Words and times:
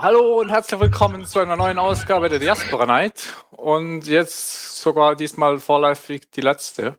Ja, 0.00 0.06
hallo 0.06 0.40
und 0.40 0.48
herzlich 0.48 0.80
willkommen 0.80 1.26
zu 1.26 1.40
einer 1.40 1.56
neuen 1.56 1.78
Ausgabe 1.78 2.30
der 2.30 2.38
Diaspora 2.38 2.86
Night. 2.86 3.34
Und 3.50 4.06
jetzt 4.06 4.80
sogar 4.80 5.14
diesmal 5.14 5.58
vorläufig 5.58 6.30
die 6.30 6.40
letzte. 6.40 6.98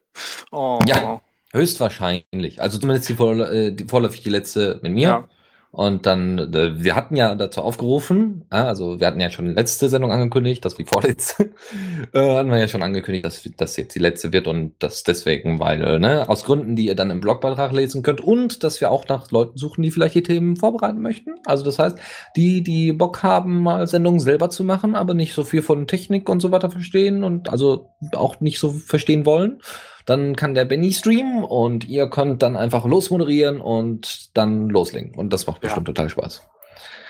Oh. 0.52 0.80
Ja, 0.86 1.20
höchstwahrscheinlich. 1.52 2.62
Also 2.62 2.78
zumindest 2.78 3.10
die, 3.10 3.14
äh, 3.14 3.72
die 3.72 3.86
vorläufig 3.86 4.22
die 4.22 4.30
letzte 4.30 4.80
mit 4.84 4.92
mir. 4.92 5.02
Ja. 5.02 5.28
Und 5.72 6.06
dann, 6.06 6.38
äh, 6.54 6.84
wir 6.84 6.98
hatten 6.98 7.16
ja 7.16 7.34
dazu 7.34 7.62
aufgerufen, 7.62 8.44
also 8.50 9.00
wir 9.00 9.08
hatten 9.08 9.22
ja 9.22 9.32
schon 9.32 9.46
die 9.46 9.54
letzte 9.54 9.88
Sendung 9.88 10.12
angekündigt, 10.12 10.66
das 10.66 10.78
wie 10.78 10.84
vorletzte, 10.84 11.52
äh, 12.14 12.36
hatten 12.36 12.52
wir 12.52 12.58
ja 12.58 12.68
schon 12.68 12.84
angekündigt, 12.84 13.24
dass 13.24 13.50
das 13.56 13.78
jetzt 13.78 13.96
die 13.96 14.00
letzte 14.00 14.34
wird 14.34 14.48
und 14.48 14.74
das 14.80 15.04
deswegen, 15.04 15.62
weil, 15.62 15.82
äh, 15.82 15.98
ne, 15.98 16.28
aus 16.28 16.44
Gründen, 16.44 16.76
die 16.76 16.88
ihr 16.88 16.96
dann 16.96 17.10
im 17.10 17.22
Blogbeitrag 17.22 17.72
lesen 17.72 18.04
könnt 18.04 18.20
und 18.20 18.66
dass 18.66 18.82
wir 18.82 18.92
auch 18.92 19.08
nach 19.08 19.32
Leuten 19.32 19.58
suchen, 19.58 19.82
die 19.82 19.92
vielleicht 19.92 20.16
die 20.16 20.24
Themen 20.24 20.58
vorbereiten 20.58 21.02
möchten. 21.02 21.36
Also 21.46 21.64
das 21.64 21.80
heißt, 21.80 21.98
die, 22.36 22.64
die 22.64 22.92
Bock 22.92 23.24
haben, 23.24 23.64
mal 23.64 23.88
Sendungen 23.88 24.20
selber 24.20 24.50
zu 24.50 24.66
machen, 24.66 24.94
aber 24.94 25.14
nicht 25.14 25.34
so 25.34 25.46
viel 25.46 25.62
von 25.62 25.88
Technik 25.88 26.28
und 26.28 26.42
so 26.42 26.52
weiter 26.52 26.70
verstehen 26.70 27.24
und 27.24 27.48
also 27.50 27.94
auch 28.14 28.42
nicht 28.42 28.60
so 28.60 28.72
verstehen 28.72 29.26
wollen 29.26 29.62
dann 30.12 30.36
kann 30.36 30.54
der 30.54 30.66
Benny 30.66 30.92
streamen 30.92 31.46
und 31.46 31.88
ihr 31.88 32.10
könnt 32.10 32.44
dann 32.44 32.58
einfach 32.58 32.84
losmoderieren 32.84 33.62
und 33.62 34.36
dann 34.36 34.68
loslegen. 34.68 35.16
Und 35.16 35.32
das 35.32 35.48
macht 35.48 35.62
bestimmt 35.62 35.88
ja. 35.88 35.94
total 35.94 36.10
Spaß. 36.10 36.42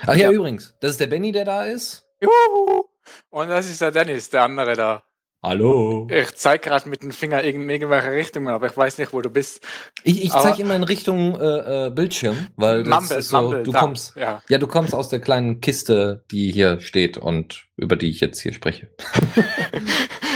Ach 0.03 0.15
ja, 0.15 0.29
ja, 0.29 0.31
übrigens, 0.31 0.75
das 0.81 0.91
ist 0.91 0.99
der 0.99 1.07
Benny, 1.07 1.31
der 1.31 1.45
da 1.45 1.63
ist. 1.63 2.05
Juhu. 2.21 2.83
Und 3.31 3.49
das 3.49 3.67
ist 3.69 3.81
der 3.81 3.89
Dennis, 3.89 4.29
der 4.29 4.43
andere 4.43 4.75
da. 4.75 5.03
Hallo. 5.41 6.07
Ich 6.11 6.35
zeige 6.35 6.69
gerade 6.69 6.87
mit 6.87 7.01
dem 7.01 7.11
Finger 7.11 7.41
in 7.41 7.67
irgendwelche 7.67 8.11
Richtungen, 8.11 8.49
aber 8.49 8.67
ich 8.67 8.77
weiß 8.77 8.99
nicht, 8.99 9.11
wo 9.11 9.21
du 9.21 9.31
bist. 9.31 9.65
Ich, 10.03 10.23
ich 10.23 10.31
zeige 10.31 10.61
immer 10.61 10.75
in 10.75 10.83
Richtung 10.83 11.41
äh, 11.41 11.87
äh, 11.87 11.89
Bildschirm, 11.89 12.49
weil 12.55 12.83
das 12.83 13.01
Mumble, 13.01 13.17
ist 13.17 13.29
so, 13.29 13.41
Mumble, 13.41 13.63
du 13.63 13.71
da. 13.71 13.79
kommst, 13.79 14.15
ja. 14.15 14.43
ja, 14.47 14.57
du 14.59 14.67
kommst 14.67 14.93
aus 14.93 15.09
der 15.09 15.19
kleinen 15.19 15.59
Kiste, 15.59 16.23
die 16.29 16.51
hier 16.51 16.79
steht 16.81 17.17
und 17.17 17.63
über 17.75 17.95
die 17.95 18.11
ich 18.11 18.19
jetzt 18.19 18.39
hier 18.39 18.53
spreche. 18.53 18.89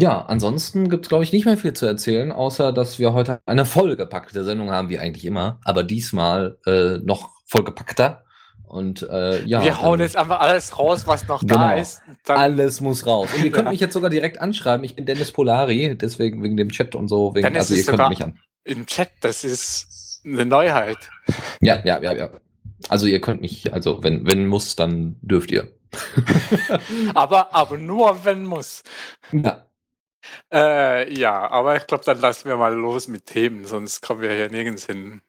Ja, 0.00 0.22
ansonsten 0.22 0.88
gibt 0.88 1.04
es, 1.04 1.08
glaube 1.10 1.24
ich, 1.24 1.32
nicht 1.32 1.44
mehr 1.44 1.58
viel 1.58 1.74
zu 1.74 1.84
erzählen, 1.84 2.32
außer 2.32 2.72
dass 2.72 2.98
wir 2.98 3.12
heute 3.12 3.40
eine 3.44 3.66
vollgepackte 3.66 4.44
Sendung 4.44 4.70
haben, 4.70 4.88
wie 4.88 4.98
eigentlich 4.98 5.26
immer, 5.26 5.60
aber 5.62 5.82
diesmal 5.82 6.56
äh, 6.64 6.96
noch 7.04 7.28
vollgepackter. 7.44 8.24
Und 8.66 9.02
äh, 9.02 9.44
ja. 9.44 9.62
Wir 9.62 9.82
hauen 9.82 10.00
jetzt 10.00 10.16
einfach 10.16 10.40
alles 10.40 10.78
raus, 10.78 11.06
was 11.06 11.28
noch 11.28 11.40
genau, 11.40 11.54
da 11.54 11.72
ist. 11.74 12.00
alles 12.28 12.80
muss 12.80 13.04
raus. 13.04 13.28
Und 13.36 13.44
ihr 13.44 13.50
könnt 13.50 13.68
mich 13.68 13.80
jetzt 13.80 13.92
sogar 13.92 14.08
direkt 14.08 14.40
anschreiben. 14.40 14.84
Ich 14.84 14.94
bin 14.94 15.04
Dennis 15.04 15.32
Polari, 15.32 15.94
deswegen 16.00 16.42
wegen 16.42 16.56
dem 16.56 16.70
Chat 16.70 16.94
und 16.94 17.08
so. 17.08 17.34
Wegen, 17.34 17.42
Dennis 17.42 17.70
also 17.70 17.74
ihr 17.74 17.84
könnt 17.84 18.08
mich 18.08 18.24
an. 18.24 18.38
Im 18.64 18.86
Chat, 18.86 19.10
das 19.20 19.44
ist 19.44 20.22
eine 20.24 20.46
Neuheit. 20.46 20.98
Ja, 21.60 21.78
ja, 21.84 22.00
ja, 22.00 22.12
ja. 22.12 22.30
Also 22.88 23.06
ihr 23.06 23.20
könnt 23.20 23.42
mich, 23.42 23.70
also 23.74 24.02
wenn, 24.02 24.26
wenn 24.26 24.46
muss, 24.46 24.76
dann 24.76 25.16
dürft 25.20 25.50
ihr. 25.50 25.68
aber, 27.14 27.54
aber 27.54 27.76
nur 27.76 28.24
wenn 28.24 28.46
muss. 28.46 28.82
Ja. 29.32 29.66
Äh, 30.52 31.12
ja, 31.12 31.50
aber 31.50 31.76
ich 31.76 31.86
glaube, 31.86 32.04
dann 32.04 32.20
lassen 32.20 32.48
wir 32.48 32.56
mal 32.56 32.74
los 32.74 33.08
mit 33.08 33.26
Themen, 33.26 33.64
sonst 33.64 34.00
kommen 34.02 34.20
wir 34.20 34.32
hier 34.32 34.50
nirgends 34.50 34.86
hin. 34.86 35.22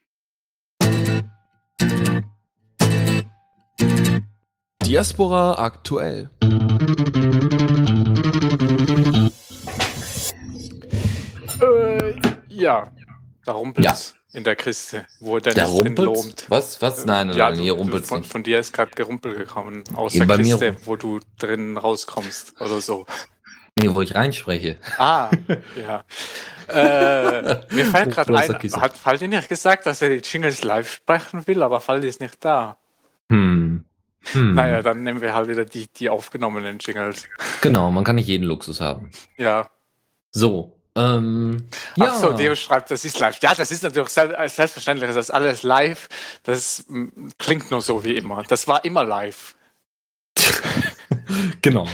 Diaspora 4.91 5.53
aktuell. 5.53 6.29
Äh, 11.61 12.15
ja, 12.49 12.91
da 13.45 13.51
rumpelt's 13.53 14.13
ja. 14.33 14.37
in 14.37 14.43
der 14.43 14.57
Kiste, 14.57 15.05
wo 15.21 15.39
Dennis 15.39 15.77
drin 15.77 15.95
lobt. 15.95 16.45
Was? 16.49 16.81
Was? 16.81 17.05
Nein, 17.05 17.27
nein, 17.27 17.37
ja, 17.37 17.49
nein, 17.51 17.59
hier 17.59 17.73
rumpelt 17.73 18.05
von, 18.05 18.25
von 18.25 18.43
dir 18.43 18.59
ist 18.59 18.73
gerade 18.73 18.91
Gerumpel 18.91 19.35
gekommen 19.35 19.83
aus 19.95 20.13
Eben 20.13 20.27
der 20.27 20.37
Kiste, 20.37 20.75
wo 20.83 20.97
du 20.97 21.21
drin 21.39 21.77
rauskommst 21.77 22.59
oder 22.59 22.81
so. 22.81 23.05
Nee, 23.81 23.95
wo 23.95 24.01
ich 24.01 24.15
reinspreche. 24.15 24.77
Ah, 24.97 25.29
ja. 25.75 26.03
äh, 26.67 27.61
mir 27.73 27.85
fällt 27.85 28.11
gerade 28.11 28.37
ein, 28.37 28.81
hat 28.81 28.97
Faldi 28.97 29.27
nicht 29.27 29.49
gesagt, 29.49 29.85
dass 29.85 30.01
er 30.01 30.09
die 30.09 30.27
Jingles 30.27 30.63
live 30.63 30.91
sprechen 30.91 31.45
will, 31.47 31.63
aber 31.63 31.81
Faldi 31.81 32.07
ist 32.07 32.21
nicht 32.21 32.43
da. 32.43 32.77
Hm. 33.29 33.85
Hm. 34.33 34.53
Naja, 34.53 34.81
dann 34.81 35.03
nehmen 35.03 35.21
wir 35.21 35.33
halt 35.33 35.47
wieder 35.47 35.65
die, 35.65 35.87
die 35.87 36.09
aufgenommenen 36.09 36.77
Jingles. 36.79 37.27
Genau, 37.61 37.91
man 37.91 38.03
kann 38.03 38.15
nicht 38.15 38.27
jeden 38.27 38.45
Luxus 38.45 38.79
haben. 38.79 39.11
Ja. 39.37 39.69
So. 40.31 40.77
Ähm, 40.95 41.69
ja. 41.95 42.05
Achso, 42.05 42.33
Deo 42.33 42.55
schreibt, 42.55 42.91
das 42.91 43.05
ist 43.05 43.17
live. 43.19 43.39
Ja, 43.41 43.55
das 43.55 43.71
ist 43.71 43.83
natürlich 43.83 44.09
selbstverständlich, 44.09 45.09
das 45.09 45.29
ist 45.29 45.31
alles 45.31 45.63
live. 45.63 46.09
Das 46.43 46.85
klingt 47.37 47.71
nur 47.71 47.81
so 47.81 48.03
wie 48.03 48.15
immer. 48.17 48.43
Das 48.43 48.67
war 48.67 48.83
immer 48.83 49.03
live. 49.03 49.55
genau. 51.61 51.87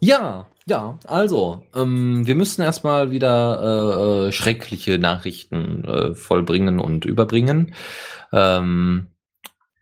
Ja, 0.00 0.46
ja, 0.68 0.98
also, 1.06 1.64
ähm, 1.76 2.26
wir 2.26 2.34
müssen 2.34 2.60
erstmal 2.62 3.12
wieder 3.12 3.62
äh, 3.62 4.28
äh, 4.28 4.32
schreckliche 4.32 4.98
Nachrichten 4.98 5.84
äh, 5.84 6.14
vollbringen 6.14 6.80
und 6.80 7.04
überbringen. 7.04 7.72
Ähm, 8.32 9.06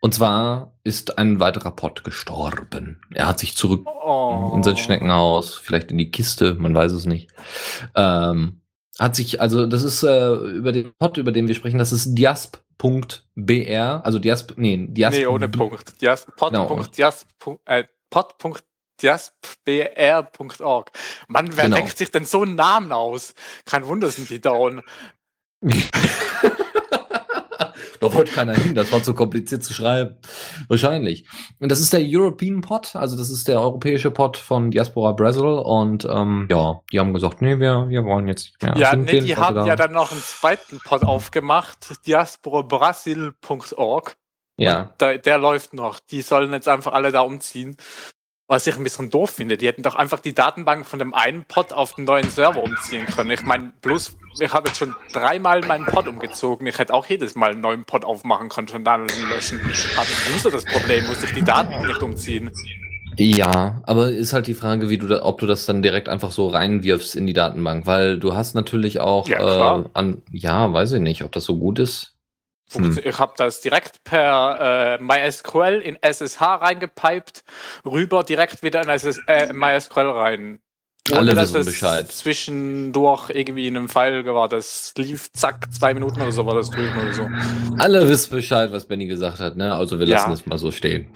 und 0.00 0.12
zwar 0.12 0.74
ist 0.84 1.16
ein 1.16 1.40
weiterer 1.40 1.70
Pott 1.70 2.04
gestorben. 2.04 3.00
Er 3.14 3.26
hat 3.26 3.38
sich 3.38 3.56
zurück 3.56 3.86
oh. 3.86 4.52
in 4.54 4.62
sein 4.62 4.76
Schneckenhaus, 4.76 5.54
vielleicht 5.54 5.90
in 5.90 5.96
die 5.96 6.10
Kiste, 6.10 6.52
man 6.54 6.74
weiß 6.74 6.92
es 6.92 7.06
nicht. 7.06 7.30
Ähm, 7.94 8.60
hat 8.98 9.16
sich, 9.16 9.40
also 9.40 9.64
das 9.64 9.82
ist 9.82 10.02
äh, 10.02 10.34
über 10.34 10.72
den 10.72 10.92
Pott, 10.98 11.16
über 11.16 11.32
den 11.32 11.48
wir 11.48 11.54
sprechen, 11.54 11.78
das 11.78 11.92
ist 11.92 12.14
diasp.br, 12.14 14.04
also 14.04 14.18
diasp, 14.18 14.52
nee, 14.56 14.86
diasp. 14.90 15.16
Nee, 15.16 15.26
ohne 15.26 15.48
Punkt. 15.48 15.98
Diasp, 16.02 16.28
pod. 16.36 16.52
Genau. 16.52 16.82
Diasp, 16.94 17.26
äh, 17.64 17.84
pod 18.10 18.36
jaspbr.org. 19.00 20.90
Mann, 21.28 21.56
wer 21.56 21.64
genau. 21.64 21.76
denkt 21.76 21.98
sich 21.98 22.10
denn 22.10 22.24
so 22.24 22.42
einen 22.42 22.54
Namen 22.54 22.92
aus? 22.92 23.34
Kein 23.64 23.86
Wunder 23.86 24.10
sind 24.10 24.30
die 24.30 24.40
down. 24.40 24.82
da 28.00 28.12
wollte 28.12 28.32
keiner 28.32 28.54
hin, 28.54 28.74
das 28.74 28.90
war 28.92 29.02
zu 29.02 29.14
kompliziert 29.14 29.64
zu 29.64 29.72
schreiben. 29.72 30.16
Wahrscheinlich. 30.68 31.26
Und 31.58 31.72
das 31.72 31.80
ist 31.80 31.92
der 31.92 32.00
European 32.02 32.60
Pod, 32.60 32.94
also 32.96 33.16
das 33.16 33.30
ist 33.30 33.48
der 33.48 33.60
europäische 33.60 34.10
Pod 34.10 34.36
von 34.36 34.70
Diaspora 34.70 35.12
Brazil. 35.12 35.44
Und 35.44 36.04
ähm, 36.04 36.46
ja, 36.50 36.82
die 36.92 37.00
haben 37.00 37.14
gesagt, 37.14 37.40
nee, 37.40 37.58
wir, 37.58 37.88
wir 37.88 38.04
wollen 38.04 38.28
jetzt 38.28 38.44
nicht 38.46 38.62
mehr. 38.62 38.76
Ja, 38.76 38.94
nee, 38.94 39.20
die 39.20 39.36
haben 39.36 39.56
da. 39.56 39.66
ja 39.66 39.76
dann 39.76 39.92
noch 39.92 40.12
einen 40.12 40.22
zweiten 40.22 40.80
Pod 40.80 41.02
aufgemacht, 41.02 42.06
diasporabrasil.org. 42.06 44.16
Ja. 44.56 44.94
Der, 45.00 45.18
der 45.18 45.38
läuft 45.38 45.74
noch. 45.74 45.98
Die 45.98 46.22
sollen 46.22 46.52
jetzt 46.52 46.68
einfach 46.68 46.92
alle 46.92 47.10
da 47.10 47.22
umziehen. 47.22 47.76
Was 48.46 48.66
ich 48.66 48.76
ein 48.76 48.84
bisschen 48.84 49.08
doof 49.08 49.30
finde, 49.30 49.56
die 49.56 49.66
hätten 49.66 49.82
doch 49.82 49.94
einfach 49.94 50.20
die 50.20 50.34
Datenbank 50.34 50.84
von 50.86 50.98
dem 50.98 51.14
einen 51.14 51.44
Pod 51.44 51.72
auf 51.72 51.94
den 51.94 52.04
neuen 52.04 52.28
Server 52.28 52.62
umziehen 52.62 53.06
können. 53.06 53.30
Ich 53.30 53.42
meine, 53.42 53.72
bloß, 53.80 54.18
ich 54.38 54.52
habe 54.52 54.68
jetzt 54.68 54.76
schon 54.76 54.94
dreimal 55.14 55.62
meinen 55.62 55.86
Pod 55.86 56.06
umgezogen. 56.06 56.66
Ich 56.66 56.78
hätte 56.78 56.92
auch 56.92 57.06
jedes 57.06 57.36
Mal 57.36 57.52
einen 57.52 57.62
neuen 57.62 57.84
Pod 57.84 58.04
aufmachen 58.04 58.50
können 58.50 58.68
und 58.68 58.84
dann 58.84 59.06
löschen. 59.30 59.60
Aber 59.96 60.06
ich 60.06 60.42
so 60.42 60.50
das 60.50 60.64
Problem, 60.66 61.06
muss 61.06 61.24
ich 61.24 61.32
die 61.32 61.42
Daten 61.42 61.86
nicht 61.86 62.02
umziehen. 62.02 62.50
Ja, 63.16 63.80
aber 63.84 64.10
ist 64.10 64.32
halt 64.32 64.46
die 64.46 64.54
Frage, 64.54 64.90
wie 64.90 64.98
du 64.98 65.06
da, 65.06 65.24
ob 65.24 65.38
du 65.38 65.46
das 65.46 65.66
dann 65.66 65.82
direkt 65.82 66.08
einfach 66.08 66.32
so 66.32 66.48
reinwirfst 66.48 67.14
in 67.14 67.26
die 67.26 67.32
Datenbank, 67.32 67.86
weil 67.86 68.18
du 68.18 68.34
hast 68.34 68.54
natürlich 68.54 69.00
auch 69.00 69.28
ja, 69.28 69.78
äh, 69.78 69.84
an, 69.94 70.22
ja, 70.32 70.72
weiß 70.72 70.92
ich 70.92 71.00
nicht, 71.00 71.22
ob 71.22 71.32
das 71.32 71.44
so 71.44 71.56
gut 71.56 71.78
ist. 71.78 72.13
Hm. 72.72 72.98
Ich 73.04 73.18
habe 73.18 73.34
das 73.36 73.60
direkt 73.60 74.02
per 74.04 74.98
äh, 74.98 75.02
MySQL 75.02 75.80
in 75.84 75.96
SSH 76.00 76.40
reingepiped, 76.40 77.44
rüber 77.84 78.24
direkt 78.24 78.62
wieder 78.62 78.82
in 78.82 78.88
SS, 78.88 79.20
äh, 79.26 79.52
MySQL 79.52 80.10
rein. 80.10 80.60
Ohne, 81.10 81.18
Alle 81.18 81.36
wissen 81.36 81.66
Bescheid. 81.66 82.10
Zwischendurch 82.10 83.28
irgendwie 83.28 83.66
in 83.68 83.76
einem 83.76 83.90
File 83.90 84.24
war, 84.24 84.48
das 84.48 84.94
lief, 84.96 85.30
zack, 85.34 85.66
zwei 85.70 85.92
Minuten 85.92 86.18
oder 86.22 86.32
so 86.32 86.46
war 86.46 86.54
das 86.54 86.70
drüben 86.70 86.98
oder 86.98 87.12
so. 87.12 87.28
Alle 87.76 88.08
wissen 88.08 88.30
Bescheid, 88.30 88.72
was 88.72 88.86
Benny 88.86 89.06
gesagt 89.06 89.38
hat, 89.38 89.54
ne? 89.54 89.74
Also 89.74 89.98
wir 89.98 90.06
lassen 90.06 90.32
es 90.32 90.46
mal 90.46 90.58
so 90.58 90.70
stehen. 90.70 91.08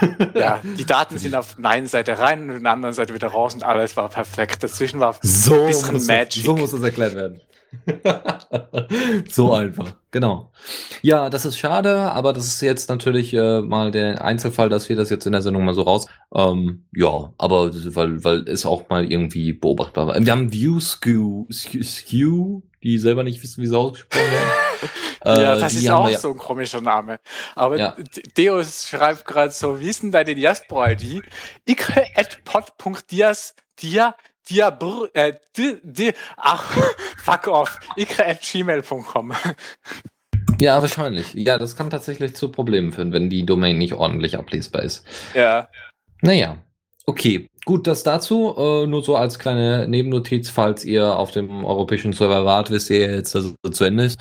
Ja, 0.34 0.60
die 0.62 0.84
Daten 0.84 1.16
sind 1.16 1.34
auf 1.34 1.54
der 1.56 1.70
einen 1.70 1.86
Seite 1.86 2.18
rein 2.18 2.50
und 2.50 2.56
auf 2.56 2.62
der 2.62 2.72
anderen 2.72 2.92
Seite 2.94 3.14
wieder 3.14 3.28
raus 3.28 3.54
und 3.54 3.62
alles 3.62 3.96
war 3.96 4.10
perfekt. 4.10 4.62
Dazwischen 4.62 5.00
war 5.00 5.16
so 5.22 5.54
ein 5.54 5.66
bisschen 5.68 6.04
Magic. 6.06 6.44
so 6.44 6.54
muss 6.54 6.72
das 6.72 6.82
erklärt 6.82 7.14
werden. 7.14 7.40
so 9.30 9.52
einfach. 9.52 9.94
Genau. 10.10 10.52
Ja, 11.02 11.28
das 11.30 11.44
ist 11.44 11.58
schade, 11.58 12.10
aber 12.12 12.32
das 12.32 12.46
ist 12.46 12.60
jetzt 12.62 12.88
natürlich 12.88 13.34
äh, 13.34 13.60
mal 13.60 13.90
der 13.90 14.24
Einzelfall, 14.24 14.68
dass 14.68 14.88
wir 14.88 14.96
das 14.96 15.10
jetzt 15.10 15.26
in 15.26 15.32
der 15.32 15.42
Sendung 15.42 15.64
mal 15.64 15.74
so 15.74 15.82
raus. 15.82 16.06
Ähm, 16.34 16.86
ja, 16.94 17.32
aber 17.38 17.70
weil, 17.94 18.24
weil 18.24 18.48
es 18.48 18.64
auch 18.66 18.88
mal 18.88 19.10
irgendwie 19.10 19.52
beobachtbar 19.52 20.06
war. 20.08 20.18
Wir 20.24 20.32
haben 20.32 20.52
View 20.52 20.80
Skew, 20.80 21.46
Skew, 21.52 22.62
die 22.82 22.98
selber 22.98 23.22
nicht 23.24 23.42
wissen, 23.42 23.62
wie 23.62 23.66
sie 23.66 23.76
ausgesprochen 23.78 24.30
werden. 24.30 24.54
ja, 25.34 25.56
Äh, 25.56 25.60
das 25.60 25.74
ist 25.74 25.88
auch 25.90 26.08
wir 26.08 26.18
so 26.18 26.30
ein 26.32 26.38
komischer 26.38 26.80
Name. 26.80 27.18
Aber 27.54 27.78
Ja. 27.78 27.96
Deus 28.36 28.88
schreibt 28.88 29.24
gerade 29.26 29.52
so, 29.52 29.80
wie 29.80 29.88
ist 29.88 30.02
denn 30.02 30.12
deine 30.12 30.34
Diaspora-ID? 30.34 31.24
ikre.pod.dias, 31.66 33.54
dia, 33.80 34.16
dia, 34.48 34.70
brr, 34.70 35.08
äh, 35.14 35.34
di, 35.56 35.76
di, 35.82 36.12
ach, 36.36 36.76
fuck 37.18 37.48
off, 37.48 37.78
ikre.gmail.com. 37.96 39.32
Ja, 40.60 40.80
wahrscheinlich. 40.80 41.34
Ja, 41.34 41.58
das 41.58 41.76
kann 41.76 41.90
tatsächlich 41.90 42.34
zu 42.34 42.50
Problemen 42.50 42.92
führen, 42.92 43.12
wenn 43.12 43.28
die 43.28 43.44
Domain 43.44 43.78
nicht 43.78 43.94
ordentlich 43.94 44.38
ablesbar 44.38 44.82
ist. 44.82 45.04
Ja, 45.34 45.68
Naja, 46.22 46.58
okay. 47.06 47.48
Gut, 47.64 47.86
das 47.88 48.04
dazu. 48.04 48.54
Äh, 48.56 48.86
nur 48.86 49.02
so 49.02 49.16
als 49.16 49.40
kleine 49.40 49.88
Nebennotiz, 49.88 50.50
falls 50.50 50.84
ihr 50.84 51.16
auf 51.16 51.32
dem 51.32 51.64
europäischen 51.64 52.12
Server 52.12 52.44
wart, 52.44 52.70
wisst 52.70 52.90
ihr 52.90 53.00
jetzt, 53.00 53.34
dass 53.34 53.44
es 53.44 53.70
zu 53.72 53.84
Ende 53.84 54.04
ist. 54.04 54.20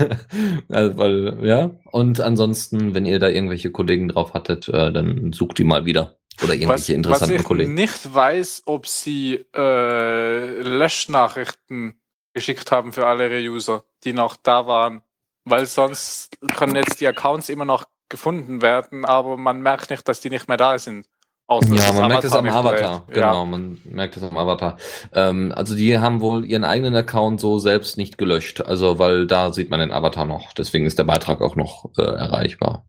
also, 0.68 0.98
weil, 0.98 1.38
ja. 1.42 1.70
Und 1.90 2.20
ansonsten, 2.20 2.94
wenn 2.94 3.06
ihr 3.06 3.18
da 3.18 3.28
irgendwelche 3.28 3.70
Kollegen 3.70 4.08
drauf 4.08 4.34
hattet, 4.34 4.68
äh, 4.68 4.92
dann 4.92 5.32
sucht 5.32 5.58
die 5.58 5.64
mal 5.64 5.86
wieder. 5.86 6.16
Oder 6.42 6.48
was, 6.48 6.54
irgendwelche 6.54 6.68
was 6.68 6.88
interessanten 6.88 7.36
ich 7.36 7.44
Kollegen. 7.44 7.74
nicht 7.74 8.14
weiß, 8.14 8.62
ob 8.66 8.86
sie 8.86 9.44
äh, 9.54 10.60
Löschnachrichten 10.60 12.00
geschickt 12.32 12.72
haben 12.72 12.92
für 12.92 13.06
alle 13.06 13.28
ihre 13.28 13.50
User, 13.50 13.84
die 14.04 14.12
noch 14.12 14.36
da 14.36 14.66
waren. 14.66 15.02
Weil 15.44 15.66
sonst 15.66 16.36
können 16.56 16.74
jetzt 16.76 17.00
die 17.00 17.06
Accounts 17.06 17.48
immer 17.48 17.64
noch 17.64 17.84
gefunden 18.08 18.62
werden, 18.62 19.04
aber 19.04 19.36
man 19.36 19.60
merkt 19.60 19.90
nicht, 19.90 20.06
dass 20.08 20.20
die 20.20 20.30
nicht 20.30 20.48
mehr 20.48 20.56
da 20.56 20.78
sind. 20.78 21.06
Außer 21.46 21.74
Ja, 21.74 21.92
man 21.92 22.08
merkt 22.08 22.24
es 22.24 22.32
am 22.32 22.48
Avatar. 22.48 23.04
Genau, 23.08 23.44
man 23.44 23.78
merkt 23.84 24.16
es 24.16 24.22
am 24.22 24.36
Avatar. 24.36 24.78
Ähm, 25.12 25.52
also 25.54 25.74
die 25.74 25.98
haben 25.98 26.22
wohl 26.22 26.44
ihren 26.46 26.64
eigenen 26.64 26.96
Account 26.96 27.38
so 27.40 27.58
selbst 27.58 27.98
nicht 27.98 28.16
gelöscht. 28.16 28.62
Also, 28.62 28.98
weil 28.98 29.26
da 29.26 29.52
sieht 29.52 29.68
man 29.68 29.80
den 29.80 29.92
Avatar 29.92 30.24
noch. 30.24 30.54
Deswegen 30.54 30.86
ist 30.86 30.98
der 30.98 31.04
Beitrag 31.04 31.42
auch 31.42 31.54
noch 31.54 31.90
äh, 31.98 32.02
erreichbar. 32.02 32.86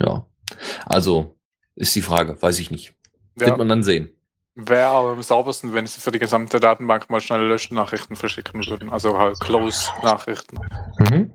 Ja. 0.00 0.24
Also, 0.86 1.34
ist 1.76 1.94
die 1.94 2.02
Frage, 2.02 2.40
weiß 2.40 2.58
ich 2.58 2.70
nicht. 2.70 2.94
Ja, 3.38 3.46
Wird 3.46 3.58
man 3.58 3.68
dann 3.68 3.82
sehen. 3.82 4.10
Wäre 4.56 4.88
aber 4.88 5.10
am 5.12 5.22
saubersten, 5.22 5.72
wenn 5.72 5.86
sie 5.86 6.00
für 6.00 6.10
die 6.10 6.18
gesamte 6.18 6.60
Datenbank 6.60 7.08
mal 7.08 7.20
schnell 7.20 7.46
Löschnachrichten 7.46 8.16
verschicken 8.16 8.66
würden. 8.66 8.90
Also 8.90 9.16
halt 9.16 9.38
Close-Nachrichten. 9.40 10.58
Mhm. 10.98 11.32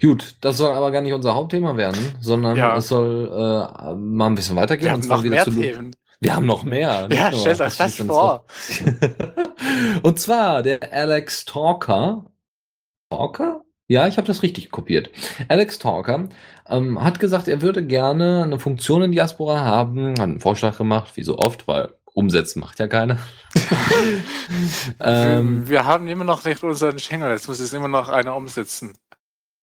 Gut, 0.00 0.36
das 0.40 0.56
soll 0.56 0.74
aber 0.74 0.90
gar 0.90 1.00
nicht 1.02 1.12
unser 1.12 1.34
Hauptthema 1.34 1.76
werden, 1.76 2.14
sondern 2.20 2.56
Ja. 2.56 2.76
es 2.76 2.88
soll 2.88 3.28
äh, 3.30 3.94
mal 3.94 4.26
ein 4.26 4.34
bisschen 4.34 4.56
weitergehen. 4.56 4.88
Wir 4.88 4.94
und 4.94 5.02
haben 5.02 5.08
noch 5.08 5.22
wieder 5.22 5.34
mehr 5.36 5.44
zu 5.44 5.52
Themen. 5.52 5.96
Wir 6.20 6.34
haben 6.34 6.46
noch 6.46 6.64
mehr. 6.64 7.08
Ja, 7.10 7.30
nur 7.30 7.40
stellt 7.40 7.60
euch 7.60 7.76
das 7.76 7.96
vor. 7.96 8.44
Und 10.02 10.18
zwar 10.20 10.62
der 10.62 10.92
Alex 10.92 11.44
Talker. 11.46 12.26
Talker? 13.10 13.62
Ja, 13.88 14.06
ich 14.06 14.18
habe 14.18 14.26
das 14.26 14.42
richtig 14.42 14.70
kopiert. 14.70 15.10
Alex 15.48 15.78
Talker 15.78 16.28
ähm, 16.70 17.02
hat 17.02 17.20
gesagt, 17.20 17.48
er 17.48 17.62
würde 17.62 17.84
gerne 17.84 18.44
eine 18.44 18.58
Funktion 18.58 19.02
in 19.02 19.12
Diaspora 19.12 19.60
haben, 19.60 20.10
hat 20.12 20.20
einen 20.20 20.40
Vorschlag 20.40 20.78
gemacht, 20.78 21.16
wie 21.16 21.22
so 21.22 21.38
oft, 21.38 21.66
weil 21.68 21.90
umsetzen 22.14 22.60
macht 22.60 22.78
ja 22.78 22.88
keiner. 22.88 23.18
ähm, 25.00 25.68
wir, 25.68 25.84
haben 25.84 26.08
immer 26.08 26.24
noch 26.24 26.44
nicht 26.44 26.62
unseren 26.62 26.96
Jingle, 26.98 27.30
jetzt 27.30 27.48
muss 27.48 27.60
es 27.60 27.72
immer 27.72 27.88
noch 27.88 28.08
einer 28.08 28.36
umsetzen. 28.36 28.92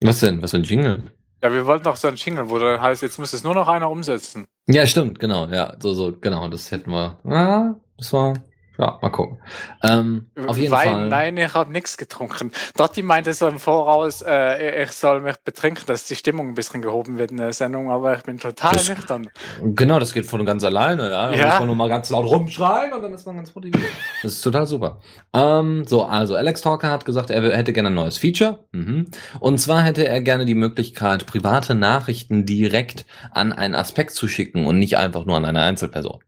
was 0.02 0.20
denn? 0.20 0.42
Was 0.42 0.52
für 0.52 0.58
ein 0.58 0.64
Jingle? 0.64 1.12
Ja, 1.44 1.54
wir 1.54 1.66
wollten 1.66 1.86
noch 1.86 1.98
so 1.98 2.08
einen 2.08 2.18
Jingle, 2.18 2.50
wo 2.50 2.58
dann 2.58 2.82
heißt, 2.82 3.04
jetzt 3.04 3.20
muss 3.20 3.34
es 3.34 3.44
nur 3.44 3.54
noch 3.54 3.68
einer 3.68 3.90
umsetzen. 3.90 4.46
Ja, 4.68 4.88
stimmt, 4.88 5.20
genau, 5.20 5.48
ja, 5.48 5.76
so, 5.80 5.94
so, 5.94 6.14
genau, 6.20 6.48
das 6.48 6.72
hätten 6.72 6.92
wir. 6.92 7.20
Ah, 7.26 7.76
das 7.98 8.12
war, 8.12 8.34
ja, 8.78 9.00
mal 9.02 9.10
gucken. 9.10 9.40
Ähm, 9.84 10.28
auf 10.48 10.58
jeden 10.58 10.72
Wein, 10.72 10.90
Fall. 10.90 11.10
nein, 11.10 11.38
ich 11.38 11.54
habe 11.54 11.72
nichts 11.72 11.98
getrunken. 11.98 12.52
Dotti 12.76 13.02
meinte 13.04 13.34
so 13.34 13.48
im 13.48 13.60
Voraus, 13.60 14.22
äh, 14.22 14.84
ich 14.84 14.92
soll 14.92 15.22
mich 15.22 15.36
betrinken, 15.44 15.84
dass 15.88 16.06
die 16.06 16.16
Stimmung 16.16 16.50
ein 16.50 16.54
bisschen 16.56 16.82
gehoben 16.82 17.18
wird 17.18 17.32
in 17.32 17.38
der 17.38 17.54
Sendung, 17.54 17.90
aber 17.92 18.16
ich 18.18 18.24
bin 18.24 18.38
total 18.38 18.74
Das- 18.74 18.90
nüchtern. 18.90 19.30
Genau, 19.64 20.00
das 20.00 20.14
geht 20.14 20.26
von 20.26 20.46
ganz 20.46 20.64
alleine, 20.64 21.10
ja. 21.10 21.32
Da 21.32 21.36
Ja. 21.36 21.46
muss 21.48 21.60
man 21.60 21.68
nur 21.68 21.76
mal 21.76 21.90
ganz 21.90 22.10
laut 22.10 22.26
rumschreien 22.26 22.94
und 22.94 23.02
dann 23.02 23.14
ist 23.14 23.26
man 23.26 23.36
ganz 23.38 23.54
motiviert. 23.56 23.92
Das 24.24 24.34
ist 24.34 24.42
total 24.42 24.68
super. 24.68 25.00
Ähm, 25.34 25.86
so, 25.88 26.04
also 26.06 26.36
Alex 26.36 26.62
Talker 26.62 26.90
hat 26.92 27.06
gesagt, 27.06 27.30
er 27.30 27.56
hätte 27.56 27.74
gerne 27.74 27.90
ein 27.90 27.96
neues 27.96 28.18
Feature. 28.18 28.60
Mhm. 28.72 29.08
Und 29.40 29.58
zwar 29.60 29.82
hätte 29.84 30.08
er 30.08 30.22
gerne 30.22 30.46
die 30.46 30.56
Möglichkeit, 30.56 31.26
private 31.26 31.76
Nachrichten 31.76 32.46
direkt 32.46 33.06
an 33.32 33.54
einen 33.54 33.76
Aspekt 33.76 34.12
zu 34.12 34.28
schicken 34.28 34.66
und 34.66 34.80
nicht 34.80 34.98
einfach 34.98 35.26
nur 35.26 35.38
an 35.38 35.46
eine 35.46 35.62
Einzelperson. 35.62 36.20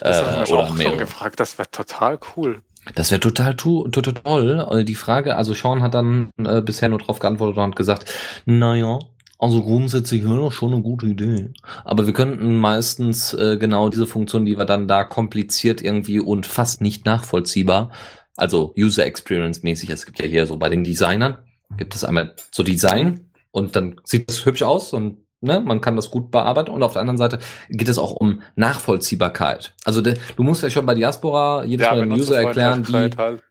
Das 0.00 0.18
Äh, 0.18 0.24
haben 0.24 0.30
wir 0.32 0.36
oder 0.38 0.46
schon 0.46 0.58
auch 0.58 0.76
schon 0.82 0.98
gefragt, 0.98 1.40
das 1.40 1.58
wäre 1.58 1.68
total 1.84 2.18
cool. 2.36 2.62
Das 2.94 3.10
wäre 3.10 3.20
total, 3.20 3.56
total 3.56 4.14
toll. 4.14 4.66
Äh, 4.70 4.84
Die 4.84 4.94
Frage, 4.94 5.36
also 5.36 5.54
Sean 5.54 5.82
hat 5.82 5.94
dann 5.94 6.30
äh, 6.38 6.60
bisher 6.62 6.88
nur 6.88 6.98
darauf 6.98 7.18
geantwortet 7.18 7.58
und 7.58 7.76
gesagt, 7.76 8.12
naja, 8.46 8.98
also 9.38 9.62
grundsätzlich 9.62 10.24
wäre 10.24 10.44
das 10.44 10.54
schon 10.54 10.72
eine 10.72 10.82
gute 10.82 11.06
Idee. 11.06 11.50
Aber 11.84 12.06
wir 12.06 12.12
könnten 12.12 12.56
meistens 12.56 13.32
äh, 13.34 13.56
genau 13.58 13.88
diese 13.88 14.06
Funktion, 14.06 14.44
die 14.44 14.58
wir 14.58 14.66
dann 14.66 14.88
da 14.88 15.04
kompliziert 15.04 15.82
irgendwie 15.82 16.20
und 16.20 16.46
fast 16.46 16.80
nicht 16.80 17.06
nachvollziehbar, 17.06 17.90
also 18.36 18.74
User 18.76 19.04
Experience 19.06 19.62
mäßig, 19.62 19.90
es 19.90 20.06
gibt 20.06 20.18
ja 20.18 20.26
hier 20.26 20.46
so 20.46 20.56
bei 20.56 20.68
den 20.68 20.84
Designern, 20.84 21.38
gibt 21.76 21.94
es 21.94 22.04
einmal 22.04 22.34
so 22.50 22.62
Design 22.62 23.30
und 23.50 23.76
dann 23.76 24.00
sieht 24.04 24.30
es 24.30 24.44
hübsch 24.44 24.62
aus 24.62 24.92
und 24.92 25.18
ne, 25.40 25.60
man 25.60 25.80
kann 25.80 25.96
das 25.96 26.10
gut 26.10 26.30
bearbeiten 26.30 26.70
und 26.70 26.82
auf 26.82 26.92
der 26.92 27.00
anderen 27.00 27.18
Seite 27.18 27.38
geht 27.68 27.88
es 27.88 27.98
auch 27.98 28.12
um 28.12 28.42
Nachvollziehbarkeit. 28.56 29.74
Also 29.84 30.00
de, 30.00 30.18
du 30.36 30.42
musst 30.42 30.62
ja 30.62 30.70
schon 30.70 30.86
bei 30.86 30.94
Diaspora 30.94 31.64
jedes 31.64 31.86
Mal 31.86 32.00
dem 32.00 32.12
User 32.12 32.40
erklären, 32.42 32.86
wie, 32.86 32.92
halt. 32.92 33.42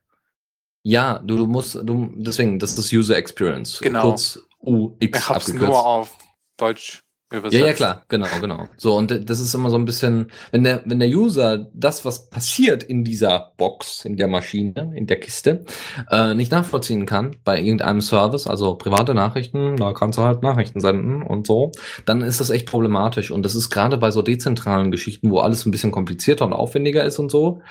ja, 0.83 1.19
du, 1.19 1.38
du 1.38 1.47
musst, 1.47 1.75
du, 1.75 2.12
deswegen, 2.15 2.59
das 2.59 2.77
ist 2.77 2.94
User 2.94 3.18
Experience. 3.18 3.80
Genau. 3.80 4.09
Kurz 4.09 4.39
UX 4.59 4.95
Ich 5.00 5.13
hab's 5.13 5.30
abgekürzt. 5.30 5.68
nur 5.68 5.86
auf 5.86 6.18
Deutsch 6.57 7.03
übersetzt. 7.31 7.61
Ja, 7.61 7.67
ja, 7.67 7.73
klar, 7.73 8.03
genau, 8.07 8.27
genau. 8.41 8.67
So, 8.77 8.95
und 8.95 9.29
das 9.29 9.39
ist 9.39 9.53
immer 9.53 9.69
so 9.69 9.77
ein 9.77 9.85
bisschen, 9.85 10.31
wenn 10.51 10.63
der, 10.63 10.81
wenn 10.85 10.99
der 10.99 11.09
User 11.09 11.67
das, 11.73 12.05
was 12.05 12.29
passiert 12.29 12.83
in 12.83 13.03
dieser 13.03 13.53
Box, 13.57 14.05
in 14.05 14.17
der 14.17 14.27
Maschine, 14.27 14.93
in 14.95 15.07
der 15.07 15.19
Kiste, 15.19 15.65
äh, 16.09 16.33
nicht 16.33 16.51
nachvollziehen 16.51 17.05
kann 17.05 17.35
bei 17.43 17.59
irgendeinem 17.59 18.01
Service, 18.01 18.47
also 18.47 18.75
private 18.75 19.13
Nachrichten, 19.13 19.77
da 19.77 19.93
kannst 19.93 20.17
du 20.17 20.23
halt 20.23 20.41
Nachrichten 20.41 20.79
senden 20.79 21.21
und 21.21 21.45
so, 21.45 21.71
dann 22.05 22.21
ist 22.21 22.39
das 22.39 22.49
echt 22.49 22.67
problematisch. 22.67 23.31
Und 23.31 23.43
das 23.43 23.55
ist 23.55 23.69
gerade 23.69 23.97
bei 23.97 24.11
so 24.11 24.21
dezentralen 24.21 24.91
Geschichten, 24.91 25.29
wo 25.31 25.39
alles 25.39 25.65
ein 25.65 25.71
bisschen 25.71 25.91
komplizierter 25.91 26.45
und 26.45 26.53
aufwendiger 26.53 27.03
ist 27.03 27.19
und 27.19 27.29
so, 27.29 27.61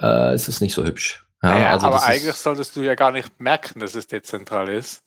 äh, 0.00 0.34
ist 0.34 0.48
es 0.48 0.60
nicht 0.60 0.74
so 0.74 0.84
hübsch. 0.84 1.24
Ja, 1.42 1.50
Naja, 1.50 1.70
also 1.70 1.86
aber 1.86 2.02
eigentlich 2.04 2.34
solltest 2.34 2.76
du 2.76 2.82
ja 2.82 2.94
gar 2.94 3.12
nicht 3.12 3.40
merken, 3.40 3.80
dass 3.80 3.94
es 3.94 4.06
dezentral 4.06 4.68
ist. 4.68 5.02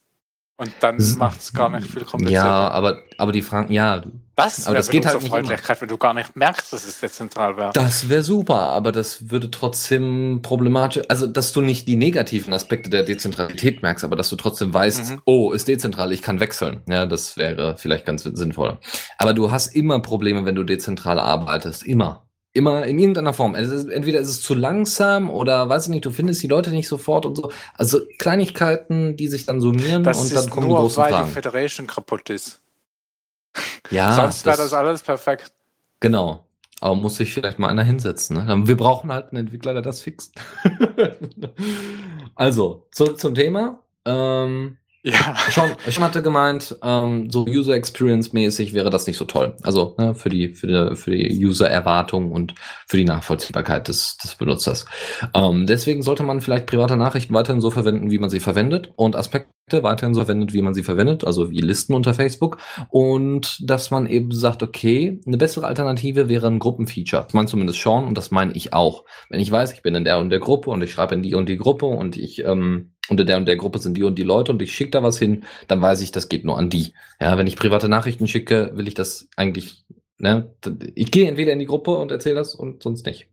Und 0.57 0.71
dann 0.81 0.97
macht 1.17 1.41
es 1.41 1.51
gar 1.51 1.69
nicht 1.69 1.89
viel 1.89 2.05
komplizierter. 2.05 2.45
ja, 2.45 2.67
aber, 2.69 2.99
aber 3.17 3.31
die 3.31 3.41
Fragen, 3.41 3.73
ja, 3.73 4.03
das 4.35 4.65
aber 4.67 4.75
das 4.77 4.89
geht 4.89 5.05
halt 5.05 5.15
nicht 5.15 5.31
Benutzerfreundlichkeit, 5.31 5.81
wenn 5.81 5.87
du 5.89 5.97
gar 5.97 6.13
nicht 6.13 6.35
merkst, 6.35 6.71
dass 6.73 6.85
es 6.85 6.99
dezentral 6.99 7.57
wäre. 7.57 7.71
Das 7.73 8.07
wäre 8.07 8.23
super, 8.23 8.59
aber 8.59 8.91
das 8.91 9.29
würde 9.31 9.49
trotzdem 9.51 10.41
problematisch, 10.43 11.03
also 11.09 11.27
dass 11.27 11.53
du 11.53 11.61
nicht 11.61 11.87
die 11.87 11.95
negativen 11.95 12.53
Aspekte 12.53 12.89
der 12.89 13.03
Dezentralität 13.03 13.81
merkst, 13.81 14.03
aber 14.05 14.15
dass 14.15 14.29
du 14.29 14.35
trotzdem 14.35 14.73
weißt, 14.73 15.11
Mhm. 15.11 15.21
oh, 15.25 15.51
ist 15.51 15.67
dezentral, 15.67 16.11
ich 16.11 16.21
kann 16.21 16.39
wechseln. 16.39 16.81
Ja, 16.87 17.05
das 17.07 17.35
wäre 17.37 17.75
vielleicht 17.77 18.05
ganz 18.05 18.23
sinnvoll. 18.23 18.77
Aber 19.17 19.33
du 19.33 19.51
hast 19.51 19.75
immer 19.75 19.99
Probleme, 20.01 20.45
wenn 20.45 20.55
du 20.55 20.63
dezentral 20.63 21.19
arbeitest, 21.19 21.83
immer. 21.83 22.25
Immer 22.55 22.85
in 22.85 22.99
irgendeiner 22.99 23.33
Form. 23.33 23.55
Es 23.55 23.69
ist, 23.69 23.89
entweder 23.89 24.19
ist 24.19 24.29
es 24.29 24.41
zu 24.43 24.53
langsam 24.53 25.31
oder 25.31 25.69
weiß 25.69 25.85
ich 25.85 25.89
nicht, 25.89 26.05
du 26.05 26.11
findest 26.11 26.43
die 26.43 26.47
Leute 26.47 26.69
nicht 26.69 26.87
sofort 26.87 27.25
und 27.25 27.35
so. 27.35 27.51
Also 27.73 28.01
Kleinigkeiten, 28.19 29.17
die 29.17 29.27
sich 29.27 29.47
dann 29.47 29.59
summieren 29.59 30.03
Das 30.03 30.21
und 30.21 30.35
dann 30.35 30.49
kommen 30.51 30.67
die 30.67 30.73
nur, 30.73 30.81
großen 30.81 31.01
weil 31.03 31.11
die 31.11 31.17
Fragen. 31.17 31.31
Federation 31.31 31.87
kaputt 31.87 32.29
ist. 32.29 32.61
Ja, 33.89 34.13
Sonst 34.21 34.45
wäre 34.45 34.57
das 34.57 34.73
alles 34.73 35.01
perfekt. 35.01 35.51
Genau. 35.99 36.45
Aber 36.79 36.95
muss 36.95 37.15
sich 37.15 37.33
vielleicht 37.33 37.59
mal 37.59 37.69
einer 37.69 37.83
hinsetzen. 37.83 38.45
Ne? 38.45 38.67
Wir 38.67 38.77
brauchen 38.77 39.11
halt 39.11 39.31
einen 39.31 39.45
Entwickler, 39.45 39.73
der 39.73 39.81
das 39.81 40.01
fixt. 40.01 40.35
also, 42.35 42.87
zu, 42.91 43.13
zum 43.13 43.33
Thema. 43.33 43.79
Ähm, 44.05 44.77
Ja. 45.05 45.35
schon, 45.51 45.71
schon 45.89 46.03
hatte 46.03 46.23
gemeint, 46.23 46.77
ähm, 46.81 47.29
so 47.29 47.45
User 47.45 47.75
Experience 47.75 48.31
mäßig 48.31 48.73
wäre 48.73 48.89
das 48.89 49.05
nicht 49.05 49.17
so 49.17 49.25
toll. 49.25 49.53
Also 49.61 49.95
ne, 49.97 50.15
für 50.15 50.29
die 50.29 50.53
für 50.53 50.67
die, 50.67 50.95
für 50.95 51.11
die 51.11 51.45
User 51.45 51.69
Erwartung 51.69 52.31
und 52.31 52.55
für 52.87 52.95
die 52.95 53.03
Nachvollziehbarkeit 53.03 53.89
des, 53.89 54.15
des 54.17 54.35
Benutzers. 54.35 54.85
Ähm, 55.33 55.67
deswegen 55.67 56.03
sollte 56.03 56.23
man 56.23 56.39
vielleicht 56.39 56.67
private 56.67 56.95
Nachrichten 56.95 57.33
weiterhin 57.33 57.59
so 57.59 57.69
verwenden, 57.69 58.11
wie 58.11 58.17
man 58.17 58.29
sie 58.29 58.39
verwendet 58.39 58.93
und 58.95 59.17
Aspekte 59.17 59.83
weiterhin 59.83 60.13
so 60.13 60.21
verwendet, 60.21 60.53
wie 60.53 60.61
man 60.61 60.73
sie 60.73 60.83
verwendet, 60.83 61.25
also 61.25 61.51
wie 61.51 61.59
Listen 61.59 61.95
unter 61.95 62.13
Facebook 62.13 62.59
und 62.89 63.57
dass 63.69 63.91
man 63.91 64.07
eben 64.07 64.31
sagt, 64.31 64.63
okay, 64.63 65.19
eine 65.27 65.37
bessere 65.37 65.67
Alternative 65.67 66.29
wäre 66.29 66.47
ein 66.47 66.59
Gruppenfeature. 66.59 67.23
Das 67.23 67.33
meint 67.33 67.49
zumindest 67.49 67.81
Sean 67.81 68.05
und 68.05 68.17
das 68.17 68.31
meine 68.31 68.53
ich 68.53 68.71
auch. 68.71 69.03
Wenn 69.29 69.41
ich 69.41 69.51
weiß, 69.51 69.73
ich 69.73 69.81
bin 69.81 69.95
in 69.95 70.05
der 70.05 70.19
und 70.19 70.29
der 70.29 70.39
Gruppe 70.39 70.69
und 70.69 70.81
ich 70.81 70.93
schreibe 70.93 71.15
in 71.15 71.23
die 71.23 71.35
und 71.35 71.49
die 71.49 71.57
Gruppe 71.57 71.87
und 71.87 72.15
ich 72.15 72.45
ähm, 72.45 72.92
unter 73.09 73.25
der 73.25 73.37
und 73.37 73.45
der 73.45 73.57
Gruppe 73.57 73.79
sind 73.79 73.95
die 73.95 74.03
und 74.03 74.15
die 74.15 74.23
Leute 74.23 74.51
und 74.51 74.61
ich 74.61 74.73
schicke 74.73 74.91
da 74.91 75.03
was 75.03 75.19
hin, 75.19 75.43
dann 75.67 75.81
weiß 75.81 76.01
ich, 76.01 76.11
das 76.11 76.29
geht 76.29 76.45
nur 76.45 76.57
an 76.57 76.69
die. 76.69 76.93
Ja, 77.19 77.37
wenn 77.37 77.47
ich 77.47 77.55
private 77.55 77.89
Nachrichten 77.89 78.27
schicke, 78.27 78.71
will 78.75 78.87
ich 78.87 78.93
das 78.93 79.27
eigentlich, 79.35 79.85
ne, 80.17 80.53
ich 80.95 81.11
gehe 81.11 81.27
entweder 81.27 81.51
in 81.51 81.59
die 81.59 81.65
Gruppe 81.65 81.91
und 81.97 82.11
erzähle 82.11 82.35
das 82.35 82.55
und 82.55 82.81
sonst 82.83 83.05
nicht. 83.05 83.27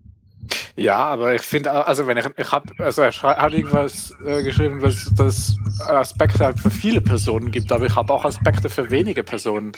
Ja, 0.77 0.97
aber 0.97 1.35
ich 1.35 1.43
finde, 1.43 1.71
also 1.87 2.07
wenn 2.07 2.17
ich, 2.17 2.25
ich 2.37 2.51
habe, 2.51 2.73
also 2.79 3.03
er 3.03 3.13
hat 3.13 3.53
irgendwas 3.53 4.15
äh, 4.25 4.43
geschrieben, 4.43 4.81
dass 4.81 5.11
das 5.15 5.57
Aspekte 5.87 6.45
halt 6.45 6.59
für 6.59 6.71
viele 6.71 7.01
Personen 7.01 7.51
gibt, 7.51 7.71
aber 7.71 7.87
ich 7.87 7.95
habe 7.95 8.13
auch 8.13 8.25
Aspekte 8.25 8.71
für 8.71 8.91
wenige 8.91 9.23
Personen. 9.23 9.73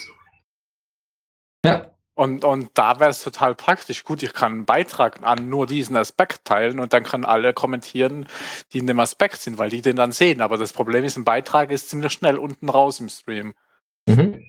Ja. 1.64 1.91
Und, 2.22 2.44
und 2.44 2.70
da 2.74 3.00
wäre 3.00 3.10
es 3.10 3.24
total 3.24 3.56
praktisch. 3.56 4.04
Gut, 4.04 4.22
ich 4.22 4.32
kann 4.32 4.52
einen 4.52 4.64
Beitrag 4.64 5.18
an 5.24 5.48
nur 5.48 5.66
diesen 5.66 5.96
Aspekt 5.96 6.44
teilen 6.44 6.78
und 6.78 6.92
dann 6.92 7.02
können 7.02 7.24
alle 7.24 7.52
kommentieren, 7.52 8.26
die 8.72 8.78
in 8.78 8.86
dem 8.86 9.00
Aspekt 9.00 9.40
sind, 9.40 9.58
weil 9.58 9.70
die 9.70 9.82
den 9.82 9.96
dann 9.96 10.12
sehen. 10.12 10.40
Aber 10.40 10.56
das 10.56 10.72
Problem 10.72 11.02
ist, 11.02 11.16
ein 11.16 11.24
Beitrag 11.24 11.72
ist 11.72 11.90
ziemlich 11.90 12.12
schnell 12.12 12.38
unten 12.38 12.68
raus 12.68 13.00
im 13.00 13.08
Stream. 13.08 13.54
Mhm. 14.06 14.44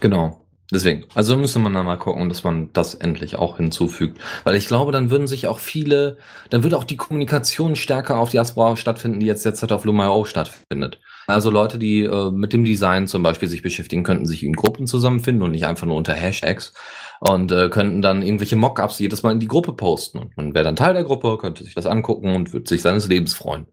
Genau. 0.00 0.44
Deswegen, 0.70 1.06
also 1.14 1.34
müsste 1.38 1.60
man 1.60 1.72
da 1.72 1.82
mal 1.82 1.96
gucken, 1.96 2.28
dass 2.28 2.44
man 2.44 2.70
das 2.74 2.94
endlich 2.94 3.36
auch 3.36 3.56
hinzufügt. 3.56 4.20
Weil 4.44 4.56
ich 4.56 4.66
glaube, 4.66 4.92
dann 4.92 5.08
würden 5.08 5.26
sich 5.26 5.46
auch 5.46 5.60
viele, 5.60 6.18
dann 6.50 6.62
würde 6.62 6.76
auch 6.76 6.84
die 6.84 6.98
Kommunikation 6.98 7.74
stärker 7.74 8.18
auf 8.18 8.28
die 8.28 8.36
Diaspora 8.36 8.76
stattfinden, 8.76 9.20
die 9.20 9.26
jetzt 9.26 9.46
derzeit 9.46 9.72
auf 9.72 9.86
Lumio 9.86 10.26
stattfindet. 10.26 11.00
Also 11.26 11.50
Leute, 11.50 11.78
die 11.78 12.02
äh, 12.02 12.30
mit 12.30 12.52
dem 12.52 12.64
Design 12.64 13.06
zum 13.06 13.22
Beispiel 13.22 13.48
sich 13.48 13.62
beschäftigen, 13.62 14.02
könnten 14.02 14.26
sich 14.26 14.42
in 14.42 14.52
Gruppen 14.52 14.86
zusammenfinden 14.86 15.42
und 15.42 15.52
nicht 15.52 15.66
einfach 15.66 15.86
nur 15.86 15.96
unter 15.96 16.14
Hashtags 16.14 16.74
und 17.20 17.50
äh, 17.52 17.68
könnten 17.70 18.02
dann 18.02 18.22
irgendwelche 18.22 18.56
Mockups 18.56 18.98
jedes 18.98 19.22
Mal 19.22 19.32
in 19.32 19.40
die 19.40 19.48
Gruppe 19.48 19.72
posten. 19.72 20.18
Und 20.18 20.36
man 20.36 20.54
wäre 20.54 20.64
dann 20.64 20.76
Teil 20.76 20.94
der 20.94 21.04
Gruppe, 21.04 21.38
könnte 21.38 21.64
sich 21.64 21.74
das 21.74 21.86
angucken 21.86 22.34
und 22.34 22.52
würde 22.52 22.68
sich 22.68 22.82
seines 22.82 23.08
Lebens 23.08 23.34
freuen. 23.34 23.66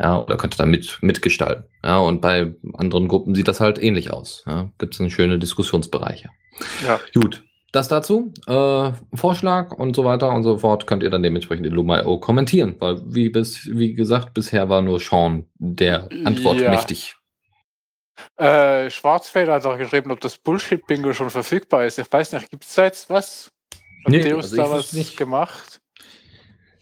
Ja, 0.00 0.20
oder 0.20 0.36
könnte 0.36 0.58
da 0.58 0.66
mit, 0.66 0.98
mitgestalten. 1.02 1.64
Ja, 1.84 1.98
und 1.98 2.20
bei 2.20 2.52
anderen 2.74 3.06
Gruppen 3.06 3.34
sieht 3.34 3.46
das 3.46 3.60
halt 3.60 3.80
ähnlich 3.80 4.12
aus. 4.12 4.42
Ja, 4.46 4.70
Gibt 4.78 4.98
es 4.98 5.12
schöne 5.12 5.38
Diskussionsbereiche. 5.38 6.30
Ja. 6.84 7.00
Gut. 7.14 7.44
Das 7.74 7.88
dazu, 7.88 8.32
äh, 8.46 8.92
Vorschlag 9.14 9.72
und 9.72 9.96
so 9.96 10.04
weiter 10.04 10.30
und 10.32 10.44
so 10.44 10.58
fort, 10.58 10.86
könnt 10.86 11.02
ihr 11.02 11.10
dann 11.10 11.24
dementsprechend 11.24 11.66
in 11.66 11.72
Luma.io 11.72 12.18
kommentieren, 12.20 12.76
weil 12.78 13.02
wie 13.04 13.30
bis, 13.30 13.66
wie 13.66 13.94
gesagt, 13.94 14.32
bisher 14.32 14.68
war 14.68 14.80
nur 14.80 15.00
Sean 15.00 15.46
der 15.56 16.08
Antwort 16.24 16.60
Ja. 16.60 16.70
mächtig. 16.70 17.16
Äh, 18.36 18.90
Schwarzfeld 18.90 19.48
hat 19.48 19.66
auch 19.66 19.76
geschrieben, 19.76 20.12
ob 20.12 20.20
das 20.20 20.38
Bullshit-Bingo 20.38 21.14
schon 21.14 21.30
verfügbar 21.30 21.84
ist. 21.84 21.98
Ich 21.98 22.06
weiß 22.12 22.34
nicht, 22.34 22.48
gibt 22.48 22.62
es 22.62 22.74
da 22.76 22.84
jetzt 22.84 23.10
was? 23.10 23.50
Hat 24.04 24.12
Nee, 24.12 24.22
Deus 24.22 24.52
also 24.52 24.56
da 24.56 24.70
was 24.70 24.92
nicht. 24.92 25.16
gemacht? 25.16 25.73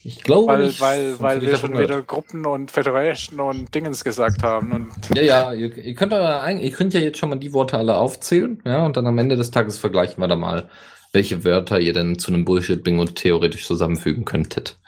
Ich 0.04 0.22
glaube 0.22 0.52
Weil, 0.52 0.66
nicht, 0.66 0.80
weil, 0.80 1.20
weil 1.20 1.40
wir 1.40 1.56
schon 1.56 1.78
wieder 1.78 2.02
Gruppen 2.02 2.44
und 2.44 2.70
Federation 2.70 3.38
und 3.38 3.72
Dingens 3.72 4.02
gesagt 4.02 4.42
haben. 4.42 4.72
Und 4.72 5.16
Ja, 5.16 5.22
ja, 5.22 5.52
ihr, 5.52 5.76
ihr 5.76 5.94
könnt 5.94 6.12
aber 6.12 6.50
ihr 6.50 6.70
könnt 6.72 6.92
ja 6.92 7.00
jetzt 7.00 7.18
schon 7.18 7.28
mal 7.28 7.36
die 7.36 7.52
Worte 7.52 7.78
alle 7.78 7.96
aufzählen, 7.96 8.60
ja, 8.64 8.84
und 8.84 8.96
dann 8.96 9.06
am 9.06 9.18
Ende 9.18 9.36
des 9.36 9.52
Tages 9.52 9.78
vergleichen 9.78 10.20
wir 10.20 10.28
da 10.28 10.36
mal, 10.36 10.68
welche 11.12 11.44
Wörter 11.44 11.78
ihr 11.78 11.92
denn 11.92 12.18
zu 12.18 12.32
einem 12.32 12.44
Bullshit-Bingo 12.44 13.04
theoretisch 13.04 13.66
zusammenfügen 13.66 14.24
könntet. 14.24 14.78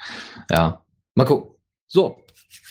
Ja, 0.51 0.83
mal 1.15 1.25
gucken. 1.25 1.55
So, 1.87 2.17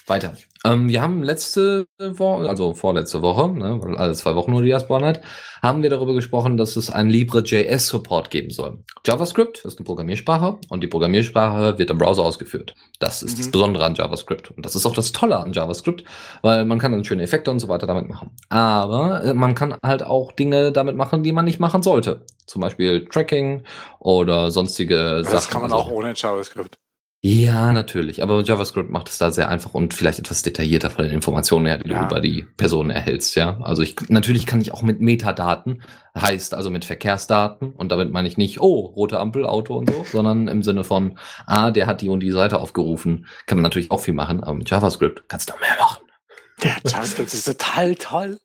weiter. 0.07 0.35
Ähm, 0.65 0.87
wir 0.87 1.01
haben 1.01 1.23
letzte 1.23 1.85
Woche, 1.99 2.47
also 2.47 2.73
vorletzte 2.73 3.21
Woche, 3.21 3.49
ne, 3.49 3.79
weil 3.81 3.97
alle 3.97 4.13
zwei 4.13 4.33
Wochen 4.35 4.51
nur 4.51 4.61
die 4.61 4.73
hat, 4.73 5.21
haben 5.61 5.83
wir 5.83 5.89
darüber 5.89 6.13
gesprochen, 6.13 6.55
dass 6.57 6.75
es 6.77 6.89
einen 6.89 7.09
Libre.js-Support 7.09 8.29
geben 8.29 8.49
soll. 8.49 8.79
JavaScript 9.05 9.59
ist 9.65 9.77
eine 9.77 9.85
Programmiersprache 9.85 10.57
und 10.69 10.81
die 10.81 10.87
Programmiersprache 10.87 11.77
wird 11.77 11.89
im 11.89 11.97
Browser 11.97 12.23
ausgeführt. 12.23 12.75
Das 12.99 13.23
ist 13.23 13.39
das 13.39 13.47
Mhm. 13.47 13.51
Besondere 13.51 13.85
an 13.85 13.95
JavaScript. 13.95 14.51
Und 14.51 14.65
das 14.65 14.75
ist 14.75 14.85
auch 14.85 14.93
das 14.93 15.11
Tolle 15.11 15.37
an 15.37 15.51
JavaScript, 15.53 16.03
weil 16.41 16.63
man 16.65 16.79
kann 16.79 16.91
dann 16.93 17.03
schöne 17.03 17.23
Effekte 17.23 17.51
und 17.51 17.59
so 17.59 17.67
weiter 17.67 17.87
damit 17.87 18.07
machen. 18.07 18.31
Aber 18.49 19.23
äh, 19.23 19.33
man 19.33 19.55
kann 19.55 19.75
halt 19.83 20.03
auch 20.03 20.31
Dinge 20.31 20.71
damit 20.71 20.95
machen, 20.95 21.23
die 21.23 21.31
man 21.33 21.45
nicht 21.45 21.59
machen 21.59 21.81
sollte. 21.81 22.25
Zum 22.45 22.61
Beispiel 22.61 23.05
Tracking 23.05 23.63
oder 23.99 24.51
sonstige 24.51 25.21
Sachen. 25.23 25.33
das 25.33 25.49
kann 25.49 25.61
man 25.61 25.71
Also- 25.73 25.83
auch 25.85 25.91
ohne 25.91 26.13
JavaScript. 26.15 26.77
Ja, 27.25 27.71
natürlich. 27.71 28.21
Aber 28.21 28.41
JavaScript 28.43 28.89
macht 28.89 29.07
es 29.07 29.17
da 29.17 29.31
sehr 29.31 29.47
einfach 29.47 29.73
und 29.73 29.93
vielleicht 29.93 30.19
etwas 30.19 30.41
detaillierter 30.41 30.89
von 30.89 31.05
den 31.05 31.13
Informationen 31.13 31.65
her, 31.67 31.77
die 31.77 31.89
Ja. 31.89 31.99
du 31.99 32.05
über 32.05 32.19
die 32.19 32.43
Person 32.57 32.89
erhältst. 32.89 33.35
Ja, 33.35 33.59
also 33.61 33.81
ich 33.81 33.95
natürlich 34.09 34.45
kann 34.45 34.59
ich 34.59 34.73
auch 34.73 34.81
mit 34.81 34.99
Metadaten, 34.99 35.83
heißt 36.19 36.53
also 36.53 36.69
mit 36.69 36.83
Verkehrsdaten 36.83 37.71
und 37.71 37.93
damit 37.93 38.11
meine 38.11 38.27
ich 38.27 38.35
nicht, 38.35 38.59
oh, 38.59 38.79
rote 38.87 39.19
Ampel, 39.19 39.45
Auto 39.45 39.77
und 39.77 39.89
so, 39.89 40.05
sondern 40.11 40.49
im 40.49 40.63
Sinne 40.63 40.83
von, 40.83 41.17
ah, 41.45 41.71
der 41.71 41.87
hat 41.87 42.01
die 42.01 42.09
und 42.09 42.19
die 42.19 42.31
Seite 42.31 42.59
aufgerufen. 42.59 43.25
Kann 43.45 43.57
man 43.57 43.63
natürlich 43.63 43.89
auch 43.91 44.01
viel 44.01 44.13
machen, 44.13 44.43
aber 44.43 44.55
mit 44.55 44.69
JavaScript 44.69 45.23
kannst 45.29 45.49
du 45.49 45.53
noch 45.53 45.61
mehr 45.61 45.77
machen. 45.79 46.03
Der 46.61 46.75
JavaScript 46.85 47.33
ist 47.33 47.45
total 47.45 47.95
toll. 47.95 48.37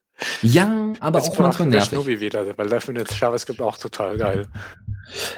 Ja, 0.43 0.93
aber 1.01 1.21
Jetzt 1.21 1.31
auch 1.31 1.39
manchmal 1.39 1.69
nervig. 1.69 1.91
Schnubi 1.91 2.21
wieder, 2.21 2.45
weil 2.59 2.69
der 2.69 2.81
findet 2.81 3.11
JavaScript 3.19 3.61
auch 3.61 3.77
total 3.77 4.17
geil. 4.17 4.47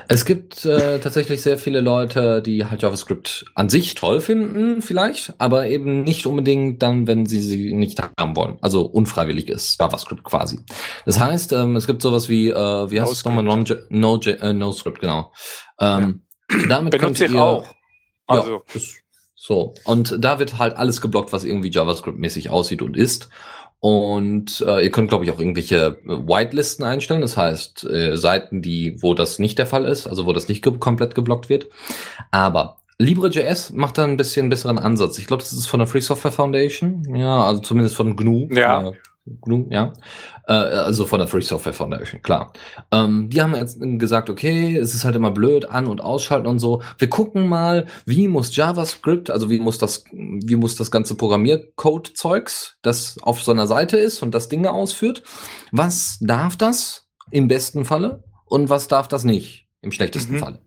Es 0.08 0.24
gibt 0.24 0.64
äh, 0.64 0.98
tatsächlich 1.00 1.42
sehr 1.42 1.58
viele 1.58 1.80
Leute, 1.80 2.42
die 2.42 2.64
halt 2.64 2.82
JavaScript 2.82 3.44
an 3.54 3.68
sich 3.68 3.94
toll 3.94 4.20
finden, 4.20 4.82
vielleicht, 4.82 5.34
aber 5.38 5.66
eben 5.66 6.02
nicht 6.02 6.26
unbedingt 6.26 6.82
dann, 6.82 7.06
wenn 7.06 7.26
sie 7.26 7.40
sie 7.40 7.74
nicht 7.74 8.00
haben 8.18 8.36
wollen. 8.36 8.58
Also 8.62 8.82
unfreiwillig 8.82 9.48
ist 9.48 9.78
JavaScript 9.78 10.24
quasi. 10.24 10.60
Das 11.04 11.20
heißt, 11.20 11.52
ähm, 11.52 11.76
es 11.76 11.86
gibt 11.86 12.02
sowas 12.02 12.28
wie, 12.28 12.48
äh, 12.48 12.90
wie 12.90 13.00
heißt 13.00 13.12
es 13.12 13.24
nochmal? 13.24 13.44
NoScript. 13.44 13.90
No, 13.90 14.20
äh, 14.24 14.54
genau. 15.00 15.32
Ähm, 15.78 16.22
Damit 16.68 16.92
könnt 16.92 17.02
Benutze 17.18 17.26
ich 17.26 17.32
ihr, 17.32 17.42
auch. 17.42 17.66
Also, 18.26 18.62
ja, 18.72 18.80
so. 19.34 19.74
Und 19.84 20.16
da 20.22 20.38
wird 20.38 20.58
halt 20.58 20.76
alles 20.76 21.00
geblockt, 21.00 21.32
was 21.32 21.44
irgendwie 21.44 21.70
JavaScript-mäßig 21.70 22.50
aussieht 22.50 22.82
und 22.82 22.96
ist. 22.96 23.28
Und 23.80 24.62
äh, 24.66 24.84
ihr 24.84 24.90
könnt, 24.90 25.08
glaube 25.08 25.24
ich, 25.24 25.30
auch 25.30 25.38
irgendwelche 25.38 25.98
äh, 26.04 26.08
Whitelisten 26.08 26.84
einstellen. 26.84 27.22
Das 27.22 27.38
heißt, 27.38 27.84
äh, 27.84 28.16
Seiten, 28.16 28.60
die, 28.60 29.02
wo 29.02 29.14
das 29.14 29.38
nicht 29.38 29.58
der 29.58 29.66
Fall 29.66 29.86
ist, 29.86 30.06
also 30.06 30.26
wo 30.26 30.34
das 30.34 30.48
nicht 30.48 30.62
ge 30.62 30.74
komplett 30.78 31.14
geblockt 31.14 31.48
wird. 31.48 31.66
Aber 32.30 32.76
LibreJS 32.98 33.70
macht 33.72 33.96
da 33.96 34.04
ein 34.04 34.18
bisschen 34.18 34.50
besseren 34.50 34.78
Ansatz. 34.78 35.18
Ich 35.18 35.26
glaube, 35.26 35.42
das 35.42 35.54
ist 35.54 35.66
von 35.66 35.80
der 35.80 35.86
Free 35.86 36.02
Software 36.02 36.32
Foundation. 36.32 37.16
Ja, 37.16 37.44
also 37.44 37.62
zumindest 37.62 37.96
von 37.96 38.14
GNU. 38.14 38.48
Ja. 38.52 38.90
Äh, 38.90 38.92
GNU, 39.40 39.66
ja. 39.70 39.94
Äh, 40.50 40.54
also 40.54 41.06
von 41.06 41.20
der 41.20 41.28
Free 41.28 41.40
Software 41.42 41.72
Foundation, 41.72 42.20
klar. 42.22 42.52
Ähm, 42.90 43.30
die 43.30 43.40
haben 43.40 43.54
jetzt 43.54 43.78
gesagt, 43.80 44.28
okay, 44.28 44.76
es 44.76 44.94
ist 44.94 45.04
halt 45.04 45.14
immer 45.14 45.30
blöd, 45.30 45.70
an- 45.70 45.86
und 45.86 46.00
ausschalten 46.00 46.48
und 46.48 46.58
so. 46.58 46.82
Wir 46.98 47.08
gucken 47.08 47.46
mal, 47.48 47.86
wie 48.04 48.26
muss 48.26 48.56
JavaScript, 48.56 49.30
also 49.30 49.48
wie 49.48 49.60
muss 49.60 49.78
das, 49.78 50.02
wie 50.10 50.56
muss 50.56 50.74
das 50.74 50.90
ganze 50.90 51.14
Programmiercode-Zeugs, 51.14 52.76
das 52.82 53.16
auf 53.22 53.40
so 53.42 53.52
einer 53.52 53.68
Seite 53.68 53.96
ist 53.96 54.22
und 54.24 54.34
das 54.34 54.48
Dinge 54.48 54.72
ausführt, 54.72 55.22
was 55.70 56.18
darf 56.20 56.56
das 56.56 57.06
im 57.30 57.46
besten 57.46 57.84
Falle 57.84 58.24
und 58.46 58.68
was 58.68 58.88
darf 58.88 59.06
das 59.06 59.22
nicht 59.22 59.68
im 59.82 59.92
schlechtesten 59.92 60.34
Mhm. 60.34 60.38
Falle? 60.40 60.58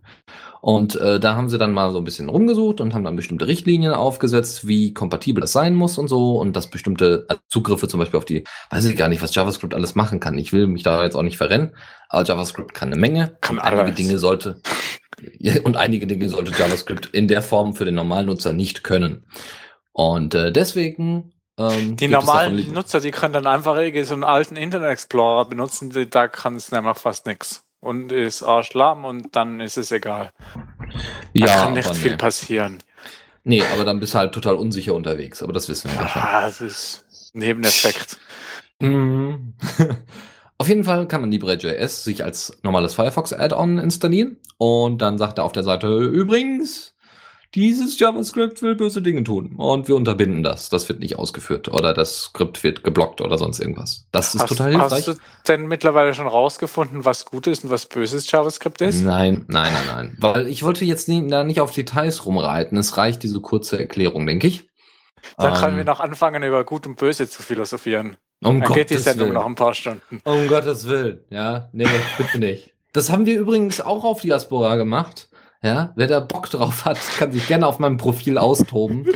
Und 0.63 0.96
äh, 0.96 1.20
da 1.20 1.36
haben 1.36 1.50
sie 1.50 1.58
dann 1.58 1.74
mal 1.74 1.91
so 1.91 1.98
ein 1.98 2.05
bisschen 2.05 2.29
rumgesucht 2.29 2.79
und 2.79 2.93
haben 2.93 3.03
dann 3.03 3.17
bestimmte 3.17 3.48
Richtlinien 3.48 3.93
aufgesetzt, 3.93 4.65
wie 4.65 4.93
kompatibel 4.93 5.41
das 5.41 5.51
sein 5.51 5.75
muss 5.75 5.98
und 5.98 6.08
so 6.08 6.39
und 6.39 6.55
dass 6.55 6.70
bestimmte 6.70 7.25
äh, 7.27 7.36
Zugriffe 7.50 7.89
zum 7.89 8.00
Beispiel 8.00 8.17
auf 8.17 8.24
die, 8.24 8.46
weiß 8.70 8.86
ich 8.86 8.96
gar 8.96 9.10
nicht, 9.10 9.22
was 9.22 9.36
JavaScript 9.36 9.74
alles 9.74 9.96
machen 9.96 10.22
kann. 10.22 10.38
Ich 10.38 10.53
will 10.53 10.67
mich 10.67 10.82
da 10.82 11.03
jetzt 11.03 11.15
auch 11.15 11.22
nicht 11.22 11.36
verrennen, 11.36 11.75
aber 12.08 12.24
JavaScript 12.24 12.74
kann 12.74 12.93
eine 12.93 12.96
Menge. 12.96 13.36
Kann 13.41 13.58
und 13.58 13.62
einige 13.62 13.82
alles. 13.82 13.96
Dinge 13.96 14.17
sollte 14.20 14.62
und 15.65 15.75
einige 15.75 16.08
Dinge 16.08 16.29
sollte 16.29 16.53
JavaScript 16.58 17.08
in 17.08 17.27
der 17.27 17.41
Form 17.41 17.75
für 17.75 17.84
den 17.84 17.96
normalen 17.96 18.27
Nutzer 18.27 18.53
nicht 18.53 18.86
können. 18.86 19.25
Und 19.91 20.34
äh, 20.34 20.53
deswegen 20.53 21.34
ähm, 21.60 21.98
die 21.98 22.08
normalen 22.08 22.72
Nutzer, 22.72 23.01
die 23.01 23.12
können 23.12 23.34
dann 23.34 23.48
einfach 23.48 23.75
irgendwie 23.75 24.05
so 24.05 24.13
einen 24.13 24.24
alten 24.24 24.55
Internet 24.55 24.91
Explorer 24.91 25.43
benutzen, 25.43 25.91
da 26.10 26.29
kann 26.29 26.55
es 26.55 26.72
nämlich 26.72 26.98
fast 27.00 27.25
nichts. 27.25 27.65
Und 27.83 28.13
ist 28.13 28.43
arschlamm 28.43 29.03
und 29.03 29.35
dann 29.35 29.59
ist 29.59 29.77
es 29.77 29.91
egal. 29.91 30.31
Da 31.33 31.45
ja, 31.45 31.63
kann 31.63 31.73
nicht 31.73 31.93
viel 31.95 32.11
nee. 32.11 32.17
passieren. 32.17 32.79
nee, 33.43 33.61
aber 33.73 33.83
dann 33.83 33.99
bist 33.99 34.13
du 34.13 34.19
halt 34.19 34.33
total 34.33 34.55
unsicher 34.55 34.93
unterwegs, 34.93 35.43
aber 35.43 35.51
das 35.51 35.67
wissen 35.67 35.91
wir 35.91 36.01
ja 36.01 36.07
schon. 36.07 36.21
Ah, 36.21 36.41
das 36.43 36.61
ist 36.61 37.05
ein 37.35 37.39
Nebeneffekt. 37.39 38.17
Mhm. 38.79 39.53
Auf 40.57 40.69
jeden 40.69 40.85
Fall 40.85 41.07
kann 41.09 41.19
man 41.19 41.31
LibreJS 41.31 42.05
sich 42.05 42.23
als 42.23 42.57
normales 42.63 42.93
Firefox-Add-on 42.93 43.79
installieren 43.79 44.37
und 44.57 45.01
dann 45.01 45.17
sagt 45.17 45.39
er 45.39 45.43
auf 45.43 45.51
der 45.51 45.63
Seite, 45.63 45.97
übrigens, 45.97 46.92
dieses 47.55 48.00
JavaScript 48.00 48.62
will 48.63 48.75
böse 48.75 49.01
Dinge 49.01 49.24
tun 49.24 49.53
und 49.57 49.88
wir 49.88 49.95
unterbinden 49.95 50.41
das. 50.43 50.69
Das 50.69 50.89
wird 50.89 51.00
nicht 51.00 51.17
ausgeführt 51.19 51.67
oder 51.69 51.93
das 51.93 52.24
Skript 52.24 52.63
wird 52.63 52.83
geblockt 52.83 53.22
oder 53.22 53.38
sonst 53.38 53.60
irgendwas. 53.60 54.07
Das 54.12 54.33
ist 54.33 54.41
Hast, 54.41 54.50
total 54.50 54.72
hilfreich. 54.72 55.07
hast 55.07 55.07
du 55.07 55.13
denn 55.48 55.67
mittlerweile 55.67 56.13
schon 56.13 56.27
rausgefunden, 56.27 57.05
was 57.05 57.25
Gutes 57.25 57.63
und 57.63 57.69
was 57.69 57.86
Böses 57.86 58.29
JavaScript 58.31 58.81
ist? 58.81 59.01
Nein, 59.01 59.45
nein, 59.48 59.72
nein, 59.74 59.86
nein. 59.88 60.17
Weil 60.19 60.48
ich 60.48 60.63
wollte 60.63 60.83
jetzt 60.86 61.07
nie, 61.07 61.27
da 61.29 61.43
nicht 61.43 61.62
auf 61.62 61.72
Details 61.72 62.25
rumreiten. 62.25 62.77
Es 62.77 62.98
reicht 62.98 63.22
diese 63.24 63.39
kurze 63.41 63.77
Erklärung, 63.79 64.25
denke 64.25 64.48
ich. 64.48 64.67
Dann 65.38 65.53
können 65.53 65.75
wir 65.75 65.81
Ähm, 65.81 65.86
noch 65.86 66.00
anfangen, 66.00 66.43
über 66.43 66.63
Gut 66.63 66.86
und 66.88 66.98
Böse 66.98 67.29
zu 67.29 67.43
philosophieren. 67.43 68.17
um 68.43 68.60
Dann 68.62 68.74
geht 68.74 68.89
die 68.89 68.95
Gottes 68.95 69.03
Sendung 69.05 69.27
Willen. 69.27 69.36
noch 69.36 69.45
ein 69.45 69.55
paar 69.55 69.74
Stunden. 69.74 70.19
Um 70.25 70.48
Gottes 70.48 70.88
Willen, 70.88 71.24
ja. 71.29 71.69
Nee, 71.72 71.88
bitte 72.17 72.39
nicht. 72.39 72.74
Das 72.93 73.10
haben 73.10 73.25
wir 73.25 73.39
übrigens 73.39 73.79
auch 73.79 74.03
auf 74.03 74.22
Diaspora 74.22 74.75
gemacht. 74.75 75.29
Ja, 75.63 75.93
wer 75.96 76.08
da 76.08 76.20
Bock 76.20 76.50
drauf 76.50 76.86
hat, 76.86 77.00
kann 77.17 77.32
sich 77.32 77.48
gerne 77.48 77.65
auf 77.67 77.79
meinem 77.79 77.98
Profil 77.98 78.38
austoben. 78.38 79.08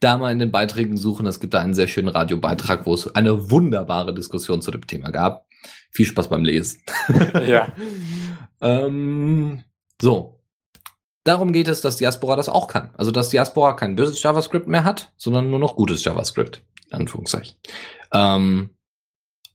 da 0.00 0.18
mal 0.18 0.30
in 0.30 0.38
den 0.38 0.52
Beiträgen 0.52 0.96
suchen. 0.96 1.26
Es 1.26 1.40
gibt 1.40 1.54
da 1.54 1.60
einen 1.60 1.74
sehr 1.74 1.88
schönen 1.88 2.08
Radiobeitrag, 2.08 2.86
wo 2.86 2.94
es 2.94 3.14
eine 3.14 3.50
wunderbare 3.50 4.14
Diskussion 4.14 4.62
zu 4.62 4.70
dem 4.70 4.86
Thema 4.86 5.10
gab. 5.10 5.46
Viel 5.90 6.06
Spaß 6.06 6.28
beim 6.28 6.44
Lesen. 6.44 6.80
Ja. 7.46 7.68
ähm, 8.60 9.64
so. 10.00 10.40
Darum 11.24 11.52
geht 11.52 11.66
es, 11.66 11.80
dass 11.80 11.96
Diaspora 11.96 12.36
das 12.36 12.48
auch 12.48 12.68
kann. 12.68 12.90
Also, 12.96 13.10
dass 13.10 13.30
Diaspora 13.30 13.72
kein 13.72 13.96
böses 13.96 14.22
JavaScript 14.22 14.68
mehr 14.68 14.84
hat, 14.84 15.10
sondern 15.16 15.50
nur 15.50 15.58
noch 15.58 15.74
gutes 15.74 16.04
JavaScript. 16.04 16.62
Anführungszeichen. 16.92 17.56
Ähm, 18.12 18.70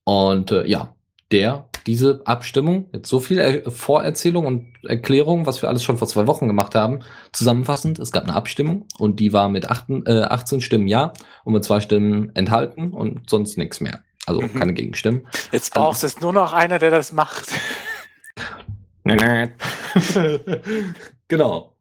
und 0.04 0.52
äh, 0.52 0.68
ja, 0.68 0.94
der, 1.32 1.66
diese 1.88 2.22
Abstimmung, 2.26 2.90
jetzt 2.94 3.10
so 3.10 3.20
viel 3.20 3.40
er 3.40 3.72
Vorerzählung 3.72 4.46
und 4.46 4.68
Erklärung, 4.84 5.46
was 5.46 5.62
wir 5.62 5.70
alles 5.70 5.84
schon 5.84 5.98
vor 5.98 6.08
zwei 6.08 6.28
Wochen 6.28 6.48
gemacht 6.48 6.76
haben, 6.76 7.00
zusammenfassend, 7.32 8.00
es 8.00 8.12
gab 8.12 8.24
eine 8.24 8.36
Abstimmung 8.36 8.86
und 8.98 9.20
die 9.20 9.34
war 9.34 9.50
mit 9.50 9.70
18, 9.70 10.06
äh, 10.06 10.22
18 10.24 10.62
Stimmen 10.62 10.88
ja 10.88 11.14
und 11.44 11.54
mit 11.54 11.64
zwei 11.64 11.80
Stimmen 11.80 12.36
enthalten 12.36 12.94
und 12.94 13.30
sonst 13.30 13.58
nichts 13.58 13.82
mehr. 13.82 14.02
Also 14.26 14.42
Mhm. 14.42 14.54
keine 14.54 14.74
Gegenstimmen. 14.74 15.28
Jetzt 15.52 15.74
brauchst 15.74 16.04
es 16.04 16.22
nur 16.22 16.34
noch 16.34 16.54
einer, 16.54 16.78
der 16.78 16.92
das 16.92 17.12
macht. 17.12 17.48
genau. 21.28 21.74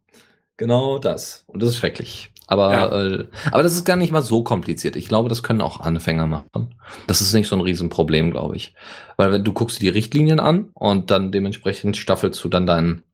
Genau 0.56 0.98
das. 0.98 1.44
Und 1.46 1.62
das 1.62 1.70
ist 1.70 1.78
schrecklich. 1.78 2.32
Aber, 2.50 2.72
Ja. 2.72 3.02
äh, 3.02 3.26
aber 3.52 3.62
das 3.62 3.74
ist 3.74 3.84
gar 3.84 3.96
nicht 3.96 4.12
mal 4.12 4.22
so 4.22 4.42
kompliziert. 4.42 4.96
Ich 4.96 5.08
glaube, 5.08 5.28
das 5.28 5.42
können 5.44 5.60
auch 5.60 5.80
Anfänger 5.80 6.26
machen. 6.26 6.74
Das 7.06 7.20
ist 7.20 7.32
nicht 7.32 7.46
so 7.48 7.54
ein 7.54 7.60
Riesenproblem, 7.62 8.32
glaube 8.32 8.56
ich. 8.56 8.74
Weil 9.16 9.30
wenn 9.32 9.44
du 9.44 9.52
guckst 9.52 9.80
dir 9.80 9.92
die 9.92 9.98
Richtlinien 9.98 10.40
an 10.40 10.70
und 10.74 11.10
dann 11.12 11.30
dementsprechend 11.30 11.96
staffelst 11.96 12.42
du 12.42 12.48
dann 12.48 12.66
deinen 12.66 13.04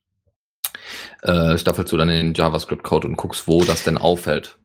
äh, 1.23 1.59
staffelst 1.59 1.93
du 1.93 1.97
dann 1.97 2.09
den 2.09 2.33
JavaScript-Code 2.35 3.09
und 3.09 3.17
guckst, 3.17 3.47
wo 3.47 3.63
das 3.65 3.85
denn 3.85 3.99
auffällt. 3.99 4.59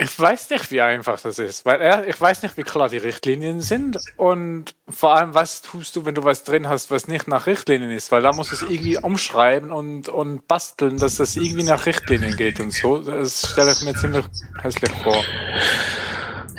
Ich 0.00 0.16
weiß 0.16 0.50
nicht, 0.50 0.70
wie 0.70 0.80
einfach 0.80 1.20
das 1.20 1.40
ist, 1.40 1.66
weil 1.66 2.06
ich 2.08 2.20
weiß 2.20 2.44
nicht, 2.44 2.56
wie 2.56 2.62
klar 2.62 2.88
die 2.88 2.98
Richtlinien 2.98 3.60
sind 3.60 3.98
und 4.16 4.76
vor 4.88 5.16
allem, 5.16 5.34
was 5.34 5.60
tust 5.60 5.96
du, 5.96 6.04
wenn 6.04 6.14
du 6.14 6.22
was 6.22 6.44
drin 6.44 6.68
hast, 6.68 6.92
was 6.92 7.08
nicht 7.08 7.26
nach 7.26 7.48
Richtlinien 7.48 7.90
ist, 7.90 8.12
weil 8.12 8.22
da 8.22 8.32
musst 8.32 8.52
du 8.52 8.54
es 8.54 8.62
irgendwie 8.62 8.96
umschreiben 8.96 9.72
und, 9.72 10.08
und 10.08 10.46
basteln, 10.46 10.98
dass 10.98 11.16
das 11.16 11.34
irgendwie 11.34 11.64
nach 11.64 11.84
Richtlinien 11.84 12.36
geht 12.36 12.60
und 12.60 12.72
so. 12.72 12.98
Das 12.98 13.50
stelle 13.50 13.72
ich 13.72 13.82
mir 13.82 13.94
ziemlich 13.94 14.24
hässlich 14.62 14.92
vor. 15.02 15.24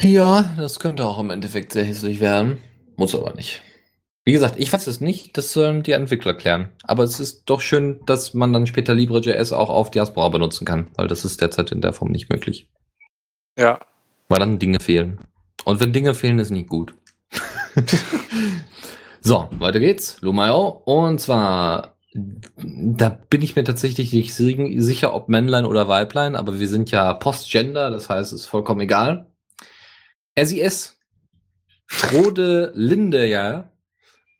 Ja, 0.01 0.53
das 0.58 0.79
könnte 0.79 1.05
auch 1.05 1.19
im 1.19 1.29
Endeffekt 1.29 1.72
sehr 1.72 1.86
hässlich 1.86 2.19
werden. 2.19 2.58
Muss 2.98 3.15
aber 3.15 3.34
nicht. 3.36 3.62
Wie 4.25 4.34
gesagt, 4.34 4.55
ich 4.58 4.72
weiß 4.74 4.86
es 4.88 5.00
nicht, 5.00 5.38
das 5.38 5.53
sollen 5.53 5.81
die 5.81 5.93
Entwickler 5.93 6.34
klären. 6.34 6.69
Aber 6.84 7.03
es 7.03 7.22
ist 7.22 7.43
doch 7.46 7.62
schön, 7.62 8.01
dass 8.05 8.34
man 8.34 8.51
dann 8.51 8.67
später 8.67 8.93
LibreJS 8.93 9.53
auch 9.53 9.69
auf 9.69 9.91
Diaspora 9.91 10.27
benutzen 10.27 10.65
kann, 10.65 10.88
weil 10.96 11.08
das 11.08 11.24
ist 11.24 11.39
derzeit 11.41 11.72
in 11.72 11.79
der 11.79 11.93
Form 11.93 12.12
nicht 12.12 12.29
möglich. 12.29 12.67
Ja, 13.60 13.80
Weil 14.30 14.39
dann 14.39 14.58
Dinge 14.60 14.80
fehlen. 14.80 15.20
Und 15.66 15.80
wenn 15.82 15.92
Dinge 15.94 16.13
fehlen, 16.13 16.39
ist 16.39 16.50
nicht 16.51 16.70
gut. 16.70 16.94
so, 19.22 19.50
weiter 19.51 19.80
geht's. 19.80 20.18
Lumayo. 20.22 20.82
Und 20.86 21.20
zwar, 21.20 21.96
da 22.13 23.10
bin 23.30 23.42
ich 23.42 23.56
mir 23.56 23.63
tatsächlich 23.66 24.13
nicht 24.13 24.34
si- 24.34 24.80
sicher, 24.80 25.13
ob 25.13 25.28
Männlein 25.30 25.66
oder 25.66 25.88
Weiblein, 25.88 26.36
aber 26.36 26.60
wir 26.60 26.68
sind 26.70 26.89
ja 26.92 27.13
Postgender, 27.13 27.89
das 27.92 28.10
heißt, 28.10 28.32
es 28.34 28.42
ist 28.42 28.48
vollkommen 28.48 28.82
egal. 28.82 29.28
SIS. 30.38 30.96
Rode 32.13 32.72
Linde, 32.75 33.28
ja. 33.28 33.70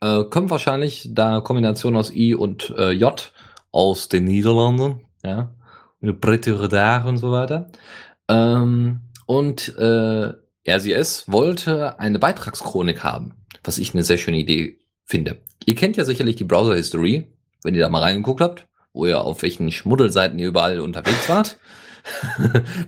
Äh, 0.02 0.24
kommt 0.26 0.50
wahrscheinlich 0.50 1.10
da 1.12 1.42
Kombination 1.42 1.98
aus 1.98 2.12
I 2.12 2.36
und 2.36 2.70
äh, 2.78 2.92
J 2.92 3.34
aus 3.72 4.08
den 4.08 4.24
Niederlanden, 4.26 5.02
ja. 5.26 5.54
Britte 6.02 6.70
da 6.70 7.04
und 7.04 7.18
so 7.18 7.32
weiter. 7.32 7.68
Ähm, 8.30 9.02
und 9.30 9.78
äh, 9.78 10.34
RCS 10.68 11.26
wollte 11.28 12.00
eine 12.00 12.18
Beitragschronik 12.18 13.04
haben, 13.04 13.36
was 13.64 13.78
ich 13.78 13.94
eine 13.94 14.02
sehr 14.04 14.18
schöne 14.18 14.40
Idee 14.40 14.80
finde. 15.06 15.38
Ihr 15.68 15.76
kennt 15.76 15.98
ja 15.98 16.04
sicherlich 16.04 16.36
die 16.38 16.46
Browser 16.46 16.74
History, 16.74 17.28
wenn 17.62 17.76
ihr 17.76 17.82
da 17.82 17.90
mal 17.90 18.02
reingeguckt 18.02 18.42
habt, 18.42 18.66
wo 18.92 19.06
ihr 19.06 19.22
auf 19.22 19.44
welchen 19.44 19.72
Schmuddelseiten 19.72 20.40
ihr 20.40 20.48
überall 20.48 20.80
unterwegs 20.80 21.30
wart. 21.30 21.60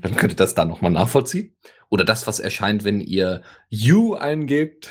Dann 0.02 0.16
könnt 0.16 0.34
ihr 0.34 0.36
das 0.36 0.56
da 0.56 0.66
nochmal 0.66 0.90
nachvollziehen. 0.90 1.54
Oder 1.90 2.06
das, 2.06 2.26
was 2.26 2.40
erscheint, 2.40 2.86
wenn 2.86 3.02
ihr 3.02 3.44
You 3.70 4.16
eingebt 4.16 4.90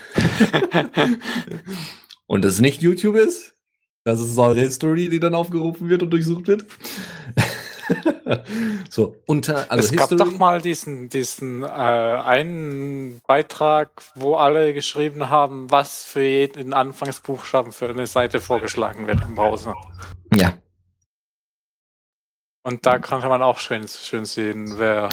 und 2.28 2.44
es 2.44 2.60
nicht 2.60 2.80
YouTube 2.80 3.16
ist. 3.16 3.56
Das 4.04 4.20
ist 4.20 4.38
eure 4.38 4.60
History, 4.60 5.08
die 5.08 5.18
dann 5.18 5.34
aufgerufen 5.34 5.88
wird 5.88 6.04
und 6.04 6.10
durchsucht 6.10 6.46
wird. 6.46 6.64
So, 8.90 9.16
unter, 9.26 9.70
also 9.70 9.84
es 9.84 9.92
gab 9.96 10.10
History. 10.10 10.30
doch 10.30 10.38
mal 10.38 10.60
diesen, 10.60 11.08
diesen 11.08 11.62
äh, 11.62 11.66
einen 11.66 13.20
Beitrag, 13.26 13.90
wo 14.14 14.36
alle 14.36 14.74
geschrieben 14.74 15.30
haben, 15.30 15.70
was 15.70 16.04
für 16.04 16.22
jeden 16.22 16.72
Anfangsbuchstaben 16.72 17.72
für 17.72 17.88
eine 17.88 18.06
Seite 18.06 18.40
vorgeschlagen 18.40 19.06
wird 19.06 19.22
im 19.22 19.34
Browser. 19.34 19.74
Ja, 20.34 20.54
Und 22.62 22.84
da 22.84 22.98
konnte 22.98 23.28
man 23.28 23.42
auch 23.42 23.58
schön, 23.58 23.88
schön 23.88 24.26
sehen, 24.26 24.78
wer. 24.78 25.08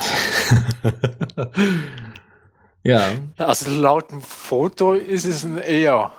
ja. 2.84 3.12
Also 3.38 3.72
laut 3.72 4.12
dem 4.12 4.22
Foto 4.22 4.94
ist 4.94 5.26
es 5.26 5.44
ein 5.44 5.58
eher. 5.58 6.12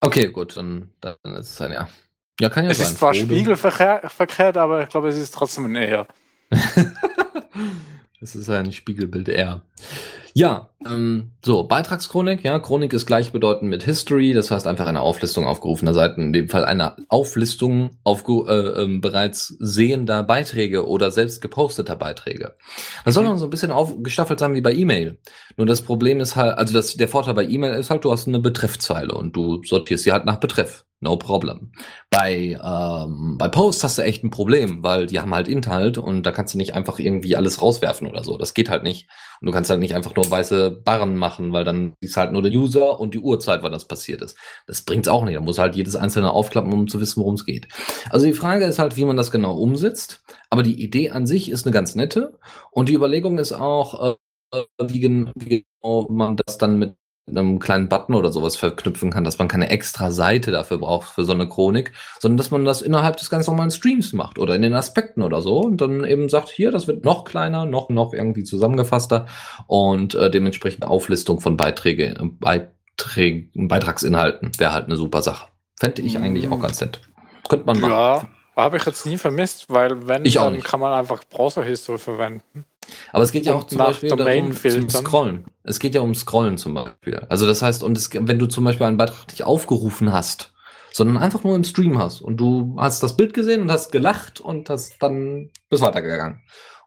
Okay, 0.00 0.28
gut, 0.28 0.56
dann, 0.56 0.92
dann 1.00 1.16
ist 1.36 1.50
es 1.50 1.60
ein 1.60 1.72
Ja. 1.72 1.88
Ja, 2.40 2.48
kann 2.48 2.64
ja 2.64 2.70
Es 2.70 2.78
sein. 2.78 2.86
ist 2.88 2.98
zwar 2.98 3.14
Frodo. 3.14 3.26
spiegelverkehrt, 3.26 4.10
verkehrt, 4.12 4.56
aber 4.56 4.82
ich 4.82 4.88
glaube, 4.88 5.08
es 5.08 5.18
ist 5.18 5.32
trotzdem 5.34 5.66
ein 5.66 5.76
eher. 5.76 6.06
Das 8.20 8.34
ist 8.34 8.50
ein 8.50 8.70
Spiegelbild 8.70 9.30
eher. 9.30 9.62
Ja, 10.34 10.68
ähm, 10.86 11.30
so, 11.42 11.64
Beitragschronik, 11.64 12.44
ja, 12.44 12.58
Chronik 12.58 12.92
ist 12.92 13.06
gleichbedeutend 13.06 13.70
mit 13.70 13.82
History, 13.82 14.34
das 14.34 14.50
heißt 14.50 14.66
einfach 14.66 14.86
eine 14.86 15.00
Auflistung 15.00 15.46
aufgerufener 15.46 15.94
Seiten, 15.94 16.20
in 16.24 16.32
dem 16.34 16.48
Fall 16.50 16.66
eine 16.66 16.96
Auflistung 17.08 17.92
aufge 18.04 18.32
äh, 18.46 18.82
ähm, 18.82 19.00
bereits 19.00 19.56
sehender 19.58 20.22
Beiträge 20.22 20.86
oder 20.86 21.10
selbst 21.10 21.40
geposteter 21.40 21.96
Beiträge. 21.96 22.54
Das 23.06 23.14
soll 23.14 23.26
Mhm. 23.26 23.38
so 23.38 23.46
ein 23.46 23.50
bisschen 23.50 23.72
aufgestaffelt 23.72 24.38
sein 24.38 24.52
wie 24.54 24.60
bei 24.60 24.74
E-Mail. 24.74 25.18
Nur 25.56 25.66
das 25.66 25.80
Problem 25.80 26.20
ist 26.20 26.36
halt, 26.36 26.58
also 26.58 26.74
das, 26.74 26.94
der 26.96 27.08
Vorteil 27.08 27.32
bei 27.34 27.44
E-Mail 27.46 27.72
ist 27.72 27.88
halt, 27.88 28.04
du 28.04 28.12
hast 28.12 28.28
eine 28.28 28.38
Betreffzeile 28.38 29.14
und 29.14 29.34
du 29.34 29.62
sortierst 29.64 30.04
sie 30.04 30.12
halt 30.12 30.26
nach 30.26 30.36
Betreff. 30.36 30.84
No 31.02 31.16
problem. 31.16 31.72
Bei, 32.10 32.58
ähm, 32.62 33.38
bei 33.38 33.48
Post 33.48 33.82
hast 33.84 33.96
du 33.96 34.02
echt 34.02 34.22
ein 34.22 34.28
Problem, 34.28 34.82
weil 34.82 35.06
die 35.06 35.18
haben 35.18 35.34
halt 35.34 35.48
Inhalt 35.48 35.96
und 35.96 36.24
da 36.24 36.30
kannst 36.30 36.52
du 36.52 36.58
nicht 36.58 36.74
einfach 36.74 36.98
irgendwie 36.98 37.36
alles 37.36 37.62
rauswerfen 37.62 38.06
oder 38.06 38.22
so. 38.22 38.36
Das 38.36 38.52
geht 38.52 38.68
halt 38.68 38.82
nicht. 38.82 39.08
Und 39.40 39.46
du 39.46 39.52
kannst 39.52 39.70
halt 39.70 39.80
nicht 39.80 39.94
einfach 39.94 40.14
nur 40.14 40.30
weiße 40.30 40.70
Barren 40.70 41.16
machen, 41.16 41.54
weil 41.54 41.64
dann 41.64 41.94
ist 42.00 42.18
halt 42.18 42.32
nur 42.32 42.42
der 42.42 42.52
User 42.52 43.00
und 43.00 43.14
die 43.14 43.18
Uhrzeit, 43.18 43.62
wann 43.62 43.72
das 43.72 43.86
passiert 43.88 44.20
ist. 44.20 44.36
Das 44.66 44.82
bringt's 44.82 45.08
auch 45.08 45.24
nicht. 45.24 45.36
Da 45.36 45.40
muss 45.40 45.58
halt 45.58 45.74
jedes 45.74 45.96
einzelne 45.96 46.32
aufklappen, 46.32 46.70
um 46.70 46.86
zu 46.86 47.00
wissen, 47.00 47.20
worum 47.20 47.34
es 47.36 47.46
geht. 47.46 47.68
Also 48.10 48.26
die 48.26 48.34
Frage 48.34 48.66
ist 48.66 48.78
halt, 48.78 48.96
wie 48.98 49.06
man 49.06 49.16
das 49.16 49.30
genau 49.30 49.56
umsetzt. 49.56 50.22
Aber 50.50 50.62
die 50.62 50.82
Idee 50.82 51.10
an 51.10 51.26
sich 51.26 51.48
ist 51.50 51.64
eine 51.66 51.72
ganz 51.72 51.94
nette. 51.94 52.38
Und 52.72 52.90
die 52.90 52.94
Überlegung 52.94 53.38
ist 53.38 53.52
auch, 53.54 54.16
äh, 54.52 54.64
wie, 54.82 55.00
gen 55.00 55.32
wie 55.36 55.64
genau 55.82 56.06
man 56.10 56.36
das 56.36 56.58
dann 56.58 56.78
mit 56.78 56.94
einem 57.30 57.58
kleinen 57.58 57.88
Button 57.88 58.14
oder 58.14 58.32
sowas 58.32 58.56
verknüpfen 58.56 59.10
kann, 59.10 59.24
dass 59.24 59.38
man 59.38 59.48
keine 59.48 59.70
extra 59.70 60.10
Seite 60.10 60.50
dafür 60.50 60.78
braucht 60.78 61.14
für 61.14 61.24
so 61.24 61.32
eine 61.32 61.48
Chronik, 61.48 61.92
sondern 62.18 62.36
dass 62.36 62.50
man 62.50 62.64
das 62.64 62.82
innerhalb 62.82 63.16
des 63.16 63.30
ganz 63.30 63.46
normalen 63.46 63.70
Streams 63.70 64.12
macht 64.12 64.38
oder 64.38 64.54
in 64.54 64.62
den 64.62 64.74
Aspekten 64.74 65.22
oder 65.22 65.42
so 65.42 65.58
und 65.60 65.80
dann 65.80 66.04
eben 66.04 66.28
sagt, 66.28 66.48
hier, 66.48 66.70
das 66.70 66.86
wird 66.86 67.04
noch 67.04 67.24
kleiner, 67.24 67.66
noch, 67.66 67.88
noch 67.88 68.12
irgendwie 68.12 68.44
zusammengefasster 68.44 69.26
und 69.66 70.14
äh, 70.14 70.30
dementsprechend 70.30 70.84
Auflistung 70.84 71.40
von 71.40 71.56
Beiträge, 71.56 72.14
Beiträgen, 72.20 73.50
Beitragsinhalten 73.68 74.52
wäre 74.58 74.72
halt 74.72 74.86
eine 74.86 74.96
super 74.96 75.22
Sache. 75.22 75.48
Fände 75.78 76.02
ich 76.02 76.18
eigentlich 76.18 76.50
auch 76.50 76.60
ganz 76.60 76.80
nett. 76.80 77.00
Könnte 77.48 77.66
man 77.66 77.80
machen. 77.80 77.90
Ja, 77.90 78.28
habe 78.56 78.76
ich 78.76 78.84
jetzt 78.84 79.06
nie 79.06 79.16
vermisst, 79.16 79.66
weil 79.68 80.06
wenn, 80.06 80.24
Ich 80.24 80.38
auch 80.38 80.50
dann 80.50 80.62
kann 80.62 80.80
man 80.80 80.92
einfach 80.92 81.22
Browser-History 81.30 81.98
verwenden. 81.98 82.64
Aber 83.12 83.24
es 83.24 83.32
geht 83.32 83.46
ja 83.46 83.54
auch 83.54 83.64
zum 83.64 83.78
Beispiel 83.78 84.10
darum, 84.10 84.54
zum. 84.54 84.88
Scrollen. 84.90 85.44
Es 85.62 85.78
geht 85.78 85.94
ja 85.94 86.00
um 86.00 86.14
Scrollen 86.14 86.58
zum 86.58 86.74
Beispiel. 86.74 87.26
Also 87.28 87.46
das 87.46 87.62
heißt, 87.62 87.82
und 87.82 87.96
es, 87.96 88.10
wenn 88.12 88.38
du 88.38 88.46
zum 88.46 88.64
Beispiel 88.64 88.86
einen 88.86 88.96
Beitrag 88.96 89.28
nicht 89.28 89.44
aufgerufen 89.44 90.12
hast, 90.12 90.52
sondern 90.92 91.18
einfach 91.18 91.44
nur 91.44 91.54
im 91.54 91.64
Stream 91.64 91.98
hast 91.98 92.20
und 92.20 92.38
du 92.38 92.76
hast 92.78 93.02
das 93.02 93.16
Bild 93.16 93.34
gesehen 93.34 93.62
und 93.62 93.70
hast 93.70 93.92
gelacht 93.92 94.40
und 94.40 94.68
hast 94.70 95.00
dann 95.00 95.50
bist 95.68 95.82
weitergegangen. 95.82 96.42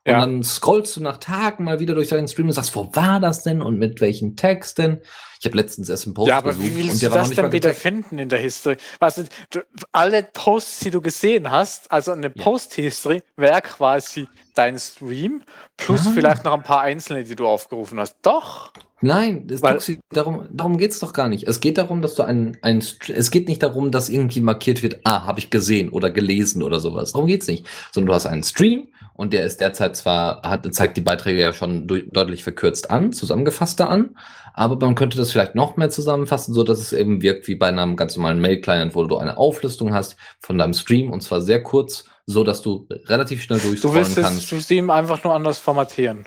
Und 0.06 0.12
Ja. 0.12 0.20
dann 0.20 0.44
scrollst 0.44 0.98
du 0.98 1.02
nach 1.02 1.18
Tagen 1.18 1.64
mal 1.64 1.80
wieder 1.80 1.96
durch 1.96 2.10
deinen 2.10 2.28
Stream 2.28 2.48
und 2.48 2.54
sagst, 2.54 2.76
wo 2.76 2.94
war 2.94 3.20
das 3.22 3.44
denn 3.44 3.62
und 3.62 3.80
mit 3.80 4.02
welchen 4.02 4.36
Text 4.36 4.78
denn? 4.78 5.02
Ich 5.40 5.46
habe 5.46 5.58
letztens 5.58 5.88
erst 5.90 6.06
einen 6.06 6.14
Post 6.14 6.30
Ja, 6.30 6.38
aber 6.38 6.58
wie 6.60 6.76
willst 6.76 6.94
und 6.96 7.04
du 7.04 7.10
das 7.10 7.30
denn 7.32 7.52
wieder 7.52 7.74
finden 7.74 8.18
in 8.20 8.28
der 8.30 8.40
History? 8.40 8.78
Weißt 9.00 9.24
du, 9.52 9.62
alle 9.94 10.24
Posts, 10.24 10.80
die 10.82 10.92
du 10.92 11.02
gesehen 11.02 11.50
hast, 11.52 11.90
also 11.92 12.12
eine 12.12 12.34
Ja. 12.36 12.44
Post-History, 12.44 13.22
wäre 13.38 13.62
quasi 13.62 14.28
dein 14.56 14.78
Stream 14.78 15.44
plus 15.78 16.04
Nein. 16.06 16.14
vielleicht 16.16 16.44
noch 16.44 16.54
ein 16.54 16.64
paar 16.64 16.82
einzelne, 16.82 17.24
die 17.24 17.36
du 17.36 17.48
aufgerufen 17.48 18.00
hast. 18.00 18.16
Doch. 18.22 18.72
Nein, 19.04 19.48
es 19.52 19.62
Weil- 19.62 19.74
Tuxi, 19.74 20.00
darum, 20.12 20.48
darum 20.52 20.78
geht 20.78 20.92
es 20.92 21.00
doch 21.00 21.12
gar 21.14 21.28
nicht. 21.28 21.46
Es 21.48 21.60
geht 21.60 21.78
darum, 21.78 22.02
dass 22.02 22.16
du 22.16 22.24
ein, 22.24 22.58
ein 22.62 22.82
St- 22.82 23.12
es 23.14 23.32
geht 23.32 23.48
nicht 23.50 23.62
darum, 23.62 23.92
dass 23.92 24.08
irgendwie 24.10 24.40
markiert 24.40 24.82
wird, 24.82 25.02
ah, 25.04 25.26
habe 25.26 25.40
ich 25.40 25.50
gesehen 25.50 25.90
oder 25.90 26.10
gelesen 26.10 26.64
oder 26.64 26.80
sowas. 26.80 27.12
Darum 27.12 27.28
geht's 27.28 27.48
nicht. 27.48 27.66
Sondern 27.92 28.08
du 28.08 28.14
hast 28.14 28.26
einen 28.26 28.44
Stream 28.44 28.88
und 29.16 29.34
der 29.34 29.46
ist 29.46 29.60
derzeit 29.60 29.96
zwar, 29.98 30.42
hat, 30.44 30.66
zeigt 30.74 30.96
die 30.98 31.02
Beiträge 31.02 31.42
ja 31.42 31.54
schon 31.54 31.86
du- 31.88 32.02
deutlich 32.10 32.44
verkürzt 32.44 32.90
an, 32.92 33.12
zusammengefasster 33.12 33.90
an, 33.90 34.16
aber 34.54 34.78
man 34.86 34.96
könnte 34.96 35.18
das 35.18 35.32
vielleicht 35.32 35.54
noch 35.56 35.76
mehr 35.78 35.90
zusammenfassen, 35.90 36.54
so 36.54 36.64
dass 36.64 36.80
es 36.80 36.94
eben 36.94 37.22
wirkt 37.22 37.48
wie 37.50 37.56
bei 37.56 37.68
einem 37.68 37.96
ganz 37.98 38.16
normalen 38.16 38.40
Mail-Client, 38.40 38.96
wo 38.96 39.04
du 39.04 39.18
eine 39.18 39.36
Auflistung 39.38 39.94
hast 39.94 40.16
von 40.40 40.58
deinem 40.58 40.74
Stream 40.74 41.12
und 41.12 41.22
zwar 41.22 41.42
sehr 41.42 41.62
kurz, 41.62 42.06
so 42.26 42.44
dass 42.46 42.62
du 42.62 42.88
relativ 43.08 43.42
schnell 43.44 43.60
Du 43.60 43.68
durchscrollen 43.68 43.98
willst 43.98 44.16
kannst, 44.16 44.50
das 44.52 44.64
Stream 44.64 44.90
einfach 44.90 45.22
nur 45.26 45.34
anders 45.36 45.60
formatieren. 45.60 46.24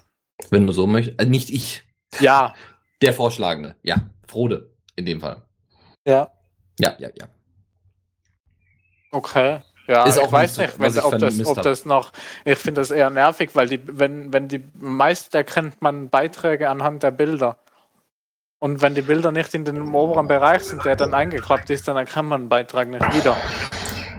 wenn 0.50 0.66
du 0.66 0.72
so 0.74 0.86
möchtest. 0.86 1.18
Äh, 1.20 1.24
nicht 1.26 1.48
ich, 1.50 1.82
Ja. 2.20 2.54
der 3.02 3.12
Vorschlagende. 3.12 3.76
Ja, 3.82 3.96
Frode 4.26 4.70
in 4.96 5.06
dem 5.06 5.20
Fall. 5.20 5.42
Ja. 6.06 6.30
Ja, 6.78 6.94
ja, 6.98 7.08
ja. 7.14 7.26
Okay. 9.12 9.60
Ja, 9.88 10.04
Ist 10.04 10.18
ich 10.18 10.32
weiß 10.32 10.58
nicht, 10.58 10.78
wenn, 10.80 10.92
ich 10.92 11.04
ob, 11.04 11.16
das, 11.18 11.46
ob 11.46 11.62
das 11.62 11.84
noch. 11.84 12.12
Ich 12.44 12.58
finde 12.58 12.80
das 12.80 12.90
eher 12.90 13.08
nervig, 13.08 13.50
weil 13.54 13.68
die, 13.68 13.80
wenn, 13.86 14.32
wenn 14.32 14.48
die 14.48 14.64
meist 14.74 15.34
erkennt 15.34 15.80
man 15.80 16.08
Beiträge 16.08 16.68
anhand 16.68 17.04
der 17.04 17.12
Bilder. 17.12 17.56
Und 18.58 18.82
wenn 18.82 18.94
die 18.94 19.02
Bilder 19.02 19.30
nicht 19.32 19.54
in 19.54 19.64
dem 19.64 19.94
oberen 19.94 20.26
Bereich 20.26 20.64
sind, 20.64 20.84
der 20.84 20.96
dann 20.96 21.14
eingeklappt 21.14 21.70
ist, 21.70 21.86
dann 21.86 21.96
erkennt 21.96 22.28
man 22.28 22.40
einen 22.42 22.48
Beitrag 22.48 22.88
nicht 22.88 23.14
wieder. 23.14 23.36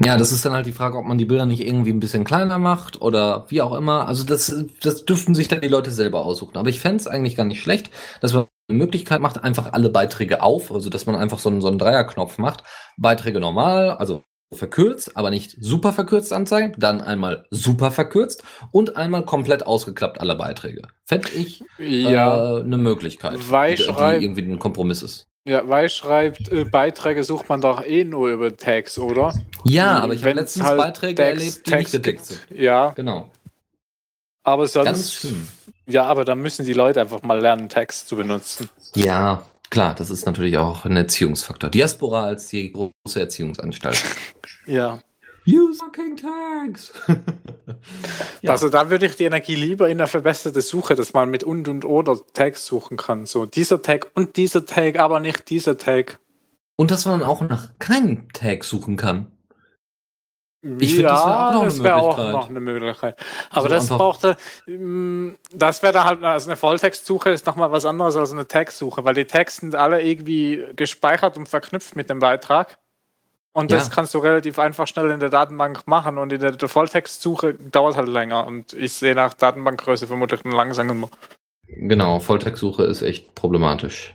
Ja, 0.03 0.17
das 0.17 0.31
ist 0.31 0.45
dann 0.45 0.53
halt 0.53 0.65
die 0.65 0.71
Frage, 0.71 0.97
ob 0.97 1.05
man 1.05 1.17
die 1.17 1.25
Bilder 1.25 1.45
nicht 1.45 1.65
irgendwie 1.65 1.91
ein 1.91 1.99
bisschen 1.99 2.23
kleiner 2.23 2.59
macht 2.59 3.01
oder 3.01 3.45
wie 3.49 3.61
auch 3.61 3.73
immer. 3.73 4.07
Also 4.07 4.23
das, 4.23 4.53
das 4.81 5.05
dürften 5.05 5.35
sich 5.35 5.47
dann 5.47 5.61
die 5.61 5.67
Leute 5.67 5.91
selber 5.91 6.25
aussuchen. 6.25 6.57
Aber 6.57 6.69
ich 6.69 6.79
fände 6.79 6.97
es 6.97 7.07
eigentlich 7.07 7.35
gar 7.35 7.45
nicht 7.45 7.61
schlecht, 7.61 7.89
dass 8.21 8.33
man 8.33 8.45
eine 8.69 8.77
Möglichkeit 8.77 9.21
macht, 9.21 9.43
einfach 9.43 9.73
alle 9.73 9.89
Beiträge 9.89 10.41
auf, 10.41 10.71
also 10.71 10.89
dass 10.89 11.05
man 11.05 11.15
einfach 11.15 11.39
so 11.39 11.49
einen, 11.49 11.61
so 11.61 11.67
einen 11.67 11.79
Dreierknopf 11.79 12.37
macht. 12.37 12.63
Beiträge 12.97 13.39
normal, 13.39 13.91
also 13.91 14.23
verkürzt, 14.53 15.17
aber 15.17 15.29
nicht 15.29 15.57
super 15.59 15.91
verkürzt 15.91 16.31
anzeigen, 16.31 16.73
dann 16.77 17.01
einmal 17.01 17.45
super 17.51 17.91
verkürzt 17.91 18.43
und 18.71 18.95
einmal 18.95 19.25
komplett 19.25 19.65
ausgeklappt 19.65 20.21
alle 20.21 20.35
Beiträge. 20.35 20.83
Fände 21.05 21.29
ich 21.35 21.63
Ja. 21.77 22.59
äh, 22.59 22.63
eine 22.63 22.77
Möglichkeit, 22.77 23.33
die, 23.39 23.75
die 24.19 24.23
irgendwie 24.23 24.41
ein 24.43 24.59
Kompromiss 24.59 25.01
ist. 25.03 25.27
Ja, 25.47 25.67
weil 25.67 25.89
schreibt, 25.89 26.51
äh, 26.51 26.65
Beiträge 26.65 27.23
sucht 27.23 27.47
man 27.47 27.61
doch 27.61 27.81
eh 27.85 28.03
nur 28.03 28.29
über 28.29 28.55
Tags, 28.55 28.99
oder? 28.99 29.33
Ja, 29.63 29.99
aber 29.99 30.13
ich 30.13 30.21
habe 30.21 30.33
letztens 30.33 30.65
halt 30.65 30.77
Beiträge 30.77 31.15
Tags- 31.15 31.29
erlebt, 31.39 31.65
die 31.65 31.71
Tags 31.71 31.83
nicht 31.83 31.91
gedeckt 31.93 32.25
sind. 32.25 32.41
Ja, 32.53 32.89
Genau. 32.89 33.29
aber 34.43 34.63
Ganz 34.67 34.73
sonst. 34.73 35.13
schlimm. 35.13 35.47
Ja, 35.85 36.03
aber 36.03 36.25
dann 36.25 36.39
müssen 36.41 36.65
die 36.65 36.73
Leute 36.73 36.99
einfach 36.99 37.21
mal 37.21 37.39
lernen, 37.39 37.69
Tags 37.69 38.05
zu 38.05 38.17
benutzen. 38.17 38.69
Ja, 38.93 39.45
klar, 39.69 39.95
das 39.95 40.09
ist 40.09 40.25
natürlich 40.25 40.57
auch 40.57 40.83
ein 40.83 40.97
Erziehungsfaktor. 40.97 41.69
Diaspora 41.69 42.25
als 42.25 42.47
die 42.47 42.73
große 42.73 43.19
Erziehungsanstalt. 43.19 44.03
Ja. 44.65 44.99
Use 45.47 45.79
fucking 45.79 46.17
tags. 46.17 46.91
ja. 48.41 48.51
Also 48.51 48.69
da 48.69 48.89
würde 48.89 49.05
ich 49.05 49.15
die 49.15 49.23
Energie 49.23 49.55
lieber 49.55 49.89
in 49.89 49.99
eine 49.99 50.07
verbesserte 50.07 50.61
Suche, 50.61 50.95
dass 50.95 51.13
man 51.13 51.29
mit 51.29 51.43
und 51.43 51.67
und 51.67 51.85
oder 51.85 52.19
Tags 52.33 52.65
suchen 52.65 52.97
kann. 52.97 53.25
So 53.25 53.45
dieser 53.45 53.81
Tag 53.81 54.11
und 54.13 54.35
dieser 54.35 54.65
Tag, 54.65 54.99
aber 54.99 55.19
nicht 55.19 55.49
dieser 55.49 55.77
Tag. 55.77 56.19
Und 56.75 56.91
dass 56.91 57.05
man 57.05 57.23
auch 57.23 57.41
nach 57.41 57.69
keinem 57.79 58.31
Tag 58.33 58.63
suchen 58.63 58.97
kann. 58.97 59.31
Ich 60.79 60.95
find, 60.95 61.05
das 61.05 61.23
wär 61.23 61.27
auch 61.37 61.53
ja, 61.53 61.65
das 61.65 61.83
wäre 61.83 61.95
auch 61.95 62.17
noch 62.17 62.49
eine 62.49 62.59
Möglichkeit. 62.59 63.15
Aber 63.51 63.69
So 63.69 63.75
das 63.75 63.87
brauchte, 63.87 64.37
mm, 64.65 65.35
das 65.53 65.81
wäre 65.83 65.93
dann 65.93 66.03
halt, 66.03 66.23
also 66.23 66.49
eine 66.49 66.57
Volltextsuche 66.57 67.29
ist 67.29 67.45
nochmal 67.45 67.71
was 67.71 67.85
anderes 67.85 68.15
als 68.15 68.31
eine 68.31 68.47
Tagsuche, 68.47 69.05
weil 69.05 69.13
die 69.13 69.25
Tags 69.25 69.57
sind 69.57 69.75
alle 69.75 70.01
irgendwie 70.01 70.65
gespeichert 70.75 71.37
und 71.37 71.47
verknüpft 71.47 71.95
mit 71.95 72.09
dem 72.09 72.19
Beitrag. 72.19 72.77
Und 73.57 73.71
das 73.71 73.87
Ja. 73.87 73.95
kannst 73.95 74.13
du 74.13 74.19
relativ 74.19 74.59
einfach 74.59 74.85
schnell 74.85 75.09
in 75.09 75.19
der 75.19 75.31
Datenbank 75.31 75.87
machen 75.87 76.19
und 76.19 76.31
in 76.31 76.39
der, 76.39 76.51
der 76.51 76.69
Volltextsuche 76.69 77.55
dauert 77.55 77.97
halt 77.97 78.07
länger 78.07 78.45
und 78.45 78.73
ich 78.73 78.93
sehe 78.93 79.15
nach 79.15 79.33
Datenbankgröße 79.33 80.05
vermutlich 80.05 80.45
einen 80.45 80.53
langsamen. 80.53 81.07
Genau, 81.67 82.19
Volltextsuche 82.19 82.83
ist 82.83 83.01
echt 83.01 83.33
problematisch. 83.33 84.13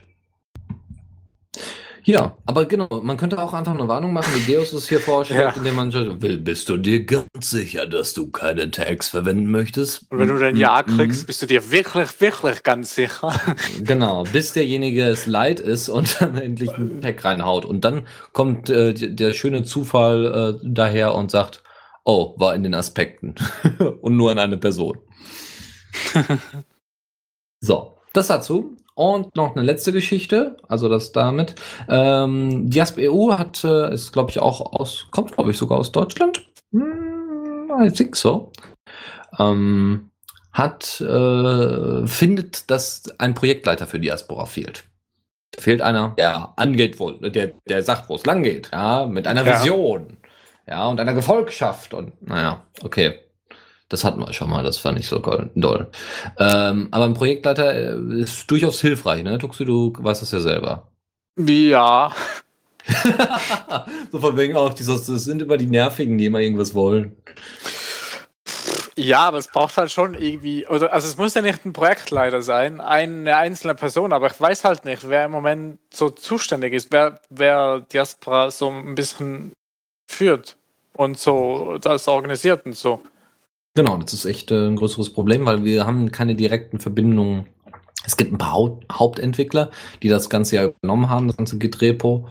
Ja, 2.05 2.37
aber 2.45 2.65
genau, 2.65 2.87
man 3.01 3.15
könnte 3.15 3.41
auch 3.41 3.53
einfach 3.53 3.73
eine 3.73 3.87
Warnung 3.87 4.11
machen, 4.11 4.33
wie 4.35 4.51
Deus 4.53 4.73
es 4.73 4.89
hier 4.89 4.99
vorschlägt, 4.99 5.41
Ja. 5.41 5.53
indem 5.55 5.75
man 5.75 5.89
sagt, 5.91 6.21
"Will- 6.21 6.37
bist 6.37 6.67
du 6.67 6.75
dir 6.77 7.05
ganz 7.05 7.49
sicher, 7.49 7.85
dass 7.85 8.13
du 8.13 8.29
keine 8.29 8.69
Tags 8.71 9.07
verwenden 9.09 9.49
möchtest? 9.51 10.05
Und 10.11 10.19
wenn 10.19 10.27
du 10.27 10.37
dann 10.37 10.57
Ja 10.57 10.83
mhm. 10.85 10.97
kriegst, 10.97 11.25
bist 11.27 11.41
du 11.41 11.45
dir 11.45 11.71
wirklich, 11.71 12.19
wirklich 12.19 12.61
ganz 12.63 12.95
sicher. 12.95 13.31
Genau, 13.83 14.23
bis 14.23 14.51
derjenige 14.53 15.05
es 15.05 15.25
leid 15.27 15.59
ist 15.61 15.87
und 15.87 16.19
dann 16.21 16.37
endlich 16.37 16.71
einen 16.73 17.01
Tag 17.01 17.23
reinhaut. 17.23 17.63
Und 17.63 17.85
dann 17.85 18.05
kommt 18.33 18.69
äh, 18.69 18.93
der 18.93 19.33
schöne 19.33 19.63
Zufall 19.63 20.59
äh, 20.61 20.67
daher 20.67 21.15
und 21.15 21.31
sagt, 21.31 21.63
oh, 22.03 22.33
war 22.37 22.53
in 22.53 22.63
den 22.63 22.73
Aspekten 22.73 23.35
und 24.01 24.17
nur 24.17 24.31
an 24.31 24.39
eine 24.39 24.57
Person. 24.57 24.97
so, 27.61 27.97
das 28.13 28.27
dazu. 28.27 28.75
Und 28.95 29.35
noch 29.35 29.55
eine 29.55 29.65
letzte 29.65 29.91
Geschichte, 29.91 30.57
also 30.67 30.87
das 30.87 31.11
damit. 31.11 31.55
Ähm, 31.89 32.69
Diasp 32.69 32.97
EU 32.99 33.31
hat, 33.33 33.63
äh, 33.63 33.93
ist 33.93 34.13
glaube 34.13 34.29
ich 34.29 34.39
auch 34.39 34.73
aus, 34.73 35.07
kommt 35.11 35.33
glaube 35.35 35.51
ich 35.51 35.57
sogar 35.57 35.79
aus 35.79 35.91
Deutschland. 35.91 36.45
Hm, 36.71 37.71
I 37.81 37.89
think 37.91 38.15
so. 38.15 38.51
Ähm, 39.39 40.11
hat, 40.51 41.01
äh, 41.01 42.05
findet, 42.07 42.69
dass 42.69 43.03
ein 43.17 43.33
Projektleiter 43.33 43.87
für 43.87 43.99
Diaspora 43.99 44.45
fehlt. 44.45 44.83
Fehlt 45.57 45.81
einer, 45.81 46.09
der 46.17 46.53
angeht, 46.55 46.99
wo, 46.99 47.11
der, 47.11 47.53
der 47.67 47.83
sagt, 47.83 48.09
wo 48.09 48.15
es 48.15 48.25
lang 48.25 48.43
geht, 48.43 48.69
ja, 48.71 49.05
mit 49.05 49.27
einer 49.27 49.45
Ja. 49.45 49.59
Vision, 49.59 50.17
ja, 50.67 50.87
und 50.87 50.99
einer 50.99 51.13
Gefolgschaft 51.13 51.93
und, 51.93 52.19
naja, 52.27 52.63
okay. 52.83 53.19
Das 53.93 54.03
hatten 54.03 54.19
wir 54.19 54.33
schon 54.33 54.49
mal, 54.49 54.63
das 54.63 54.79
fand 54.79 54.97
ich 54.97 55.07
so 55.07 55.19
doll. 55.19 55.91
Ähm, 56.39 56.87
aber 56.89 57.05
ein 57.05 57.13
Projektleiter 57.13 57.73
äh, 57.75 58.21
ist 58.21 58.49
durchaus 58.49 58.81
hilfreich, 58.81 59.23
ne? 59.23 59.37
Tuxi, 59.37 59.65
du 59.65 59.93
weißt 59.95 60.23
das 60.23 60.31
ja 60.31 60.39
selber. 60.39 60.87
Ja, 61.37 62.11
so 64.11 64.19
von 64.19 64.35
wegen 64.35 64.55
auch, 64.55 64.73
das 64.73 65.05
sind 65.05 65.43
immer 65.43 65.57
die 65.57 65.67
Nervigen, 65.67 66.17
die 66.17 66.25
immer 66.25 66.39
irgendwas 66.39 66.73
wollen. 66.73 67.15
ja, 68.97 69.19
aber 69.19 69.37
es 69.37 69.47
braucht 69.47 69.77
halt 69.77 69.91
schon 69.91 70.15
irgendwie, 70.15 70.65
oder, 70.65 70.91
also 70.91 71.07
es 71.07 71.17
muss 71.17 71.35
ja 71.35 71.43
nicht 71.43 71.65
ein 71.65 71.73
Projektleiter 71.73 72.41
sein, 72.41 72.81
eine 72.81 73.37
einzelne 73.37 73.75
Person, 73.75 74.11
aber 74.11 74.27
ich 74.27 74.41
weiß 74.41 74.63
halt 74.63 74.85
nicht, 74.85 75.07
wer 75.07 75.25
im 75.25 75.31
Moment 75.31 75.77
so 75.93 76.09
zuständig 76.09 76.73
ist, 76.73 76.91
wer, 76.91 77.19
wer 77.29 77.81
Diaspora 77.81 78.49
so 78.49 78.69
ein 78.69 78.95
bisschen 78.95 79.53
führt 80.09 80.57
und 80.93 81.19
so 81.19 81.77
das 81.79 82.07
organisiert 82.07 82.65
und 82.65 82.75
so. 82.75 83.03
Genau, 83.75 83.97
das 83.97 84.13
ist 84.13 84.25
echt 84.25 84.51
äh, 84.51 84.67
ein 84.67 84.75
größeres 84.75 85.11
Problem, 85.13 85.45
weil 85.45 85.63
wir 85.63 85.87
haben 85.87 86.11
keine 86.11 86.35
direkten 86.35 86.79
Verbindungen. 86.79 87.47
Es 88.05 88.17
gibt 88.17 88.31
ein 88.31 88.37
paar 88.37 88.53
Haupt 88.53 88.85
Hauptentwickler, 88.91 89.71
die 90.03 90.09
das 90.09 90.29
Ganze 90.29 90.57
ja 90.57 90.65
übernommen 90.65 91.09
haben, 91.09 91.27
das 91.27 91.37
ganze 91.37 91.57
Git-Repo. 91.57 92.27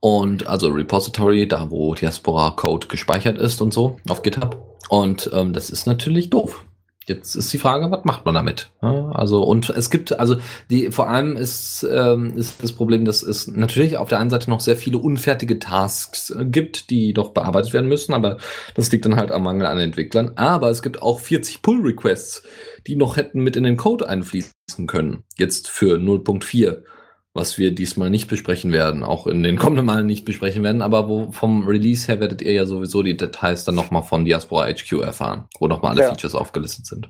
Und 0.00 0.46
also 0.46 0.68
Repository, 0.68 1.46
da 1.46 1.70
wo 1.70 1.94
Diaspora-Code 1.94 2.86
gespeichert 2.86 3.36
ist 3.36 3.60
und 3.60 3.74
so, 3.74 3.98
auf 4.08 4.22
GitHub. 4.22 4.78
Und 4.88 5.30
ähm, 5.34 5.52
das 5.52 5.68
ist 5.68 5.86
natürlich 5.86 6.30
doof. 6.30 6.64
Jetzt 7.06 7.34
ist 7.34 7.52
die 7.52 7.58
Frage, 7.58 7.90
was 7.90 8.04
macht 8.04 8.24
man 8.24 8.34
damit? 8.34 8.70
Also, 9.14 9.42
und 9.42 9.70
es 9.70 9.90
gibt, 9.90 10.18
also 10.18 10.36
die, 10.68 10.90
vor 10.90 11.08
allem 11.08 11.36
ist, 11.36 11.86
ähm, 11.90 12.36
ist 12.36 12.62
das 12.62 12.72
Problem, 12.72 13.04
dass 13.04 13.22
es 13.22 13.46
natürlich 13.48 13.96
auf 13.96 14.08
der 14.08 14.20
einen 14.20 14.30
Seite 14.30 14.50
noch 14.50 14.60
sehr 14.60 14.76
viele 14.76 14.98
unfertige 14.98 15.58
Tasks 15.58 16.30
äh, 16.30 16.44
gibt, 16.44 16.90
die 16.90 17.12
doch 17.12 17.30
bearbeitet 17.30 17.72
werden 17.72 17.88
müssen, 17.88 18.12
aber 18.12 18.36
das 18.74 18.92
liegt 18.92 19.06
dann 19.06 19.16
halt 19.16 19.32
am 19.32 19.42
Mangel 19.42 19.66
an 19.66 19.78
Entwicklern. 19.78 20.32
Aber 20.36 20.70
es 20.70 20.82
gibt 20.82 21.00
auch 21.02 21.20
40 21.20 21.62
Pull-Requests, 21.62 22.42
die 22.86 22.96
noch 22.96 23.16
hätten 23.16 23.40
mit 23.40 23.56
in 23.56 23.64
den 23.64 23.76
Code 23.76 24.08
einfließen 24.08 24.86
können. 24.86 25.24
Jetzt 25.36 25.68
für 25.68 25.96
0.4, 25.96 26.82
was 27.32 27.58
wir 27.58 27.72
diesmal 27.74 28.10
nicht 28.10 28.28
besprechen 28.28 28.72
werden, 28.72 29.04
auch 29.04 29.26
in 29.26 29.42
den 29.42 29.56
kommenden 29.56 29.86
Malen 29.86 30.06
nicht 30.06 30.24
besprechen 30.24 30.62
werden, 30.64 30.82
aber 30.82 31.08
wo 31.08 31.30
vom 31.30 31.66
Release 31.66 32.08
her 32.08 32.18
werdet 32.20 32.42
ihr 32.42 32.52
ja 32.52 32.66
sowieso 32.66 33.02
die 33.02 33.16
Details 33.16 33.64
dann 33.64 33.76
nochmal 33.76 34.02
von 34.02 34.24
Diaspora 34.24 34.66
HQ 34.66 34.92
erfahren, 35.00 35.48
wo 35.58 35.68
nochmal 35.68 35.92
alle 35.92 36.02
Ja. 36.02 36.08
Features 36.08 36.34
aufgelistet 36.34 36.86
sind. 36.86 37.08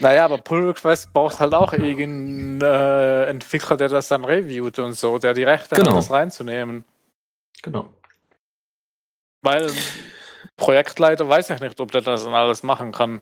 Naja, 0.00 0.24
aber 0.24 0.38
Pull 0.38 0.66
Request 0.66 1.12
braucht 1.12 1.40
halt 1.40 1.54
auch 1.54 1.72
irgendeinen 1.72 2.60
äh, 2.60 3.24
Entwickler, 3.26 3.76
der 3.76 3.88
das 3.88 4.08
dann 4.08 4.24
reviewt 4.24 4.78
und 4.78 4.94
so, 4.94 5.18
der 5.18 5.34
die 5.34 5.44
Rechte 5.44 5.74
Genau. 5.76 5.90
hat, 5.90 5.96
das 5.98 6.10
reinzunehmen. 6.10 6.84
Genau. 7.62 7.88
Weil 9.42 9.70
Projektleiter 10.56 11.28
weiß 11.28 11.50
ich 11.50 11.60
nicht, 11.60 11.80
ob 11.80 11.90
der 11.92 12.02
das 12.02 12.24
dann 12.24 12.34
alles 12.34 12.62
machen 12.62 12.92
kann. 12.92 13.20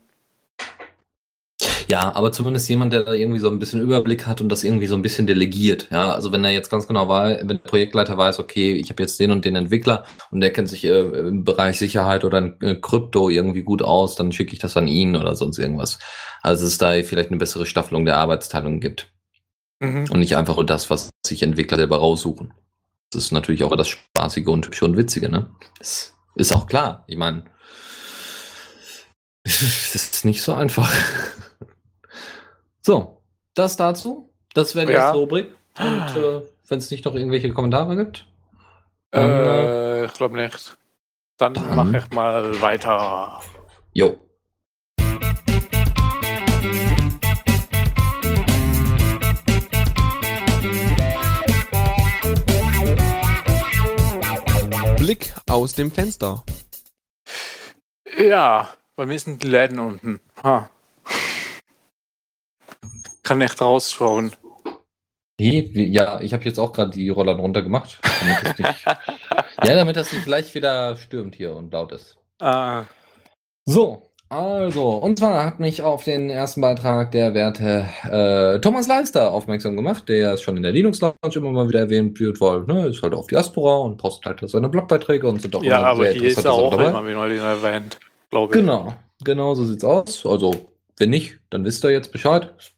Ja, 1.92 2.10
aber 2.14 2.32
zumindest 2.32 2.70
jemand, 2.70 2.94
der 2.94 3.02
da 3.02 3.12
irgendwie 3.12 3.38
so 3.38 3.50
ein 3.50 3.58
bisschen 3.58 3.82
Überblick 3.82 4.26
hat 4.26 4.40
und 4.40 4.48
das 4.48 4.64
irgendwie 4.64 4.86
so 4.86 4.94
ein 4.94 5.02
bisschen 5.02 5.26
delegiert. 5.26 5.88
Ja, 5.90 6.14
also 6.14 6.32
wenn 6.32 6.42
er 6.42 6.50
jetzt 6.50 6.70
ganz 6.70 6.86
genau 6.88 7.06
weiß, 7.06 7.40
wenn 7.40 7.48
der 7.48 7.56
Projektleiter 7.56 8.16
weiß, 8.16 8.38
okay, 8.38 8.72
ich 8.72 8.88
habe 8.88 9.02
jetzt 9.02 9.20
den 9.20 9.30
und 9.30 9.44
den 9.44 9.56
Entwickler 9.56 10.06
und 10.30 10.40
der 10.40 10.54
kennt 10.54 10.70
sich 10.70 10.86
äh, 10.86 11.00
im 11.00 11.44
Bereich 11.44 11.78
Sicherheit 11.78 12.24
oder 12.24 12.38
in, 12.38 12.56
äh, 12.62 12.76
Krypto 12.76 13.28
irgendwie 13.28 13.62
gut 13.62 13.82
aus, 13.82 14.16
dann 14.16 14.32
schicke 14.32 14.54
ich 14.54 14.58
das 14.58 14.74
an 14.78 14.88
ihn 14.88 15.16
oder 15.16 15.36
sonst 15.36 15.58
irgendwas. 15.58 15.98
Also 16.40 16.64
es 16.64 16.78
da 16.78 16.92
vielleicht 17.02 17.28
eine 17.28 17.36
bessere 17.36 17.66
Staffelung 17.66 18.06
der 18.06 18.16
Arbeitsteilung 18.16 18.80
gibt. 18.80 19.12
Mhm. 19.80 20.06
Und 20.10 20.20
nicht 20.20 20.38
einfach 20.38 20.56
nur 20.56 20.64
das, 20.64 20.88
was 20.88 21.10
sich 21.26 21.42
Entwickler 21.42 21.76
selber 21.76 21.98
raussuchen. 21.98 22.54
Das 23.10 23.24
ist 23.24 23.32
natürlich 23.32 23.64
auch 23.64 23.76
das 23.76 23.88
Spaßige 23.88 24.46
und 24.46 24.74
schon 24.74 24.96
Witzige, 24.96 25.28
ne? 25.28 25.50
Das 25.78 26.14
ist 26.36 26.56
auch 26.56 26.66
klar. 26.66 27.04
Ich 27.06 27.18
meine, 27.18 27.44
das 29.44 29.92
ist 29.92 30.24
nicht 30.24 30.40
so 30.40 30.54
einfach. 30.54 30.90
So, 32.84 33.22
das 33.54 33.76
dazu. 33.76 34.30
Das 34.54 34.74
wäre 34.74 34.86
die 34.86 34.92
Ja. 34.92 34.98
erste 35.06 35.18
Rubrik. 35.18 35.54
Und 35.78 36.16
äh, 36.16 36.42
wenn 36.68 36.78
es 36.78 36.90
nicht 36.90 37.04
noch 37.04 37.14
irgendwelche 37.14 37.52
Kommentare 37.52 37.96
gibt. 37.96 38.26
dann, 39.10 39.30
Äh, 39.30 40.04
ich 40.06 40.12
glaube 40.14 40.36
nicht. 40.36 40.76
Dann, 41.38 41.54
Dann- 41.54 41.74
mache 41.76 41.98
ich 41.98 42.10
mal 42.14 42.60
weiter. 42.60 43.40
Jo. 43.92 44.18
Blick 54.98 55.34
aus 55.48 55.74
dem 55.74 55.90
Fenster. 55.90 56.44
Ja, 58.18 58.68
bei 58.96 59.06
mir 59.06 59.18
sind 59.18 59.42
die 59.42 59.48
Läden 59.48 59.78
unten. 59.78 60.20
Ha. 60.42 60.70
Kann 63.22 63.38
nicht 63.38 63.60
rausschauen. 63.60 64.34
Nee, 65.40 65.70
ja, 65.74 66.20
ich 66.20 66.32
habe 66.32 66.44
jetzt 66.44 66.58
auch 66.58 66.72
gerade 66.72 66.90
die 66.90 67.08
Rollern 67.08 67.40
runtergemacht. 67.40 67.98
Damit 68.20 68.58
nicht, 68.58 68.84
ja, 68.86 69.74
damit 69.74 69.96
das 69.96 70.12
nicht 70.12 70.24
gleich 70.24 70.54
wieder 70.54 70.96
stürmt 70.96 71.34
hier 71.34 71.56
und 71.56 71.72
laut 71.72 71.92
ist. 71.92 72.18
Ah, 72.40 72.84
So, 73.66 74.12
also, 74.32 74.92
und 74.92 75.18
zwar 75.18 75.44
hat 75.44 75.60
mich 75.60 75.82
auf 75.82 76.04
den 76.04 76.30
ersten 76.30 76.62
Beitrag 76.62 77.10
der 77.12 77.34
Werte 77.34 77.86
äh, 78.10 78.60
Thomas 78.60 78.88
Leister 78.88 79.30
aufmerksam 79.30 79.76
gemacht, 79.76 80.08
der 80.08 80.34
ist 80.34 80.42
schon 80.42 80.56
in 80.56 80.62
der 80.62 80.72
Linux 80.72 81.02
Lounge 81.02 81.14
immer 81.34 81.52
mal 81.52 81.68
wieder 81.68 81.80
erwähnt 81.80 82.18
wird, 82.18 82.40
weil 82.40 82.62
ne, 82.62 82.86
ist 82.86 83.02
halt 83.02 83.12
auf 83.12 83.26
Diaspora 83.26 83.76
und 83.80 83.98
postet 83.98 84.40
halt 84.40 84.50
seine 84.50 84.70
Blogbeiträge 84.70 85.28
und 85.28 85.42
sind 85.42 85.54
auch 85.54 85.62
ja, 85.62 85.80
immer 85.80 85.86
aber 85.88 86.04
sehr 86.04 86.14
hier 86.14 86.28
ist 86.30 86.44
er 86.44 86.52
auch 86.54 86.72
Sachen 86.72 87.08
immer 87.08 87.30
wieder 87.30 87.44
erwähnt, 87.44 88.00
glaube 88.30 88.54
ich. 88.54 88.60
Genau, 88.60 88.94
genau 89.22 89.54
so 89.54 89.66
sieht's 89.66 89.84
aus. 89.84 90.24
Also, 90.24 90.66
wenn 90.96 91.10
nicht, 91.10 91.38
dann 91.50 91.66
wisst 91.66 91.84
ihr 91.84 91.90
jetzt 91.90 92.10
Bescheid. 92.10 92.54
Es 92.58 92.71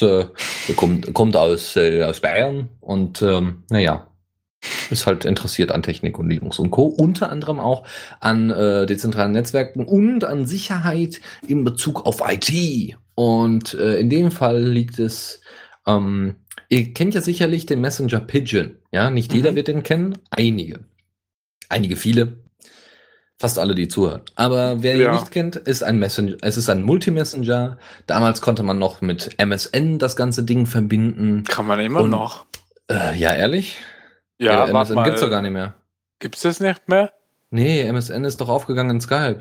äh, 0.00 0.24
kommt, 0.76 1.12
kommt 1.14 1.36
aus, 1.36 1.76
äh, 1.76 2.02
aus 2.02 2.20
Bayern 2.20 2.68
und 2.80 3.22
ähm, 3.22 3.64
naja, 3.70 4.06
ist 4.90 5.06
halt 5.06 5.24
interessiert 5.24 5.70
an 5.72 5.82
Technik 5.82 6.18
und 6.18 6.30
Linux 6.30 6.58
und 6.58 6.70
Co. 6.70 6.84
Unter 6.84 7.30
anderem 7.30 7.60
auch 7.60 7.86
an 8.20 8.50
äh, 8.50 8.86
dezentralen 8.86 9.32
Netzwerken 9.32 9.84
und 9.84 10.24
an 10.24 10.46
Sicherheit 10.46 11.20
in 11.46 11.64
Bezug 11.64 12.06
auf 12.06 12.22
IT. 12.26 12.96
Und 13.14 13.74
äh, 13.74 13.98
in 13.98 14.10
dem 14.10 14.30
Fall 14.30 14.62
liegt 14.62 14.98
es, 14.98 15.40
ähm, 15.86 16.36
ihr 16.68 16.92
kennt 16.94 17.14
ja 17.14 17.20
sicherlich 17.20 17.66
den 17.66 17.80
Messenger 17.80 18.20
Pigeon. 18.20 18.76
Ja, 18.90 19.10
nicht 19.10 19.32
jeder 19.34 19.52
Mhm. 19.52 19.56
wird 19.56 19.68
den 19.68 19.82
kennen, 19.82 20.18
einige. 20.30 20.80
Einige, 21.68 21.96
viele. 21.96 22.43
Fast 23.44 23.58
alle, 23.58 23.74
die 23.74 23.88
zuhören. 23.88 24.22
Aber 24.36 24.82
wer 24.82 24.94
ihn 24.94 25.02
Ja. 25.02 25.12
nicht 25.12 25.30
kennt, 25.30 25.56
ist 25.56 25.82
ein 25.84 25.98
Messenger. 25.98 26.38
Es 26.40 26.56
ist 26.56 26.70
ein 26.70 26.82
Multi-Messenger. 26.82 27.76
Damals 28.06 28.40
konnte 28.40 28.62
man 28.62 28.78
noch 28.78 29.02
mit 29.02 29.38
MSN 29.38 29.98
das 29.98 30.16
ganze 30.16 30.44
Ding 30.44 30.64
verbinden. 30.64 31.44
Kann 31.44 31.66
man 31.66 31.78
immer 31.78 32.00
Und- 32.00 32.08
noch. 32.08 32.46
Äh, 32.90 33.14
ja, 33.18 33.34
ehrlich? 33.34 33.76
Ja, 34.38 34.52
Äh, 34.66 34.72
warte 34.72 34.92
MSN 34.92 34.94
mal. 34.94 35.04
gibt's 35.04 35.20
doch 35.20 35.28
gar 35.28 35.42
nicht 35.42 35.50
mehr. 35.50 35.74
Gibt's 36.20 36.40
das 36.40 36.58
nicht 36.60 36.88
mehr? 36.88 37.12
Nee, 37.50 37.82
MSN 37.82 38.24
ist 38.24 38.40
doch 38.40 38.48
aufgegangen 38.48 38.92
in 38.96 39.00
Skype. 39.02 39.40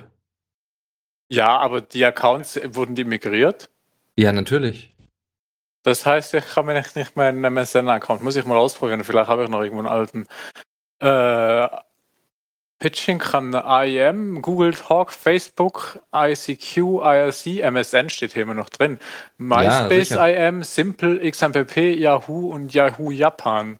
Ja, 1.29 1.57
aber 1.59 1.79
die 1.79 2.03
Accounts 2.03 2.59
wurden 2.75 2.95
die 2.95 3.05
migriert. 3.05 3.69
Ja, 4.17 4.33
natürlich. 4.33 4.93
Das 5.83 6.05
heißt, 6.05 6.33
ich 6.33 6.45
kann 6.45 6.65
mir 6.65 6.73
nicht, 6.73 6.93
nicht 6.97 7.15
mehr 7.15 7.27
einen 7.27 7.45
MSN-Account. 7.45 8.21
Muss 8.21 8.35
ich 8.35 8.43
mal 8.43 8.57
ausprobieren. 8.57 9.05
Vielleicht 9.05 9.29
habe 9.29 9.45
ich 9.45 9.49
noch 9.49 9.61
irgendwo 9.61 9.79
einen 9.79 9.87
alten. 9.87 10.27
Äh, 10.99 11.69
Pitching 12.83 13.17
kann 13.17 13.53
IM, 13.53 14.41
Google 14.41 14.73
Talk, 14.73 15.13
Facebook, 15.13 16.01
ICQ, 16.13 16.99
IRC, 17.01 17.63
MSN 17.63 18.09
steht 18.09 18.33
hier 18.33 18.43
immer 18.43 18.55
noch 18.55 18.67
drin. 18.67 18.99
MySpace, 19.37 20.09
sicher. 20.09 20.47
IM, 20.47 20.63
Simple, 20.63 21.31
XMPP, 21.31 21.97
Yahoo 21.97 22.49
und 22.49 22.73
Yahoo 22.73 23.09
Japan. 23.09 23.79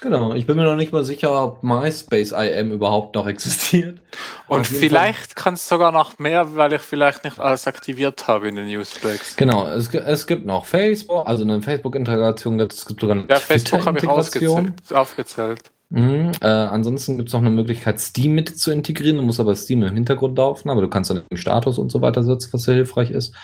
Genau. 0.00 0.34
Ich 0.34 0.44
bin 0.44 0.56
mir 0.56 0.64
noch 0.64 0.74
nicht 0.74 0.92
mal 0.92 1.04
sicher, 1.04 1.40
ob 1.40 1.62
MySpace 1.62 2.32
IM 2.32 2.72
überhaupt 2.72 3.14
noch 3.14 3.28
existiert. 3.28 4.00
Und 4.48 4.66
vielleicht 4.66 5.36
kann 5.36 5.54
es 5.54 5.68
sogar 5.68 5.92
noch 5.92 6.18
mehr, 6.18 6.56
weil 6.56 6.72
ich 6.72 6.82
vielleicht 6.82 7.22
nicht 7.22 7.38
alles 7.38 7.68
aktiviert 7.68 8.26
habe 8.26 8.48
in 8.48 8.56
den 8.56 8.66
Newsbreaks. 8.66 9.36
Genau, 9.36 9.68
es, 9.68 9.94
es 9.94 10.26
gibt 10.26 10.44
noch 10.46 10.64
Facebook, 10.64 11.28
also 11.28 11.44
eine 11.44 11.62
Facebook-Integration, 11.62 12.58
es 12.58 12.86
gibt 12.86 13.02
sogar 13.02 13.18
eine 13.18 13.26
Ja, 13.28 13.36
Facebook 13.36 13.86
habe 13.86 14.00
ich 14.00 14.08
aufgezählt. 14.08 15.70
Mhm. 15.90 16.30
Äh, 16.40 16.46
ansonsten 16.46 17.16
gibt 17.16 17.30
es 17.30 17.32
noch 17.32 17.40
eine 17.40 17.50
Möglichkeit, 17.50 17.98
Steam 17.98 18.34
mit 18.34 18.56
zu 18.56 18.70
integrieren. 18.70 19.16
Du 19.16 19.22
musst 19.22 19.40
aber 19.40 19.56
Steam 19.56 19.82
im 19.82 19.94
Hintergrund 19.94 20.38
laufen, 20.38 20.70
aber 20.70 20.82
du 20.82 20.88
kannst 20.88 21.10
dann 21.10 21.22
im 21.28 21.36
Status 21.36 21.78
und 21.78 21.90
so 21.90 22.00
weiter 22.00 22.22
setzen, 22.22 22.50
was 22.52 22.62
sehr 22.62 22.76
hilfreich 22.76 23.10
ist. 23.10 23.34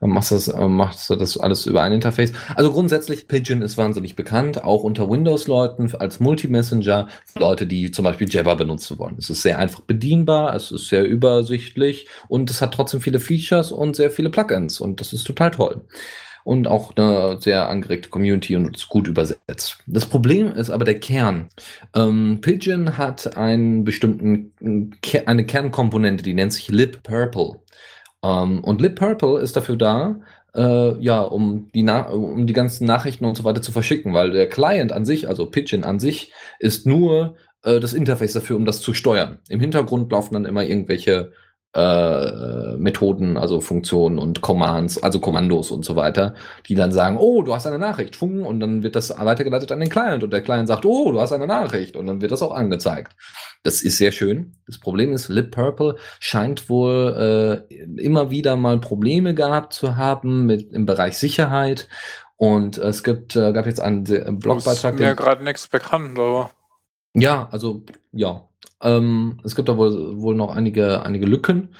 Dann 0.00 0.10
machst, 0.10 0.32
das, 0.32 0.48
äh, 0.48 0.66
machst 0.66 1.08
du 1.08 1.14
das 1.14 1.38
alles 1.38 1.64
über 1.64 1.82
ein 1.82 1.92
Interface. 1.92 2.32
Also 2.56 2.72
grundsätzlich, 2.72 3.28
Pigeon 3.28 3.62
ist 3.62 3.78
wahnsinnig 3.78 4.16
bekannt, 4.16 4.64
auch 4.64 4.82
unter 4.82 5.08
Windows-Leuten 5.08 5.94
als 5.94 6.18
Multi-Messenger, 6.18 7.06
Leute, 7.36 7.68
die 7.68 7.92
zum 7.92 8.04
Beispiel 8.04 8.28
Jabber 8.28 8.56
benutzen 8.56 8.98
wollen. 8.98 9.14
Es 9.16 9.30
ist 9.30 9.42
sehr 9.42 9.60
einfach 9.60 9.80
bedienbar, 9.82 10.56
es 10.56 10.72
ist 10.72 10.88
sehr 10.88 11.04
übersichtlich 11.04 12.08
und 12.26 12.50
es 12.50 12.60
hat 12.60 12.74
trotzdem 12.74 13.00
viele 13.00 13.20
Features 13.20 13.70
und 13.70 13.94
sehr 13.94 14.10
viele 14.10 14.30
Plugins 14.30 14.80
und 14.80 15.00
das 15.00 15.12
ist 15.12 15.22
total 15.22 15.52
toll 15.52 15.82
und 16.44 16.66
auch 16.66 16.96
eine 16.96 17.40
sehr 17.40 17.68
angeregte 17.68 18.08
Community 18.08 18.56
und 18.56 18.76
ist 18.76 18.88
gut 18.88 19.08
übersetzt. 19.08 19.78
Das 19.86 20.06
Problem 20.06 20.52
ist 20.52 20.70
aber 20.70 20.84
der 20.84 21.00
Kern. 21.00 21.48
Ähm, 21.94 22.40
Pigeon 22.40 22.98
hat 22.98 23.36
einen 23.36 23.84
bestimmten, 23.84 24.52
eine 25.26 25.46
Kernkomponente, 25.46 26.22
die 26.22 26.34
nennt 26.34 26.52
sich 26.52 26.68
Lib 26.68 27.02
Purple. 27.02 27.60
Ähm, 28.22 28.62
und 28.64 28.80
Lib 28.80 28.96
Purple 28.96 29.40
ist 29.40 29.56
dafür 29.56 29.76
da, 29.76 30.16
äh, 30.54 30.98
ja, 30.98 31.20
um 31.20 31.70
die, 31.72 31.82
Na 31.82 32.08
um 32.08 32.46
die 32.46 32.52
ganzen 32.52 32.86
Nachrichten 32.86 33.24
und 33.24 33.36
so 33.36 33.44
weiter 33.44 33.62
zu 33.62 33.72
verschicken, 33.72 34.12
weil 34.14 34.30
der 34.32 34.48
Client 34.48 34.92
an 34.92 35.04
sich, 35.04 35.28
also 35.28 35.46
Pigeon 35.46 35.84
an 35.84 35.98
sich, 35.98 36.32
ist 36.58 36.86
nur 36.86 37.36
äh, 37.62 37.80
das 37.80 37.92
Interface 37.92 38.32
dafür, 38.32 38.56
um 38.56 38.64
das 38.64 38.80
zu 38.80 38.94
steuern. 38.94 39.38
Im 39.48 39.60
Hintergrund 39.60 40.12
laufen 40.12 40.34
dann 40.34 40.44
immer 40.44 40.64
irgendwelche 40.64 41.32
äh, 41.74 42.76
Methoden, 42.76 43.36
also 43.36 43.60
Funktionen 43.60 44.18
und 44.18 44.40
Commands, 44.42 45.02
also 45.02 45.20
Kommandos 45.20 45.70
und 45.70 45.84
so 45.84 45.96
weiter, 45.96 46.34
die 46.66 46.74
dann 46.74 46.92
sagen, 46.92 47.16
oh, 47.18 47.42
du 47.42 47.54
hast 47.54 47.66
eine 47.66 47.78
Nachricht, 47.78 48.16
fung, 48.16 48.44
und 48.44 48.60
dann 48.60 48.82
wird 48.82 48.94
das 48.94 49.10
weitergeleitet 49.18 49.72
an 49.72 49.80
den 49.80 49.88
Client 49.88 50.22
und 50.22 50.32
der 50.32 50.42
Client 50.42 50.68
sagt, 50.68 50.84
oh, 50.84 51.12
du 51.12 51.20
hast 51.20 51.32
eine 51.32 51.46
Nachricht 51.46 51.96
und 51.96 52.06
dann 52.06 52.20
wird 52.20 52.30
das 52.32 52.42
auch 52.42 52.52
angezeigt. 52.52 53.16
Das 53.62 53.80
ist 53.82 53.96
sehr 53.98 54.12
schön. 54.12 54.52
Das 54.66 54.78
Problem 54.78 55.12
ist, 55.12 55.28
Lip 55.28 55.52
Purple 55.52 55.96
scheint 56.20 56.68
wohl 56.68 57.64
äh, 57.70 57.74
immer 58.02 58.30
wieder 58.30 58.56
mal 58.56 58.78
Probleme 58.78 59.34
gehabt 59.34 59.72
zu 59.72 59.96
haben 59.96 60.46
mit 60.46 60.72
im 60.72 60.84
Bereich 60.84 61.16
Sicherheit. 61.16 61.88
Und 62.36 62.76
es 62.76 63.04
gibt, 63.04 63.36
äh, 63.36 63.52
gab 63.52 63.66
jetzt 63.66 63.80
einen 63.80 64.04
Se- 64.04 64.26
Blogbeitrag, 64.32 64.94
Ist 64.94 65.00
mir 65.00 65.14
gerade 65.14 65.44
nichts 65.44 65.68
bekannt, 65.68 66.18
aber 66.18 66.50
ja, 67.14 67.48
also 67.52 67.82
ja. 68.10 68.48
Ähm, 68.82 69.38
es 69.44 69.54
gibt 69.54 69.68
da 69.68 69.76
wohl, 69.76 70.20
wohl 70.20 70.34
noch 70.34 70.54
einige, 70.54 71.02
einige 71.04 71.26
Lücken 71.26 71.70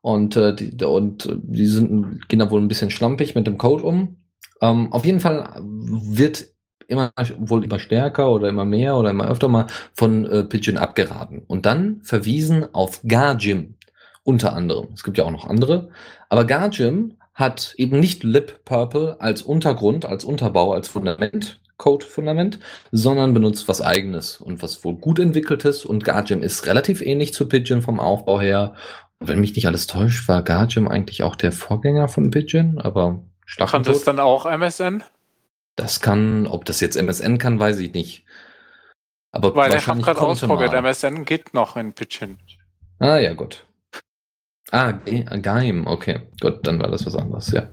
und, 0.00 0.36
äh, 0.36 0.54
die, 0.54 0.84
und 0.84 1.28
die 1.42 1.66
sind, 1.66 2.28
gehen 2.28 2.38
da 2.38 2.50
wohl 2.50 2.60
ein 2.60 2.68
bisschen 2.68 2.90
schlampig 2.90 3.34
mit 3.34 3.46
dem 3.46 3.58
Code 3.58 3.84
um. 3.84 4.16
Ähm, 4.60 4.92
auf 4.92 5.04
jeden 5.04 5.20
Fall 5.20 5.48
wird 5.60 6.46
immer 6.88 7.12
wohl 7.38 7.64
immer 7.64 7.78
stärker 7.78 8.30
oder 8.30 8.48
immer 8.48 8.64
mehr 8.64 8.96
oder 8.96 9.10
immer 9.10 9.28
öfter 9.28 9.48
mal 9.48 9.66
von 9.94 10.24
äh, 10.26 10.44
Pigeon 10.44 10.76
abgeraten 10.76 11.42
und 11.46 11.66
dann 11.66 12.00
verwiesen 12.02 12.72
auf 12.74 13.00
Gargim 13.06 13.74
unter 14.22 14.54
anderem. 14.54 14.88
Es 14.94 15.02
gibt 15.02 15.18
ja 15.18 15.24
auch 15.24 15.30
noch 15.30 15.46
andere, 15.46 15.90
aber 16.28 16.44
Gargim 16.44 17.16
hat 17.34 17.74
eben 17.76 18.00
nicht 18.00 18.24
Lip 18.24 18.64
Purple 18.64 19.20
als 19.20 19.42
Untergrund, 19.42 20.06
als 20.06 20.24
Unterbau, 20.24 20.72
als 20.72 20.88
Fundament, 20.88 21.60
Code-Fundament, 21.78 22.58
sondern 22.90 23.34
benutzt 23.34 23.68
was 23.68 23.82
eigenes 23.82 24.38
und 24.38 24.62
was 24.62 24.84
wohl 24.84 24.94
gut 24.94 25.18
entwickeltes. 25.18 25.84
Und 25.84 26.04
Gargim 26.04 26.42
ist 26.42 26.66
relativ 26.66 27.02
ähnlich 27.02 27.34
zu 27.34 27.48
Pigeon 27.48 27.82
vom 27.82 28.00
Aufbau 28.00 28.40
her. 28.40 28.74
Wenn 29.20 29.40
mich 29.40 29.54
nicht 29.56 29.66
alles 29.66 29.86
täuscht, 29.86 30.28
war 30.28 30.42
Gargim 30.42 30.88
eigentlich 30.88 31.22
auch 31.22 31.36
der 31.36 31.52
Vorgänger 31.52 32.08
von 32.08 32.30
Pigeon, 32.30 32.78
aber 32.78 33.22
schlag 33.44 33.70
kann 33.70 33.82
das 33.82 34.04
dann 34.04 34.20
auch 34.20 34.46
MSN? 34.46 35.02
Das 35.76 36.00
kann, 36.00 36.46
ob 36.46 36.64
das 36.64 36.80
jetzt 36.80 36.96
MSN 36.96 37.38
kann, 37.38 37.58
weiß 37.58 37.78
ich 37.78 37.92
nicht. 37.92 38.24
Aber 39.30 39.54
Weil 39.54 39.74
ich 39.74 39.86
habe 39.86 40.00
gerade 40.00 40.20
ausprobiert. 40.20 40.72
MSN 40.72 41.24
geht 41.26 41.52
noch 41.52 41.76
in 41.76 41.92
Pitchin. 41.92 42.38
Ah 42.98 43.18
ja, 43.18 43.34
gut. 43.34 43.66
Ah, 44.70 44.92
Gaim, 44.92 45.86
okay. 45.86 46.22
Gut, 46.40 46.66
dann 46.66 46.80
war 46.80 46.90
das 46.90 47.06
was 47.06 47.14
anderes, 47.14 47.52
ja. 47.52 47.68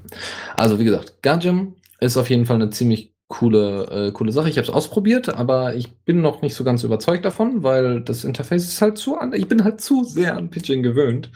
Also, 0.58 0.78
wie 0.78 0.84
gesagt, 0.84 1.22
Gajim 1.24 1.76
ist 2.00 2.18
auf 2.18 2.30
jeden 2.30 2.46
Fall 2.46 2.58
eine 2.58 2.70
ziemlich 2.70 3.13
coole, 3.34 3.88
äh, 3.90 4.12
coole 4.12 4.32
Sache. 4.32 4.48
Ich 4.48 4.58
habe 4.58 4.68
es 4.68 4.74
ausprobiert, 4.74 5.28
aber 5.28 5.76
ich 5.76 5.92
bin 6.06 6.22
noch 6.22 6.44
nicht 6.44 6.54
so 6.54 6.64
ganz 6.64 6.84
überzeugt 6.84 7.26
davon, 7.26 7.64
weil 7.64 8.02
das 8.02 8.26
Interface 8.26 8.68
ist 8.68 8.82
halt 8.82 9.00
zu 9.00 9.18
an. 9.18 9.34
Ich 9.34 9.48
bin 9.48 9.64
halt 9.64 9.82
zu 9.82 10.04
sehr 10.04 10.38
an 10.38 10.52
Pidgin 10.52 10.84
gewöhnt. 10.84 11.32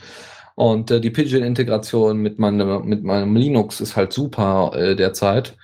Und 0.54 0.92
äh, 0.92 1.02
die 1.02 1.10
Pidgin-Integration 1.10 2.18
mit 2.18 2.38
meinem, 2.38 2.86
mit 2.88 3.04
meinem 3.04 3.36
Linux 3.36 3.82
ist 3.82 3.96
halt 3.96 4.14
super 4.14 4.74
äh, 4.76 4.96
derzeit. 4.96 5.56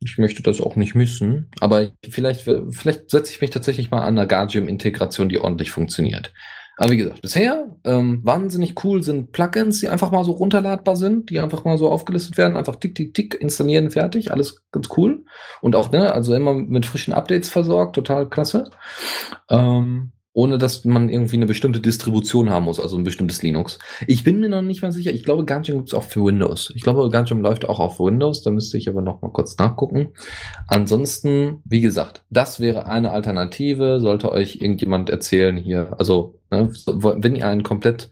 Ich 0.00 0.16
möchte 0.16 0.42
das 0.42 0.60
auch 0.62 0.74
nicht 0.76 0.94
missen. 0.94 1.50
Aber 1.60 1.90
vielleicht, 2.08 2.48
vielleicht 2.70 3.10
setze 3.10 3.32
ich 3.32 3.42
mich 3.42 3.50
tatsächlich 3.50 3.90
mal 3.90 4.00
an 4.00 4.18
einer 4.18 4.26
Guardium-Integration, 4.26 5.28
die 5.28 5.38
ordentlich 5.38 5.70
funktioniert. 5.70 6.32
Aber 6.76 6.90
wie 6.90 6.96
gesagt, 6.96 7.22
bisher 7.22 7.76
ähm, 7.84 8.20
wahnsinnig 8.24 8.84
cool 8.84 9.02
sind 9.02 9.32
Plugins, 9.32 9.80
die 9.80 9.88
einfach 9.88 10.10
mal 10.10 10.24
so 10.24 10.32
runterladbar 10.32 10.96
sind, 10.96 11.30
die 11.30 11.38
einfach 11.38 11.64
mal 11.64 11.78
so 11.78 11.88
aufgelistet 11.88 12.36
werden, 12.36 12.56
einfach 12.56 12.76
tick, 12.76 12.94
tick, 12.94 13.14
tick, 13.14 13.34
installieren, 13.34 13.90
fertig, 13.90 14.32
alles 14.32 14.62
ganz 14.72 14.88
cool. 14.96 15.24
Und 15.60 15.76
auch, 15.76 15.92
ne, 15.92 16.12
also 16.12 16.34
immer 16.34 16.54
mit 16.54 16.86
frischen 16.86 17.14
Updates 17.14 17.48
versorgt, 17.48 17.94
total 17.94 18.28
klasse. 18.28 18.70
Ähm, 19.48 20.12
ohne 20.34 20.58
dass 20.58 20.84
man 20.84 21.08
irgendwie 21.08 21.36
eine 21.36 21.46
bestimmte 21.46 21.80
Distribution 21.80 22.50
haben 22.50 22.64
muss, 22.64 22.80
also 22.80 22.98
ein 22.98 23.04
bestimmtes 23.04 23.42
Linux. 23.42 23.78
Ich 24.06 24.24
bin 24.24 24.40
mir 24.40 24.48
noch 24.48 24.62
nicht 24.62 24.82
mal 24.82 24.92
sicher, 24.92 25.12
ich 25.12 25.22
glaube, 25.22 25.44
Ganjam 25.44 25.78
gibt 25.78 25.88
es 25.88 25.94
auch 25.94 26.02
für 26.02 26.24
Windows. 26.24 26.72
Ich 26.74 26.82
glaube, 26.82 27.08
Ganjam 27.08 27.40
läuft 27.40 27.66
auch 27.68 27.78
auf 27.78 28.00
Windows, 28.00 28.42
da 28.42 28.50
müsste 28.50 28.76
ich 28.76 28.88
aber 28.88 29.00
noch 29.00 29.22
mal 29.22 29.30
kurz 29.30 29.56
nachgucken. 29.58 30.08
Ansonsten, 30.66 31.62
wie 31.64 31.80
gesagt, 31.80 32.22
das 32.30 32.58
wäre 32.58 32.86
eine 32.86 33.12
Alternative, 33.12 34.00
sollte 34.00 34.32
euch 34.32 34.56
irgendjemand 34.56 35.08
erzählen 35.08 35.56
hier, 35.56 35.94
also 35.98 36.34
ne, 36.50 36.68
wenn 36.86 37.36
ihr 37.36 37.46
einen 37.46 37.62
komplett 37.62 38.10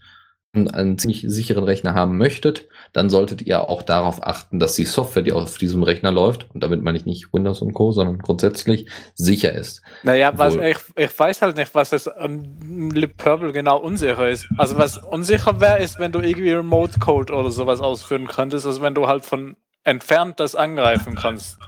einen 0.55 0.99
ziemlich 0.99 1.25
sicheren 1.27 1.65
Rechner 1.65 1.95
haben 1.95 2.19
möchtet, 2.19 2.69
dann 2.93 3.09
solltet 3.09 3.43
ihr 3.43 3.69
auch 3.71 3.83
darauf 3.83 4.23
achten, 4.27 4.59
dass 4.59 4.75
die 4.75 4.85
Software, 4.85 5.23
die 5.23 5.33
auf 5.33 5.57
diesem 5.57 5.83
Rechner 5.83 6.13
läuft, 6.13 6.47
und 6.53 6.63
damit 6.63 6.83
meine 6.83 6.99
ich 6.99 7.07
nicht 7.07 7.33
Windows 7.33 7.63
und 7.63 7.73
Co., 7.73 7.93
sondern 7.93 8.19
grundsätzlich 8.19 8.87
sicher 9.15 9.53
ist. 9.53 9.81
Naja, 10.03 10.33
was, 10.37 10.57
ich, 10.57 10.77
ich 10.97 11.19
weiß 11.19 11.41
halt 11.41 11.57
nicht, 11.57 11.75
was 11.75 11.91
das 11.91 12.07
an 12.07 12.91
Lip 12.93 13.17
Purple 13.17 13.53
genau 13.53 13.79
unsicher 13.79 14.29
ist. 14.29 14.47
Also 14.59 14.77
was 14.77 14.99
unsicher 14.99 15.59
wäre, 15.61 15.79
ist, 15.79 15.99
wenn 15.99 16.13
du 16.13 16.21
irgendwie 16.21 16.53
Remote 16.53 17.01
Code 17.01 17.33
oder 17.33 17.51
sowas 17.51 17.81
ausführen 17.81 18.27
könntest, 18.27 18.67
also 18.67 18.83
wenn 18.83 18.95
du 18.95 19.09
halt 19.09 19.25
von 19.25 19.57
entfernt 19.85 20.39
das 20.39 20.55
angreifen 20.55 21.15
kannst. 21.15 21.59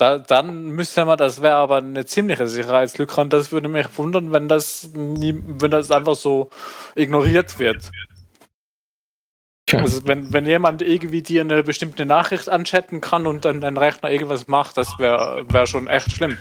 Da, 0.00 0.16
dann 0.16 0.70
müsste 0.70 1.04
man, 1.04 1.18
das 1.18 1.42
wäre 1.42 1.56
aber 1.56 1.76
eine 1.76 2.06
ziemliche 2.06 2.48
Sicherheitslücke 2.48 3.20
und 3.20 3.34
das 3.34 3.52
würde 3.52 3.68
mich 3.68 3.86
wundern, 3.98 4.32
wenn 4.32 4.48
das, 4.48 4.88
nie, 4.94 5.38
wenn 5.46 5.70
das 5.70 5.90
einfach 5.90 6.14
so 6.14 6.48
ignoriert 6.94 7.58
wird. 7.58 7.90
Also 9.70 10.06
wenn, 10.06 10.32
wenn 10.32 10.46
jemand 10.46 10.80
irgendwie 10.80 11.20
dir 11.20 11.42
eine 11.42 11.62
bestimmte 11.62 12.06
Nachricht 12.06 12.48
anchatten 12.48 13.02
kann 13.02 13.26
und 13.26 13.44
dann 13.44 13.60
dein 13.60 13.76
Rechner 13.76 14.10
irgendwas 14.10 14.48
macht, 14.48 14.78
das 14.78 14.98
wäre 14.98 15.44
wär 15.50 15.66
schon 15.66 15.86
echt 15.86 16.10
schlimm. 16.12 16.38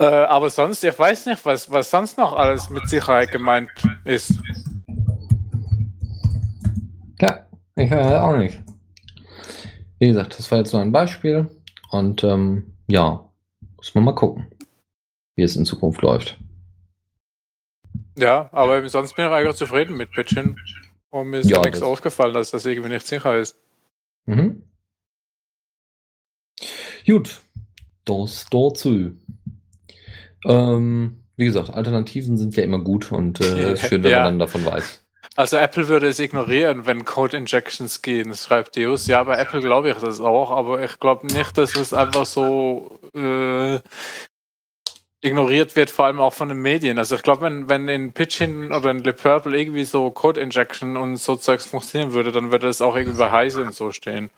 Äh, 0.00 0.06
aber 0.06 0.50
sonst, 0.50 0.82
ich 0.82 0.98
weiß 0.98 1.26
nicht, 1.26 1.46
was, 1.46 1.70
was 1.70 1.92
sonst 1.92 2.18
noch 2.18 2.32
alles 2.32 2.70
mit 2.70 2.88
Sicherheit 2.88 3.30
gemeint 3.30 3.70
ist. 4.04 4.32
Ja, 7.20 7.46
ich 7.76 7.88
weiß 7.88 8.14
auch 8.14 8.36
nicht. 8.36 8.58
Wie 10.00 10.08
gesagt, 10.08 10.36
das 10.36 10.50
war 10.50 10.58
jetzt 10.58 10.72
nur 10.72 10.82
ein 10.82 10.90
Beispiel. 10.90 11.48
Und 11.94 12.24
ähm, 12.24 12.74
ja, 12.88 13.24
muss 13.76 13.94
man 13.94 14.02
mal 14.02 14.16
gucken, 14.16 14.48
wie 15.36 15.44
es 15.44 15.54
in 15.54 15.64
Zukunft 15.64 16.02
läuft. 16.02 16.36
Ja, 18.18 18.48
aber 18.50 18.88
sonst 18.88 19.14
bin 19.14 19.26
ich 19.26 19.30
eigentlich 19.30 19.54
zufrieden 19.54 19.96
mit 19.96 20.10
Pitchin. 20.10 20.56
Und 21.10 21.28
mir 21.28 21.38
ist 21.38 21.50
ja, 21.50 21.60
nichts 21.60 21.82
aufgefallen, 21.82 22.34
dass 22.34 22.50
das 22.50 22.66
irgendwie 22.66 22.88
nicht 22.88 23.06
sicher 23.06 23.38
ist. 23.38 23.56
Mhm. 24.26 24.64
Gut, 27.06 27.40
das 28.04 28.46
dazu. 28.50 29.12
Ähm, 30.46 31.22
wie 31.36 31.44
gesagt, 31.44 31.70
Alternativen 31.70 32.36
sind 32.36 32.56
ja 32.56 32.64
immer 32.64 32.80
gut 32.80 33.12
und 33.12 33.40
äh, 33.40 33.76
schön, 33.88 34.02
wenn 34.02 34.10
ja. 34.10 34.24
man 34.24 34.32
dann 34.32 34.38
davon 34.40 34.64
weiß. 34.64 35.03
Also 35.36 35.56
Apple 35.56 35.88
würde 35.88 36.08
es 36.08 36.20
ignorieren, 36.20 36.86
wenn 36.86 37.04
Code 37.04 37.36
Injections 37.36 38.02
gehen, 38.02 38.34
schreibt 38.34 38.76
Deus. 38.76 39.08
Ja, 39.08 39.24
bei 39.24 39.36
Apple 39.36 39.60
glaube 39.60 39.90
ich 39.90 39.96
das 39.96 40.20
auch, 40.20 40.52
aber 40.52 40.82
ich 40.84 40.98
glaube 41.00 41.26
nicht, 41.26 41.58
dass 41.58 41.74
es 41.74 41.92
einfach 41.92 42.24
so 42.24 43.00
äh, 43.16 43.80
ignoriert 45.20 45.74
wird, 45.74 45.90
vor 45.90 46.04
allem 46.04 46.20
auch 46.20 46.34
von 46.34 46.50
den 46.50 46.58
Medien. 46.58 46.98
Also 46.98 47.16
ich 47.16 47.22
glaube, 47.22 47.42
wenn, 47.42 47.68
wenn 47.68 47.88
in 47.88 48.12
Pitchin 48.12 48.70
oder 48.70 48.92
in 48.92 49.02
Le 49.02 49.12
Purple 49.12 49.58
irgendwie 49.58 49.84
so 49.84 50.10
Code 50.10 50.40
Injection 50.40 50.96
und 50.96 51.16
so 51.16 51.34
Zeugs 51.34 51.66
funktionieren 51.66 52.12
würde, 52.12 52.30
dann 52.30 52.52
würde 52.52 52.68
es 52.68 52.80
auch 52.80 52.94
irgendwie 52.94 53.18
bei 53.18 53.32
Heise 53.32 53.62
und 53.62 53.74
so 53.74 53.90
stehen. 53.90 54.30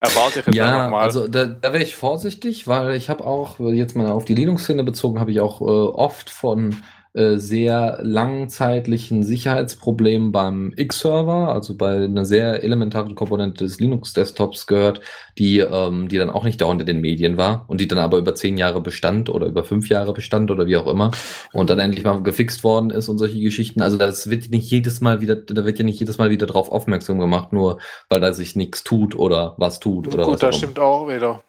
Erwarte 0.00 0.40
ich 0.40 0.46
jetzt 0.46 0.54
ja, 0.54 0.88
mal. 0.88 1.02
Also 1.02 1.26
da, 1.26 1.44
da 1.44 1.72
wäre 1.72 1.82
ich 1.82 1.96
vorsichtig, 1.96 2.68
weil 2.68 2.94
ich 2.94 3.10
habe 3.10 3.26
auch, 3.26 3.58
jetzt 3.58 3.96
mal 3.96 4.12
auf 4.12 4.24
die 4.24 4.34
Linux-Szene 4.34 4.84
bezogen, 4.84 5.18
habe 5.18 5.32
ich 5.32 5.40
auch 5.40 5.60
äh, 5.60 5.64
oft 5.64 6.30
von 6.30 6.82
äh, 7.18 7.38
sehr 7.38 7.98
langzeitlichen 8.02 9.24
Sicherheitsproblemen 9.24 10.30
beim 10.30 10.72
X-Server, 10.76 11.52
also 11.52 11.74
bei 11.74 12.04
einer 12.04 12.24
sehr 12.24 12.62
elementaren 12.62 13.16
Komponente 13.16 13.64
des 13.64 13.80
Linux-Desktops 13.80 14.68
gehört, 14.68 15.00
die, 15.36 15.58
ähm, 15.58 16.08
die 16.08 16.16
dann 16.16 16.30
auch 16.30 16.44
nicht 16.44 16.60
dauernd 16.60 16.80
in 16.82 16.86
den 16.86 17.00
Medien 17.00 17.36
war 17.36 17.64
und 17.66 17.80
die 17.80 17.88
dann 17.88 17.98
aber 17.98 18.18
über 18.18 18.36
zehn 18.36 18.56
Jahre 18.56 18.80
bestand 18.80 19.30
oder 19.30 19.46
über 19.46 19.64
fünf 19.64 19.88
Jahre 19.88 20.12
bestand 20.12 20.52
oder 20.52 20.66
wie 20.68 20.76
auch 20.76 20.86
immer 20.86 21.10
und 21.52 21.70
dann 21.70 21.80
endlich 21.80 22.04
mal 22.04 22.22
gefixt 22.22 22.62
worden 22.62 22.90
ist 22.90 23.08
und 23.08 23.18
solche 23.18 23.40
Geschichten. 23.40 23.82
Also 23.82 23.96
das 23.96 24.30
wird 24.30 24.50
nicht 24.50 24.70
jedes 24.70 25.00
Mal 25.00 25.20
wieder, 25.20 25.34
da 25.34 25.64
wird 25.64 25.78
ja 25.80 25.84
nicht 25.84 25.98
jedes 25.98 26.18
Mal 26.18 26.30
wieder 26.30 26.46
drauf 26.46 26.70
aufmerksam 26.70 27.18
gemacht, 27.18 27.52
nur 27.52 27.78
weil 28.08 28.20
da 28.20 28.32
sich 28.32 28.54
nichts 28.54 28.84
tut 28.84 29.16
oder 29.16 29.54
was 29.56 29.80
tut. 29.80 30.06
Oder 30.14 30.24
Gut, 30.24 30.34
was 30.34 30.40
das 30.40 30.56
stimmt 30.56 30.78
auch 30.78 31.08
wieder. 31.08 31.42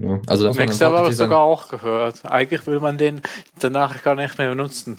Ja, 0.00 0.20
also 0.26 0.52
Max 0.52 0.80
habe 0.80 1.10
ich 1.10 1.16
sogar 1.16 1.40
auch 1.40 1.68
gehört. 1.68 2.24
Eigentlich 2.24 2.66
will 2.66 2.80
man 2.80 2.96
den 2.96 3.20
danach 3.58 4.02
gar 4.02 4.14
nicht 4.14 4.38
mehr 4.38 4.48
benutzen. 4.50 4.98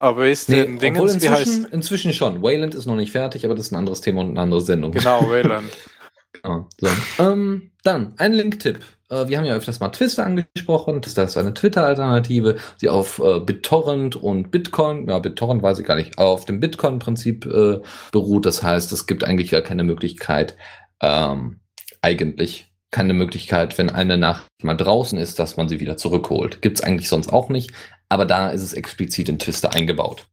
Aber 0.00 0.28
ist 0.28 0.48
nee, 0.48 0.62
den 0.62 0.78
Dingens, 0.78 1.14
inzwischen, 1.14 1.64
heißt... 1.64 1.72
inzwischen 1.72 2.12
schon. 2.12 2.42
Wayland 2.42 2.74
ist 2.74 2.86
noch 2.86 2.96
nicht 2.96 3.12
fertig, 3.12 3.44
aber 3.44 3.54
das 3.54 3.66
ist 3.66 3.72
ein 3.72 3.76
anderes 3.76 4.00
Thema 4.00 4.22
und 4.22 4.30
eine 4.30 4.40
andere 4.40 4.62
Sendung. 4.62 4.92
Genau, 4.92 5.28
Wayland. 5.28 5.70
genau, 6.32 6.68
so. 6.78 6.88
ähm, 7.18 7.70
dann, 7.84 8.14
ein 8.16 8.32
Link-Tipp. 8.32 8.80
Äh, 9.10 9.28
wir 9.28 9.36
haben 9.36 9.44
ja 9.44 9.54
öfters 9.54 9.78
mal 9.78 9.90
Twister 9.90 10.24
angesprochen. 10.24 11.02
Das 11.02 11.16
ist 11.16 11.36
eine 11.36 11.52
Twitter-Alternative, 11.52 12.56
die 12.80 12.88
auf 12.88 13.18
äh, 13.18 13.40
BitTorrent 13.40 14.16
und 14.16 14.50
Bitcoin, 14.50 15.06
ja, 15.06 15.18
BitTorrent 15.18 15.62
weiß 15.62 15.78
ich 15.78 15.86
gar 15.86 15.96
nicht, 15.96 16.16
auf 16.18 16.46
dem 16.46 16.60
Bitcoin-Prinzip 16.60 17.46
äh, 17.46 17.80
beruht. 18.10 18.46
Das 18.46 18.62
heißt, 18.62 18.90
es 18.92 19.06
gibt 19.06 19.22
eigentlich 19.22 19.50
gar 19.50 19.62
keine 19.62 19.84
Möglichkeit, 19.84 20.56
ähm, 21.02 21.60
eigentlich 22.00 22.69
keine 22.90 23.14
Möglichkeit, 23.14 23.78
wenn 23.78 23.90
eine 23.90 24.16
Nachricht 24.16 24.64
mal 24.64 24.76
draußen 24.76 25.18
ist, 25.18 25.38
dass 25.38 25.56
man 25.56 25.68
sie 25.68 25.80
wieder 25.80 25.96
zurückholt. 25.96 26.62
Gibt 26.62 26.78
es 26.78 26.84
eigentlich 26.84 27.08
sonst 27.08 27.32
auch 27.32 27.48
nicht, 27.48 27.72
aber 28.08 28.24
da 28.24 28.50
ist 28.50 28.62
es 28.62 28.72
explizit 28.72 29.28
in 29.28 29.38
Twister 29.38 29.74
eingebaut. 29.74 30.26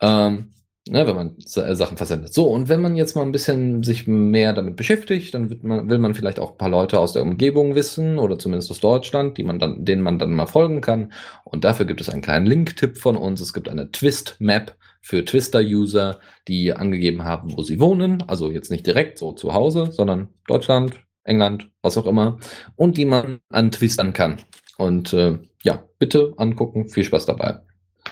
Ähm, 0.00 0.52
ne, 0.88 1.06
wenn 1.06 1.16
man 1.16 1.36
äh, 1.38 1.74
Sachen 1.74 1.96
versendet. 1.96 2.32
So, 2.32 2.48
und 2.48 2.68
wenn 2.68 2.80
man 2.80 2.96
jetzt 2.96 3.16
mal 3.16 3.22
ein 3.22 3.32
bisschen 3.32 3.82
sich 3.82 4.06
mehr 4.06 4.52
damit 4.52 4.76
beschäftigt, 4.76 5.34
dann 5.34 5.58
man, 5.62 5.88
will 5.88 5.98
man 5.98 6.14
vielleicht 6.14 6.38
auch 6.38 6.52
ein 6.52 6.58
paar 6.58 6.68
Leute 6.68 6.98
aus 6.98 7.12
der 7.12 7.22
Umgebung 7.22 7.74
wissen 7.74 8.18
oder 8.18 8.38
zumindest 8.38 8.70
aus 8.70 8.80
Deutschland, 8.80 9.38
die 9.38 9.44
man 9.44 9.58
dann, 9.58 9.84
denen 9.84 10.02
man 10.02 10.18
dann 10.18 10.32
mal 10.32 10.46
folgen 10.46 10.80
kann. 10.80 11.12
Und 11.44 11.64
dafür 11.64 11.86
gibt 11.86 12.00
es 12.00 12.08
einen 12.08 12.22
kleinen 12.22 12.46
Link-Tipp 12.46 12.98
von 12.98 13.16
uns. 13.16 13.40
Es 13.40 13.52
gibt 13.52 13.68
eine 13.68 13.90
Twist-Map 13.90 14.76
für 15.00 15.24
Twister-User, 15.24 16.18
die 16.48 16.72
angegeben 16.72 17.24
haben, 17.24 17.56
wo 17.56 17.62
sie 17.62 17.78
wohnen. 17.78 18.24
Also 18.26 18.50
jetzt 18.50 18.70
nicht 18.70 18.86
direkt 18.86 19.18
so 19.18 19.32
zu 19.32 19.54
Hause, 19.54 19.90
sondern 19.92 20.28
Deutschland, 20.48 20.94
England, 21.26 21.70
was 21.82 21.98
auch 21.98 22.06
immer, 22.06 22.38
und 22.76 22.96
die 22.96 23.04
man 23.04 23.40
antwistern 23.50 24.12
kann. 24.12 24.40
Und 24.78 25.12
äh, 25.12 25.38
ja, 25.62 25.84
bitte 25.98 26.34
angucken, 26.36 26.88
viel 26.88 27.04
Spaß 27.04 27.26
dabei. 27.26 27.60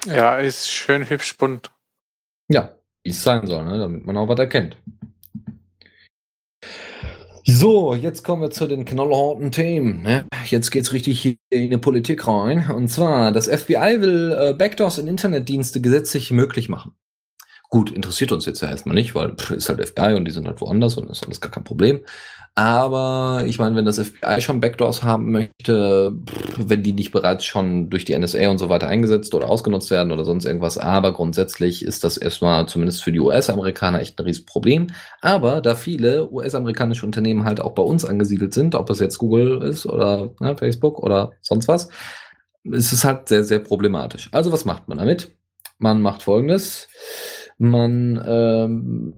Ja, 0.07 0.39
ist 0.39 0.71
schön 0.71 1.09
hübsch 1.09 1.37
bunt. 1.37 1.71
Ja, 2.49 2.75
wie 3.03 3.11
es 3.11 3.23
sein 3.23 3.47
soll, 3.47 3.65
ne? 3.65 3.79
damit 3.79 4.05
man 4.05 4.17
auch 4.17 4.29
was 4.29 4.39
erkennt. 4.39 4.77
So, 7.47 7.95
jetzt 7.95 8.25
kommen 8.25 8.41
wir 8.41 8.51
zu 8.51 8.67
den 8.67 8.87
knallharten 8.87 9.51
Themen. 9.51 10.03
Ne? 10.03 10.27
Jetzt 10.47 10.71
geht's 10.71 10.95
richtig 10.95 11.39
in 11.51 11.71
die 11.71 11.77
Politik 11.77 12.27
rein. 12.27 12.71
Und 12.71 12.89
zwar, 12.89 13.33
das 13.33 13.49
FBI 13.49 14.01
will 14.01 14.33
äh, 14.33 14.55
Backdoors 14.55 14.97
in 14.97 15.09
Internetdienste 15.09 15.83
gesetzlich 15.83 16.31
möglich 16.31 16.71
machen. 16.71 16.95
Gut, 17.69 17.91
interessiert 17.91 18.33
uns 18.33 18.47
jetzt 18.47 18.63
ja 18.63 18.71
erstmal 18.71 18.95
nicht, 18.95 19.15
weil 19.15 19.35
pff, 19.35 19.51
ist 19.51 19.69
halt 19.69 19.87
FBI 19.87 20.15
und 20.15 20.25
die 20.25 20.31
sind 20.31 20.47
halt 20.47 20.61
woanders 20.63 20.97
und 20.97 21.11
ist 21.11 21.25
alles 21.25 21.41
gar 21.41 21.51
kein 21.51 21.65
Problem. 21.65 22.01
Aber 22.57 23.43
ich 23.47 23.59
meine, 23.59 23.75
wenn 23.75 23.85
das 23.85 23.99
FBI 23.99 24.41
schon 24.41 24.61
Backdoors 24.61 25.03
haben 25.03 25.33
möchte, 25.33 26.13
wenn 26.57 26.85
die 26.85 26.93
nicht 26.93 27.11
bereits 27.11 27.45
schon 27.45 27.91
durch 27.91 28.05
die 28.05 28.17
NSA 28.17 28.49
und 28.49 28.59
so 28.59 28.69
weiter 28.69 28.87
eingesetzt 28.87 29.35
oder 29.35 29.51
ausgenutzt 29.51 29.91
werden 29.91 30.13
oder 30.13 30.25
sonst 30.25 30.45
irgendwas, 30.45 30.79
aber 30.79 31.13
grundsätzlich 31.13 31.85
ist 31.85 32.05
das 32.05 32.17
erstmal 32.17 32.67
zumindest 32.69 33.03
für 33.03 33.11
die 33.11 33.19
US-Amerikaner 33.19 34.01
echt 34.01 34.21
ein 34.21 34.25
Riesenproblem. 34.25 34.89
Aber 35.21 35.63
da 35.63 35.75
viele 35.75 36.31
US-amerikanische 36.31 37.05
Unternehmen 37.05 37.45
halt 37.45 37.61
auch 37.61 37.73
bei 37.73 37.83
uns 37.83 38.05
angesiedelt 38.05 38.55
sind, 38.55 38.77
ob 38.77 38.89
es 38.89 39.01
jetzt 39.01 39.19
Google 39.19 39.61
ist 39.63 39.85
oder 39.85 40.31
ne, 40.39 40.57
Facebook 40.57 41.01
oder 41.01 41.33
sonst 41.43 41.67
was, 41.67 41.89
ist 42.63 42.93
es 42.93 43.05
halt 43.05 43.29
sehr, 43.29 43.43
sehr 43.43 43.59
problematisch. 43.59 44.29
Also 44.31 44.53
was 44.53 44.65
macht 44.65 44.87
man 44.87 44.99
damit? 44.99 45.33
Man 45.79 46.01
macht 46.01 46.23
folgendes. 46.23 46.89
Man 47.59 48.23
ähm, 48.27 49.15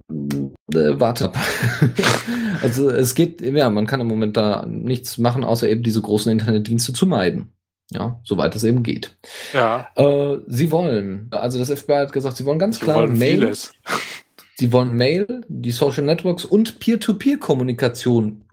äh, 0.73 0.99
wartet. 0.99 1.31
also 2.61 2.89
es 2.89 3.15
geht, 3.15 3.41
ja, 3.41 3.69
man 3.69 3.87
kann 3.87 4.01
im 4.01 4.07
Moment 4.07 4.37
da 4.37 4.65
nichts 4.65 5.17
machen, 5.17 5.43
außer 5.43 5.69
eben 5.69 5.83
diese 5.83 6.01
großen 6.01 6.31
Internetdienste 6.31 6.93
zu 6.93 7.05
meiden. 7.05 7.51
Ja, 7.91 8.19
soweit 8.23 8.53
es 8.55 8.65
eben 8.65 8.83
geht. 8.83 9.15
Ja. 9.53 9.87
Äh, 9.95 10.39
sie 10.47 10.71
wollen, 10.71 11.27
also 11.31 11.57
das 11.57 11.71
FBI 11.71 11.93
hat 11.93 12.11
gesagt, 12.11 12.35
sie 12.35 12.45
wollen 12.45 12.59
ganz 12.59 12.79
Sie 12.79 12.83
klar 12.83 12.97
wollen 12.97 13.17
Mail, 13.17 13.39
vieles. 13.39 13.71
sie 14.57 14.73
wollen 14.73 14.93
Mail, 14.93 15.45
die 15.47 15.71
Social 15.71 16.03
Networks 16.03 16.43
und 16.43 16.79
Peer-to-Peer-Kommunikation 16.79 18.43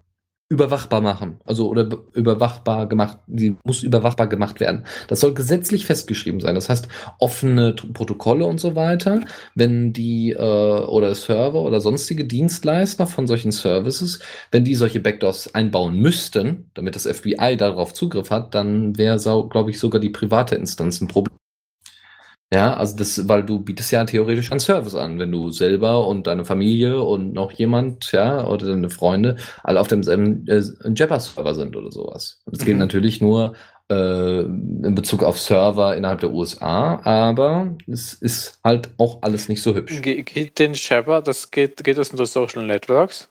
überwachbar 0.54 1.00
machen. 1.00 1.38
Also 1.44 1.68
oder 1.68 1.84
be- 1.84 2.02
überwachbar 2.14 2.86
gemacht, 2.88 3.18
die 3.26 3.56
muss 3.64 3.82
überwachbar 3.82 4.26
gemacht 4.28 4.60
werden. 4.60 4.84
Das 5.08 5.20
soll 5.20 5.34
gesetzlich 5.34 5.86
festgeschrieben 5.86 6.40
sein. 6.40 6.54
Das 6.54 6.68
heißt, 6.68 6.88
offene 7.18 7.74
Protokolle 7.74 8.46
und 8.46 8.58
so 8.60 8.74
weiter, 8.76 9.20
wenn 9.54 9.92
die 9.92 10.32
äh, 10.32 10.38
oder 10.38 11.14
Server 11.14 11.62
oder 11.62 11.80
sonstige 11.80 12.24
Dienstleister 12.24 13.06
von 13.06 13.26
solchen 13.26 13.52
Services, 13.52 14.20
wenn 14.50 14.64
die 14.64 14.74
solche 14.74 15.00
Backdoors 15.00 15.54
einbauen 15.54 15.98
müssten, 15.98 16.70
damit 16.74 16.94
das 16.96 17.06
FBI 17.06 17.56
darauf 17.56 17.92
Zugriff 17.94 18.30
hat, 18.30 18.54
dann 18.54 18.96
wäre, 18.96 19.18
glaube 19.50 19.70
ich, 19.70 19.78
sogar 19.78 20.00
die 20.00 20.10
private 20.10 20.54
Instanz 20.54 21.00
ein 21.00 21.08
Problem. 21.08 21.36
Ja, 22.54 22.74
also 22.74 22.96
das, 22.96 23.26
weil 23.28 23.42
du 23.42 23.58
bietest 23.58 23.90
ja 23.90 24.04
theoretisch 24.04 24.52
einen 24.52 24.60
Service 24.60 24.94
an, 24.94 25.18
wenn 25.18 25.32
du 25.32 25.50
selber 25.50 26.06
und 26.06 26.28
deine 26.28 26.44
Familie 26.44 27.02
und 27.02 27.32
noch 27.32 27.50
jemand, 27.50 28.12
ja, 28.12 28.46
oder 28.46 28.68
deine 28.68 28.90
Freunde 28.90 29.38
alle 29.64 29.80
auf 29.80 29.88
demselben 29.88 30.46
äh, 30.46 30.62
Jabber-Server 30.94 31.54
sind 31.56 31.74
oder 31.74 31.90
sowas. 31.90 32.40
Das 32.46 32.60
geht 32.64 32.74
Mhm. 32.74 32.78
natürlich 32.78 33.20
nur 33.20 33.54
äh, 33.90 34.40
in 34.42 34.94
Bezug 34.94 35.24
auf 35.24 35.40
Server 35.40 35.96
innerhalb 35.96 36.20
der 36.20 36.32
USA, 36.32 37.00
aber 37.04 37.76
es 37.88 38.12
ist 38.14 38.60
halt 38.62 38.88
auch 38.98 39.20
alles 39.22 39.48
nicht 39.48 39.60
so 39.60 39.74
hübsch. 39.74 40.00
Ge 40.00 40.22
geht 40.22 40.56
den 40.60 40.76
Shepard, 40.76 41.26
das 41.26 41.50
geht, 41.50 41.82
geht 41.82 41.98
das 41.98 42.10
unter 42.10 42.26
Social 42.26 42.64
Networks? 42.64 43.28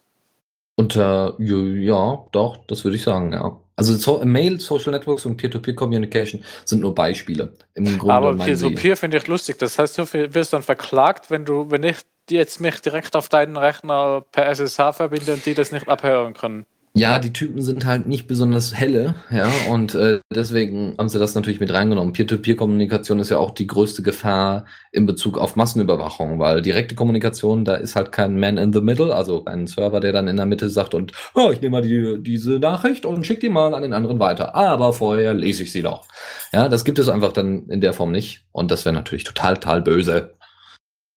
Unter, 0.75 1.35
ja, 1.39 2.25
doch, 2.33 2.65
das 2.67 2.83
würde 2.83 2.97
ich 2.97 3.03
sagen, 3.03 3.31
ja. 3.31 3.62
Also 3.75 3.95
so, 3.95 4.23
Mail, 4.23 4.59
Social 4.59 4.91
Networks 4.91 5.25
und 5.25 5.37
Peer-to-Peer-Communication 5.37 6.43
sind 6.65 6.81
nur 6.81 6.93
Beispiele. 6.93 7.53
Im 7.73 7.97
Grunde 7.97 8.13
Aber 8.13 8.35
Peer-to-Peer 8.35 8.97
finde 8.97 9.17
ich 9.17 9.27
lustig. 9.27 9.57
Das 9.57 9.79
heißt, 9.79 9.97
du 9.97 10.05
wirst 10.33 10.53
dann 10.53 10.61
verklagt, 10.63 11.31
wenn 11.31 11.43
du, 11.45 11.71
wenn 11.71 11.83
ich 11.83 11.97
jetzt 12.29 12.61
mich 12.61 12.79
direkt 12.81 13.15
auf 13.15 13.29
deinen 13.29 13.57
Rechner 13.57 14.23
per 14.31 14.47
SSH 14.47 14.93
verbinde 14.93 15.33
und 15.33 15.45
die 15.45 15.53
das 15.53 15.71
nicht 15.71 15.87
abhören 15.87 16.33
können. 16.33 16.65
Ja, 16.95 17.17
die 17.17 17.33
Typen 17.33 17.63
sind 17.63 17.85
halt 17.85 18.05
nicht 18.05 18.27
besonders 18.27 18.75
helle, 18.75 19.15
ja, 19.31 19.51
und 19.67 19.95
äh, 19.95 20.19
deswegen 20.29 20.95
haben 20.99 21.09
sie 21.09 21.17
das 21.17 21.33
natürlich 21.33 21.59
mit 21.59 21.73
reingenommen. 21.73 22.13
Peer-to-Peer-Kommunikation 22.13 23.17
ist 23.17 23.31
ja 23.31 23.39
auch 23.39 23.49
die 23.49 23.65
größte 23.65 24.03
Gefahr 24.03 24.65
in 24.91 25.07
Bezug 25.07 25.39
auf 25.39 25.55
Massenüberwachung, 25.55 26.37
weil 26.37 26.61
direkte 26.61 26.93
Kommunikation, 26.93 27.65
da 27.65 27.73
ist 27.73 27.95
halt 27.95 28.11
kein 28.11 28.39
Man 28.39 28.59
in 28.59 28.73
the 28.73 28.81
Middle, 28.81 29.15
also 29.15 29.43
ein 29.45 29.65
Server, 29.65 29.99
der 30.01 30.11
dann 30.11 30.27
in 30.27 30.37
der 30.37 30.45
Mitte 30.45 30.69
sagt 30.69 30.93
und 30.93 31.13
oh, 31.33 31.49
ich 31.49 31.61
nehme 31.61 31.71
mal 31.71 31.81
die, 31.81 32.21
diese 32.21 32.59
Nachricht 32.59 33.07
und 33.07 33.25
schicke 33.25 33.41
die 33.41 33.49
mal 33.49 33.73
an 33.73 33.81
den 33.81 33.93
anderen 33.93 34.19
weiter. 34.19 34.53
Aber 34.53 34.93
vorher 34.93 35.33
lese 35.33 35.63
ich 35.63 35.71
sie 35.71 35.81
doch. 35.81 36.07
Ja, 36.51 36.69
das 36.69 36.85
gibt 36.85 36.99
es 36.99 37.09
einfach 37.09 37.33
dann 37.33 37.69
in 37.69 37.81
der 37.81 37.93
Form 37.93 38.11
nicht. 38.11 38.45
Und 38.51 38.69
das 38.69 38.85
wäre 38.85 38.93
natürlich 38.93 39.23
total, 39.23 39.55
total 39.55 39.81
böse. 39.81 40.35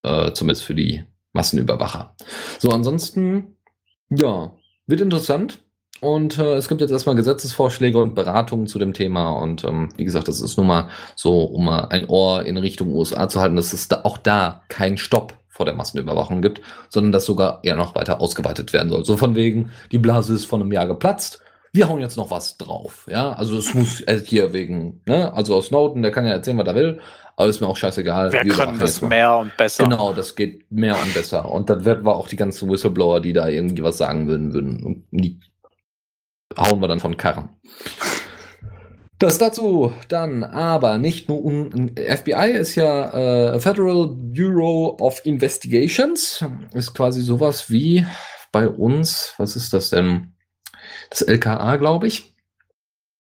Äh, 0.03 0.33
zumindest 0.33 0.64
für 0.64 0.74
die 0.74 1.05
Massenüberwacher. 1.35 2.14
So, 2.59 2.70
ansonsten, 2.70 3.59
ja, 4.09 4.53
wird 4.87 5.03
interessant. 5.03 5.59
Und 6.01 6.38
äh, 6.38 6.55
es 6.55 6.68
gibt 6.68 6.80
jetzt 6.80 6.90
erstmal 6.90 7.16
Gesetzesvorschläge 7.16 7.99
und 7.99 8.14
Beratungen 8.14 8.66
zu 8.66 8.78
dem 8.78 8.92
Thema. 8.92 9.30
Und 9.30 9.64
ähm, 9.64 9.88
wie 9.97 10.05
gesagt, 10.05 10.28
das 10.28 10.40
ist 10.40 10.57
nun 10.57 10.66
mal 10.66 10.88
so, 11.14 11.44
um 11.44 11.64
mal 11.64 11.86
ein 11.90 12.07
Ohr 12.09 12.44
in 12.44 12.57
Richtung 12.57 12.94
USA 12.94 13.28
zu 13.28 13.40
halten, 13.40 13.57
dass 13.57 13.72
es 13.72 13.88
da 13.88 14.01
auch 14.05 14.18
da 14.18 14.62
keinen 14.68 14.99
Stopp 14.99 15.34
vor 15.49 15.64
der 15.64 15.74
Massenüberwachung 15.74 16.42
gibt, 16.42 16.61
sondern 16.90 17.12
dass 17.12 17.24
sogar 17.24 17.61
eher 17.62 17.76
noch 17.76 17.94
weiter 17.94 18.20
ausgeweitet 18.20 18.72
werden 18.72 18.90
soll. 18.90 19.05
So 19.05 19.16
von 19.16 19.34
wegen, 19.34 19.72
die 19.90 19.99
Blase 19.99 20.34
ist 20.34 20.44
vor 20.44 20.61
einem 20.61 20.70
Jahr 20.70 20.86
geplatzt. 20.86 21.40
Wir 21.72 21.88
hauen 21.88 22.01
jetzt 22.01 22.16
noch 22.16 22.30
was 22.30 22.59
drauf. 22.59 23.07
Ja, 23.11 23.32
also 23.32 23.57
es 23.57 23.72
muss 23.74 24.01
äh, 24.03 24.20
hier 24.22 24.53
wegen, 24.53 25.01
ne, 25.07 25.32
also 25.32 25.57
aus 25.57 25.66
Snowden, 25.68 26.03
der 26.03 26.12
kann 26.12 26.26
ja 26.26 26.32
erzählen, 26.32 26.59
was 26.59 26.66
er 26.66 26.74
will, 26.74 27.01
aber 27.36 27.49
ist 27.49 27.61
mir 27.61 27.68
auch 27.68 27.76
scheißegal. 27.76 28.32
Wir 28.32 28.53
können 28.53 28.78
das 28.78 29.03
mal. 29.03 29.09
mehr 29.09 29.36
und 29.36 29.57
besser. 29.57 29.84
Genau, 29.84 30.12
das 30.14 30.34
geht 30.34 30.70
mehr 30.70 30.97
und 31.03 31.12
besser. 31.12 31.51
Und 31.51 31.68
dann 31.68 31.84
werden 31.84 32.05
wir 32.05 32.16
auch 32.16 32.28
die 32.28 32.36
ganzen 32.36 32.70
Whistleblower, 32.70 33.20
die 33.20 33.34
da 33.34 33.49
irgendwie 33.49 33.82
was 33.82 33.99
sagen 33.99 34.26
würden, 34.26 34.55
würden 34.55 34.82
und 34.82 35.05
die 35.11 35.38
hauen 36.57 36.80
wir 36.80 36.88
dann 36.88 37.01
von 37.01 37.16
Karren. 37.16 37.49
Das 39.18 39.38
dazu 39.38 39.94
dann 40.09 40.44
aber 40.44 40.99
nicht 40.99 41.28
nur 41.28 41.42
um, 41.42 41.90
FBI 41.97 42.51
ist 42.53 42.74
ja 42.74 43.55
äh, 43.55 43.61
Federal 43.61 44.09
Bureau 44.09 44.97
of 45.01 45.24
Investigations, 45.24 46.44
ist 46.74 46.94
quasi 46.94 47.22
sowas 47.22 47.70
wie 47.70 48.05
bei 48.53 48.68
uns, 48.68 49.32
was 49.38 49.57
ist 49.57 49.72
das 49.72 49.90
denn? 49.90 50.34
Das 51.09 51.22
LKA, 51.22 51.76
glaube 51.76 52.07
ich. 52.07 52.34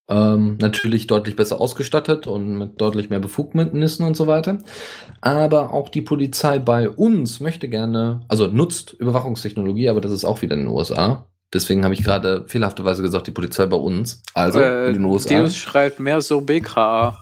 Ähm, 0.08 0.56
natürlich 0.60 1.08
deutlich 1.08 1.34
besser 1.34 1.60
ausgestattet 1.60 2.26
und 2.28 2.58
mit 2.58 2.80
deutlich 2.80 3.10
mehr 3.10 3.18
Befugnissen 3.18 4.06
und 4.06 4.16
so 4.16 4.26
weiter. 4.26 4.58
Aber 5.20 5.72
auch 5.72 5.88
die 5.88 6.02
Polizei 6.02 6.58
bei 6.58 6.88
uns 6.88 7.40
möchte 7.40 7.68
gerne, 7.68 8.20
also 8.28 8.46
nutzt 8.46 8.92
Überwachungstechnologie, 8.92 9.88
aber 9.88 10.00
das 10.00 10.12
ist 10.12 10.24
auch 10.24 10.42
wieder 10.42 10.54
in 10.54 10.60
den 10.60 10.68
USA. 10.68 11.26
Deswegen 11.56 11.84
habe 11.84 11.94
ich 11.94 12.04
gerade 12.04 12.44
fehlerhafterweise 12.46 13.02
gesagt, 13.02 13.26
die 13.26 13.32
Polizei 13.32 13.64
bei 13.64 13.76
uns. 13.76 14.22
Also 14.34 14.60
äh, 14.60 14.88
in 14.88 14.94
den 14.94 15.04
USA. 15.04 15.40
Deus 15.40 15.56
schreibt 15.56 15.98
mehr 15.98 16.20
so 16.20 16.42
BKA. 16.42 17.18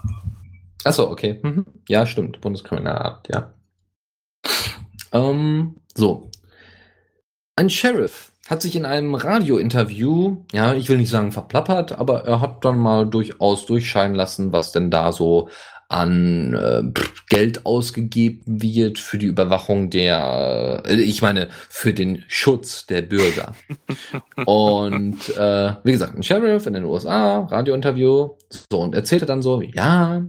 Achso, 0.82 1.11
okay. 1.11 1.39
Mhm. 1.43 1.64
Ja, 1.89 2.05
stimmt. 2.05 2.41
Bundeskriminalamt, 2.41 3.28
ja. 3.28 3.55
Ähm, 5.12 5.76
so. 5.95 6.30
Ein 7.57 7.70
Sheriff 7.70 8.32
hat 8.49 8.61
sich 8.61 8.74
in 8.76 8.85
einem 8.85 9.14
Radiointerview, 9.14 10.39
ja, 10.53 10.74
ich 10.74 10.89
will 10.89 10.99
nicht 10.99 11.11
sagen 11.11 11.32
verplappert, 11.32 11.93
aber 11.93 12.24
er 12.24 12.41
hat 12.41 12.64
dann 12.64 12.78
mal 12.78 13.07
durchaus 13.07 13.64
durchscheinen 13.64 14.14
lassen, 14.14 14.53
was 14.53 14.72
denn 14.72 14.91
da 14.91 15.12
so 15.12 15.49
an 15.95 16.55
äh, 16.55 16.82
Geld 17.28 17.64
ausgegeben 17.64 18.42
wird 18.47 18.99
für 18.99 19.16
die 19.16 19.26
Überwachung 19.26 19.90
der, 19.90 20.82
äh, 20.84 20.97
ich 20.97 21.22
meine, 21.22 21.49
für 21.68 21.95
den 21.95 22.24
Schutz 22.26 22.84
der 22.86 23.03
Bürger. 23.03 23.55
und 24.45 25.20
äh, 25.36 25.74
wie 25.84 25.92
gesagt, 25.92 26.16
ein 26.16 26.24
Sheriff 26.24 26.66
in 26.66 26.72
den 26.72 26.84
USA, 26.84 27.45
Radiointerview, 27.45 28.30
so 28.70 28.80
und 28.80 28.95
erzählte 28.95 29.24
dann 29.24 29.40
so, 29.40 29.62
ja, 29.62 30.24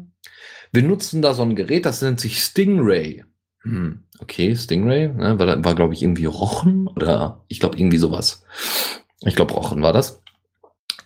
wir 0.71 0.83
nutzen 0.83 1.23
da 1.23 1.33
so 1.33 1.41
ein 1.41 1.55
Gerät, 1.55 1.87
das 1.87 2.01
nennt 2.03 2.19
sich 2.19 2.39
Stingray. 2.39 3.23
Hm, 3.63 4.03
okay, 4.19 4.55
Stingray, 4.55 5.07
ne, 5.07 5.39
war, 5.39 5.63
war 5.63 5.73
glaube 5.73 5.95
ich 5.95 6.03
irgendwie 6.03 6.25
Rochen 6.25 6.87
oder 6.87 7.43
ich 7.47 7.59
glaube 7.59 7.79
irgendwie 7.79 7.97
sowas. 7.97 8.45
Ich 9.21 9.35
glaube 9.35 9.53
Rochen 9.55 9.81
war 9.81 9.93
das. 9.93 10.21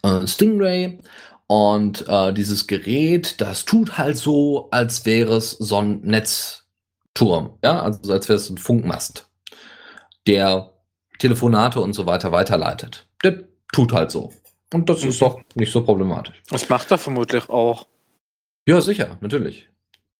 Äh, 0.03 0.27
Stingray 0.27 0.99
und 1.49 2.07
äh, 2.07 2.31
dieses 2.31 2.67
Gerät, 2.67 3.41
das 3.41 3.65
tut 3.65 3.97
halt 3.97 4.17
so, 4.17 4.67
als 4.69 5.03
wäre 5.07 5.35
es 5.35 5.49
so 5.51 5.77
ein 5.77 5.99
Netzturm, 6.01 7.57
ja, 7.63 7.81
also 7.81 8.13
als 8.13 8.29
wäre 8.29 8.37
es 8.37 8.51
ein 8.51 8.59
Funkmast, 8.59 9.27
der 10.27 10.71
Telefonate 11.17 11.81
und 11.81 11.93
so 11.93 12.05
weiter 12.05 12.31
weiterleitet. 12.31 13.07
Der 13.23 13.43
tut 13.73 13.93
halt 13.93 14.11
so. 14.11 14.31
Und 14.71 14.87
das 14.89 15.03
ist 15.03 15.15
Mhm. 15.19 15.25
doch 15.25 15.41
nicht 15.55 15.71
so 15.73 15.83
problematisch. 15.83 16.39
Das 16.51 16.69
macht 16.69 16.91
er 16.91 16.99
vermutlich 16.99 17.49
auch. 17.49 17.87
Ja, 18.67 18.79
sicher, 18.79 19.17
natürlich. 19.21 19.67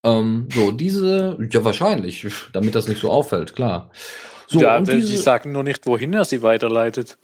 Ähm, 0.03 0.47
so, 0.51 0.71
diese, 0.71 1.37
ja, 1.51 1.63
wahrscheinlich, 1.63 2.25
damit 2.53 2.73
das 2.73 2.87
nicht 2.87 3.01
so 3.01 3.11
auffällt, 3.11 3.55
klar. 3.55 3.91
So, 4.47 4.61
ja, 4.61 4.81
diese, 4.81 5.15
sagen 5.17 5.51
nur 5.51 5.63
nicht, 5.63 5.85
wohin 5.85 6.11
er 6.13 6.25
sie 6.25 6.41
weiterleitet. 6.41 7.19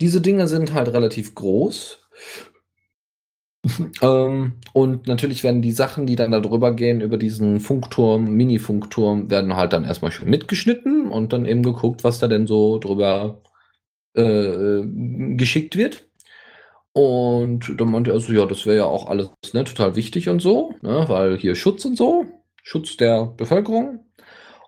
diese 0.00 0.22
Dinge 0.22 0.48
sind 0.48 0.72
halt 0.72 0.88
relativ 0.88 1.34
groß. 1.34 1.98
ähm, 4.02 4.54
und 4.72 5.06
natürlich 5.06 5.44
werden 5.44 5.62
die 5.62 5.72
Sachen, 5.72 6.06
die 6.06 6.16
dann 6.16 6.32
da 6.32 6.40
drüber 6.40 6.74
gehen, 6.74 7.00
über 7.00 7.16
diesen 7.16 7.60
Funkturm, 7.60 8.32
Mini-Funkturm, 8.32 9.30
werden 9.30 9.56
halt 9.56 9.72
dann 9.72 9.84
erstmal 9.84 10.10
schön 10.10 10.30
mitgeschnitten 10.30 11.08
und 11.08 11.32
dann 11.32 11.46
eben 11.46 11.62
geguckt, 11.62 12.04
was 12.04 12.18
da 12.18 12.28
denn 12.28 12.46
so 12.46 12.78
drüber 12.78 13.40
äh, 14.14 14.82
geschickt 15.36 15.76
wird. 15.76 16.06
Und 16.92 17.80
dann 17.80 17.90
meinte 17.90 18.10
er 18.12 18.20
so, 18.20 18.32
ja, 18.32 18.44
das 18.46 18.66
wäre 18.66 18.78
ja 18.78 18.84
auch 18.84 19.06
alles 19.08 19.30
ne, 19.54 19.64
total 19.64 19.96
wichtig 19.96 20.28
und 20.28 20.40
so, 20.40 20.74
ne, 20.82 21.04
weil 21.08 21.38
hier 21.38 21.54
Schutz 21.54 21.84
und 21.84 21.96
so, 21.96 22.26
Schutz 22.62 22.96
der 22.96 23.26
Bevölkerung. 23.26 24.06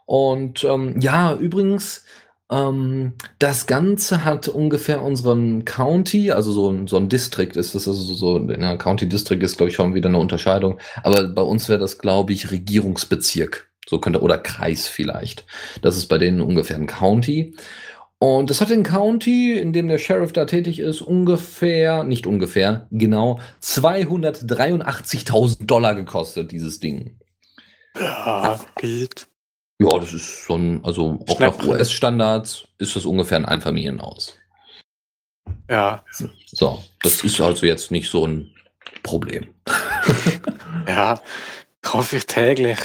Und 0.06 0.64
ähm, 0.64 1.00
ja, 1.00 1.34
übrigens, 1.34 2.04
ähm, 2.50 3.14
das 3.38 3.66
Ganze 3.66 4.24
hat 4.24 4.48
ungefähr 4.48 5.02
unseren 5.02 5.64
County, 5.64 6.30
also 6.30 6.52
so 6.52 6.70
ein, 6.70 6.86
so 6.86 6.96
ein 6.96 7.08
District 7.08 7.52
ist 7.54 7.74
das, 7.74 7.88
also 7.88 8.14
so, 8.14 8.38
ja, 8.38 8.76
County 8.76 9.08
District 9.08 9.42
ist, 9.42 9.56
glaube 9.56 9.70
ich, 9.70 9.76
schon 9.76 9.94
wieder 9.94 10.08
eine 10.08 10.18
Unterscheidung, 10.18 10.78
aber 11.02 11.28
bei 11.28 11.42
uns 11.42 11.68
wäre 11.68 11.78
das, 11.78 11.98
glaube 11.98 12.32
ich, 12.32 12.50
Regierungsbezirk. 12.50 13.70
So 13.86 13.98
könnte, 13.98 14.22
oder 14.22 14.38
Kreis 14.38 14.88
vielleicht. 14.88 15.44
Das 15.82 15.98
ist 15.98 16.06
bei 16.06 16.16
denen 16.16 16.40
ungefähr 16.40 16.76
ein 16.76 16.86
County. 16.86 17.54
Und 18.18 18.48
das 18.48 18.62
hat 18.62 18.70
den 18.70 18.82
County, 18.82 19.52
in 19.52 19.74
dem 19.74 19.88
der 19.88 19.98
Sheriff 19.98 20.32
da 20.32 20.46
tätig 20.46 20.78
ist, 20.78 21.02
ungefähr, 21.02 22.02
nicht 22.04 22.26
ungefähr, 22.26 22.86
genau 22.90 23.40
283.000 23.62 25.66
Dollar 25.66 25.94
gekostet, 25.94 26.50
dieses 26.50 26.80
Ding. 26.80 27.18
Ja, 27.98 28.58
geht. 28.76 29.26
Ja, 29.80 29.98
das 29.98 30.12
ist 30.12 30.24
schon, 30.24 30.84
also 30.84 31.18
auch 31.28 31.40
nach. 31.40 31.62
US-Standards 31.64 32.66
ist 32.78 32.94
das 32.96 33.04
ungefähr 33.04 33.38
ein 33.38 33.44
Einfamilienhaus. 33.44 34.36
Ja, 35.68 36.04
So, 36.46 36.84
das 37.02 37.24
ist 37.24 37.40
also 37.40 37.66
jetzt 37.66 37.90
nicht 37.90 38.10
so 38.10 38.26
ein 38.26 38.50
Problem. 39.02 39.54
ja, 40.86 41.20
kaufe 41.82 42.16
ich 42.16 42.26
täglich. 42.26 42.78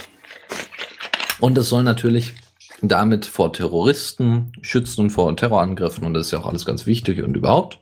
Und 1.40 1.58
es 1.58 1.70
soll 1.70 1.84
natürlich 1.84 2.34
damit 2.82 3.26
vor 3.26 3.52
Terroristen 3.54 4.54
schützen 4.62 5.02
und 5.02 5.10
vor 5.10 5.36
Terrorangriffen 5.36 6.06
und 6.06 6.14
das 6.14 6.28
ist 6.28 6.32
ja 6.32 6.40
auch 6.40 6.48
alles 6.48 6.66
ganz 6.66 6.86
wichtig 6.86 7.22
und 7.22 7.36
überhaupt. 7.36 7.80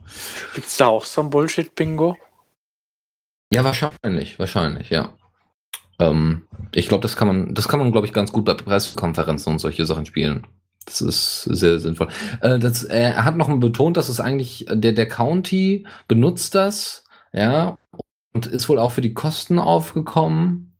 Gibt's 0.54 0.76
da 0.76 0.88
auch 0.88 1.04
so 1.04 1.20
ein 1.22 1.30
Bullshit-Bingo? 1.30 2.16
Ja, 3.52 3.64
wahrscheinlich, 3.64 4.38
wahrscheinlich, 4.38 4.90
ja. 4.90 5.12
Ähm, 5.98 6.42
ich 6.72 6.88
glaube, 6.88 7.02
das 7.02 7.16
kann 7.16 7.28
man, 7.28 7.54
das 7.54 7.68
kann 7.68 7.78
man, 7.80 7.92
glaube 7.92 8.06
ich, 8.06 8.12
ganz 8.12 8.32
gut 8.32 8.44
bei 8.44 8.54
Pressekonferenzen 8.54 9.52
und 9.52 9.58
solche 9.58 9.86
Sachen 9.86 10.06
spielen. 10.06 10.46
Das 10.84 11.00
ist 11.00 11.42
sehr 11.44 11.80
sinnvoll. 11.80 12.08
Äh, 12.40 12.58
das, 12.58 12.84
er 12.84 13.24
hat 13.24 13.36
noch 13.36 13.54
betont, 13.58 13.96
dass 13.96 14.08
es 14.08 14.20
eigentlich, 14.20 14.66
der, 14.70 14.92
der 14.92 15.08
County 15.08 15.86
benutzt 16.06 16.54
das, 16.54 17.04
ja, 17.32 17.76
und 18.32 18.46
ist 18.46 18.68
wohl 18.68 18.78
auch 18.78 18.92
für 18.92 19.00
die 19.00 19.14
Kosten 19.14 19.58
aufgekommen. 19.58 20.72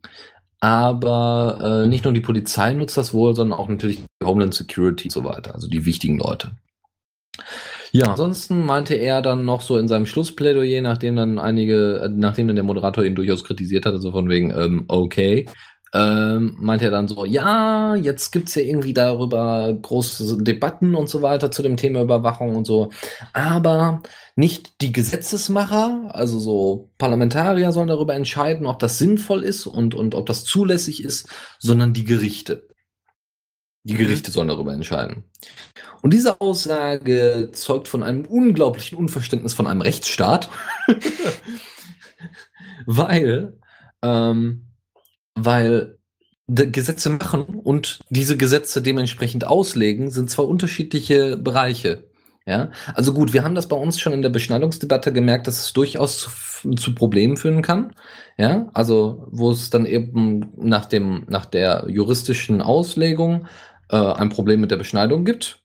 Aber 0.61 1.85
äh, 1.85 1.89
nicht 1.89 2.05
nur 2.05 2.13
die 2.13 2.21
Polizei 2.21 2.73
nutzt 2.73 2.97
das 2.97 3.15
wohl, 3.15 3.35
sondern 3.35 3.59
auch 3.59 3.69
natürlich 3.69 4.03
Homeland 4.23 4.55
Security 4.55 5.05
und 5.05 5.13
so 5.13 5.25
weiter, 5.25 5.55
also 5.55 5.69
die 5.69 5.85
wichtigen 5.85 6.19
Leute. 6.19 6.53
Ja, 7.93 8.07
ansonsten 8.11 8.65
meinte 8.65 8.95
er 8.95 9.23
dann 9.23 9.45
noch 9.45 9.61
so 9.61 9.79
in 9.79 9.89
seinem 9.89 10.07
Schlussplädoyer, 10.07 10.83
nachdem 10.83 11.17
dann 11.17 11.39
einige, 11.39 12.01
äh, 12.05 12.09
nachdem 12.09 12.49
dann 12.49 12.57
der 12.57 12.65
Moderator 12.65 13.05
ihn 13.05 13.15
durchaus 13.15 13.45
kritisiert 13.45 13.87
hatte, 13.87 13.99
so 13.99 14.13
von 14.13 14.29
wegen, 14.29 14.51
ähm, 14.51 14.85
okay, 14.89 15.47
ähm, 15.95 16.57
meinte 16.59 16.85
er 16.85 16.91
dann 16.91 17.09
so, 17.09 17.25
ja, 17.25 17.95
jetzt 17.95 18.31
gibt's 18.31 18.55
ja 18.55 18.63
irgendwie 18.63 18.93
darüber 18.93 19.73
große 19.73 20.43
Debatten 20.43 20.95
und 20.95 21.09
so 21.09 21.23
weiter 21.23 21.51
zu 21.51 21.63
dem 21.63 21.77
Thema 21.77 22.03
Überwachung 22.03 22.57
und 22.57 22.67
so, 22.67 22.91
aber 23.33 24.03
nicht 24.37 24.83
die 24.83 24.93
Gesetzesmacher, 24.93 26.11
also 26.15 26.39
so 26.39 26.91
Parlamentarier 26.99 27.73
sollen 27.73 27.89
darüber 27.89 28.15
entscheiden, 28.15 28.67
ob 28.67 28.79
das 28.81 28.99
sinnvoll 28.99 29.43
ist 29.43 29.67
und, 29.67 29.95
und 29.95 30.15
ob 30.15 30.27
das 30.27 30.45
zulässig 30.45 31.03
ist, 31.03 31.29
sondern 31.59 31.95
die 31.95 32.05
Gerichte. 32.05 32.69
Die 33.85 33.95
Mhm. 33.95 33.99
Gerichte 33.99 34.31
sollen 34.31 34.49
darüber 34.49 34.73
entscheiden. 34.73 35.25
Und 36.03 36.13
diese 36.13 36.41
Aussage 36.41 37.51
zeugt 37.53 37.89
von 37.89 38.03
einem 38.03 38.25
unglaublichen 38.25 38.99
Unverständnis 38.99 39.55
von 39.55 39.67
einem 39.67 39.81
Rechtsstaat, 39.81 40.49
weil, 42.87 43.59
ähm, 44.03 44.67
weil 45.35 45.99
Gesetze 46.49 47.11
machen 47.11 47.45
und 47.45 48.01
diese 48.09 48.37
Gesetze 48.37 48.81
dementsprechend 48.81 49.47
auslegen, 49.47 50.11
sind 50.11 50.31
zwei 50.31 50.45
unterschiedliche 50.45 51.37
Bereiche. 51.37 52.05
Ja, 52.47 52.71
also 52.95 53.13
gut, 53.13 53.35
wir 53.35 53.45
haben 53.45 53.55
das 53.55 53.69
bei 53.69 53.77
uns 53.77 54.01
schon 54.01 54.15
in 54.15 54.23
der 54.23 54.31
Beschneidungsdebatte 54.31 55.13
gemerkt, 55.13 55.47
dass 55.47 55.61
es 55.61 55.73
durchaus 55.75 56.31
zu, 56.63 56.71
zu 56.77 56.95
Problemen 56.95 57.37
führen 57.37 57.61
kann. 57.61 57.93
Ja, 58.39 58.71
also 58.73 59.27
wo 59.31 59.51
es 59.51 59.69
dann 59.69 59.85
eben 59.85 60.51
nach 60.57 60.87
dem, 60.87 61.25
nach 61.29 61.45
der 61.45 61.85
juristischen 61.89 62.63
Auslegung 62.63 63.47
äh, 63.91 63.97
ein 63.97 64.29
Problem 64.29 64.61
mit 64.61 64.71
der 64.71 64.77
Beschneidung 64.77 65.25
gibt. 65.25 65.63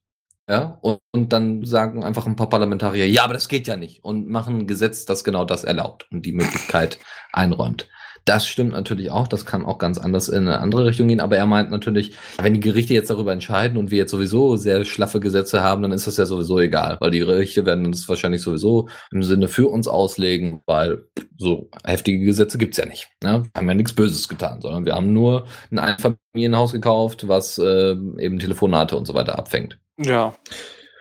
Ja, 0.49 0.77
und, 0.81 0.99
und 1.13 1.31
dann 1.31 1.63
sagen 1.65 2.03
einfach 2.03 2.25
ein 2.25 2.35
paar 2.35 2.49
Parlamentarier, 2.49 3.07
ja, 3.07 3.23
aber 3.23 3.33
das 3.33 3.47
geht 3.47 3.65
ja 3.65 3.77
nicht 3.77 4.03
und 4.03 4.27
machen 4.27 4.59
ein 4.59 4.67
Gesetz, 4.67 5.05
das 5.05 5.23
genau 5.23 5.45
das 5.45 5.63
erlaubt 5.63 6.05
und 6.11 6.25
die 6.25 6.33
Möglichkeit 6.33 6.99
einräumt. 7.31 7.87
Das 8.25 8.47
stimmt 8.47 8.71
natürlich 8.71 9.11
auch, 9.11 9.27
das 9.27 9.45
kann 9.45 9.65
auch 9.65 9.77
ganz 9.77 9.97
anders 9.97 10.29
in 10.29 10.47
eine 10.47 10.59
andere 10.59 10.85
Richtung 10.85 11.09
gehen, 11.09 11.19
aber 11.19 11.35
er 11.35 11.45
meint 11.45 11.71
natürlich, 11.71 12.13
wenn 12.41 12.53
die 12.53 12.61
Gerichte 12.61 12.93
jetzt 12.93 13.09
darüber 13.09 13.33
entscheiden 13.33 13.77
und 13.77 13.91
wir 13.91 13.97
jetzt 13.97 14.11
sowieso 14.11 14.55
sehr 14.55 14.85
schlaffe 14.85 15.19
Gesetze 15.19 15.61
haben, 15.61 15.81
dann 15.81 15.91
ist 15.91 16.07
das 16.07 16.15
ja 16.15 16.25
sowieso 16.25 16.59
egal, 16.59 16.97
weil 17.01 17.11
die 17.11 17.19
Gerichte 17.19 17.65
werden 17.65 17.91
das 17.91 18.07
wahrscheinlich 18.07 18.41
sowieso 18.41 18.87
im 19.11 19.23
Sinne 19.23 19.49
für 19.49 19.67
uns 19.67 19.89
auslegen, 19.89 20.61
weil 20.65 21.03
so 21.37 21.69
heftige 21.83 22.23
Gesetze 22.23 22.57
gibt's 22.57 22.77
ja 22.77 22.85
nicht. 22.85 23.09
Ne? 23.21 23.43
Wir 23.43 23.59
haben 23.59 23.67
ja 23.67 23.75
nichts 23.75 23.93
Böses 23.93 24.29
getan, 24.29 24.61
sondern 24.61 24.85
wir 24.85 24.95
haben 24.95 25.11
nur 25.11 25.45
ein 25.71 25.79
Einfamilienhaus 25.79 26.71
gekauft, 26.71 27.27
was 27.27 27.57
äh, 27.57 27.91
eben 27.91 28.39
Telefonate 28.39 28.95
und 28.95 29.05
so 29.05 29.13
weiter 29.13 29.37
abfängt. 29.37 29.77
Ja. 29.97 30.33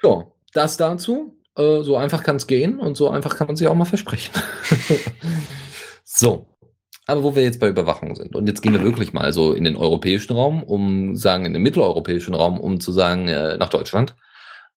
Ja, 0.02 0.24
das 0.52 0.76
dazu. 0.76 1.38
Äh, 1.56 1.82
so 1.82 1.96
einfach 1.96 2.24
kann 2.24 2.36
es 2.36 2.46
gehen 2.46 2.80
und 2.80 2.96
so 2.96 3.10
einfach 3.10 3.36
kann 3.36 3.46
man 3.46 3.56
sich 3.56 3.68
auch 3.68 3.74
mal 3.74 3.84
versprechen. 3.84 4.32
so. 6.04 6.51
Aber 7.06 7.22
wo 7.24 7.34
wir 7.34 7.42
jetzt 7.42 7.58
bei 7.58 7.68
Überwachung 7.68 8.14
sind, 8.14 8.36
und 8.36 8.46
jetzt 8.46 8.62
gehen 8.62 8.72
wir 8.72 8.84
wirklich 8.84 9.12
mal 9.12 9.32
so 9.32 9.52
in 9.52 9.64
den 9.64 9.76
europäischen 9.76 10.34
Raum, 10.34 10.62
um 10.62 11.16
sagen, 11.16 11.44
in 11.44 11.52
den 11.52 11.62
mitteleuropäischen 11.62 12.34
Raum, 12.34 12.60
um 12.60 12.80
zu 12.80 12.92
sagen, 12.92 13.28
äh, 13.28 13.56
nach 13.56 13.70
Deutschland. 13.70 14.14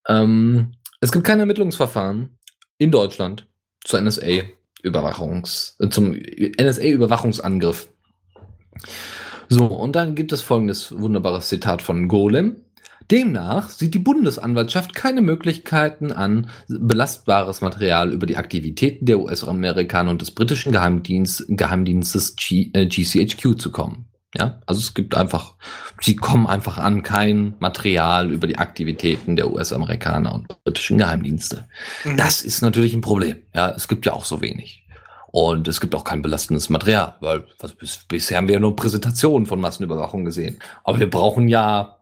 Ähm, 0.08 0.74
es 1.02 1.12
gibt 1.12 1.26
kein 1.26 1.40
Ermittlungsverfahren 1.40 2.38
in 2.78 2.92
Deutschland 2.92 3.48
zur 3.84 4.00
NSA-Überwachungs, 4.02 5.76
äh, 5.80 5.90
zum 5.90 6.14
NSA-Überwachungsangriff. 6.14 7.90
So, 9.48 9.66
und 9.68 9.96
dann 9.96 10.16
gibt 10.16 10.32
es 10.32 10.42
folgendes 10.42 10.98
wunderbares 10.98 11.50
Zitat 11.50 11.84
von 11.84 12.08
Golem. 12.08 12.65
Demnach 13.12 13.70
sieht 13.70 13.94
die 13.94 14.00
Bundesanwaltschaft 14.00 14.96
keine 14.96 15.22
Möglichkeiten 15.22 16.12
an, 16.12 16.50
belastbares 16.68 17.62
Material 17.62 18.12
über 18.12 18.26
die 18.26 18.38
Aktivitäten 18.38 19.06
der 19.06 19.20
US-Amerikaner 19.20 20.12
und 20.12 20.22
des 20.22 20.32
britischen 20.32 20.72
Geheimdienst, 20.72 21.46
Geheimdienstes 21.48 22.36
G, 22.36 22.72
äh, 22.74 22.88
GCHQ 22.88 23.60
zu 23.60 23.72
kommen. 23.72 24.06
Ja, 24.38 24.60
also 24.66 24.82
es 24.82 24.94
gibt 24.94 25.16
einfach, 25.16 25.54
sie 26.02 26.18
kommen 26.18 26.46
einfach 26.46 26.78
an 26.78 27.04
kein 27.04 27.56
Material 27.60 28.32
über 28.32 28.48
die 28.48 28.58
Aktivitäten 28.58 29.38
der 29.38 29.50
US-Amerikaner 29.50 30.34
und 30.34 30.48
britischen 30.66 30.98
Geheimdienste. 30.98 31.68
Mhm. 32.04 32.18
Das 32.18 32.42
ist 32.42 32.62
natürlich 32.62 32.94
ein 32.94 33.02
Problem. 33.02 33.38
Ja, 33.54 33.70
es 33.70 33.88
gibt 33.88 34.06
ja 34.06 34.14
auch 34.14 34.26
so 34.26 34.42
wenig. 34.42 34.86
Und 35.28 35.68
es 35.68 35.80
gibt 35.82 35.96
auch 35.96 36.04
kein 36.04 36.22
belastendes 36.22 36.70
Material, 36.70 37.16
weil 37.20 37.46
was, 37.60 37.74
bis, 37.74 37.98
bisher 38.08 38.38
haben 38.38 38.48
wir 38.48 38.56
ja 38.56 38.60
nur 38.60 38.76
Präsentationen 38.76 39.46
von 39.46 39.60
Massenüberwachung 39.60 40.26
gesehen. 40.26 40.60
Aber 40.84 41.00
wir 41.00 41.10
brauchen 41.10 41.48
ja 41.48 41.98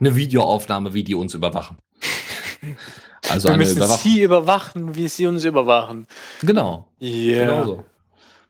eine 0.00 0.16
Videoaufnahme, 0.16 0.94
wie 0.94 1.04
die 1.04 1.14
uns 1.14 1.34
überwachen. 1.34 1.78
Also 3.28 3.48
wir 3.48 3.56
müssen 3.56 3.78
Überwachung. 3.78 4.12
sie 4.12 4.22
überwachen, 4.22 4.94
wie 4.94 5.08
sie 5.08 5.26
uns 5.26 5.44
überwachen. 5.44 6.06
Genau, 6.42 6.86
Ja. 7.00 7.44
genau 7.44 7.64
so. 7.64 7.84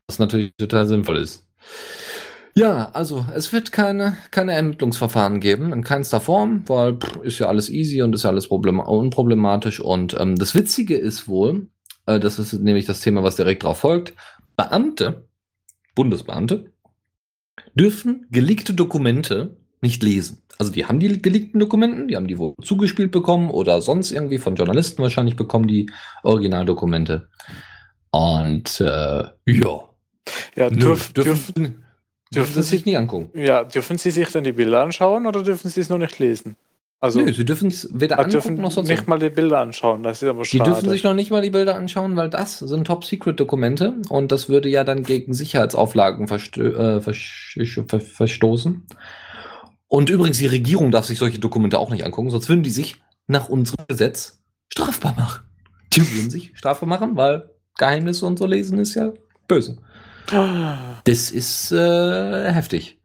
Was 0.06 0.18
natürlich 0.18 0.52
total 0.58 0.86
sinnvoll 0.86 1.16
ist. 1.16 1.44
Ja, 2.54 2.90
also 2.92 3.24
es 3.34 3.52
wird 3.54 3.72
keine, 3.72 4.18
keine 4.30 4.52
Ermittlungsverfahren 4.52 5.40
geben, 5.40 5.72
in 5.72 5.82
keinster 5.82 6.20
Form, 6.20 6.62
weil 6.66 6.96
pff, 6.98 7.16
ist 7.22 7.38
ja 7.38 7.46
alles 7.48 7.70
easy 7.70 8.02
und 8.02 8.14
ist 8.14 8.24
ja 8.24 8.30
alles 8.30 8.48
problem 8.48 8.78
unproblematisch. 8.80 9.80
Und 9.80 10.14
ähm, 10.20 10.36
das 10.36 10.54
Witzige 10.54 10.96
ist 10.98 11.26
wohl, 11.26 11.68
äh, 12.04 12.20
das 12.20 12.38
ist 12.38 12.52
nämlich 12.52 12.84
das 12.84 13.00
Thema, 13.00 13.22
was 13.22 13.36
direkt 13.36 13.62
darauf 13.62 13.78
folgt, 13.78 14.12
Beamte, 14.56 15.26
Bundesbeamte, 15.94 16.70
dürfen 17.74 18.26
geleakte 18.30 18.74
Dokumente 18.74 19.56
nicht 19.80 20.02
lesen. 20.02 20.42
Also 20.58 20.72
die 20.72 20.86
haben 20.86 21.00
die 21.00 21.20
geleakten 21.20 21.60
Dokumenten, 21.60 22.08
die 22.08 22.16
haben 22.16 22.26
die 22.28 22.38
wohl 22.38 22.54
zugespielt 22.62 23.10
bekommen 23.12 23.50
oder 23.50 23.82
sonst 23.82 24.10
irgendwie 24.12 24.38
von 24.38 24.56
Journalisten 24.56 25.02
wahrscheinlich 25.02 25.36
bekommen, 25.36 25.68
die 25.68 25.90
Originaldokumente. 26.22 27.28
Und 28.10 28.80
äh, 28.80 29.24
ja, 29.46 29.80
Ja, 30.56 30.70
dürf, 30.70 31.12
dürfen, 31.12 31.54
dürfen, 31.54 31.84
dürfen 32.34 32.54
sie 32.54 32.62
sich 32.62 32.86
nicht 32.86 32.96
angucken. 32.98 33.30
ja, 33.38 33.64
dürfen 33.64 33.98
sie 33.98 34.10
sich 34.10 34.30
dann 34.30 34.44
die 34.44 34.52
Bilder 34.52 34.82
anschauen 34.82 35.26
oder 35.26 35.42
dürfen 35.42 35.70
sie 35.70 35.80
es 35.80 35.88
nur 35.88 35.98
nicht 35.98 36.18
lesen? 36.18 36.56
Also, 37.00 37.20
Nö, 37.20 37.30
sie 37.32 37.44
dürfen 37.44 37.68
es 37.68 37.88
weder 37.92 38.18
ah, 38.18 38.22
angucken 38.22 38.56
dürfen 38.56 38.60
noch 38.62 38.72
sonst 38.72 38.88
nicht 38.88 39.02
was. 39.02 39.06
mal 39.06 39.18
die 39.18 39.28
Bilder 39.30 39.58
anschauen. 39.60 40.02
Das 40.02 40.22
ist 40.22 40.28
aber 40.28 40.42
Die 40.44 40.48
schade. 40.58 40.70
dürfen 40.70 40.88
sich 40.88 41.04
noch 41.04 41.12
nicht 41.14 41.30
mal 41.30 41.42
die 41.42 41.50
Bilder 41.50 41.76
anschauen, 41.76 42.16
weil 42.16 42.30
das 42.30 42.58
sind 42.58 42.86
Top-Secret-Dokumente 42.86 43.94
und 44.08 44.32
das 44.32 44.48
würde 44.48 44.70
ja 44.70 44.82
dann 44.82 45.02
gegen 45.02 45.34
Sicherheitsauflagen 45.34 46.26
verstö 46.26 46.98
äh, 46.98 47.00
verstoßen. 48.00 48.86
Und 49.88 50.10
übrigens, 50.10 50.38
die 50.38 50.46
Regierung 50.46 50.90
darf 50.90 51.06
sich 51.06 51.18
solche 51.18 51.38
Dokumente 51.38 51.78
auch 51.78 51.90
nicht 51.90 52.04
angucken, 52.04 52.30
sonst 52.30 52.48
würden 52.48 52.62
die 52.62 52.70
sich 52.70 52.96
nach 53.26 53.48
unserem 53.48 53.86
Gesetz 53.88 54.40
strafbar 54.72 55.14
machen. 55.16 55.42
Die 55.92 56.14
würden 56.14 56.30
sich 56.30 56.52
strafbar 56.54 56.88
machen, 56.88 57.16
weil 57.16 57.50
Geheimnisse 57.78 58.26
und 58.26 58.38
so 58.38 58.46
lesen 58.46 58.78
ist 58.78 58.94
ja 58.94 59.12
böse. 59.48 59.78
Das 61.04 61.30
ist 61.30 61.72
äh, 61.72 62.52
heftig. 62.52 62.98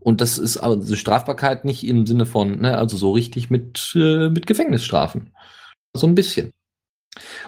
Und 0.00 0.20
das 0.20 0.38
ist 0.38 0.56
also 0.58 0.96
Strafbarkeit 0.96 1.64
nicht 1.64 1.86
im 1.86 2.06
Sinne 2.06 2.26
von, 2.26 2.60
ne, 2.60 2.76
also 2.76 2.96
so 2.96 3.12
richtig 3.12 3.50
mit, 3.50 3.92
äh, 3.94 4.28
mit 4.28 4.46
Gefängnisstrafen. 4.46 5.32
So 5.94 6.06
ein 6.06 6.14
bisschen. 6.14 6.50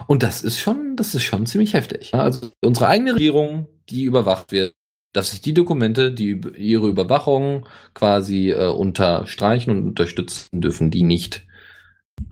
Und 0.07 0.23
das 0.23 0.43
ist 0.43 0.59
schon, 0.59 0.95
das 0.95 1.13
ist 1.13 1.23
schon 1.23 1.45
ziemlich 1.45 1.73
heftig. 1.73 2.13
Also 2.13 2.51
unsere 2.63 2.87
eigene 2.87 3.15
Regierung, 3.15 3.67
die 3.89 4.03
überwacht 4.03 4.51
wird, 4.51 4.73
dass 5.13 5.31
sich 5.31 5.41
die 5.41 5.53
Dokumente, 5.53 6.11
die 6.11 6.41
ihre 6.57 6.87
Überwachung 6.87 7.67
quasi 7.93 8.51
äh, 8.51 8.67
unterstreichen 8.67 9.71
und 9.71 9.83
unterstützen, 9.83 10.61
dürfen 10.61 10.91
die 10.91 11.03
nicht, 11.03 11.45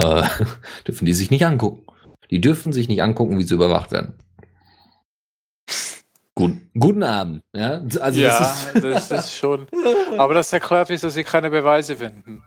äh, 0.03 0.23
dürfen 0.87 1.05
die 1.05 1.13
sich 1.13 1.31
nicht 1.31 1.45
angucken. 1.45 1.85
Die 2.31 2.41
dürfen 2.41 2.73
sich 2.73 2.87
nicht 2.87 3.01
angucken, 3.01 3.37
wie 3.37 3.43
sie 3.43 3.53
überwacht 3.53 3.91
werden. 3.91 4.15
Gut, 6.33 6.57
guten 6.77 7.03
Abend. 7.03 7.41
Ja, 7.55 7.81
also 8.01 8.19
ja, 8.19 8.39
das 8.73 8.75
ist, 8.75 9.09
das 9.09 9.25
ist 9.27 9.37
schon. 9.37 9.67
Aber 10.17 10.33
das 10.33 10.51
erklärt, 10.51 10.89
wieso 10.89 11.07
sie 11.07 11.23
keine 11.23 11.49
Beweise 11.49 11.95
finden. 11.95 12.43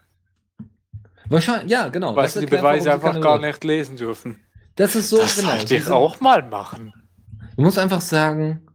wahrscheinlich, 1.27 1.71
ja, 1.71 1.89
genau. 1.89 2.15
Weil 2.15 2.25
das 2.25 2.35
sie 2.35 2.41
die 2.41 2.47
Beweise 2.47 2.93
einfach 2.93 3.19
gar 3.19 3.39
nicht 3.39 3.65
lesen 3.65 3.97
dürfen. 3.97 4.41
Das 4.77 4.95
ist 4.95 5.09
so, 5.09 5.19
das 5.19 5.37
genau. 5.37 5.49
sollte 5.49 5.69
sie 5.69 5.77
ich 5.77 5.89
auch 5.89 6.21
mal 6.21 6.43
machen. 6.43 6.93
Du 7.57 7.63
musst 7.63 7.79
einfach 7.79 8.03
sagen, 8.03 8.68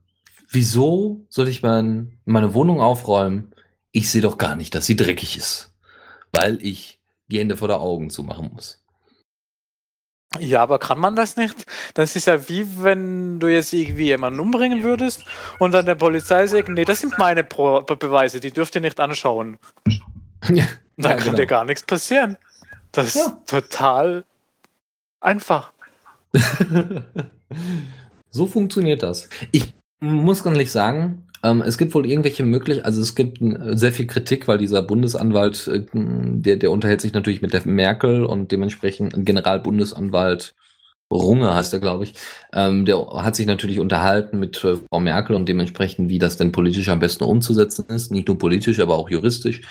wieso 0.54 1.26
soll 1.30 1.48
ich 1.50 1.62
mein, 1.62 2.18
meine 2.26 2.54
Wohnung 2.54 2.80
aufräumen? 2.80 3.54
Ich 3.92 4.10
sehe 4.10 4.22
doch 4.22 4.38
gar 4.38 4.56
nicht, 4.56 4.74
dass 4.76 4.86
sie 4.86 4.96
dreckig 4.96 5.38
ist. 5.38 5.72
Weil 6.32 6.60
ich 6.66 7.00
die 7.28 7.40
Hände 7.40 7.58
vor 7.58 7.68
der 7.68 7.80
Augen 7.82 8.10
zumachen 8.10 8.52
muss. 8.54 8.80
Ja, 10.40 10.64
aber 10.64 10.80
kann 10.80 11.00
man 11.00 11.16
das 11.16 11.38
nicht? 11.38 11.66
Das 11.94 12.16
ist 12.16 12.26
ja 12.26 12.50
wie 12.50 12.66
wenn 12.84 13.40
du 13.40 13.48
jetzt 13.48 13.72
irgendwie 13.72 14.06
jemanden 14.06 14.40
umbringen 14.40 14.82
würdest 14.82 15.24
und 15.60 15.74
dann 15.74 15.86
der 15.86 15.94
Polizei 15.94 16.48
sagt, 16.48 16.70
nee, 16.70 16.86
das 16.86 17.02
sind 17.02 17.20
meine 17.20 17.44
Pro 17.44 17.82
Beweise, 17.82 18.40
die 18.40 18.50
dürft 18.52 18.74
ihr 18.76 18.82
nicht 18.82 19.00
anschauen. 19.00 19.58
Ja, 20.50 20.66
Dann 20.98 21.12
Ja, 21.12 21.16
kann 21.16 21.24
genau. 21.24 21.38
dir 21.38 21.46
gar 21.46 21.64
nichts 21.66 21.84
passieren. 21.84 22.38
Das 22.92 23.14
Ja. 23.14 23.28
ist 23.28 23.48
total 23.48 24.26
einfach. 25.22 25.72
so 28.30 28.48
funktioniert 28.48 29.04
das. 29.04 29.30
Ich 29.52 29.74
muss 30.04 30.44
ganz 30.44 30.56
ehrlich 30.56 30.72
sagen, 30.72 31.28
ähm, 31.44 31.62
es 31.62 31.78
gibt 31.78 31.94
wohl 31.94 32.06
irgendwelche 32.06 32.44
Möglichkeiten, 32.44 32.86
also 32.86 33.02
es 33.02 33.16
gibt 33.16 33.42
äh, 33.42 33.78
sehr 33.78 33.92
viel 33.92 34.08
Kritik, 34.08 34.48
weil 34.48 34.58
dieser 34.58 34.82
Bundesanwalt, 34.82 35.68
äh, 35.68 35.84
der, 35.94 36.58
der 36.58 36.72
unterhält 36.72 37.02
sich 37.02 37.14
natürlich 37.14 37.42
mit 37.42 37.54
der 37.54 37.66
Merkel 37.66 38.26
und 38.26 38.52
dementsprechend 38.52 39.14
Generalbundesanwalt 39.26 40.56
Runge 41.12 41.54
heißt 41.54 41.74
er, 41.74 41.80
glaube 41.80 42.06
ich, 42.06 42.16
ähm, 42.54 42.86
der 42.86 42.98
hat 43.18 43.36
sich 43.36 43.46
natürlich 43.46 43.80
unterhalten 43.80 44.40
mit 44.40 44.64
äh, 44.64 44.78
Frau 44.90 45.00
Merkel 45.00 45.36
und 45.36 45.48
dementsprechend, 45.48 46.10
wie 46.10 46.18
das 46.18 46.38
denn 46.38 46.52
politisch 46.52 46.90
am 46.90 47.00
besten 47.00 47.26
umzusetzen 47.26 47.86
ist. 47.90 48.12
Nicht 48.12 48.28
nur 48.28 48.40
politisch, 48.40 48.80
aber 48.80 48.98
auch 48.98 49.10
juristisch. 49.12 49.62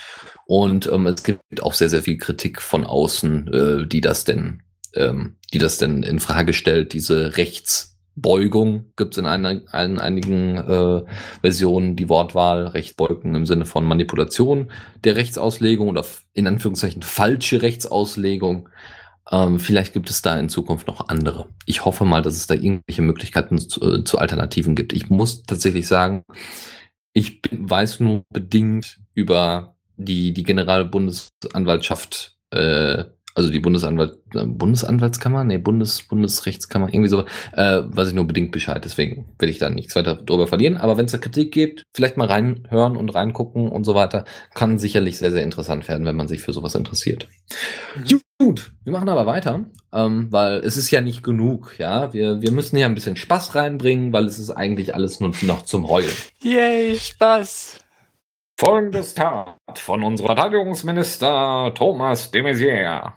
Und 0.47 0.87
ähm, 0.93 1.07
es 1.07 1.25
gibt 1.25 1.63
auch 1.63 1.75
sehr, 1.75 1.89
sehr 1.89 2.03
viel 2.03 2.19
Kritik 2.19 2.63
von 2.63 2.85
außen, 2.85 3.89
die 3.89 4.01
das 4.01 4.25
denn, 4.25 4.63
die 4.95 5.59
das 5.59 5.79
denn 5.79 6.03
in 6.03 6.21
Frage 6.21 6.53
stellt. 6.53 6.93
Diese 6.93 7.37
Rechtsbeugung 8.17 8.93
gibt 8.97 9.15
es 9.15 9.19
in, 9.19 9.27
einer, 9.27 9.51
in 9.51 9.99
einigen 9.99 10.57
äh, 10.57 11.03
Versionen 11.41 11.97
die 11.97 12.09
Wortwahl 12.09 12.67
Rechtsbeugung 12.69 13.35
im 13.35 13.47
Sinne 13.47 13.67
von 13.67 13.85
Manipulation 13.85 14.71
der 15.05 15.17
Rechtsauslegung 15.17 15.89
oder 15.89 16.05
in 16.35 16.47
Anführungszeichen 16.47 17.03
falsche 17.03 17.63
Rechtsauslegung. 17.63 18.69
Ähm, 19.31 19.61
vielleicht 19.61 19.93
gibt 19.93 20.11
es 20.11 20.23
da 20.23 20.39
in 20.39 20.49
Zukunft 20.49 20.87
noch 20.87 21.09
andere. 21.09 21.49
Ich 21.67 21.85
hoffe 21.85 22.05
mal, 22.05 22.23
dass 22.23 22.37
es 22.37 22.47
da 22.47 22.55
irgendwelche 22.55 23.03
Möglichkeiten 23.03 23.59
zu, 23.59 23.81
äh, 23.81 24.05
zu 24.05 24.19
Alternativen 24.19 24.75
gibt. 24.75 24.93
Ich 24.93 25.09
muss 25.11 25.43
tatsächlich 25.45 25.87
sagen, 25.87 26.25
ich 27.13 27.41
bin, 27.43 27.69
weiß 27.69 28.01
nur 28.01 28.25
bedingt 28.31 28.99
über 29.15 29.77
die, 29.97 30.33
die 30.33 30.43
Generalbundesanwaltschaft, 30.43 32.37
äh, 32.51 33.05
also 33.35 33.51
die 33.51 33.61
Bundesanwalt, 33.61 34.19
äh, 34.35 34.45
Bundesanwaltskammer, 34.45 35.45
nee, 35.45 35.59
Bundes, 35.59 36.03
Bundesrechtskammer, 36.03 36.89
irgendwie 36.89 37.09
so, 37.09 37.25
äh, 37.53 37.83
weiß 37.85 38.09
ich 38.09 38.15
nur 38.15 38.27
bedingt 38.27 38.53
Bescheid. 38.53 38.85
Deswegen 38.85 39.27
will 39.39 39.49
ich 39.49 39.59
da 39.59 39.71
nichts 39.71 39.97
weiter 39.97 40.17
drüber 40.17 40.47
verlieren. 40.47 40.77
Aber 40.77 40.97
wenn 40.97 41.07
es 41.07 41.13
da 41.13 41.19
Kritik 41.19 41.53
gibt, 41.53 41.85
vielleicht 41.95 42.17
mal 42.17 42.27
reinhören 42.27 42.97
und 42.97 43.11
reingucken 43.11 43.69
und 43.69 43.85
so 43.85 43.95
weiter, 43.95 44.25
kann 44.55 44.79
sicherlich 44.79 45.19
sehr, 45.19 45.33
sehr 45.33 45.43
interessant 45.43 45.89
werden, 45.89 46.07
wenn 46.07 46.17
man 46.17 46.29
sich 46.29 46.41
für 46.41 46.53
sowas 46.53 46.75
interessiert. 46.75 47.29
Mhm. 47.97 48.21
Gut, 48.39 48.73
wir 48.83 48.93
machen 48.93 49.09
aber 49.09 49.25
weiter, 49.25 49.67
ähm, 49.93 50.27
weil 50.33 50.55
es 50.65 50.77
ist 50.77 50.91
ja 50.91 51.01
nicht 51.01 51.23
genug, 51.23 51.79
ja. 51.79 52.13
Wir, 52.13 52.43
wir 52.43 52.51
müssen 52.51 52.77
hier 52.77 52.87
ein 52.87 52.95
bisschen 52.97 53.15
Spaß 53.15 53.55
reinbringen, 53.55 54.13
weil 54.13 54.25
es 54.25 54.41
ist 54.41 54.51
eigentlich 54.51 54.97
alles 54.97 55.21
nur 55.21 55.33
noch 55.43 55.63
zum 55.63 55.89
Heulen. 55.89 56.11
Yay, 56.43 56.99
Spaß. 56.99 57.79
Folgendes 58.59 59.15
Tat 59.15 59.57
von 59.77 60.03
unserem 60.03 60.27
Verteidigungsminister 60.27 61.73
Thomas 61.75 62.33
de 62.33 62.43
Maizière. 62.43 63.13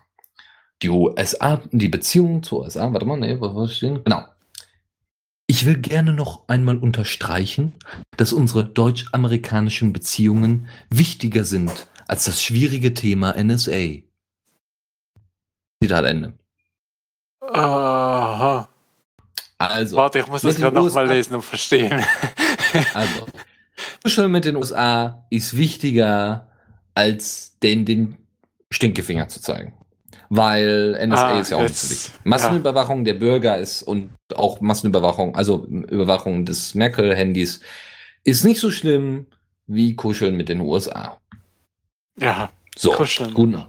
Die 0.81 0.89
USA, 0.89 1.61
die 1.71 1.89
Beziehung 1.89 2.43
zur 2.43 2.63
USA, 2.63 2.91
warte 2.91 3.05
mal, 3.05 3.17
nee, 3.17 3.37
was 3.39 3.75
stehen? 3.75 4.03
Genau. 4.03 4.25
Ich 5.47 5.65
will 5.65 5.77
gerne 5.77 6.13
noch 6.13 6.47
einmal 6.47 6.77
unterstreichen, 6.77 7.73
dass 8.17 8.33
unsere 8.33 8.65
deutsch-amerikanischen 8.65 9.93
Beziehungen 9.93 10.67
wichtiger 10.89 11.43
sind 11.45 11.87
als 12.07 12.25
das 12.25 12.41
schwierige 12.41 12.93
Thema 12.93 13.35
NSA. 13.41 14.01
Zitat 15.81 16.05
Ende. 16.05 16.33
Aha. 17.41 18.67
Also, 19.57 19.97
Warte, 19.97 20.19
ich 20.19 20.27
muss 20.27 20.41
das 20.41 20.57
gerade 20.57 20.75
nochmal 20.75 21.07
lesen 21.07 21.35
und 21.35 21.43
verstehen. 21.43 22.03
Also, 22.93 23.25
Kuscheln 24.03 24.31
mit 24.31 24.43
den 24.45 24.57
USA 24.57 25.25
ist 25.29 25.55
wichtiger, 25.55 26.51
als 26.93 27.57
den, 27.59 27.85
den 27.85 28.17
Stinkefinger 28.69 29.29
zu 29.29 29.41
zeigen. 29.41 29.73
Weil 30.35 30.95
NSA 31.07 31.27
Ah, 31.27 31.39
ist 31.39 31.51
ja 31.51 31.57
auch 31.57 31.61
nicht 31.63 31.75
so 31.77 31.87
jetzt- 31.87 31.91
wichtig. 32.07 32.19
Massenüberwachung 32.23 33.05
der 33.05 33.13
Bürger 33.15 33.57
ist 33.57 33.83
und 33.83 34.09
auch 34.35 34.61
Massenüberwachung, 34.61 35.35
also 35.35 35.65
Überwachung 35.65 36.45
des 36.45 36.75
Merkel-Handys, 36.75 37.59
ist 38.23 38.43
nicht 38.43 38.59
so 38.59 38.71
schlimm 38.71 39.27
wie 39.67 39.95
Kuscheln 39.95 40.35
mit 40.35 40.49
den 40.49 40.61
USA. 40.61 41.17
ja, 42.19 42.49
So, 42.77 42.91
Kuscheln. 42.91 43.35
Abend. 43.35 43.67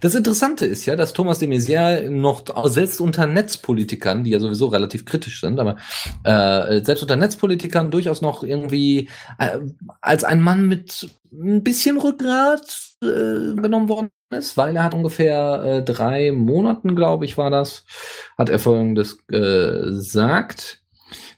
Das 0.00 0.14
Interessante 0.14 0.64
ist 0.66 0.86
ja, 0.86 0.96
dass 0.96 1.12
Thomas 1.12 1.38
de 1.38 1.48
Maizière 1.48 2.08
noch 2.08 2.42
selbst 2.68 3.00
unter 3.00 3.26
Netzpolitikern, 3.26 4.24
die 4.24 4.30
ja 4.30 4.40
sowieso 4.40 4.66
relativ 4.68 5.04
kritisch 5.04 5.40
sind, 5.40 5.58
aber 5.60 5.76
äh, 6.24 6.82
selbst 6.82 7.02
unter 7.02 7.16
Netzpolitikern 7.16 7.90
durchaus 7.90 8.22
noch 8.22 8.42
irgendwie 8.42 9.08
äh, 9.38 9.58
als 10.00 10.24
ein 10.24 10.40
Mann 10.40 10.66
mit 10.66 11.10
ein 11.32 11.62
bisschen 11.62 11.98
Rückgrat 11.98 12.64
äh, 13.02 13.06
genommen 13.06 13.88
worden 13.90 14.10
ist, 14.30 14.56
weil 14.56 14.76
er 14.76 14.84
hat 14.84 14.94
ungefähr 14.94 15.62
äh, 15.64 15.82
drei 15.82 16.32
Monaten, 16.32 16.96
glaube 16.96 17.24
ich, 17.24 17.38
war 17.38 17.50
das, 17.50 17.84
hat 18.36 18.48
er 18.48 18.58
folgendes 18.58 19.18
gesagt. 19.26 20.82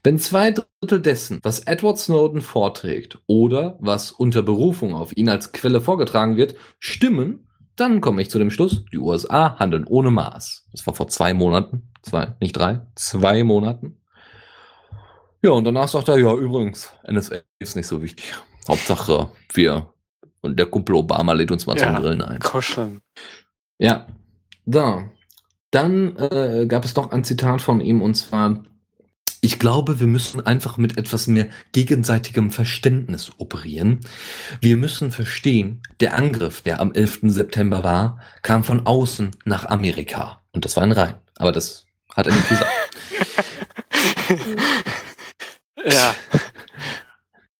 Wenn 0.03 0.17
zwei 0.17 0.51
Drittel 0.51 1.01
dessen, 1.01 1.39
was 1.43 1.59
Edward 1.61 1.99
Snowden 1.99 2.41
vorträgt 2.41 3.19
oder 3.27 3.77
was 3.79 4.11
unter 4.11 4.41
Berufung 4.41 4.95
auf 4.95 5.15
ihn 5.15 5.29
als 5.29 5.51
Quelle 5.51 5.81
vorgetragen 5.81 6.37
wird, 6.37 6.55
stimmen, 6.79 7.47
dann 7.75 8.01
komme 8.01 8.21
ich 8.21 8.29
zu 8.29 8.39
dem 8.39 8.51
Schluss, 8.51 8.83
die 8.91 8.97
USA 8.97 9.57
handeln 9.59 9.85
ohne 9.85 10.11
Maß. 10.11 10.67
Das 10.71 10.85
war 10.87 10.93
vor 10.93 11.07
zwei 11.07 11.33
Monaten, 11.33 11.89
zwei, 12.01 12.33
nicht 12.39 12.53
drei, 12.53 12.81
zwei 12.95 13.43
Monaten. 13.43 13.97
Ja, 15.41 15.51
und 15.51 15.63
danach 15.63 15.87
sagt 15.87 16.09
er, 16.09 16.17
ja, 16.17 16.33
übrigens, 16.33 16.91
NSA 17.09 17.37
ist 17.59 17.75
nicht 17.75 17.87
so 17.87 18.01
wichtig. 18.01 18.33
Hauptsache, 18.67 19.29
wir 19.53 19.87
und 20.41 20.57
der 20.57 20.65
Kumpel 20.67 20.95
Obama 20.95 21.33
lädt 21.33 21.51
uns 21.51 21.65
mal 21.65 21.77
Ja. 21.77 21.87
zum 21.87 21.95
Grillen 22.01 22.21
ein. 22.21 22.39
Kuscheln. 22.39 23.01
Ja. 23.77 24.07
Da. 24.65 25.09
Dann 25.71 26.15
äh, 26.17 26.65
gab 26.67 26.85
es 26.85 26.95
noch 26.95 27.11
ein 27.11 27.23
Zitat 27.23 27.61
von 27.61 27.79
ihm 27.81 28.01
und 28.01 28.15
zwar, 28.15 28.63
ich 29.41 29.59
glaube, 29.59 29.99
wir 29.99 30.07
müssen 30.07 30.45
einfach 30.45 30.77
mit 30.77 30.97
etwas 30.97 31.27
mehr 31.27 31.47
gegenseitigem 31.71 32.51
Verständnis 32.51 33.31
operieren. 33.37 33.99
Wir 34.61 34.77
müssen 34.77 35.11
verstehen, 35.11 35.81
der 35.99 36.15
Angriff, 36.15 36.61
der 36.61 36.79
am 36.81 36.91
11. 36.91 37.19
September 37.23 37.83
war, 37.83 38.19
kam 38.41 38.63
von 38.63 38.85
außen 38.85 39.31
nach 39.45 39.65
Amerika. 39.65 40.41
Und 40.51 40.65
das 40.65 40.75
war 40.75 40.83
ein 40.83 40.91
Rein. 40.91 41.15
Aber 41.35 41.51
das 41.51 41.85
hat 42.15 42.27
er 42.27 42.33
nicht 42.33 42.49
gesagt. 42.49 42.71
Ja, 45.85 46.13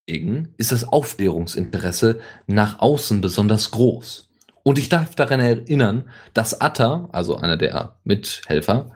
Deswegen 0.09 0.55
ist 0.57 0.71
das 0.71 0.87
Aufklärungsinteresse 0.87 2.19
nach 2.47 2.79
außen 2.79 3.21
besonders 3.21 3.69
groß. 3.69 4.27
Und 4.63 4.79
ich 4.79 4.89
darf 4.89 5.13
daran 5.13 5.39
erinnern, 5.39 6.09
dass 6.33 6.59
Atta, 6.59 7.09
also 7.11 7.35
einer 7.35 7.57
der 7.57 7.99
Mithelfer, 8.03 8.89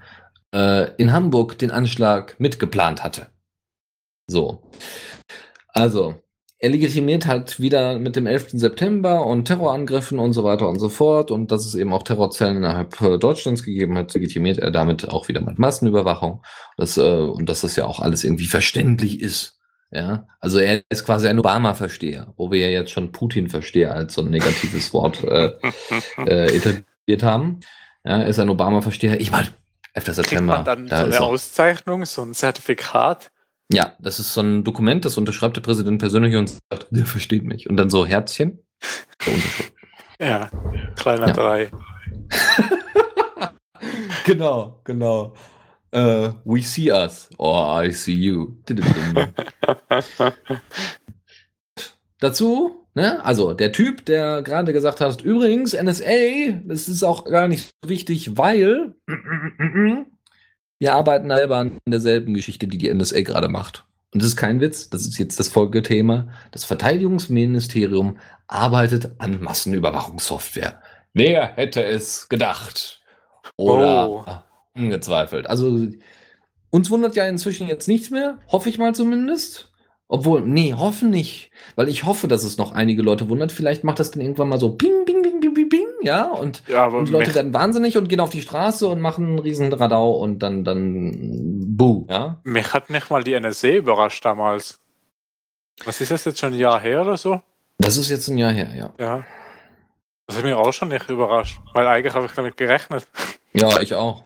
äh, 0.55 0.91
in 0.95 1.13
Hamburg 1.13 1.59
den 1.59 1.69
Anschlag 1.69 2.39
mitgeplant 2.39 3.03
hatte. 3.03 3.27
So. 4.25 4.63
Also, 5.67 6.15
er 6.57 6.69
legitimiert 6.71 7.27
halt 7.27 7.59
wieder 7.59 7.99
mit 7.99 8.15
dem 8.15 8.25
11. 8.25 8.51
September 8.53 9.23
und 9.27 9.45
Terrorangriffen 9.45 10.17
und 10.17 10.33
so 10.33 10.43
weiter 10.43 10.67
und 10.67 10.79
so 10.79 10.89
fort 10.89 11.29
und 11.29 11.51
dass 11.51 11.67
es 11.67 11.75
eben 11.75 11.93
auch 11.93 12.03
Terrorzellen 12.03 12.57
innerhalb 12.57 12.99
äh, 13.01 13.19
Deutschlands 13.19 13.61
gegeben 13.61 13.97
hat, 13.99 14.15
legitimiert 14.15 14.57
er 14.57 14.71
damit 14.71 15.07
auch 15.09 15.27
wieder 15.27 15.41
mit 15.41 15.59
Massenüberwachung. 15.59 16.41
Das, 16.75 16.97
äh, 16.97 17.01
und 17.01 17.49
dass 17.49 17.61
das 17.61 17.75
ja 17.75 17.85
auch 17.85 17.99
alles 17.99 18.23
irgendwie 18.23 18.47
verständlich 18.47 19.21
ist. 19.21 19.59
Ja, 19.95 20.25
also 20.39 20.57
er 20.57 20.81
ist 20.89 21.05
quasi 21.05 21.27
ein 21.27 21.37
Obama-Versteher, 21.37 22.33
wo 22.35 22.49
wir 22.51 22.59
ja 22.59 22.79
jetzt 22.79 22.91
schon 22.91 23.11
Putin-Versteher 23.11 23.93
als 23.93 24.15
so 24.15 24.21
ein 24.23 24.31
negatives 24.31 24.91
Wort 24.93 25.23
äh, 25.23 25.53
äh, 26.25 26.55
etabliert 26.55 27.21
haben. 27.21 27.59
Ja, 28.03 28.17
er 28.17 28.27
ist 28.27 28.39
ein 28.39 28.49
Obama-Versteher. 28.49 29.19
Ich 29.21 29.31
meine, 29.31 29.49
11. 29.93 30.05
kriegt 30.05 30.15
September. 30.15 30.55
man 30.55 30.65
dann 30.65 30.83
so 30.85 30.89
da 30.89 31.01
ist 31.03 31.15
eine 31.17 31.21
Auszeichnung, 31.25 32.05
so 32.05 32.23
ein 32.23 32.33
Zertifikat. 32.33 33.29
ja, 33.71 33.93
das 33.99 34.19
ist 34.19 34.33
so 34.33 34.41
ein 34.41 34.63
Dokument, 34.63 35.05
das 35.05 35.17
unterschreibt 35.17 35.57
der 35.57 35.61
Präsident 35.61 35.99
persönlich 35.99 36.35
und 36.35 36.49
sagt, 36.49 36.87
der 36.89 37.05
versteht 37.05 37.43
mich. 37.43 37.69
Und 37.69 37.77
dann 37.77 37.91
so 37.91 38.03
Herzchen. 38.05 38.59
Ja, 40.19 40.49
kleiner 40.95 41.27
Ja. 41.27 41.33
drei. 41.33 41.71
genau, 44.25 44.79
genau. 44.83 45.33
Äh, 45.93 46.33
we 46.43 46.61
see 46.61 46.91
us. 46.91 47.29
Oh, 47.37 47.79
I 47.81 47.91
see 47.91 48.13
you. 48.13 48.57
Dazu, 52.19 52.85
ne, 52.95 53.23
also 53.23 53.53
der 53.53 53.71
Typ, 53.71 54.05
der 54.05 54.41
gerade 54.41 54.73
gesagt 54.73 55.01
hat, 55.01 55.21
übrigens, 55.21 55.73
NSA, 55.73 56.61
das 56.65 56.87
ist 56.87 57.03
auch 57.03 57.25
gar 57.25 57.47
nicht 57.47 57.69
so 57.83 57.89
wichtig, 57.89 58.37
weil 58.37 58.95
wir 60.79 60.93
arbeiten 60.93 61.29
selber 61.29 61.57
an 61.57 61.77
derselben 61.85 62.33
Geschichte, 62.33 62.67
die 62.67 62.77
die 62.77 62.93
NSA 62.93 63.21
gerade 63.21 63.49
macht. 63.49 63.85
Und 64.13 64.21
das 64.21 64.29
ist 64.29 64.37
kein 64.37 64.61
Witz, 64.61 64.89
das 64.89 65.05
ist 65.07 65.17
jetzt 65.17 65.39
das 65.39 65.49
Folgethema. 65.49 66.27
Das 66.51 66.65
Verteidigungsministerium 66.65 68.17
arbeitet 68.47 69.11
an 69.17 69.41
Massenüberwachungssoftware. 69.41 70.81
Wer 71.13 71.47
hätte 71.55 71.83
es 71.83 72.29
gedacht? 72.29 73.01
Oder 73.57 74.09
Oh. 74.09 74.25
Angezweifelt. 74.73 75.47
Also 75.47 75.87
uns 76.69 76.89
wundert 76.89 77.15
ja 77.15 77.27
inzwischen 77.27 77.67
jetzt 77.67 77.87
nichts 77.87 78.09
mehr, 78.09 78.39
hoffe 78.51 78.69
ich 78.69 78.77
mal 78.77 78.95
zumindest. 78.95 79.69
Obwohl, 80.07 80.41
nee, 80.41 80.73
hoffen 80.73 81.09
nicht. 81.09 81.49
Weil 81.75 81.89
ich 81.89 82.03
hoffe, 82.03 82.27
dass 82.27 82.43
es 82.43 82.57
noch 82.57 82.71
einige 82.73 83.01
Leute 83.01 83.29
wundert. 83.29 83.51
Vielleicht 83.51 83.83
macht 83.83 83.99
das 83.99 84.11
dann 84.11 84.21
irgendwann 84.21 84.49
mal 84.49 84.59
so 84.59 84.75
ping, 84.75 85.05
ping, 85.05 85.23
ping, 85.23 85.39
ping, 85.39 85.53
ping, 85.53 85.69
ping, 85.69 85.87
ja. 86.03 86.25
Und, 86.25 86.61
Ja, 86.67 86.85
und 86.85 87.07
die 87.07 87.11
Leute 87.11 87.33
werden 87.33 87.53
wahnsinnig 87.53 87.97
und 87.97 88.09
gehen 88.09 88.19
auf 88.19 88.29
die 88.29 88.41
Straße 88.41 88.87
und 88.87 89.01
machen 89.01 89.25
einen 89.25 89.39
riesen 89.39 89.73
Radau 89.73 90.11
und 90.11 90.39
dann, 90.39 90.63
dann, 90.63 91.75
buh, 91.75 92.05
ja. 92.09 92.39
mich 92.43 92.73
hat 92.73 92.91
nicht 92.91 93.09
mal 93.09 93.23
die 93.23 93.39
NSA 93.39 93.69
überrascht 93.69 94.23
damals. 94.23 94.79
Was 95.85 95.99
ist 95.99 96.11
das 96.11 96.25
jetzt 96.25 96.39
schon 96.39 96.53
ein 96.53 96.59
Jahr 96.59 96.79
her 96.79 97.01
oder 97.01 97.17
so? 97.17 97.41
Das 97.79 97.97
ist 97.97 98.09
jetzt 98.09 98.27
ein 98.27 98.37
Jahr 98.37 98.51
her, 98.51 98.69
ja. 98.75 98.93
Ja. 98.99 99.25
Das 100.27 100.37
hat 100.37 100.43
mich 100.43 100.53
auch 100.53 100.71
schon 100.73 100.89
nicht 100.89 101.09
überrascht, 101.09 101.59
weil 101.73 101.87
eigentlich 101.87 102.13
habe 102.13 102.27
ich 102.27 102.33
damit 102.33 102.55
gerechnet. 102.55 103.07
Ja, 103.53 103.81
ich 103.81 103.95
auch. 103.95 104.23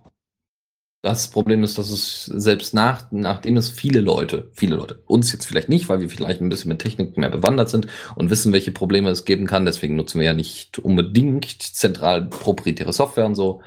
Das 1.03 1.29
Problem 1.29 1.63
ist, 1.63 1.77
dass 1.77 1.89
es 1.91 2.25
selbst 2.25 2.73
nach, 2.73 3.05
nachdem 3.11 3.55
es 3.55 3.69
viele 3.69 4.01
Leute, 4.01 4.49
viele 4.53 4.75
Leute, 4.75 5.03
uns 5.05 5.31
jetzt 5.31 5.45
vielleicht 5.45 5.69
nicht, 5.69 5.89
weil 5.89 6.01
wir 6.01 6.09
vielleicht 6.09 6.41
ein 6.41 6.49
bisschen 6.49 6.69
mit 6.69 6.79
Technik 6.79 7.17
mehr 7.17 7.29
bewandert 7.29 7.69
sind 7.69 7.87
und 8.15 8.29
wissen, 8.31 8.51
welche 8.51 8.71
Probleme 8.71 9.09
es 9.11 9.23
geben 9.23 9.45
kann, 9.45 9.65
deswegen 9.65 9.95
nutzen 9.95 10.19
wir 10.19 10.25
ja 10.25 10.33
nicht 10.33 10.79
unbedingt 10.79 11.61
zentral 11.61 12.25
proprietäre 12.25 12.93
Software 12.93 13.27
und 13.27 13.35
so. 13.35 13.61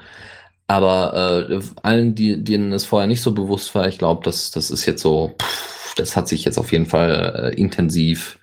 Aber 0.67 1.49
äh, 1.49 1.59
allen, 1.83 2.15
die, 2.15 2.43
denen 2.43 2.73
es 2.73 2.85
vorher 2.85 3.07
nicht 3.07 3.21
so 3.21 3.33
bewusst 3.33 3.73
war, 3.75 3.87
ich 3.87 3.97
glaube, 3.97 4.23
das, 4.23 4.51
das 4.51 4.71
ist 4.71 4.85
jetzt 4.85 5.01
so, 5.01 5.35
pff, 5.41 5.95
das 5.95 6.15
hat 6.15 6.27
sich 6.27 6.45
jetzt 6.45 6.57
auf 6.57 6.71
jeden 6.71 6.85
Fall 6.85 7.53
äh, 7.53 7.59
intensiv 7.59 8.39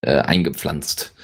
äh, 0.00 0.16
eingepflanzt 0.18 1.14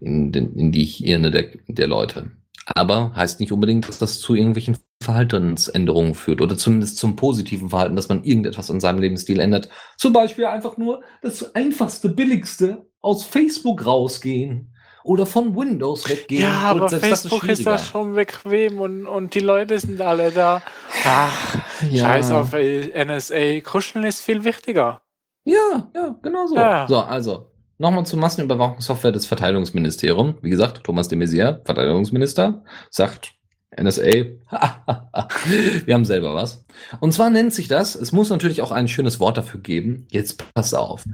in, 0.00 0.32
den, 0.32 0.54
in 0.56 0.72
die 0.72 0.84
Hirne 0.84 1.30
der, 1.30 1.48
der 1.66 1.86
Leute. 1.88 2.30
Aber 2.74 3.12
heißt 3.14 3.40
nicht 3.40 3.52
unbedingt, 3.52 3.88
dass 3.88 3.98
das 3.98 4.20
zu 4.20 4.34
irgendwelchen 4.34 4.76
Verhaltensänderungen 5.02 6.14
führt 6.14 6.40
oder 6.40 6.56
zumindest 6.56 6.98
zum 6.98 7.16
positiven 7.16 7.70
Verhalten, 7.70 7.96
dass 7.96 8.08
man 8.08 8.24
irgendetwas 8.24 8.70
an 8.70 8.80
seinem 8.80 9.00
Lebensstil 9.00 9.40
ändert. 9.40 9.68
Zum 9.96 10.12
Beispiel 10.12 10.44
einfach 10.46 10.76
nur 10.76 11.02
das 11.22 11.54
einfachste, 11.54 12.08
billigste 12.08 12.86
aus 13.00 13.24
Facebook 13.24 13.86
rausgehen 13.86 14.74
oder 15.04 15.24
von 15.24 15.56
Windows 15.56 16.08
weggehen. 16.08 16.42
Ja, 16.42 16.58
aber 16.60 16.82
Und 16.82 16.88
selbst 16.90 17.10
das 17.10 17.20
Facebook 17.22 17.44
ist 17.44 17.62
schwieriger. 17.62 17.70
da 17.72 17.78
schon 17.78 18.14
bequem 18.14 18.80
und, 18.80 19.06
und 19.06 19.34
die 19.34 19.40
Leute 19.40 19.78
sind 19.78 20.00
alle 20.00 20.30
da. 20.30 20.62
Ach, 21.04 21.56
Ja. 21.90 22.04
scheiß 22.04 22.30
auf 22.32 22.52
NSA. 22.52 23.60
Kuscheln 23.60 24.04
ist 24.04 24.20
viel 24.20 24.44
wichtiger. 24.44 25.00
Ja, 25.44 25.88
ja, 25.94 26.14
genau 26.22 26.46
so. 26.46 26.56
Ja. 26.56 26.86
So, 26.88 26.98
also, 26.98 27.47
nochmal 27.78 28.04
zur 28.06 28.18
Massenüberwachungssoftware 28.18 29.12
des 29.12 29.26
Verteidigungsministeriums. 29.26 30.36
Wie 30.42 30.50
gesagt, 30.50 30.84
Thomas 30.84 31.08
de 31.08 31.18
Maizière, 31.18 31.64
Verteidigungsminister, 31.64 32.62
sagt 32.90 33.32
NSA, 33.76 34.02
wir 35.86 35.94
haben 35.94 36.04
selber 36.04 36.34
was. 36.34 36.64
Und 37.00 37.12
zwar 37.12 37.30
nennt 37.30 37.54
sich 37.54 37.68
das, 37.68 37.94
es 37.94 38.12
muss 38.12 38.30
natürlich 38.30 38.62
auch 38.62 38.72
ein 38.72 38.88
schönes 38.88 39.20
Wort 39.20 39.36
dafür 39.36 39.60
geben. 39.60 40.06
Jetzt 40.10 40.42
pass 40.54 40.74
auf. 40.74 41.04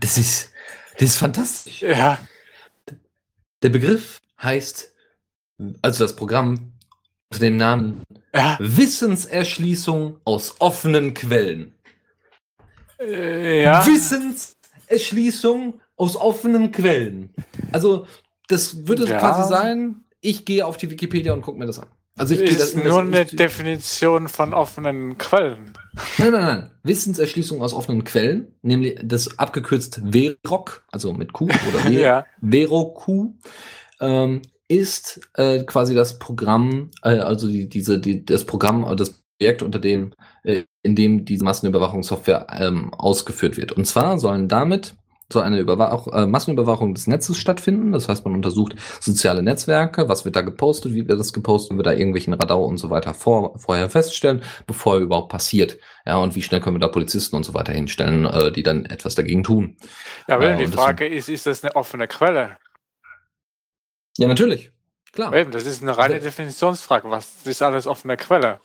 Das 0.00 0.18
ist, 0.18 0.50
das 0.94 1.02
ist 1.10 1.16
fantastisch. 1.16 1.82
Ja, 1.82 2.18
Der 3.62 3.68
Begriff 3.68 4.20
heißt, 4.42 4.92
also 5.82 6.04
das 6.04 6.16
Programm 6.16 6.72
unter 7.30 7.40
dem 7.44 7.56
Namen 7.56 8.02
ja, 8.34 8.56
Wissenserschließung 8.60 10.18
aus 10.24 10.56
offenen 10.60 11.14
Quellen. 11.14 11.74
äh, 13.00 13.62
ja. 13.62 13.84
Wissenserschließung 13.86 15.80
aus 15.96 16.16
offenen 16.16 16.72
Quellen. 16.72 17.34
Also, 17.72 18.06
das 18.48 18.86
würde 18.86 19.06
Ja. 19.06 19.18
quasi 19.18 19.48
sein, 19.48 20.04
ich 20.20 20.44
gehe 20.44 20.66
auf 20.66 20.76
die 20.76 20.90
Wikipedia 20.90 21.32
und 21.32 21.42
gucke 21.42 21.58
mir 21.58 21.66
das 21.66 21.78
an. 21.78 21.88
Also 22.16 22.34
ich 22.34 22.40
das, 22.56 22.68
ist 22.68 22.76
das 22.76 22.84
nur 22.84 23.00
eine 23.00 23.24
Definition 23.24 24.28
von 24.28 24.54
offenen 24.54 25.18
Quellen. 25.18 25.72
Nein, 26.18 26.30
nein, 26.32 26.42
nein. 26.42 26.70
Wissenserschließung 26.84 27.60
aus 27.60 27.72
offenen 27.74 28.04
Quellen, 28.04 28.54
nämlich 28.62 28.98
das 29.02 29.36
abgekürzt 29.38 30.00
VEROC, 30.04 30.84
also 30.92 31.12
mit 31.12 31.32
Q 31.32 31.44
oder 31.46 31.84
W, 31.88 32.00
Ja, 32.00 32.24
VEROQ, 32.40 33.32
ähm, 34.00 34.42
ist 34.68 35.20
äh, 35.34 35.64
quasi 35.64 35.94
das 35.94 36.18
Programm, 36.20 36.90
äh, 37.02 37.18
also 37.18 37.48
die, 37.48 37.68
diese, 37.68 37.98
die, 37.98 38.24
das 38.24 38.44
Programm, 38.44 38.84
äh, 38.84 38.94
das 38.94 39.20
Projekt, 39.38 39.62
unter 39.62 39.80
dem, 39.80 40.12
äh, 40.44 40.62
in 40.82 40.94
dem 40.94 41.24
diese 41.24 41.44
Massenüberwachungssoftware 41.44 42.46
ähm, 42.52 42.94
ausgeführt 42.94 43.56
wird. 43.56 43.72
Und 43.72 43.86
zwar 43.86 44.18
sollen 44.20 44.48
damit 44.48 44.94
soll 45.32 45.42
eine 45.42 45.58
Überwach 45.58 46.06
äh, 46.12 46.26
Massenüberwachung 46.26 46.94
des 46.94 47.06
Netzes 47.06 47.38
stattfinden. 47.38 47.92
Das 47.92 48.08
heißt, 48.08 48.24
man 48.24 48.34
untersucht 48.34 48.74
soziale 49.00 49.42
Netzwerke, 49.42 50.08
was 50.08 50.24
wird 50.24 50.36
da 50.36 50.42
gepostet, 50.42 50.92
wie 50.94 51.08
wird 51.08 51.18
das 51.18 51.32
gepostet, 51.32 51.72
und 51.72 51.78
wir 51.78 51.82
da 51.82 51.92
irgendwelchen 51.92 52.34
Radau 52.34 52.64
und 52.64 52.76
so 52.78 52.90
weiter 52.90 53.14
vor, 53.14 53.58
vorher 53.58 53.88
feststellen, 53.90 54.42
bevor 54.66 54.98
überhaupt 54.98 55.30
passiert. 55.30 55.78
Ja, 56.06 56.16
und 56.18 56.34
wie 56.34 56.42
schnell 56.42 56.60
können 56.60 56.76
wir 56.76 56.80
da 56.80 56.88
Polizisten 56.88 57.36
und 57.36 57.44
so 57.44 57.54
weiter 57.54 57.72
hinstellen, 57.72 58.26
äh, 58.26 58.52
die 58.52 58.62
dann 58.62 58.84
etwas 58.84 59.14
dagegen 59.14 59.42
tun. 59.42 59.76
ja 60.28 60.38
wenn 60.38 60.58
die 60.58 60.66
und 60.66 60.74
das- 60.74 60.80
Frage 60.84 61.06
ist, 61.08 61.28
ist 61.28 61.46
das 61.46 61.64
eine 61.64 61.74
offene 61.74 62.06
Quelle? 62.06 62.58
Ja, 64.18 64.28
natürlich. 64.28 64.70
Klar. 65.12 65.32
Eben, 65.34 65.52
das 65.52 65.64
ist 65.64 65.82
eine 65.82 65.96
reine. 65.96 66.20
Definitionsfrage. 66.20 67.08
Was 67.10 67.28
ist 67.44 67.62
alles 67.62 67.86
offene 67.86 68.16
Quelle? 68.16 68.60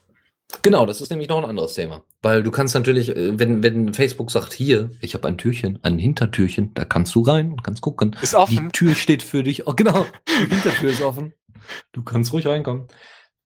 Genau, 0.61 0.85
das 0.85 0.99
ist 0.99 1.09
nämlich 1.11 1.29
noch 1.29 1.37
ein 1.37 1.49
anderes 1.49 1.73
Thema. 1.73 2.03
Weil 2.21 2.43
du 2.43 2.51
kannst 2.51 2.73
natürlich, 2.73 3.15
äh, 3.15 3.37
wenn, 3.37 3.63
wenn 3.63 3.93
Facebook 3.93 4.31
sagt, 4.31 4.53
hier, 4.53 4.91
ich 4.99 5.13
habe 5.13 5.27
ein 5.27 5.37
Türchen, 5.37 5.79
ein 5.83 5.99
Hintertürchen, 5.99 6.73
da 6.73 6.85
kannst 6.85 7.13
du 7.15 7.21
rein 7.21 7.51
und 7.51 7.63
kannst 7.63 7.81
gucken. 7.81 8.15
Ist 8.21 8.33
Die 8.33 8.37
offen. 8.37 8.71
Tür 8.71 8.95
steht 8.95 9.21
für 9.21 9.43
dich. 9.43 9.67
Oh, 9.67 9.73
genau, 9.73 10.05
die 10.27 10.49
Hintertür 10.49 10.89
ist 10.89 11.01
offen. 11.01 11.33
Du 11.91 12.03
kannst 12.03 12.33
ruhig 12.33 12.47
reinkommen. 12.47 12.87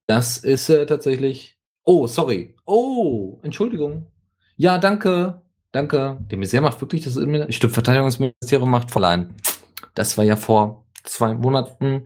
Das 0.07 0.37
ist 0.37 0.69
äh, 0.69 0.85
tatsächlich. 0.85 1.57
Oh, 1.83 2.07
sorry. 2.07 2.55
Oh, 2.65 3.39
Entschuldigung. 3.43 4.07
Ja, 4.55 4.77
danke. 4.77 5.41
Danke. 5.73 6.17
Der 6.31 6.37
Messier 6.37 6.61
macht 6.61 6.79
wirklich 6.79 7.03
das. 7.03 7.13
Stimmt, 7.13 7.73
Verteidigungsministerium 7.73 8.69
macht 8.69 8.91
verleihen. 8.91 9.35
Das 9.93 10.17
war 10.17 10.23
ja 10.23 10.35
vor 10.35 10.82
zwei 11.03 11.33
Monaten. 11.33 12.05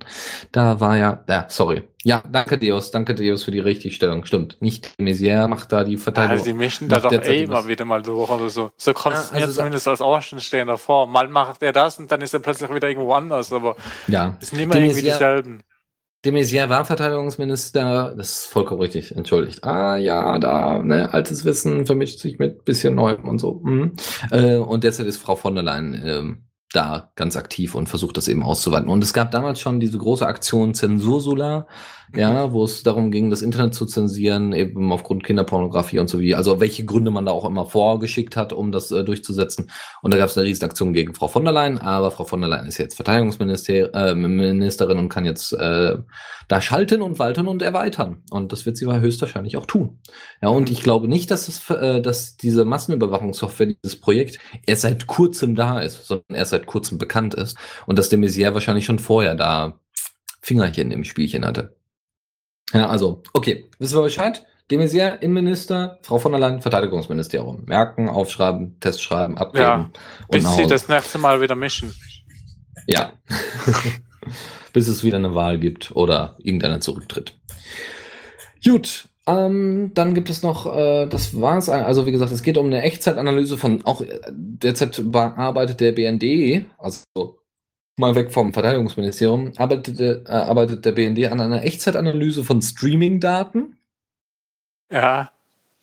Da 0.51 0.79
war 0.79 0.97
ja. 0.97 1.23
Ja, 1.27 1.45
sorry. 1.49 1.83
Ja, 2.03 2.23
danke, 2.29 2.57
Deus. 2.57 2.91
Danke, 2.91 3.15
Deus, 3.15 3.43
für 3.43 3.51
die 3.51 3.59
Richtigstellung. 3.59 4.25
Stimmt. 4.25 4.57
Nicht 4.61 4.93
Messier 4.97 5.47
macht 5.47 5.71
da 5.71 5.83
die 5.83 5.97
Verteidigung. 5.97 6.37
Also 6.37 6.45
die 6.45 6.53
mischen 6.53 6.89
da 6.89 6.99
doch 6.99 7.11
eh 7.11 7.43
immer 7.43 7.67
wieder 7.67 7.85
mal 7.85 8.01
durch 8.01 8.29
oder 8.29 8.49
so. 8.49 8.71
So 8.77 8.93
kommt 8.93 9.15
es 9.15 9.31
also 9.31 9.45
mir 9.45 9.51
zumindest 9.53 9.87
als 9.87 10.01
Außenstehender 10.01 10.77
vor. 10.77 11.07
Mal 11.07 11.27
macht 11.27 11.61
er 11.63 11.73
das 11.73 11.99
und 11.99 12.11
dann 12.11 12.21
ist 12.21 12.33
er 12.33 12.39
plötzlich 12.39 12.73
wieder 12.73 12.89
irgendwo 12.89 13.13
anders, 13.13 13.51
aber 13.51 13.75
ja. 14.07 14.37
es 14.41 14.49
sind 14.49 14.59
immer 14.59 14.75
Die 14.75 14.81
irgendwie 14.81 15.01
dieselben. 15.01 15.63
De 16.25 16.31
Maizière 16.31 16.67
war 16.67 16.83
Verteidigungsminister, 16.83 18.15
das 18.17 18.31
ist 18.31 18.45
vollkommen 18.47 18.81
richtig, 18.81 19.15
entschuldigt. 19.15 19.63
Ah 19.63 19.97
ja, 19.97 20.39
da, 20.39 20.79
ne, 20.79 21.13
altes 21.13 21.45
Wissen 21.45 21.85
vermischt 21.85 22.19
sich 22.19 22.39
mit 22.39 22.65
bisschen 22.65 22.95
Neuem 22.95 23.27
und 23.27 23.37
so. 23.37 23.61
Mhm. 23.63 23.93
Äh, 24.31 24.55
und 24.55 24.83
derzeit 24.83 25.05
ist 25.05 25.17
Frau 25.17 25.35
von 25.35 25.53
der 25.53 25.63
Leyen 25.63 26.01
ähm, 26.03 26.46
da 26.77 27.09
ganz 27.15 27.35
aktiv 27.35 27.75
und 27.75 27.89
versucht 27.89 28.17
das 28.17 28.27
eben 28.27 28.43
auszuweiten. 28.43 28.89
Und 28.89 29.03
es 29.03 29.13
gab 29.13 29.31
damals 29.31 29.59
schon 29.59 29.79
diese 29.79 29.97
große 29.97 30.25
Aktion 30.25 30.73
Zensursula, 30.73 31.67
ja, 32.15 32.53
wo 32.53 32.63
es 32.63 32.83
darum 32.83 33.11
ging, 33.11 33.29
das 33.29 33.41
Internet 33.41 33.73
zu 33.73 33.85
zensieren, 33.85 34.53
eben 34.53 34.91
aufgrund 34.91 35.23
Kinderpornografie 35.23 35.99
und 35.99 36.09
so 36.09 36.19
wie, 36.19 36.35
also 36.35 36.59
welche 36.59 36.85
Gründe 36.85 37.11
man 37.11 37.25
da 37.25 37.31
auch 37.31 37.45
immer 37.45 37.65
vorgeschickt 37.65 38.37
hat, 38.37 38.53
um 38.53 38.71
das 38.71 38.91
äh, 38.91 39.03
durchzusetzen. 39.03 39.69
Und 40.01 40.13
da 40.13 40.17
gab 40.17 40.29
es 40.29 40.37
eine 40.37 40.47
Riesenaktion 40.47 40.93
gegen 40.93 41.13
Frau 41.13 41.27
von 41.27 41.43
der 41.43 41.53
Leyen, 41.53 41.79
aber 41.79 42.11
Frau 42.11 42.23
von 42.23 42.39
der 42.39 42.49
Leyen 42.49 42.67
ist 42.67 42.77
jetzt 42.77 42.95
Verteidigungsministerin 42.95 44.97
äh, 44.97 44.99
und 44.99 45.09
kann 45.09 45.25
jetzt 45.25 45.51
äh, 45.53 45.97
da 46.47 46.61
schalten 46.61 47.01
und 47.01 47.19
walten 47.19 47.47
und 47.47 47.61
erweitern. 47.61 48.23
Und 48.29 48.53
das 48.53 48.65
wird 48.65 48.77
sie 48.77 48.87
höchstwahrscheinlich 48.87 49.57
auch 49.57 49.65
tun. 49.65 49.99
Ja, 50.41 50.49
und 50.49 50.69
ich 50.69 50.81
glaube 50.81 51.09
nicht, 51.09 51.29
dass, 51.29 51.49
es, 51.49 51.69
äh, 51.69 52.01
dass 52.01 52.37
diese 52.37 52.63
Massenüberwachungssoftware, 52.63 53.75
dieses 53.83 53.99
Projekt, 53.99 54.39
erst 54.65 54.83
seit 54.83 55.07
kurzem 55.07 55.55
da 55.55 55.81
ist, 55.81 56.07
sondern 56.07 56.35
erst 56.35 56.51
seit 56.51 56.67
kurzem 56.67 56.97
bekannt 56.97 57.33
ist. 57.33 57.57
Und 57.85 57.99
dass 57.99 58.09
der 58.09 58.19
Messier 58.19 58.53
wahrscheinlich 58.53 58.85
schon 58.85 58.99
vorher 58.99 59.35
da 59.35 59.77
Fingerchen 60.41 60.91
im 60.91 61.03
Spielchen 61.03 61.45
hatte. 61.45 61.75
Ja, 62.73 62.87
also, 62.87 63.23
okay, 63.33 63.69
wissen 63.79 63.97
wir 63.97 64.03
Bescheid? 64.03 64.45
De 64.69 64.77
Maizière, 64.77 65.21
Innenminister, 65.21 65.97
Frau 66.01 66.19
von 66.19 66.33
der 66.33 66.41
Leyen, 66.41 66.61
Verteidigungsministerium. 66.61 67.63
Merken, 67.65 68.09
aufschreiben, 68.09 68.77
Test 68.81 69.01
schreiben, 69.01 69.37
abgeben. 69.37 69.63
Ja, 69.63 69.89
Bis 70.29 70.55
sie 70.55 70.67
das 70.67 70.89
nächste 70.89 71.17
Mal 71.19 71.39
wieder 71.41 71.55
mischen. 71.55 71.93
Ja. 72.85 73.13
Bis 74.73 74.89
es 74.89 75.05
wieder 75.05 75.17
eine 75.17 75.33
Wahl 75.33 75.57
gibt 75.57 75.95
oder 75.95 76.35
irgendeiner 76.39 76.81
zurücktritt. 76.81 77.33
Gut, 78.63 79.07
Ähm, 79.27 79.91
dann 79.93 80.13
gibt 80.13 80.29
es 80.29 80.41
noch, 80.41 80.73
äh, 80.73 81.05
das 81.05 81.39
war's. 81.39 81.67
Also 81.67 82.05
wie 82.05 82.13
gesagt, 82.13 82.31
es 82.31 82.43
geht 82.43 82.57
um 82.57 82.67
eine 82.67 82.81
Echtzeitanalyse 82.83 83.57
von, 83.57 83.85
auch 83.85 83.99
äh, 83.99 84.21
derzeit 84.31 85.01
arbeitet 85.13 85.81
der 85.81 85.91
BND, 85.91 86.65
also 86.77 87.03
mal 87.97 88.15
weg 88.15 88.31
vom 88.31 88.53
Verteidigungsministerium, 88.53 89.53
arbeitet, 89.57 89.99
äh, 89.99 90.21
arbeitet 90.29 90.85
der 90.85 90.91
BND 90.93 91.25
an 91.31 91.41
einer 91.41 91.63
Echtzeitanalyse 91.63 92.43
von 92.43 92.61
Streaming-Daten. 92.61 93.75
Ja. 94.91 95.31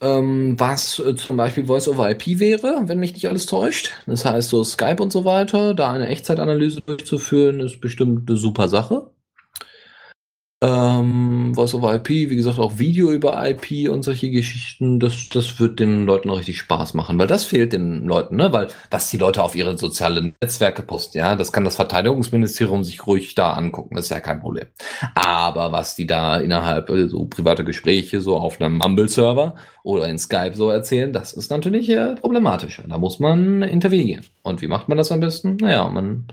Ähm, 0.01 0.59
was 0.59 0.99
äh, 0.99 1.15
zum 1.17 1.37
Beispiel 1.37 1.67
Voice 1.67 1.89
over 1.89 2.11
IP 2.11 2.39
wäre, 2.39 2.83
wenn 2.87 3.01
mich 3.01 3.15
nicht 3.15 3.29
alles 3.29 3.47
täuscht. 3.47 3.93
Das 4.07 4.25
heißt, 4.25 4.51
so 4.51 4.65
Skype 4.65 5.03
und 5.03 5.13
so 5.13 5.25
weiter, 5.25 5.75
da 5.75 5.93
eine 5.93 6.09
Echtzeitanalyse 6.09 6.81
durchzuführen, 6.83 7.61
ist 7.61 7.81
bestimmt 7.81 8.29
eine 8.29 8.39
super 8.39 8.69
Sache. 8.69 9.11
Ähm, 10.65 11.55
was 11.55 11.75
over 11.75 11.95
IP, 11.95 12.09
wie 12.09 12.37
gesagt, 12.37 12.59
auch 12.59 12.79
Video 12.79 13.13
über 13.13 13.47
IP 13.47 13.91
und 13.91 14.03
solche 14.03 14.31
Geschichten, 14.31 14.99
das, 14.99 15.29
das 15.29 15.61
wird 15.61 15.79
den 15.79 16.07
Leuten 16.07 16.31
auch 16.31 16.39
richtig 16.39 16.59
Spaß 16.59 16.95
machen, 16.95 17.19
weil 17.19 17.27
das 17.27 17.45
fehlt 17.45 17.75
den 17.75 18.07
Leuten, 18.07 18.37
ne? 18.37 18.51
Weil 18.51 18.69
was 18.91 19.11
die 19.11 19.19
Leute 19.19 19.43
auf 19.43 19.55
ihre 19.55 19.77
sozialen 19.77 20.35
Netzwerke 20.41 20.81
posten, 20.81 21.19
ja, 21.19 21.37
das 21.37 21.53
kann 21.53 21.65
das 21.65 21.77
Verteidigungsministerium 21.77 22.83
sich 22.83 23.07
ruhig 23.07 23.35
da 23.35 23.53
angucken, 23.53 23.97
das 23.97 24.07
ist 24.07 24.11
ja 24.11 24.21
kein 24.21 24.41
Problem. 24.41 24.67
Aber 25.15 25.71
was 25.71 25.97
die 25.97 26.07
da 26.07 26.39
innerhalb 26.39 26.89
äh, 26.89 27.09
so 27.09 27.27
private 27.27 27.65
Gespräche 27.65 28.23
so 28.23 28.37
auf 28.37 28.59
einem 28.59 28.79
Mumble-Server 28.79 29.57
oder 29.83 30.09
in 30.09 30.19
Skype 30.19 30.55
so 30.55 30.71
erzählen, 30.71 31.13
das 31.13 31.35
ist 31.35 31.51
natürlich 31.51 31.91
äh, 31.91 32.15
problematisch. 32.15 32.81
Da 32.89 32.97
muss 32.97 33.21
man 33.21 33.63
intervenieren. 33.63 34.25
Und 34.43 34.63
wie 34.63 34.69
macht 34.69 34.89
man 34.89 34.97
das 34.97 35.13
am 35.13 35.21
besten? 35.21 35.57
Naja, 35.57 35.87
man 35.91 36.27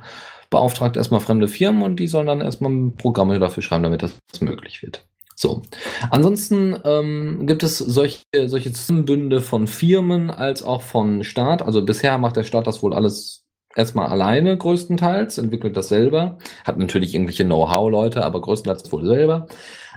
beauftragt 0.52 0.98
erstmal 0.98 1.22
fremde 1.22 1.48
Firmen 1.48 1.82
und 1.82 1.96
die 1.96 2.08
sollen 2.08 2.28
dann 2.28 2.42
erstmal 2.42 2.92
Programme 2.98 3.40
dafür 3.40 3.64
schreiben, 3.64 3.84
damit 3.84 4.04
das 4.04 4.14
möglich 4.42 4.84
wird. 4.84 5.04
So. 5.36 5.64
Ansonsten 6.12 6.78
ähm, 6.86 7.48
gibt 7.48 7.64
es 7.64 7.80
solche, 7.80 8.22
solche 8.46 8.72
Zusammenbünde 8.72 9.42
von 9.42 9.66
Firmen 9.66 10.30
als 10.30 10.62
auch 10.62 10.84
von 10.84 11.24
Staat. 11.24 11.64
Also 11.64 11.84
bisher 11.84 12.20
macht 12.20 12.36
der 12.36 12.44
Staat 12.44 12.68
das 12.68 12.84
wohl 12.84 12.94
alles 12.94 13.42
erstmal 13.76 14.08
alleine 14.08 14.56
größtenteils, 14.56 15.40
entwickelt 15.40 15.76
das 15.78 15.88
selber, 15.88 16.38
hat 16.66 16.78
natürlich 16.78 17.16
irgendwelche 17.16 17.46
Know-how-Leute, 17.46 18.24
aber 18.24 18.42
größtenteils 18.42 18.92
wohl 18.92 19.06
selber. 19.06 19.48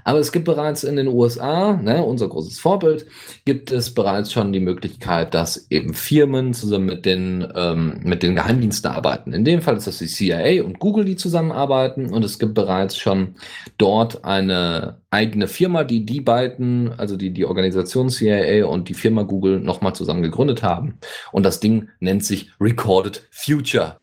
Aber 0.05 0.18
es 0.18 0.32
gibt 0.32 0.44
bereits 0.44 0.84
in 0.84 0.96
den 0.96 1.09
USA, 1.09 1.72
ne, 1.72 2.05
unser 2.05 2.28
großes 2.28 2.61
Vorbild, 2.61 3.07
gibt 3.46 3.72
es 3.72 3.92
bereits 3.92 4.32
schon 4.32 4.52
die 4.52 4.61
Möglichkeit, 4.61 5.34
dass 5.34 5.66
eben 5.70 5.94
Firmen 5.94 6.52
zusammen 6.52 6.86
mit 6.86 7.07
den, 7.07 7.46
ähm, 7.57 8.00
mit 8.02 8.22
den 8.22 8.34
Geheimdiensten 8.36 8.90
arbeiten. 8.90 9.32
In 9.32 9.44
dem 9.44 9.62
Fall 9.62 9.76
ist 9.76 9.86
das 9.86 9.98
die 9.98 10.07
CIA 10.07 10.62
und 10.62 10.78
Google, 10.78 11.07
die 11.07 11.16
zusammenarbeiten. 11.16 12.12
Und 12.12 12.24
es 12.24 12.38
gibt 12.38 12.55
bereits 12.55 12.98
schon 12.98 13.36
dort 13.78 14.24
eine 14.24 14.98
eigene 15.11 15.48
Firma, 15.48 15.84
die 15.84 16.05
die 16.05 16.20
beiden, 16.20 16.92
also 16.98 17.16
die, 17.16 17.30
die 17.30 17.46
Organisation 17.46 18.11
CIA 18.11 18.66
und 18.66 18.88
die 18.88 18.94
Firma 18.94 19.22
Google 19.22 19.61
nochmal 19.61 19.94
zusammen 19.94 20.22
gegründet 20.22 20.62
haben. 20.62 20.98
Und 21.32 21.44
das 21.44 21.61
Ding 21.61 21.88
nennt 22.00 22.24
sich 22.24 22.50
Recorded 22.61 23.26
Future. 23.30 23.98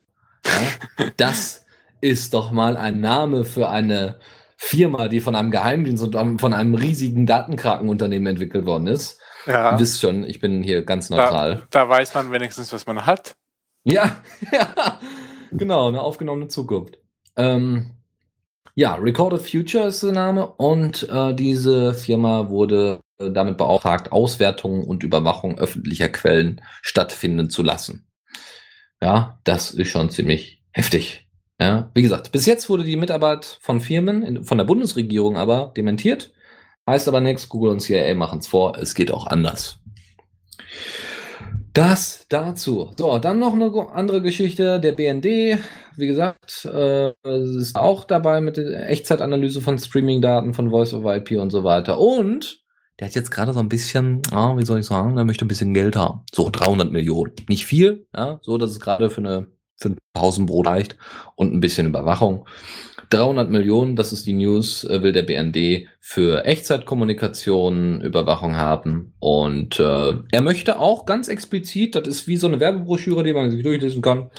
Ja? 0.45 1.06
das 1.18 1.64
ist 2.02 2.34
doch 2.34 2.52
mal 2.52 2.76
ein 2.78 2.99
Name 2.99 3.45
für 3.45 3.70
eine 3.70 4.16
Firma, 4.64 5.07
die 5.07 5.22
von 5.22 5.36
einem 5.36 5.49
Geheimdienst 5.49 6.03
und 6.03 6.39
von 6.39 6.53
einem 6.53 6.76
riesigen 6.76 7.26
Datenkrakenunternehmen 7.26 8.28
entwickelt 8.28 8.68
worden 8.68 8.86
ist. 8.86 9.20
Ja. 9.47 9.72
Ihr 9.72 9.80
wisst 9.80 9.99
schon, 9.99 10.24
ich 10.24 10.39
bin 10.39 10.62
hier 10.62 10.84
ganz 10.84 11.09
neutral. 11.09 11.64
Da, 11.72 11.86
da 11.86 11.89
weiß 11.89 12.14
man 12.14 12.32
wenigstens, 12.32 12.72
was 12.72 12.86
man 12.86 13.07
hat. 13.07 13.34
Ja, 13.84 14.18
ja. 14.51 14.99
genau, 15.51 15.88
eine 15.88 16.01
aufgenommene 16.01 16.47
Zukunft. 16.47 16.99
Ähm, 17.36 17.95
ja, 18.76 18.93
Recorded 18.93 19.41
Future 19.41 19.88
ist 19.88 20.03
der 20.03 20.12
Name 20.12 20.45
und 20.45 21.09
äh, 21.09 21.34
diese 21.34 21.95
Firma 21.95 22.49
wurde 22.49 22.99
äh, 23.18 23.32
damit 23.32 23.57
beauftragt, 23.57 24.12
Auswertungen 24.12 24.84
und 24.84 25.03
Überwachung 25.03 25.57
öffentlicher 25.57 26.09
Quellen 26.09 26.62
stattfinden 26.84 27.49
zu 27.49 27.64
lassen. 27.64 28.07
Ja, 29.01 29.39
das 29.43 29.72
ist 29.72 29.89
schon 29.89 30.12
ziemlich 30.12 30.62
heftig. 30.72 31.28
Ja, 31.62 31.91
wie 31.93 32.01
gesagt, 32.01 32.32
bis 32.32 32.47
jetzt 32.47 32.70
wurde 32.70 32.84
die 32.84 32.95
Mitarbeit 32.95 33.59
von 33.62 33.82
Firmen, 33.82 34.24
in, 34.24 34.43
von 34.43 34.57
der 34.57 34.66
Bundesregierung 34.66 35.38
aber 35.38 35.72
dementiert. 35.78 36.32
Heißt 36.89 37.07
aber 37.07 37.22
nichts, 37.22 37.49
Google 37.49 37.70
und 37.70 37.82
CIA 37.82 38.16
machen 38.16 38.39
es 38.39 38.47
vor, 38.47 38.76
es 38.80 38.95
geht 38.95 39.12
auch 39.12 39.28
anders. 39.28 39.78
Das 41.74 42.26
dazu. 42.30 42.91
So, 42.97 43.20
dann 43.20 43.38
noch 43.38 43.53
eine 43.53 43.72
andere 43.93 44.24
Geschichte. 44.24 44.80
Der 44.80 44.93
BND, 44.93 45.59
wie 45.97 46.07
gesagt, 46.07 46.66
äh, 46.66 47.14
ist 47.24 47.76
auch 47.76 48.05
dabei 48.05 48.41
mit 48.41 48.57
der 48.57 48.89
Echtzeitanalyse 48.89 49.62
von 49.62 49.78
Streaming-Daten, 49.78 50.55
von 50.55 50.72
Voice 50.72 50.95
over 50.95 51.16
IP 51.16 51.34
und 51.34 51.51
so 51.51 51.64
weiter. 51.64 51.99
Und 51.99 52.59
der 52.99 53.07
hat 53.07 53.14
jetzt 53.14 53.30
gerade 53.30 53.53
so 53.53 53.59
ein 53.59 53.70
bisschen, 53.70 54.24
ah, 54.32 54.57
wie 54.57 54.66
soll 54.66 54.80
ich 54.80 54.88
sagen, 54.88 55.16
der 55.16 55.26
möchte 55.26 55.45
ein 55.45 55.47
bisschen 55.47 55.76
Geld 55.76 55.95
haben. 55.95 56.22
So 56.34 56.49
300 56.49 56.91
Millionen. 56.91 57.34
Nicht 57.47 57.68
viel, 57.68 58.07
ja, 58.16 58.39
so 58.41 58.57
dass 58.57 58.72
es 58.72 58.80
gerade 58.80 59.12
für 59.12 59.22
eine 59.22 59.47
für 59.82 59.90
ein 59.90 59.98
Pausenbrot 60.14 60.68
reicht 60.68 60.96
und 61.36 61.54
ein 61.54 61.60
bisschen 61.60 61.88
Überwachung. 61.88 62.46
300 63.10 63.50
Millionen, 63.50 63.96
das 63.96 64.14
ist 64.14 64.26
die 64.26 64.34
News, 64.34 64.86
äh, 64.86 65.04
will 65.04 65.12
der 65.12 65.24
BND 65.24 65.88
für 66.00 66.46
Echtzeitkommunikation, 66.46 68.02
Überwachung 68.02 68.56
haben. 68.56 69.14
Und 69.20 69.80
äh, 69.80 70.14
er 70.32 70.42
möchte 70.42 70.80
auch 70.80 71.06
ganz 71.06 71.28
explizit, 71.28 71.96
das 71.96 72.08
ist 72.08 72.28
wie 72.28 72.38
so 72.38 72.48
eine 72.48 72.60
Werbebroschüre, 72.60 73.24
die 73.24 73.34
man 73.34 73.52
sich 73.52 73.64
durchlesen 73.64 74.02
kann, 74.02 74.32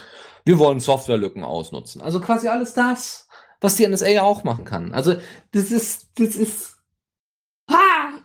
wir 0.44 0.58
wollen 0.58 0.80
Softwarelücken 0.80 1.44
ausnutzen. 1.44 2.00
Also 2.00 2.20
quasi 2.20 2.48
alles 2.48 2.72
das, 2.72 3.28
was 3.60 3.76
die 3.76 3.86
NSA 3.86 4.08
ja 4.08 4.22
auch 4.22 4.42
machen 4.42 4.64
kann. 4.64 4.92
Also 4.92 5.16
das 5.52 5.70
ist, 5.70 6.08
das 6.18 6.34
ist, 6.34 6.76
ha! 7.70 7.76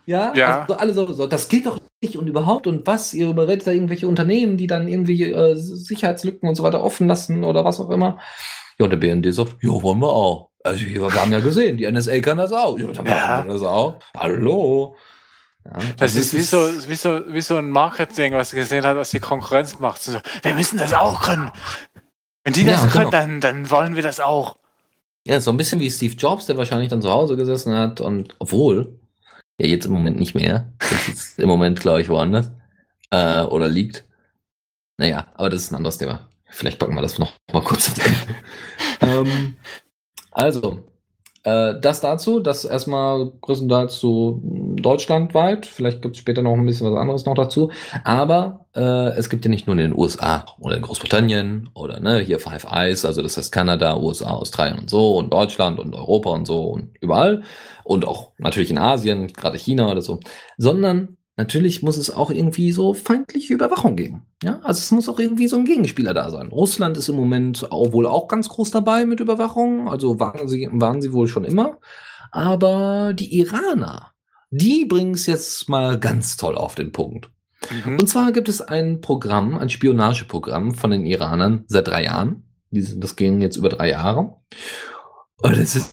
ja, 0.06 0.34
ja. 0.34 0.60
Also 0.62 0.74
alle 0.74 0.94
so, 0.94 1.12
so, 1.12 1.26
das 1.26 1.48
geht 1.48 1.66
doch 1.66 1.78
und 2.00 2.28
überhaupt 2.28 2.66
und 2.66 2.86
was, 2.86 3.12
ihr 3.12 3.28
überredet 3.28 3.66
da 3.66 3.72
irgendwelche 3.72 4.06
Unternehmen, 4.06 4.56
die 4.56 4.66
dann 4.66 4.86
irgendwie 4.86 5.32
äh, 5.32 5.56
Sicherheitslücken 5.56 6.48
und 6.48 6.54
so 6.54 6.62
weiter 6.62 6.82
offen 6.82 7.08
lassen 7.08 7.44
oder 7.44 7.64
was 7.64 7.80
auch 7.80 7.90
immer. 7.90 8.18
Ja, 8.78 8.84
und 8.84 8.90
der 8.90 8.98
BND 8.98 9.34
sagt, 9.34 9.56
ja, 9.62 9.70
wollen 9.70 9.98
wir 9.98 10.12
auch. 10.12 10.50
Also 10.62 10.84
wir 10.86 11.12
haben 11.12 11.32
ja 11.32 11.40
gesehen, 11.40 11.76
die 11.76 11.90
NSA 11.90 12.20
kann 12.20 12.38
das 12.38 12.52
auch. 12.52 12.78
Ja, 12.78 12.88
ja. 13.04 13.42
das 13.42 13.62
auch. 13.62 13.96
Hallo. 14.16 14.96
Ja, 15.64 15.72
das, 15.96 16.14
das 16.14 16.16
ist, 16.16 16.34
wie 16.34 16.42
so, 16.42 16.88
wie, 16.88 16.94
so, 16.94 17.20
wie 17.28 17.40
so 17.40 17.56
ein 17.56 17.70
Marketing, 17.70 18.32
was 18.34 18.52
gesehen 18.52 18.84
hat, 18.84 18.96
was 18.96 19.10
die 19.10 19.20
Konkurrenz 19.20 19.78
macht. 19.80 20.02
So, 20.02 20.18
wir 20.42 20.54
müssen 20.54 20.78
das 20.78 20.94
auch 20.94 21.22
können. 21.22 21.50
Wenn 22.44 22.52
die 22.52 22.64
das 22.64 22.82
ja, 22.82 22.88
können, 22.88 23.10
genau. 23.10 23.10
dann, 23.10 23.40
dann 23.40 23.70
wollen 23.70 23.96
wir 23.96 24.02
das 24.02 24.20
auch. 24.20 24.56
Ja, 25.24 25.40
so 25.40 25.50
ein 25.50 25.56
bisschen 25.56 25.80
wie 25.80 25.90
Steve 25.90 26.14
Jobs, 26.14 26.46
der 26.46 26.56
wahrscheinlich 26.56 26.88
dann 26.88 27.02
zu 27.02 27.10
Hause 27.10 27.36
gesessen 27.36 27.74
hat 27.74 28.00
und 28.00 28.34
obwohl, 28.38 28.97
ja, 29.58 29.66
jetzt 29.66 29.86
im 29.86 29.92
Moment 29.92 30.18
nicht 30.18 30.34
mehr. 30.34 30.72
Das 30.78 31.08
ist 31.08 31.38
im 31.38 31.48
Moment, 31.48 31.80
glaube 31.80 32.00
ich, 32.00 32.08
woanders. 32.08 32.50
Äh, 33.10 33.42
oder 33.42 33.68
liegt. 33.68 34.04
Naja, 34.96 35.26
aber 35.34 35.50
das 35.50 35.62
ist 35.62 35.72
ein 35.72 35.76
anderes 35.76 35.98
Thema. 35.98 36.28
Vielleicht 36.46 36.78
packen 36.78 36.94
wir 36.94 37.02
das 37.02 37.18
noch 37.18 37.32
mal 37.52 37.62
kurz. 37.62 37.92
ähm, 39.00 39.56
also, 40.30 40.84
äh, 41.44 41.80
das 41.80 42.00
dazu, 42.00 42.40
das 42.40 42.64
erstmal 42.64 43.30
größtenteils 43.40 44.00
so 44.00 44.40
deutschlandweit. 44.42 45.66
Vielleicht 45.66 46.02
gibt 46.02 46.16
es 46.16 46.20
später 46.20 46.42
noch 46.42 46.54
ein 46.54 46.66
bisschen 46.66 46.90
was 46.90 46.98
anderes 46.98 47.26
noch 47.26 47.34
dazu. 47.34 47.70
Aber 48.04 48.66
äh, 48.74 49.16
es 49.16 49.30
gibt 49.30 49.44
ja 49.44 49.50
nicht 49.50 49.66
nur 49.66 49.74
in 49.74 49.90
den 49.90 49.96
USA 49.96 50.44
oder 50.58 50.76
in 50.76 50.82
Großbritannien 50.82 51.70
oder 51.74 52.00
ne, 52.00 52.18
hier 52.20 52.40
Five 52.40 52.64
Eyes, 52.70 53.04
also 53.04 53.22
das 53.22 53.36
heißt 53.36 53.52
Kanada, 53.52 53.96
USA, 53.96 54.30
Australien 54.30 54.78
und 54.78 54.90
so 54.90 55.16
und 55.16 55.32
Deutschland 55.32 55.78
und 55.78 55.94
Europa 55.94 56.30
und 56.30 56.46
so 56.46 56.64
und 56.64 56.90
überall 57.00 57.42
und 57.88 58.04
auch 58.04 58.32
natürlich 58.36 58.70
in 58.70 58.78
Asien, 58.78 59.28
gerade 59.28 59.56
China 59.56 59.90
oder 59.90 60.02
so, 60.02 60.20
sondern 60.58 61.16
natürlich 61.38 61.82
muss 61.82 61.96
es 61.96 62.10
auch 62.14 62.30
irgendwie 62.30 62.70
so 62.70 62.92
feindliche 62.92 63.54
Überwachung 63.54 63.96
geben. 63.96 64.26
Ja, 64.42 64.60
also 64.62 64.78
es 64.78 64.90
muss 64.90 65.08
auch 65.08 65.18
irgendwie 65.18 65.48
so 65.48 65.56
ein 65.56 65.64
Gegenspieler 65.64 66.12
da 66.12 66.30
sein. 66.30 66.48
Russland 66.48 66.98
ist 66.98 67.08
im 67.08 67.16
Moment 67.16 67.72
auch 67.72 67.92
wohl 67.92 68.06
auch 68.06 68.28
ganz 68.28 68.50
groß 68.50 68.70
dabei 68.70 69.06
mit 69.06 69.20
Überwachung, 69.20 69.88
also 69.88 70.20
waren 70.20 70.48
sie, 70.48 70.68
waren 70.70 71.00
sie 71.00 71.14
wohl 71.14 71.28
schon 71.28 71.44
immer. 71.44 71.78
Aber 72.30 73.14
die 73.14 73.38
Iraner, 73.38 74.12
die 74.50 74.84
bringen 74.84 75.14
es 75.14 75.24
jetzt 75.24 75.70
mal 75.70 75.98
ganz 75.98 76.36
toll 76.36 76.56
auf 76.56 76.74
den 76.74 76.92
Punkt. 76.92 77.30
Mhm. 77.86 78.00
Und 78.00 78.06
zwar 78.06 78.32
gibt 78.32 78.50
es 78.50 78.60
ein 78.60 79.00
Programm, 79.00 79.56
ein 79.56 79.70
Spionageprogramm 79.70 80.74
von 80.74 80.90
den 80.90 81.06
Iranern 81.06 81.64
seit 81.68 81.88
drei 81.88 82.04
Jahren. 82.04 82.44
Das 82.70 83.16
ging 83.16 83.40
jetzt 83.40 83.56
über 83.56 83.70
drei 83.70 83.88
Jahre. 83.88 84.36
Und 85.40 85.52
es 85.56 85.74
ist 85.74 85.92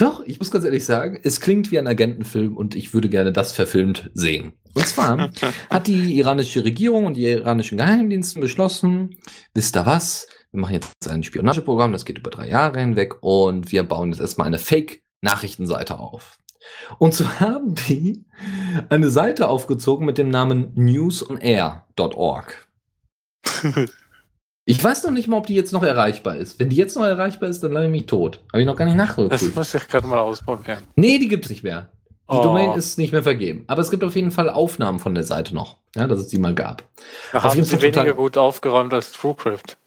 doch, 0.00 0.22
ich 0.24 0.38
muss 0.38 0.50
ganz 0.52 0.64
ehrlich 0.64 0.84
sagen, 0.84 1.18
es 1.24 1.40
klingt 1.40 1.72
wie 1.72 1.78
ein 1.78 1.88
Agentenfilm 1.88 2.56
und 2.56 2.76
ich 2.76 2.94
würde 2.94 3.08
gerne 3.08 3.32
das 3.32 3.52
verfilmt 3.52 4.10
sehen. 4.14 4.52
Und 4.74 4.86
zwar 4.86 5.30
hat 5.70 5.86
die 5.88 6.16
iranische 6.16 6.64
Regierung 6.64 7.06
und 7.06 7.14
die 7.14 7.26
iranischen 7.26 7.78
Geheimdienste 7.78 8.38
beschlossen, 8.38 9.16
wisst 9.54 9.76
ihr 9.76 9.86
was? 9.86 10.28
Wir 10.52 10.60
machen 10.60 10.74
jetzt 10.74 11.08
ein 11.08 11.24
Spionageprogramm, 11.24 11.92
das 11.92 12.04
geht 12.04 12.18
über 12.18 12.30
drei 12.30 12.48
Jahre 12.48 12.78
hinweg 12.78 13.16
und 13.22 13.72
wir 13.72 13.82
bauen 13.82 14.12
jetzt 14.12 14.20
erstmal 14.20 14.46
eine 14.46 14.60
Fake-Nachrichtenseite 14.60 15.98
auf. 15.98 16.38
Und 16.98 17.12
so 17.12 17.28
haben 17.40 17.74
die 17.88 18.24
eine 18.88 19.10
Seite 19.10 19.48
aufgezogen 19.48 20.06
mit 20.06 20.16
dem 20.16 20.30
Namen 20.30 20.72
newsonair.org. 20.76 22.68
Ich 24.68 24.84
weiß 24.84 25.04
noch 25.04 25.12
nicht 25.12 25.28
mal, 25.28 25.38
ob 25.38 25.46
die 25.46 25.54
jetzt 25.54 25.72
noch 25.72 25.82
erreichbar 25.82 26.36
ist. 26.36 26.60
Wenn 26.60 26.68
die 26.68 26.76
jetzt 26.76 26.94
noch 26.94 27.04
erreichbar 27.04 27.48
ist, 27.48 27.62
dann 27.62 27.72
lange 27.72 27.86
ich 27.86 27.92
mich 27.92 28.04
tot. 28.04 28.40
Habe 28.52 28.60
ich 28.60 28.66
noch 28.66 28.76
gar 28.76 28.84
nicht 28.84 28.98
nachgeguckt. 28.98 29.32
Das 29.32 29.54
muss 29.54 29.74
ich 29.74 29.88
gerade 29.88 30.06
mal 30.06 30.18
ausprobieren. 30.18 30.82
Nee, 30.94 31.18
die 31.18 31.28
gibt 31.28 31.46
es 31.46 31.50
nicht 31.50 31.64
mehr. 31.64 31.88
Die 32.30 32.36
oh. 32.36 32.42
Domain 32.42 32.72
ist 32.72 32.98
nicht 32.98 33.12
mehr 33.12 33.22
vergeben. 33.22 33.64
Aber 33.66 33.80
es 33.80 33.90
gibt 33.90 34.04
auf 34.04 34.14
jeden 34.14 34.30
Fall 34.30 34.50
Aufnahmen 34.50 34.98
von 34.98 35.14
der 35.14 35.24
Seite 35.24 35.54
noch, 35.54 35.78
ja, 35.96 36.06
dass 36.06 36.20
es 36.20 36.28
die 36.28 36.36
mal 36.36 36.54
gab. 36.54 36.82
Da 37.32 37.44
haben 37.44 37.64
sie 37.64 37.80
weniger 37.80 38.12
gut 38.12 38.36
aufgeräumt 38.36 38.92
als 38.92 39.12
TrueCrypt. 39.12 39.78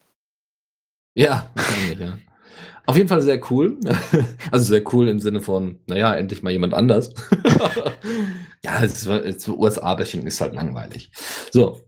Ja, 1.13 1.51
wahrscheinlich, 1.53 1.99
ja. 1.99 2.17
Auf 2.87 2.97
jeden 2.97 3.07
Fall 3.07 3.21
sehr 3.21 3.39
cool. 3.51 3.77
Also 4.51 4.65
sehr 4.65 4.83
cool 4.91 5.09
im 5.09 5.19
Sinne 5.19 5.41
von, 5.41 5.77
naja, 5.85 6.15
endlich 6.15 6.41
mal 6.41 6.49
jemand 6.49 6.73
anders. 6.73 7.13
ja, 8.63 8.83
es 8.83 9.05
ist, 9.05 9.47
USA-Bashing 9.47 10.25
ist 10.25 10.41
halt 10.41 10.55
langweilig. 10.55 11.11
So. 11.51 11.81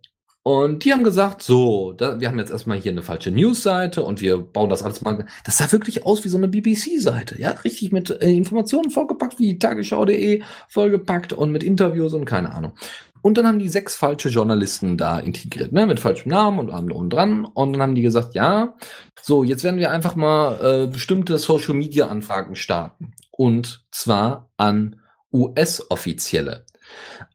Und 0.43 0.83
die 0.83 0.91
haben 0.91 1.05
gesagt, 1.05 1.41
so, 1.41 1.93
da, 1.93 2.19
wir 2.19 2.27
haben 2.27 2.37
jetzt 2.37 2.51
erstmal 2.51 2.77
hier 2.77 2.91
eine 2.91 3.01
falsche 3.01 3.31
News-Seite 3.31 4.03
und 4.03 4.19
wir 4.19 4.37
bauen 4.37 4.69
das 4.69 4.83
alles 4.83 5.01
mal. 5.01 5.25
Das 5.45 5.57
sah 5.57 5.71
wirklich 5.71 6.05
aus 6.05 6.25
wie 6.25 6.29
so 6.29 6.37
eine 6.37 6.49
BBC-Seite, 6.49 7.39
ja, 7.39 7.51
richtig 7.51 7.93
mit 7.93 8.09
äh, 8.09 8.29
Informationen 8.29 8.91
vollgepackt, 8.91 9.39
wie 9.39 9.57
tagesschau.de 9.57 10.41
vollgepackt 10.67 11.31
und 11.31 11.53
mit 11.53 11.63
Interviews 11.63 12.13
und 12.13 12.25
keine 12.25 12.53
Ahnung. 12.53 12.73
Und 13.21 13.37
dann 13.37 13.47
haben 13.47 13.59
die 13.59 13.69
sechs 13.69 13.95
falsche 13.95 14.27
Journalisten 14.27 14.97
da 14.97 15.17
integriert, 15.17 15.71
ne, 15.71 15.85
mit 15.85 16.01
falschem 16.01 16.29
Namen 16.29 16.59
und 16.59 16.71
allem 16.71 16.91
und 16.91 17.09
dran. 17.11 17.45
Und 17.45 17.71
dann 17.71 17.81
haben 17.81 17.95
die 17.95 18.01
gesagt, 18.01 18.35
ja, 18.35 18.75
so, 19.21 19.45
jetzt 19.45 19.63
werden 19.63 19.79
wir 19.79 19.91
einfach 19.91 20.17
mal 20.17 20.83
äh, 20.83 20.87
bestimmte 20.87 21.37
Social 21.37 21.73
Media 21.73 22.07
Anfragen 22.07 22.57
starten. 22.57 23.13
Und 23.31 23.85
zwar 23.91 24.49
an 24.57 24.97
US-Offizielle. 25.31 26.65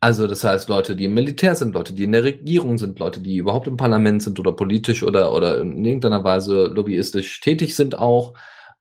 Also 0.01 0.29
das 0.29 0.45
heißt 0.45 0.69
Leute, 0.69 0.95
die 0.95 1.07
im 1.07 1.15
Militär 1.15 1.57
sind, 1.57 1.75
Leute, 1.75 1.93
die 1.93 2.05
in 2.05 2.13
der 2.13 2.23
Regierung 2.23 2.79
sind, 2.79 3.01
Leute, 3.01 3.21
die 3.21 3.37
überhaupt 3.37 3.67
im 3.67 3.77
Parlament 3.77 4.23
sind 4.23 4.39
oder 4.39 4.53
politisch 4.53 5.03
oder, 5.03 5.33
oder 5.35 5.61
in 5.61 5.85
irgendeiner 5.85 6.23
Weise 6.23 6.67
lobbyistisch 6.67 7.41
tätig 7.41 7.75
sind 7.75 7.99
auch. 7.99 8.35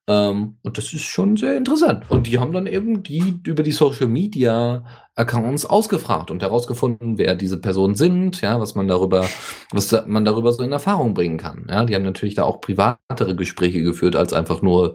Ähm, 0.07 0.57
und 0.61 0.77
das 0.77 0.93
ist 0.93 1.03
schon 1.03 1.35
sehr 1.35 1.57
interessant. 1.57 2.05
Und 2.09 2.27
die 2.27 2.37
haben 2.37 2.53
dann 2.53 2.67
eben 2.67 3.01
die 3.01 3.39
über 3.45 3.63
die 3.63 3.71
Social 3.71 4.07
Media 4.07 4.85
Accounts 5.15 5.65
ausgefragt 5.65 6.29
und 6.29 6.43
herausgefunden, 6.43 7.17
wer 7.17 7.35
diese 7.35 7.59
Personen 7.59 7.95
sind, 7.95 8.41
ja, 8.41 8.59
was 8.59 8.75
man 8.75 8.87
darüber, 8.87 9.27
was 9.71 9.91
man 10.05 10.23
darüber 10.23 10.53
so 10.53 10.61
in 10.61 10.71
Erfahrung 10.71 11.15
bringen 11.15 11.37
kann. 11.37 11.65
Ja, 11.67 11.83
die 11.83 11.95
haben 11.95 12.03
natürlich 12.03 12.35
da 12.35 12.43
auch 12.43 12.61
privatere 12.61 13.35
Gespräche 13.35 13.81
geführt 13.81 14.15
als 14.15 14.33
einfach 14.33 14.61
nur 14.61 14.93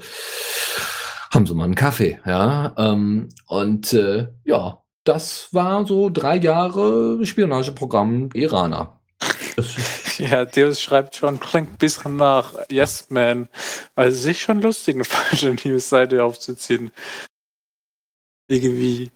haben 1.33 1.47
Sie 1.47 1.55
mal 1.55 1.65
einen 1.65 1.75
Kaffee, 1.75 2.21
ja. 2.27 2.75
Ähm, 2.77 3.31
und 3.49 3.93
äh, 3.95 4.29
ja, 4.45 4.82
das 5.05 5.53
war 5.53 5.87
so 5.87 6.11
drei 6.11 6.37
Jahre 6.37 7.25
Spionageprogramm 7.25 8.31
Iraner. 8.35 9.01
Ja, 10.19 10.45
Deus 10.45 10.81
schreibt 10.81 11.17
schon, 11.17 11.41
klingt 11.41 11.73
ein 11.73 11.79
bisschen 11.79 12.17
nach 12.17 12.55
Yes 12.71 13.09
Man. 13.09 13.49
Also 13.95 14.17
sich 14.21 14.43
schon 14.43 14.61
lustig, 14.61 14.95
eine 14.95 15.05
falsche 15.07 15.57
News-Seite 15.65 16.23
aufzuziehen. 16.23 16.93
Irgendwie. 18.47 19.11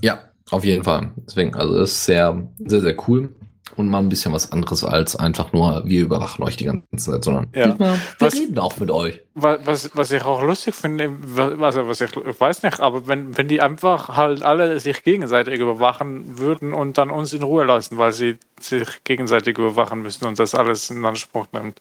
Ja, 0.00 0.30
auf 0.50 0.64
jeden 0.64 0.84
Fall. 0.84 1.12
Deswegen, 1.16 1.54
also 1.56 1.76
das 1.76 1.90
ist 1.90 2.04
sehr, 2.04 2.48
sehr, 2.58 2.80
sehr 2.80 3.08
cool 3.08 3.34
und 3.76 3.88
mal 3.88 3.98
ein 3.98 4.08
bisschen 4.08 4.32
was 4.32 4.52
anderes 4.52 4.84
als 4.84 5.16
einfach 5.16 5.52
nur, 5.52 5.82
wir 5.84 6.02
überwachen 6.02 6.44
euch 6.44 6.56
die 6.56 6.64
ganze 6.64 6.96
Zeit, 6.96 7.24
sondern 7.24 7.48
ja. 7.54 7.78
wir 7.78 7.98
was, 8.18 8.34
reden 8.34 8.58
auch 8.58 8.78
mit 8.78 8.90
euch. 8.90 9.20
Was, 9.34 9.90
was 9.94 10.10
ich 10.12 10.22
auch 10.22 10.42
lustig 10.42 10.74
finde, 10.74 11.10
was, 11.20 11.76
was 11.76 12.00
ich, 12.00 12.14
ich 12.14 12.40
weiß 12.40 12.62
nicht, 12.62 12.80
aber 12.80 13.06
wenn, 13.06 13.36
wenn 13.36 13.48
die 13.48 13.60
einfach 13.60 14.10
halt 14.16 14.42
alle 14.42 14.78
sich 14.80 15.02
gegenseitig 15.02 15.58
überwachen 15.60 16.38
würden 16.38 16.72
und 16.72 16.98
dann 16.98 17.10
uns 17.10 17.32
in 17.32 17.42
Ruhe 17.42 17.64
lassen, 17.64 17.98
weil 17.98 18.12
sie 18.12 18.36
sich 18.60 18.86
gegenseitig 19.04 19.58
überwachen 19.58 20.02
müssen 20.02 20.26
und 20.26 20.38
das 20.38 20.54
alles 20.54 20.90
in 20.90 21.04
Anspruch 21.04 21.46
nimmt. 21.52 21.80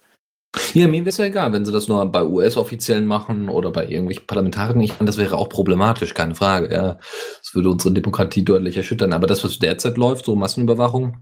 Ja, 0.74 0.88
mir 0.88 1.00
wäre 1.00 1.10
es 1.10 1.18
ja 1.18 1.26
egal, 1.26 1.52
wenn 1.52 1.66
sie 1.66 1.72
das 1.72 1.88
nur 1.88 2.06
bei 2.06 2.24
US-Offiziellen 2.24 3.08
machen 3.08 3.50
oder 3.50 3.72
bei 3.72 3.88
irgendwelchen 3.88 4.28
Parlamentariern. 4.28 4.82
Ich 4.82 4.94
meine, 4.94 5.08
das 5.08 5.18
wäre 5.18 5.36
auch 5.36 5.50
problematisch, 5.50 6.14
keine 6.14 6.36
Frage. 6.36 6.72
Ja, 6.72 7.00
das 7.40 7.56
würde 7.56 7.72
unsere 7.72 7.92
Demokratie 7.92 8.46
deutlich 8.46 8.78
erschüttern. 8.78 9.14
Aber 9.14 9.26
das, 9.26 9.44
was 9.44 9.58
derzeit 9.58 9.98
läuft, 9.98 10.26
so 10.26 10.36
Massenüberwachung, 10.36 11.18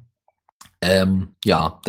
ähm, 0.82 1.36
ja, 1.46 1.80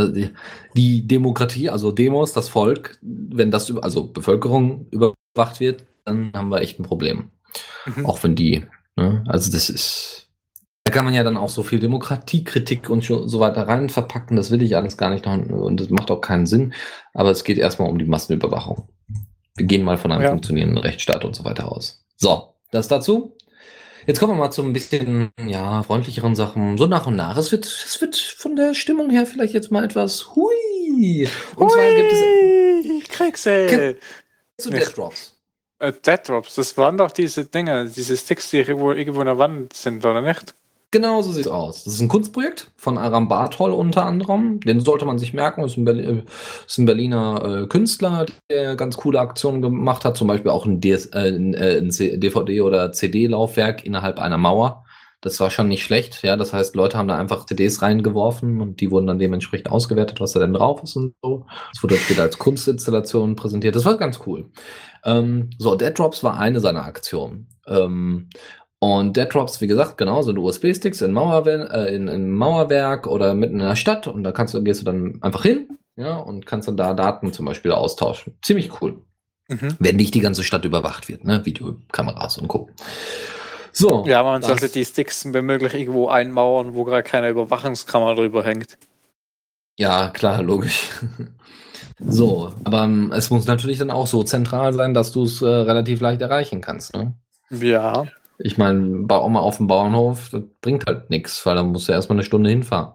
die 0.77 1.07
Demokratie, 1.07 1.71
also 1.71 1.93
Demos, 1.93 2.33
das 2.33 2.49
Volk, 2.49 2.99
wenn 3.01 3.51
das, 3.51 3.75
also 3.79 4.07
Bevölkerung 4.07 4.87
überwacht 4.91 5.61
wird, 5.61 5.87
dann 6.05 6.33
haben 6.35 6.51
wir 6.51 6.61
echt 6.61 6.79
ein 6.79 6.85
Problem. 6.85 7.31
Mhm. 7.87 8.07
Auch 8.07 8.23
wenn 8.23 8.35
die, 8.35 8.67
ne, 8.97 9.25
also 9.27 9.51
das 9.51 9.71
ist, 9.71 10.29
da 10.85 10.93
kann 10.93 11.05
man 11.05 11.15
ja 11.15 11.25
dann 11.25 11.37
auch 11.37 11.49
so 11.49 11.63
viel 11.63 11.81
Demokratiekritik 11.81 12.91
und 12.91 13.03
so 13.05 13.41
weiter 13.41 13.67
rein 13.67 13.89
verpacken, 13.89 14.37
das 14.37 14.51
will 14.51 14.63
ich 14.63 14.77
alles 14.77 14.97
gar 14.97 15.11
nicht 15.11 15.25
noch 15.25 15.37
und 15.39 15.81
das 15.81 15.89
macht 15.89 16.11
auch 16.11 16.21
keinen 16.21 16.47
Sinn, 16.47 16.75
aber 17.15 17.31
es 17.31 17.45
geht 17.45 17.59
erstmal 17.59 17.89
um 17.89 17.99
die 17.99 18.05
Massenüberwachung. 18.05 18.89
Wir 19.57 19.67
gehen 19.67 19.85
mal 19.85 19.97
von 19.97 20.13
einem 20.13 20.23
ja. 20.23 20.31
funktionierenden 20.31 20.79
Rechtsstaat 20.79 21.25
und 21.25 21.37
so 21.37 21.45
weiter 21.45 21.71
aus. 21.71 22.05
So, 22.17 22.55
das 22.71 22.89
dazu. 22.89 23.37
Jetzt 24.07 24.19
kommen 24.19 24.33
wir 24.35 24.39
mal 24.39 24.51
zu 24.51 24.63
ein 24.63 24.73
bisschen, 24.73 25.31
ja, 25.47 25.83
freundlicheren 25.83 26.35
Sachen. 26.35 26.77
So 26.77 26.87
nach 26.87 27.07
und 27.07 27.17
nach. 27.17 27.37
Es 27.37 27.53
wird, 27.53 27.67
es 27.67 28.01
wird 28.01 28.17
von 28.17 28.57
der 28.57 28.75
Stimmung 28.75 29.11
her 29.11 29.27
vielleicht 29.27 29.55
jetzt 29.55 29.71
mal 29.71 29.85
etwas 29.85 30.35
hui. 30.35 31.29
Und 31.57 31.67
hui, 31.67 31.73
zwar 31.73 31.95
gibt 31.95 32.13
es. 32.13 33.09
Kriegse. 33.09 33.97
Zu 34.59 34.71
Dead 34.71 34.97
Drops. 34.97 35.37
Äh, 35.79 35.93
Dead 35.93 36.21
Drops, 36.29 36.55
das 36.55 36.77
waren 36.77 36.97
doch 36.97 37.11
diese 37.11 37.45
Dinge, 37.45 37.89
diese 37.89 38.17
Sticks, 38.17 38.51
die 38.51 38.59
irgendwo 38.59 38.93
in 38.93 39.27
der 39.27 39.39
Wand 39.39 39.73
sind, 39.73 40.05
oder 40.05 40.21
nicht? 40.21 40.55
Genau 40.93 41.23
so 41.23 41.33
sieht 41.33 41.47
es 41.47 41.51
aus. 41.51 41.85
Das 41.85 41.95
ist 41.95 42.01
ein 42.01 42.09
Kunstprojekt 42.09 42.71
von 42.77 42.99
Aram 42.99 43.27
Bartol 43.27 43.73
unter 43.73 44.05
anderem. 44.05 44.61
Den 44.61 44.81
sollte 44.81 45.07
man 45.07 45.19
sich 45.19 45.33
merken. 45.33 45.63
Das 45.63 45.73
ist 45.73 45.79
ein, 45.79 45.87
Berlin, 45.87 46.25
ist 46.67 46.79
ein 46.79 46.85
Berliner 46.85 47.63
äh, 47.63 47.67
Künstler, 47.67 48.27
der 48.51 48.77
ganz 48.77 48.99
coole 48.99 49.19
Aktionen 49.19 49.63
gemacht 49.63 50.05
hat. 50.05 50.19
Zum 50.19 50.29
Beispiel 50.29 50.51
auch 50.51 50.67
ein, 50.67 50.83
DS, 50.83 51.07
äh, 51.07 51.31
ein, 51.31 51.55
äh, 51.55 51.79
ein 51.79 51.91
DVD- 51.91 52.61
oder 52.61 52.93
CD-Laufwerk 52.93 53.87
innerhalb 53.87 54.19
einer 54.19 54.37
Mauer. 54.37 54.85
Das 55.23 55.41
war 55.41 55.51
schon 55.51 55.69
nicht 55.69 55.83
schlecht. 55.83 56.23
Ja, 56.25 56.37
das 56.37 56.53
heißt, 56.53 56.77
Leute 56.77 56.99
haben 56.99 57.09
da 57.09 57.17
einfach 57.17 57.47
CDs 57.47 57.81
reingeworfen 57.81 58.61
und 58.61 58.83
die 58.83 58.91
wurden 58.91 59.07
dann 59.07 59.19
dementsprechend 59.19 59.71
ausgewertet, 59.71 60.21
was 60.21 60.33
da 60.33 60.41
denn 60.41 60.53
drauf 60.53 60.83
ist 60.83 60.97
und 60.97 61.15
so. 61.23 61.47
Das 61.73 61.83
wurde 61.83 61.97
später 61.97 62.23
als 62.23 62.37
Kunstinstallation 62.37 63.35
präsentiert. 63.35 63.77
Das 63.77 63.87
war 63.87 63.97
ganz 63.97 64.21
cool. 64.27 64.51
Ähm, 65.05 65.49
so, 65.57 65.75
Dead 65.75 65.99
Drops 65.99 66.23
war 66.23 66.39
eine 66.39 66.61
seiner 66.61 66.85
Aktionen. 66.85 67.49
Ähm, 67.67 68.29
und 68.83 69.17
Dead 69.17 69.33
Drops, 69.33 69.61
wie 69.61 69.69
gesagt, 69.69 69.97
genau, 69.97 70.23
sind 70.23 70.39
USB-Sticks 70.39 71.03
in, 71.03 71.17
äh, 71.17 71.95
in, 71.95 72.09
in 72.09 72.33
Mauerwerk 72.33 73.07
oder 73.07 73.33
mitten 73.33 73.61
in 73.61 73.67
der 73.69 73.77
Stadt 73.77 74.09
und 74.09 74.25
da 74.25 74.33
kannst 74.33 74.55
du, 74.55 74.65
gehst 74.65 74.81
du 74.81 74.85
dann 74.85 75.23
einfach 75.23 75.45
hin, 75.45 75.79
ja, 75.95 76.17
und 76.17 76.47
kannst 76.47 76.67
dann 76.67 76.77
da 76.77 76.93
Daten 76.93 77.33
zum 77.33 77.47
Beispiel 77.47 77.71
austauschen. 77.71 78.37
Ziemlich 78.43 78.83
cool. 78.83 79.01
Mhm. 79.47 79.77
Wenn 79.79 79.95
nicht 79.95 80.15
die 80.15 80.21
ganze 80.21 80.43
Stadt 80.43 80.65
überwacht 80.65 81.09
wird, 81.09 81.25
ne? 81.25 81.47
Videokameras 81.47 82.39
und 82.39 82.49
Co. 82.49 82.71
So. 83.71 84.05
Ja, 84.05 84.25
man 84.25 84.43
sollte 84.43 84.69
die 84.69 84.85
Sticks 84.85 85.33
wenn 85.33 85.45
möglich 85.45 85.75
irgendwo 85.75 86.09
einmauern, 86.09 86.75
wo 86.75 86.83
gerade 86.83 87.05
keine 87.05 87.29
Überwachungskamera 87.29 88.17
drüber 88.17 88.43
hängt. 88.43 88.79
Ja, 89.79 90.09
klar, 90.09 90.43
logisch. 90.43 90.89
so, 92.01 92.53
aber 92.65 92.83
ähm, 92.83 93.13
es 93.15 93.31
muss 93.31 93.47
natürlich 93.47 93.79
dann 93.79 93.93
auch 93.93 94.09
so 94.09 94.25
zentral 94.25 94.73
sein, 94.73 94.93
dass 94.93 95.13
du 95.13 95.23
es 95.23 95.41
äh, 95.41 95.47
relativ 95.47 96.01
leicht 96.01 96.21
erreichen 96.21 96.61
kannst, 96.61 96.97
ne? 96.97 97.15
Ja. 97.51 98.09
Ich 98.45 98.59
meine, 98.59 99.07
auch 99.09 99.29
mal 99.29 99.41
auf 99.41 99.59
dem 99.59 99.69
Bauernhof, 99.69 100.31
das 100.31 100.43
bringt 100.61 100.87
halt 100.87 101.11
nichts, 101.11 101.45
weil 101.47 101.55
da 101.55 101.63
musst 101.63 101.89
du 101.89 101.93
erstmal 101.93 102.17
eine 102.17 102.25
Stunde 102.25 102.51
hinfahren. 102.51 102.95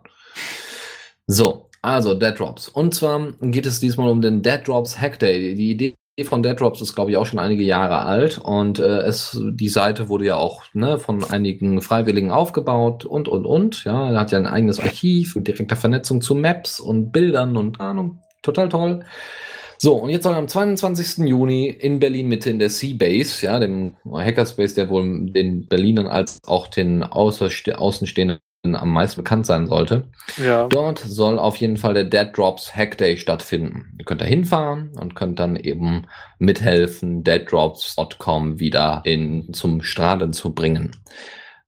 So, 1.25 1.69
also 1.81 2.13
Dead 2.13 2.37
Drops. 2.37 2.67
Und 2.67 2.93
zwar 2.93 3.31
geht 3.41 3.65
es 3.65 3.79
diesmal 3.79 4.09
um 4.09 4.21
den 4.21 4.41
Dead 4.41 4.59
Drops 4.65 4.99
Hack 4.99 5.19
Day. 5.19 5.55
Die 5.55 5.71
Idee 5.71 5.95
von 6.25 6.43
Dead 6.43 6.59
Drops 6.59 6.81
ist, 6.81 6.95
glaube 6.95 7.11
ich, 7.11 7.17
auch 7.17 7.25
schon 7.25 7.39
einige 7.39 7.63
Jahre 7.63 7.99
alt 7.99 8.39
und 8.39 8.79
äh, 8.79 9.01
es, 9.01 9.39
die 9.39 9.69
Seite 9.69 10.09
wurde 10.09 10.25
ja 10.25 10.35
auch 10.35 10.63
ne, 10.73 10.97
von 10.97 11.23
einigen 11.23 11.81
Freiwilligen 11.81 12.31
aufgebaut 12.31 13.05
und, 13.05 13.27
und, 13.27 13.45
und. 13.45 13.83
Ja, 13.83 14.11
er 14.11 14.19
hat 14.19 14.31
ja 14.31 14.39
ein 14.39 14.47
eigenes 14.47 14.79
Archiv 14.79 15.35
mit 15.35 15.47
direkter 15.47 15.75
Vernetzung 15.75 16.21
zu 16.21 16.33
Maps 16.33 16.79
und 16.79 17.11
Bildern 17.11 17.55
und 17.55 17.79
Ahnung. 17.79 18.23
Total 18.41 18.67
toll. 18.67 19.05
So, 19.77 19.95
und 19.95 20.09
jetzt 20.09 20.23
soll 20.23 20.33
am 20.33 20.47
22. 20.47 21.27
Juni 21.27 21.67
in 21.67 21.99
Berlin 21.99 22.27
Mitte 22.27 22.49
in 22.49 22.59
der 22.59 22.69
Seabase, 22.69 23.45
ja, 23.45 23.59
dem 23.59 23.95
Hackerspace, 24.11 24.73
der 24.73 24.89
wohl 24.89 25.31
den 25.31 25.67
Berlinern 25.67 26.07
als 26.07 26.39
auch 26.45 26.67
den 26.67 27.03
Außenstehenden 27.03 28.39
am 28.63 28.91
meisten 28.91 29.21
bekannt 29.21 29.45
sein 29.45 29.67
sollte. 29.67 30.05
Ja. 30.43 30.67
Dort 30.67 30.99
soll 30.99 31.39
auf 31.39 31.57
jeden 31.57 31.77
Fall 31.77 31.93
der 31.93 32.03
Dead 32.05 32.35
Drops 32.35 32.75
Hack 32.75 32.97
Day 32.97 33.17
stattfinden. 33.17 33.95
Ihr 33.99 34.05
könnt 34.05 34.21
da 34.21 34.25
hinfahren 34.25 34.91
und 34.99 35.15
könnt 35.15 35.39
dann 35.39 35.55
eben 35.55 36.07
mithelfen, 36.39 37.23
deaddrops.com 37.23 38.59
wieder 38.59 39.01
in, 39.05 39.53
zum 39.53 39.83
Strahlen 39.83 40.33
zu 40.33 40.53
bringen 40.53 40.95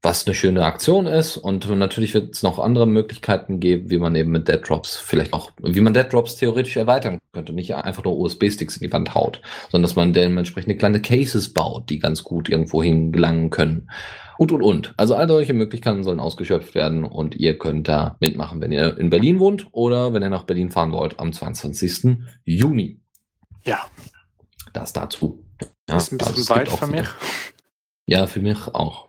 was 0.02 0.26
eine 0.26 0.34
schöne 0.34 0.64
Aktion 0.64 1.08
ist. 1.08 1.38
Und 1.38 1.70
natürlich 1.70 2.14
wird 2.14 2.34
es 2.34 2.44
noch 2.44 2.60
andere 2.60 2.88
Möglichkeiten 2.88 3.60
geben, 3.60 3.90
wie 3.90 3.98
man 3.98 4.16
eben 4.16 4.32
mit 4.32 4.48
Dead 4.48 4.62
Drops 4.68 4.96
vielleicht 4.96 5.34
auch, 5.34 5.52
wie 5.62 5.82
man 5.82 5.94
Dead 5.94 6.12
Drops 6.12 6.38
theoretisch 6.38 6.78
erweitern 6.78 7.20
könnte. 7.34 7.54
Nicht 7.54 7.76
einfach 7.76 8.04
nur 8.04 8.18
USB-Sticks 8.18 8.78
in 8.78 8.88
die 8.88 8.94
Wand 8.94 9.14
haut, 9.14 9.42
sondern 9.70 9.88
dass 9.88 9.96
man 9.96 10.14
dementsprechend 10.14 10.80
kleine 10.80 11.02
Cases 11.02 11.52
baut, 11.54 11.90
die 11.90 12.00
ganz 12.00 12.24
gut 12.24 12.50
irgendwo 12.50 12.82
hingelangen 12.82 13.50
können. 13.50 13.90
Und, 14.38 14.54
und, 14.54 14.62
und. 14.62 14.94
Also 14.96 15.16
all 15.16 15.28
solche 15.28 15.54
Möglichkeiten 15.54 16.06
sollen 16.06 16.22
ausgeschöpft 16.22 16.74
werden 16.74 17.04
und 17.04 17.36
ihr 17.36 17.58
könnt 17.58 17.90
da 17.90 18.16
mitmachen, 18.22 18.62
wenn 18.62 18.72
ihr 18.72 18.98
in 18.98 19.10
Berlin 19.10 19.40
wohnt 19.40 19.68
oder 19.74 20.14
wenn 20.14 20.24
ihr 20.24 20.30
nach 20.30 20.46
Berlin 20.46 20.72
fahren 20.72 20.94
wollt 20.94 21.20
am 21.20 21.34
22. 21.34 22.20
Juni. 22.46 23.02
Ja. 23.66 23.82
Das 24.72 24.94
dazu. 24.94 25.44
Ja, 25.60 25.68
das 25.88 26.04
ist 26.04 26.12
ein 26.14 26.18
bisschen 26.20 26.56
weit 26.56 26.70
von 26.70 26.90
mir. 26.90 27.04
Ja, 28.06 28.28
für 28.28 28.40
mich 28.40 28.66
auch. 28.68 29.09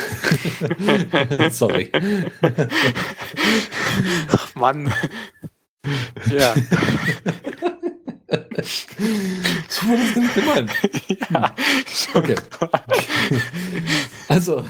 Sorry. 1.50 1.90
Ach 4.28 4.54
Mann. 4.54 4.92
ja. 6.30 6.54
So 9.68 9.88
war 9.88 9.96
das 9.96 10.16
nicht 10.16 10.34
gemeint. 10.34 10.72
ja. 11.30 11.54
Okay. 12.14 12.36
Also, 14.28 14.64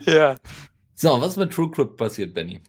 ja. 0.00 0.36
so, 0.94 1.20
was 1.20 1.30
ist 1.30 1.36
mit 1.36 1.52
TrueCrypt 1.52 1.96
passiert, 1.96 2.34
Benny? 2.34 2.60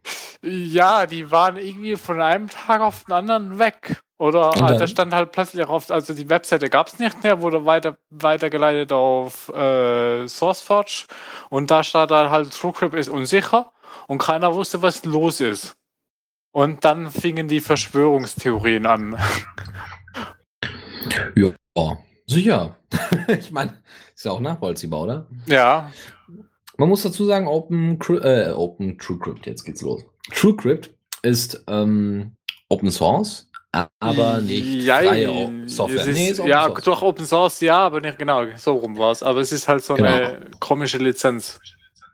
Ja, 0.41 1.05
die 1.05 1.29
waren 1.29 1.57
irgendwie 1.57 1.95
von 1.95 2.21
einem 2.21 2.49
Tag 2.49 2.81
auf 2.81 3.03
den 3.03 3.13
anderen 3.13 3.59
weg. 3.59 4.01
Oder 4.19 4.49
halt, 4.49 4.61
da 4.61 4.77
dann? 4.79 4.87
stand 4.87 5.13
halt 5.13 5.31
plötzlich 5.31 5.65
auf, 5.65 5.91
also 5.91 6.13
die 6.13 6.27
Webseite 6.27 6.69
gab 6.69 6.87
es 6.87 6.97
nicht 6.97 7.21
mehr, 7.23 7.39
wurde 7.41 7.65
weiter, 7.65 7.97
weitergeleitet 8.09 8.91
auf 8.91 9.49
äh, 9.49 10.27
SourceForge 10.27 11.05
und 11.49 11.69
da 11.69 11.83
stand 11.83 12.09
dann 12.09 12.31
halt 12.31 12.51
TrueCrypt 12.51 12.95
ist 12.95 13.09
unsicher 13.09 13.71
und 14.07 14.17
keiner 14.17 14.55
wusste, 14.55 14.81
was 14.81 15.05
los 15.05 15.39
ist. 15.39 15.75
Und 16.51 16.83
dann 16.83 17.11
fingen 17.11 17.47
die 17.47 17.59
Verschwörungstheorien 17.59 18.85
an. 18.85 19.17
Ja, 21.35 21.97
sicher. 22.25 22.75
ich 23.27 23.51
meine, 23.51 23.81
ist 24.13 24.25
ja 24.25 24.31
auch 24.31 24.39
nachvollziehbar, 24.39 25.01
oder? 25.01 25.27
Ja, 25.45 25.91
Man 26.77 26.89
muss 26.89 27.03
dazu 27.03 27.25
sagen, 27.25 27.47
Open, 27.47 27.99
äh, 28.21 28.51
Open 28.51 28.97
TrueCrypt, 28.97 29.45
jetzt 29.45 29.63
geht's 29.63 29.81
los. 29.81 30.03
TrueCrypt 30.33 30.91
ist 31.21 31.63
ähm, 31.67 32.35
Open 32.69 32.91
Source, 32.91 33.46
aber 33.99 34.39
nicht 34.41 34.85
freie 34.87 35.29
O- 35.31 35.51
Software. 35.67 36.05
Ist, 36.07 36.15
Nee, 36.15 36.29
ist 36.29 36.39
ja, 36.45 36.65
Source. 36.67 36.83
doch 36.83 37.01
Open 37.01 37.25
Source, 37.25 37.61
ja, 37.61 37.77
aber 37.79 38.01
nicht 38.01 38.17
genau, 38.17 38.43
so 38.55 38.73
rum 38.73 38.97
war 38.97 39.11
es. 39.11 39.23
Aber 39.23 39.39
es 39.41 39.51
ist 39.51 39.67
halt 39.67 39.83
so 39.83 39.95
Genau. 39.95 40.09
eine 40.09 40.39
komische 40.59 40.97
Lizenz. 40.97 41.59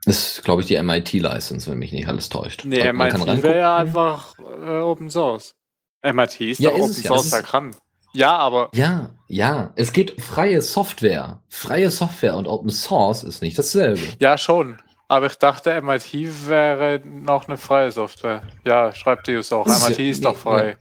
Das 0.06 0.36
ist, 0.36 0.44
glaube 0.44 0.60
ich, 0.62 0.68
die 0.68 0.76
MIT-License, 0.76 1.70
wenn 1.70 1.78
mich 1.78 1.92
nicht 1.92 2.06
alles 2.08 2.28
täuscht. 2.28 2.64
Nee, 2.64 2.82
Also 2.82 2.92
MIT 3.24 3.42
wäre 3.42 3.58
ja 3.58 3.76
einfach 3.76 4.34
äh, 4.38 4.80
Open 4.80 5.08
Source. 5.10 5.54
MIT 6.02 6.40
ist 6.50 6.60
Ja, 6.60 6.70
doch 6.70 6.76
ist 6.78 6.82
Open 6.84 7.02
ja. 7.02 7.08
Source, 7.08 7.30
da 7.30 7.38
ist- 7.38 7.46
kann. 7.46 7.76
Ja, 8.12 8.36
aber 8.36 8.68
Ja, 8.74 9.10
ja. 9.28 9.72
Es 9.76 9.92
geht 9.92 10.16
um 10.16 10.22
freie 10.22 10.60
Software. 10.62 11.40
Freie 11.48 11.90
Software 11.90 12.36
und 12.36 12.46
Open 12.46 12.70
Source 12.70 13.24
ist 13.24 13.42
nicht 13.42 13.58
dasselbe. 13.58 14.00
ja 14.20 14.36
schon. 14.38 14.78
Aber 15.08 15.26
ich 15.26 15.34
dachte, 15.36 15.70
MIT 15.82 16.48
wäre 16.48 17.00
noch 17.04 17.46
eine 17.48 17.56
freie 17.58 17.90
Software. 17.92 18.42
Ja, 18.64 18.92
schreibt 18.94 19.26
die 19.26 19.32
es 19.32 19.52
auch. 19.52 19.64
Das 19.66 19.78
ist 19.82 19.88
MIT 19.90 19.98
ja- 19.98 20.10
ist 20.10 20.24
doch 20.24 20.36
frei. 20.36 20.76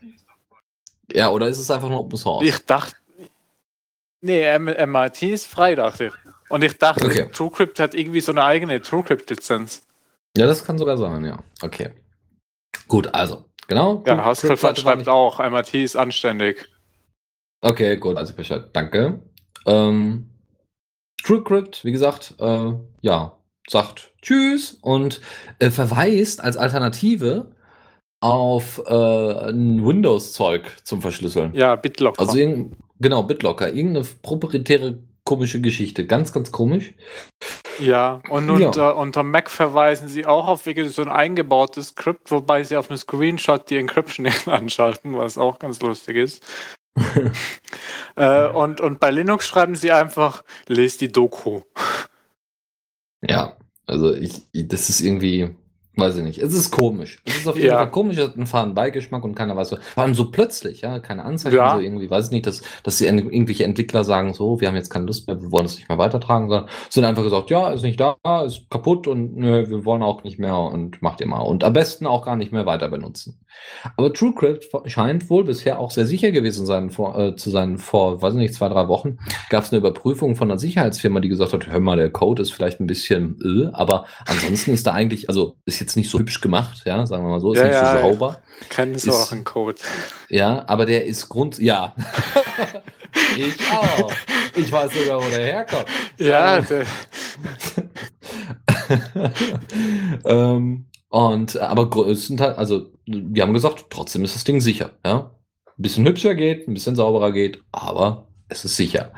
Ja, 1.12 1.30
oder 1.30 1.48
ist 1.48 1.60
es 1.60 1.70
einfach 1.70 1.90
nur 1.90 2.00
Open 2.00 2.18
Source? 2.18 2.46
Ich 2.46 2.58
dachte. 2.66 2.96
Nee, 4.22 4.58
MIT 4.58 5.22
ist 5.24 5.48
frei, 5.48 5.76
dachte 5.76 6.06
ich. 6.06 6.14
Und 6.50 6.64
ich 6.64 6.78
dachte, 6.78 7.06
Okay. 7.06 7.30
TrueCrypt 7.32 7.80
hat 7.80 7.94
irgendwie 7.94 8.22
so 8.22 8.32
eine 8.32 8.44
eigene 8.44 8.80
TrueCrypt-Lizenz. 8.80 9.86
Ja, 10.38 10.46
das 10.48 10.64
kann 10.64 10.78
sogar 10.78 10.98
sein, 10.98 11.26
ja. 11.26 11.38
Okay. 11.62 11.90
Gut, 12.88 13.14
also, 13.14 13.46
genau. 13.68 14.04
Ja, 14.08 14.18
war 14.18 14.36
schreibt 14.36 15.08
auch, 15.10 15.40
MIT 15.40 15.74
ist 15.74 15.96
anständig. 15.96 16.70
Okay, 17.62 17.98
gut, 17.98 18.18
also 18.18 18.34
Bescheid. 18.34 18.70
Danke. 18.74 19.22
Ähm, 19.66 20.30
TrueCrypt, 21.24 21.84
wie 21.86 21.92
gesagt, 21.92 22.36
äh, 22.40 22.74
ja, 23.02 23.38
sagt 23.70 24.14
Tschüss 24.22 24.78
und 24.82 25.22
äh, 25.60 25.70
verweist 25.70 26.42
als 26.42 26.58
Alternative 26.58 27.52
auf 28.24 28.82
äh, 28.88 29.50
ein 29.50 29.86
Windows-Zeug 29.86 30.64
zum 30.84 31.02
Verschlüsseln. 31.02 31.54
Ja, 31.54 31.76
BitLocker. 31.76 32.22
Also 32.22 32.38
genau, 33.00 33.24
BitLocker, 33.24 33.74
irgendeine 33.74 34.06
proprietäre 34.22 34.98
komische 35.26 35.60
Geschichte, 35.60 36.06
ganz, 36.06 36.32
ganz 36.32 36.52
komisch. 36.52 36.94
Ja, 37.80 38.22
und 38.30 38.48
Ja. 38.48 38.68
unter, 38.68 38.96
unter 38.98 39.24
Mac 39.24 39.50
verweisen 39.50 40.08
sie 40.08 40.26
auch 40.26 40.48
auf 40.48 40.66
wirklich 40.66 40.94
so 40.94 41.02
ein 41.02 41.10
eingebautes 41.10 41.90
Skript, 41.90 42.32
wobei 42.32 42.64
sie 42.64 42.78
auf 42.78 42.88
dem 42.88 42.98
Screenshot 42.98 43.70
die 43.70 43.78
Encryption 43.78 44.28
anschalten, 44.46 45.18
was 45.18 45.38
auch 45.38 45.60
ganz 45.60 45.82
lustig 45.82 46.16
ist. 46.16 46.46
äh, 48.16 48.48
und, 48.48 48.80
und 48.80 49.00
bei 49.02 49.12
Linux 49.12 49.48
schreiben 49.48 49.76
sie 49.76 49.92
einfach, 49.92 50.44
lest 50.68 51.02
die 51.02 51.12
Doku. 51.12 51.62
Ja, 53.22 53.58
also 53.86 54.14
ich, 54.14 54.44
das 54.54 54.90
ist 54.90 55.02
irgendwie, 55.02 55.56
weiß 55.96 56.18
ich 56.18 56.24
nicht, 56.24 56.40
es 56.40 56.54
ist 56.54 56.72
komisch. 56.72 57.20
Es 57.26 57.38
ist 57.38 57.48
auf 57.48 57.56
jeden 57.56 57.68
Ja. 57.68 57.78
Fall 57.78 57.92
komisch, 57.92 58.18
es 58.18 58.24
hat 58.30 58.36
einen 58.36 58.48
fahren 58.48 58.74
Beigeschmack 58.74 59.24
und 59.24 59.36
keiner 59.36 59.56
weiß 59.56 59.70
so. 59.70 59.78
Vor 59.94 60.04
allem 60.04 60.14
so 60.16 60.32
plötzlich, 60.32 60.82
ja, 60.82 61.00
keine 61.00 61.24
Anzeichen, 61.24 61.56
Ja. 61.56 61.76
so 61.76 61.80
irgendwie, 61.82 62.10
weiß 62.10 62.26
ich 62.26 62.32
nicht, 62.32 62.48
dass, 62.48 62.62
dass 62.84 62.98
die 62.98 63.06
en- 63.08 63.20
irgendwelche 63.32 63.64
Entwickler 63.64 64.04
sagen, 64.04 64.34
so, 64.34 64.60
wir 64.60 64.68
haben 64.68 64.76
jetzt 64.76 64.90
keine 64.90 65.06
Lust 65.06 65.28
mehr, 65.28 65.42
wir 65.42 65.52
wollen 65.52 65.66
es 65.66 65.76
nicht 65.76 65.90
mehr 65.90 65.98
weitertragen, 65.98 66.50
sondern 66.50 66.70
sind 66.90 67.06
einfach 67.06 67.24
gesagt, 67.24 67.50
ja, 67.50 67.70
ist 67.72 67.84
nicht 67.84 68.00
da, 68.00 68.16
ist 68.46 68.70
kaputt 68.70 69.08
und 69.08 69.36
nö, 69.38 69.70
wir 69.70 69.86
wollen 69.86 70.02
auch 70.04 70.24
nicht 70.24 70.40
mehr 70.40 70.58
und 70.58 71.02
macht 71.02 71.22
ihr 71.22 71.28
mal. 71.28 71.42
Und 71.42 71.64
am 71.64 71.74
besten 71.74 72.08
auch 72.08 72.26
gar 72.26 72.36
nicht 72.36 72.52
mehr 72.52 72.66
weiter 72.66 72.90
benutzen. 72.90 73.38
Aber 73.98 74.14
TrueCrypt 74.14 74.68
scheint 74.86 75.30
wohl 75.30 75.44
bisher 75.44 75.80
auch 75.80 75.92
sehr 75.92 76.06
sicher 76.06 76.32
gewesen 76.32 76.66
sein, 76.66 76.90
vor, 76.90 77.18
äh, 77.18 77.36
zu 77.36 77.50
sein. 77.50 77.78
Vor, 77.78 78.22
weiß 78.22 78.34
ich 78.34 78.40
nicht, 78.40 78.54
zwei, 78.54 78.70
drei 78.70 78.88
Wochen 78.88 79.18
gab 79.50 79.64
es 79.64 79.72
eine 79.72 79.80
Überprüfung 79.80 80.36
von 80.36 80.50
einer 80.50 80.60
Sicherheitsfirma, 80.60 81.20
die 81.20 81.30
gesagt 81.30 81.54
hat, 81.54 81.68
hör 81.68 81.80
mal, 81.80 81.98
der 81.98 82.10
Code 82.10 82.42
ist 82.42 82.54
vielleicht 82.54 82.80
ein 82.80 82.88
bisschen, 82.88 83.38
äh, 83.44 83.70
aber 83.76 84.06
ansonsten 84.26 84.74
ist 84.74 84.88
da 84.88 84.94
eigentlich, 84.94 85.28
also 85.28 85.56
ist 85.66 85.80
jetzt 85.82 85.98
nicht 85.98 86.10
so 86.10 86.20
hübsch 86.20 86.40
gemacht, 86.42 86.84
ja, 86.86 87.06
sagen 87.06 87.24
wir 87.26 87.30
mal 87.30 87.40
so, 87.42 87.52
ist 87.54 87.60
Ja, 87.60 87.66
nicht 87.66 87.74
ja, 87.74 87.96
so 87.98 88.02
sauber, 88.02 88.42
Kennen 88.70 88.98
sie 88.98 89.10
Ist- 89.10 89.16
auch 89.16 89.32
einen 89.34 89.44
Code. 89.44 89.76
ja, 90.30 90.64
aber 90.68 90.86
der 90.86 91.06
ist 91.06 91.28
Grund, 91.28 91.60
ja. 91.60 91.94
ich 93.38 93.56
auch. 93.72 94.12
Ich 94.56 94.72
weiß 94.72 94.92
sogar, 94.94 95.22
wo 95.24 95.30
der 95.30 95.46
herkommt. 95.46 95.86
Ja, 96.18 96.58
Ähm, 96.60 96.66
ähm, 100.26 100.86
und, 101.14 101.54
äh, 101.54 101.60
aber 101.60 101.92
größtenteils, 101.92 102.58
also, 102.58 102.88
wir 103.06 103.44
haben 103.44 103.54
gesagt, 103.54 103.86
trotzdem 103.92 104.24
ist 104.24 104.34
das 104.34 104.46
Ding 104.46 104.60
sicher, 104.60 104.90
ja. 105.06 105.30
Ein 105.68 105.82
bisschen 105.82 106.08
hübscher 106.08 106.34
geht, 106.34 106.68
ein 106.68 106.74
bisschen 106.74 106.96
sauberer 106.96 107.32
geht, 107.32 107.62
aber 107.72 108.26
es 108.50 108.66
ist 108.66 108.78
sicher. 108.78 109.12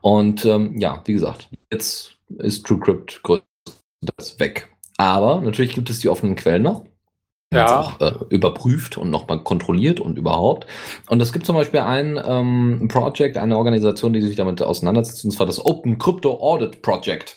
Und, 0.00 0.44
ähm, 0.44 0.78
ja, 0.78 1.02
wie 1.06 1.12
gesagt, 1.12 1.48
jetzt 1.72 2.12
ist 2.38 2.64
TrueCrypt 2.64 3.24
größtenteils 3.24 4.38
weg. 4.38 4.68
Aber 4.96 5.40
natürlich 5.40 5.74
gibt 5.74 5.90
es 5.90 5.98
die 5.98 6.08
offenen 6.08 6.36
Quellen 6.36 6.62
noch. 6.62 6.84
Ja. 7.52 7.80
Auch, 7.80 8.00
äh, 8.00 8.12
überprüft 8.28 8.96
und 8.96 9.10
nochmal 9.10 9.42
kontrolliert 9.42 9.98
und 9.98 10.18
überhaupt. 10.18 10.68
Und 11.08 11.20
es 11.20 11.32
gibt 11.32 11.46
zum 11.46 11.56
Beispiel 11.56 11.80
ein 11.80 12.16
ähm, 12.24 12.86
Project, 12.86 13.36
eine 13.36 13.58
Organisation, 13.58 14.12
die 14.12 14.22
sich 14.22 14.36
damit 14.36 14.62
auseinandersetzt, 14.62 15.24
und 15.24 15.32
zwar 15.32 15.46
das 15.46 15.64
Open 15.64 15.98
Crypto 15.98 16.38
Audit 16.40 16.80
Project. 16.82 17.36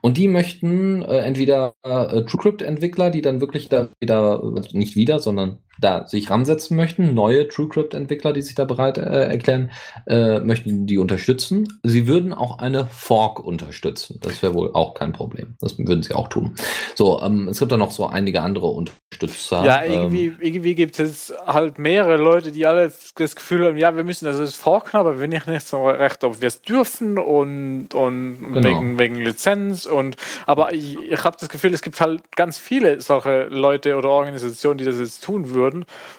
Und 0.00 0.16
die 0.16 0.28
möchten 0.28 1.02
äh, 1.02 1.18
entweder 1.18 1.74
äh, 1.82 2.22
TrueCrypt-Entwickler, 2.22 3.10
die 3.10 3.22
dann 3.22 3.40
wirklich 3.40 3.68
da 3.68 3.88
wieder, 4.00 4.42
äh, 4.42 4.76
nicht 4.76 4.96
wieder, 4.96 5.18
sondern 5.18 5.58
da 5.80 6.06
sich 6.06 6.30
ransetzen 6.30 6.76
möchten, 6.76 7.14
neue 7.14 7.48
TrueCrypt-Entwickler, 7.48 8.32
die 8.32 8.42
sich 8.42 8.54
da 8.54 8.64
bereit 8.64 8.98
äh, 8.98 9.24
erklären, 9.24 9.70
äh, 10.06 10.40
möchten 10.40 10.86
die 10.86 10.98
unterstützen. 10.98 11.80
Sie 11.82 12.06
würden 12.06 12.32
auch 12.32 12.58
eine 12.58 12.86
Fork 12.86 13.40
unterstützen. 13.40 14.18
Das 14.20 14.42
wäre 14.42 14.54
wohl 14.54 14.70
auch 14.74 14.94
kein 14.94 15.12
Problem. 15.12 15.54
Das 15.60 15.78
würden 15.78 16.02
sie 16.02 16.14
auch 16.14 16.28
tun. 16.28 16.54
So, 16.94 17.20
ähm, 17.22 17.48
es 17.48 17.58
gibt 17.58 17.72
da 17.72 17.76
noch 17.76 17.90
so 17.90 18.06
einige 18.06 18.42
andere 18.42 18.66
Unterstützer. 18.66 19.64
ja 19.64 19.82
ähm, 19.82 19.92
irgendwie, 19.92 20.32
irgendwie 20.40 20.74
gibt 20.74 20.98
es 21.00 21.32
halt 21.46 21.78
mehrere 21.78 22.16
Leute, 22.16 22.52
die 22.52 22.66
alle 22.66 22.92
das 23.16 23.34
Gefühl 23.34 23.66
haben, 23.66 23.76
ja, 23.76 23.96
wir 23.96 24.04
müssen 24.04 24.24
das 24.24 24.38
jetzt 24.38 24.56
forken, 24.56 24.96
aber 24.96 25.20
wir 25.20 25.28
nicht, 25.28 25.46
nicht 25.46 25.66
so 25.66 25.88
recht, 25.88 26.24
ob 26.24 26.40
wir 26.40 26.48
es 26.48 26.62
dürfen 26.62 27.18
und, 27.18 27.94
und 27.94 28.40
Genau. 28.40 28.68
wegen, 28.68 28.98
wegen 28.98 29.14
Lizenz 29.16 29.86
und 29.86 30.16
aber 30.46 30.72
ich, 30.72 30.98
ich 30.98 31.24
habe 31.24 31.36
das 31.38 31.48
Gefühl, 31.48 31.74
es 31.74 31.82
gibt 31.82 32.00
halt 32.00 32.22
ganz 32.36 32.58
viele 32.58 33.00
solche 33.00 33.44
Leute 33.44 33.96
oder 33.96 34.10
Organisationen, 34.10 34.78
die 34.78 34.84
das 34.84 34.98
jetzt 34.98 35.22
tun 35.24 35.50
würden. 35.50 35.69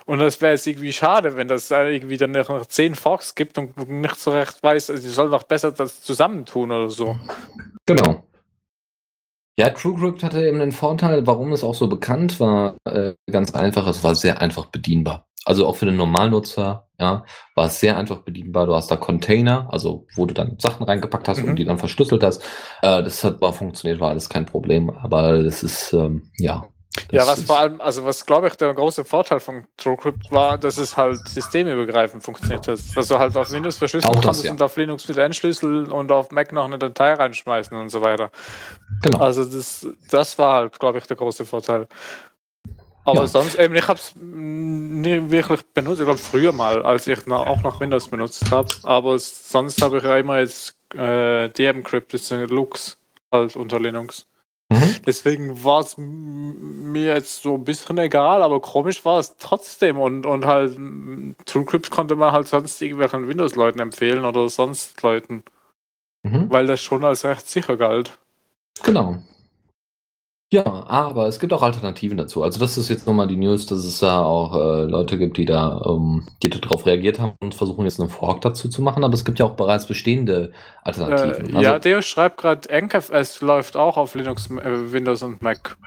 Und 0.06 0.20
das 0.20 0.42
wäre 0.42 0.54
jetzt 0.54 0.68
irgendwie 0.68 0.94
schade, 0.94 1.36
wenn 1.36 1.48
das 1.48 1.68
da 1.68 1.88
irgendwie 1.88 2.18
dann 2.18 2.32
noch 2.32 2.66
zehn 2.68 2.96
Forks 2.96 3.36
gibt 3.36 3.58
und 3.58 3.78
nicht 3.90 4.16
so 4.18 4.32
recht 4.32 4.62
weiß, 4.64 4.90
also 4.90 5.02
sie 5.02 5.10
sollen 5.10 5.32
doch 5.32 5.44
besser 5.44 5.72
das 5.72 6.02
zusammentun 6.02 6.72
oder 6.72 6.90
so. 6.90 7.18
Genau. 7.86 8.24
Ja, 9.60 9.70
TrueCrypt 9.70 10.24
hatte 10.24 10.46
eben 10.46 10.60
den 10.60 10.72
Vorteil, 10.72 11.28
warum 11.28 11.52
es 11.54 11.64
auch 11.64 11.76
so 11.76 11.88
bekannt 11.88 12.40
war, 12.40 12.78
äh, 12.86 13.14
ganz 13.30 13.54
einfach, 13.54 13.86
es 13.88 14.04
war 14.04 14.16
sehr 14.16 14.42
einfach 14.42 14.68
bedienbar. 14.68 15.28
Also 15.46 15.68
auch 15.68 15.76
für 15.76 15.86
den 15.88 15.98
Normalnutzer, 15.98 16.88
ja, 17.00 17.26
war 17.56 17.66
es 17.66 17.80
sehr 17.80 17.98
einfach 17.98 18.20
bedienbar. 18.20 18.68
Du 18.68 18.76
hast 18.76 18.90
da 18.92 18.96
Container, 18.96 19.68
also 19.72 20.06
wo 20.16 20.26
du 20.26 20.34
dann 20.34 20.58
Sachen 20.60 20.84
reingepackt 20.86 21.28
hast 21.28 21.44
Mhm. 21.44 21.50
und 21.50 21.56
die 21.58 21.66
dann 21.66 21.80
verschlüsselt 21.80 22.24
hast. 22.24 22.44
Äh, 22.82 23.04
das 23.04 23.24
hat 23.24 23.42
war 23.42 23.52
funktioniert, 23.54 24.00
war 24.00 24.10
alles 24.12 24.30
kein 24.30 24.46
Problem. 24.46 24.90
Aber 24.90 25.44
das 25.44 25.64
ist, 25.64 25.94
ähm, 25.94 26.32
ja. 26.38 26.68
Ja, 27.12 27.20
das 27.20 27.28
was 27.28 27.40
ist- 27.40 27.48
vor 27.48 27.60
allem, 27.60 27.80
also 27.80 28.04
was 28.04 28.26
glaube 28.26 28.48
ich 28.48 28.56
der 28.56 28.74
große 28.74 29.06
Vorteil 29.06 29.40
von 29.40 29.66
TrueCrypt 29.78 30.30
war, 30.32 30.58
dass 30.58 30.78
es 30.78 30.98
halt 30.98 31.26
systemübergreifend 31.28 32.22
funktioniert 32.24 32.68
hat. 32.68 32.80
Dass 32.96 33.08
du 33.08 33.18
halt 33.18 33.36
auf 33.38 33.50
Windows 33.52 33.78
verschlüsseln 33.78 34.12
Auch 34.12 34.16
das, 34.18 34.26
kannst 34.26 34.44
ja. 34.44 34.52
und 34.52 34.62
auf 34.62 34.76
Linux 34.76 35.08
wieder 35.08 35.24
entschlüsseln 35.24 35.90
und 35.92 36.12
auf 36.12 36.32
Mac 36.32 36.52
noch 36.52 36.66
eine 36.66 36.78
Datei 36.78 37.14
reinschmeißen 37.14 37.78
und 37.78 37.90
so 37.90 38.02
weiter. 38.02 38.30
Genau. 39.04 39.20
Also 39.20 39.46
das, 39.46 39.88
das 40.10 40.38
war 40.38 40.56
halt, 40.56 40.80
glaube 40.80 40.98
ich, 40.98 41.06
der 41.08 41.16
große 41.18 41.46
Vorteil. 41.46 41.88
Aber 43.04 43.22
Ja. 43.22 43.28
sonst 43.28 43.58
eben, 43.58 43.74
ich 43.76 43.88
habe 43.88 43.98
es 44.00 44.14
nie 44.16 45.32
wirklich 45.32 45.62
benutzt. 45.74 46.02
Ich 46.02 46.06
glaube 46.06 46.20
früher 46.20 46.52
mal, 46.52 46.84
als 46.84 47.08
ich 47.08 47.26
noch, 47.26 47.48
auch 47.48 47.62
noch 47.64 47.80
Windows 47.80 48.10
benutzt 48.10 48.52
habe. 48.52 48.68
Aber 48.84 49.18
sonst 49.18 49.82
habe 49.82 49.98
ich 49.98 50.04
ja 50.04 50.18
immer 50.18 50.40
jetzt 50.40 50.76
äh, 50.94 51.48
DM-Crypt 51.50 52.14
ist 52.14 52.32
eine 52.34 52.46
Lux 52.48 52.98
halt 53.32 53.56
unter 53.56 53.80
Linux. 53.80 54.28
Mhm. 54.72 54.96
Deswegen 55.06 55.64
war 55.66 55.82
es 55.82 55.96
mir 55.98 57.14
jetzt 57.14 57.44
so 57.44 57.56
ein 57.56 57.66
bisschen 57.66 57.98
egal, 57.98 58.42
aber 58.42 58.62
komisch 58.62 59.04
war 59.04 59.20
es 59.20 59.36
trotzdem. 59.38 60.00
Und, 60.00 60.26
und 60.26 60.46
halt 60.46 60.78
TrueCrypt 61.46 61.92
konnte 61.92 62.16
man 62.16 62.32
halt 62.32 62.48
sonst 62.48 62.82
irgendwelchen 62.82 63.28
Windows-Leuten 63.28 63.80
empfehlen 63.80 64.24
oder 64.24 64.48
sonst 64.50 65.02
Leuten, 65.02 65.44
Mhm. 66.24 66.50
weil 66.50 66.68
das 66.68 66.82
schon 66.82 67.04
als 67.04 67.26
recht 67.26 67.50
sicher 67.50 67.76
galt. 67.78 68.18
Genau. 68.84 69.18
Ja, 70.54 70.66
aber 70.66 71.28
es 71.28 71.40
gibt 71.40 71.54
auch 71.54 71.62
Alternativen 71.62 72.18
dazu. 72.18 72.44
Also 72.44 72.60
das 72.60 72.78
ist 72.78 72.90
jetzt 72.90 73.08
nochmal 73.08 73.28
die 73.28 73.38
News, 73.38 73.68
dass 73.68 73.86
es 73.86 74.00
da 74.00 74.22
auch 74.22 74.54
äh, 74.54 74.84
Leute 74.84 75.18
gibt, 75.18 75.38
die 75.38 75.46
da, 75.46 75.82
ähm, 75.88 76.28
die 76.44 76.50
darauf 76.50 76.86
reagiert 76.86 77.20
haben 77.20 77.36
und 77.40 77.56
versuchen 77.56 77.86
jetzt 77.86 78.02
einen 78.02 78.10
Fork 78.10 78.42
dazu 78.42 78.68
zu 78.68 78.82
machen. 78.82 79.06
Aber 79.06 79.14
es 79.14 79.24
gibt 79.24 79.40
ja 79.40 79.46
auch 79.46 79.56
bereits 79.56 79.88
bestehende 79.88 80.52
Alternativen. 80.84 81.56
Äh, 81.56 81.62
ja, 81.62 81.80
der 81.80 82.02
schreibt 82.02 82.42
gerade, 82.42 82.68
NKFS 82.70 83.40
läuft 83.40 83.78
auch 83.78 83.96
auf 83.96 84.14
Linux, 84.14 84.50
äh, 84.50 84.92
Windows 84.92 85.24
und 85.24 85.42
Mac. 85.42 85.78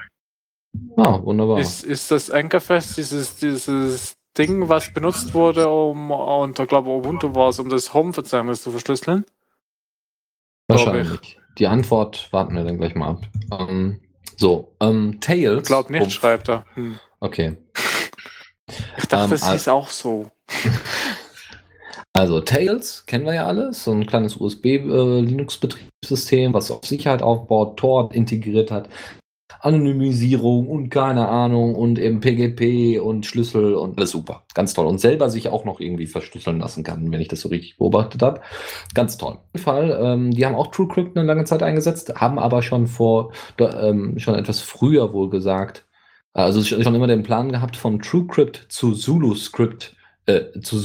ah, 0.97 1.19
wunderbar. 1.21 1.59
Ist, 1.59 1.83
ist 1.83 2.09
das 2.09 2.29
NKFS 2.29 2.95
dieses, 2.95 3.35
dieses 3.35 4.15
Ding, 4.35 4.67
was 4.67 4.91
benutzt 4.91 5.35
wurde, 5.35 5.69
um 5.69 6.09
unter, 6.09 6.65
glaube 6.65 6.89
Ubuntu 6.89 7.35
war 7.35 7.49
es, 7.49 7.59
um 7.59 7.69
das 7.69 7.93
Home-Verzeichnis 7.93 8.63
zu 8.63 8.71
verschlüsseln? 8.71 9.25
ich. 9.27 10.75
Wahrscheinlich. 10.75 11.37
Die 11.59 11.67
Antwort 11.67 12.29
warten 12.31 12.55
wir 12.55 12.63
dann 12.63 12.77
gleich 12.79 12.95
mal 12.95 13.09
ab. 13.09 13.21
Ähm, 13.51 14.01
so, 14.37 14.73
ähm, 14.81 15.19
Tails. 15.21 15.61
Ich 15.61 15.67
glaube 15.67 15.91
nicht, 15.91 16.05
Oh, 16.05 16.09
schreibt 16.09 16.49
er. 16.49 16.65
Hm. 16.75 16.99
okay. 17.19 17.57
Ich 18.97 19.05
dachte, 19.05 19.25
Ähm, 19.25 19.29
das 19.29 19.43
al- 19.43 19.53
hieß 19.53 19.67
auch 19.67 19.89
so. 19.89 20.31
Also 22.13 22.39
Tails 22.39 23.05
kennen 23.05 23.25
wir 23.25 23.33
ja 23.33 23.45
alles, 23.45 23.83
so 23.83 23.91
ein 23.91 24.05
kleines 24.05 24.37
USB-Linux-Betriebssystem, 24.37 26.53
was 26.53 26.71
auf 26.71 26.85
Sicherheit 26.85 27.21
aufbaut, 27.21 27.75
Tor 27.77 28.09
integriert 28.13 28.71
hat, 28.71 28.87
Anonymisierung 29.65 30.67
und 30.67 30.89
keine 30.89 31.27
Ahnung 31.27 31.75
und 31.75 31.97
eben 31.97 32.19
PGP 32.19 32.99
und 32.99 33.25
Schlüssel 33.25 33.75
und 33.75 33.97
alles 33.97 34.11
super. 34.11 34.43
Ganz 34.53 34.73
toll. 34.73 34.85
Und 34.85 34.99
selber 34.99 35.29
sich 35.29 35.49
auch 35.49 35.65
noch 35.65 35.79
irgendwie 35.79 36.07
verschlüsseln 36.07 36.59
lassen 36.59 36.83
kann, 36.83 37.11
wenn 37.11 37.21
ich 37.21 37.27
das 37.27 37.41
so 37.41 37.49
richtig 37.49 37.77
beobachtet 37.77 38.21
habe. 38.21 38.41
Ganz 38.93 39.17
toll. 39.17 39.33
Auf 39.33 39.41
jeden 39.53 39.63
Fall, 39.63 39.99
ähm, 40.01 40.31
die 40.31 40.45
haben 40.45 40.55
auch 40.55 40.67
TrueCrypt 40.67 41.17
eine 41.17 41.25
lange 41.25 41.45
Zeit 41.45 41.63
eingesetzt, 41.63 42.13
haben 42.15 42.37
aber 42.37 42.61
schon 42.61 42.87
vor, 42.87 43.31
ähm, 43.59 44.19
schon 44.19 44.35
etwas 44.35 44.61
früher 44.61 45.13
wohl 45.13 45.29
gesagt, 45.29 45.85
also 46.33 46.61
schon 46.63 46.93
immer 46.93 47.07
den 47.07 47.23
Plan 47.23 47.51
gehabt, 47.51 47.77
von 47.77 48.01
TrueCrypt 48.01 48.65
zu 48.69 48.93
ZuluScript, 48.93 49.95
äh, 50.25 50.59
zu 50.61 50.77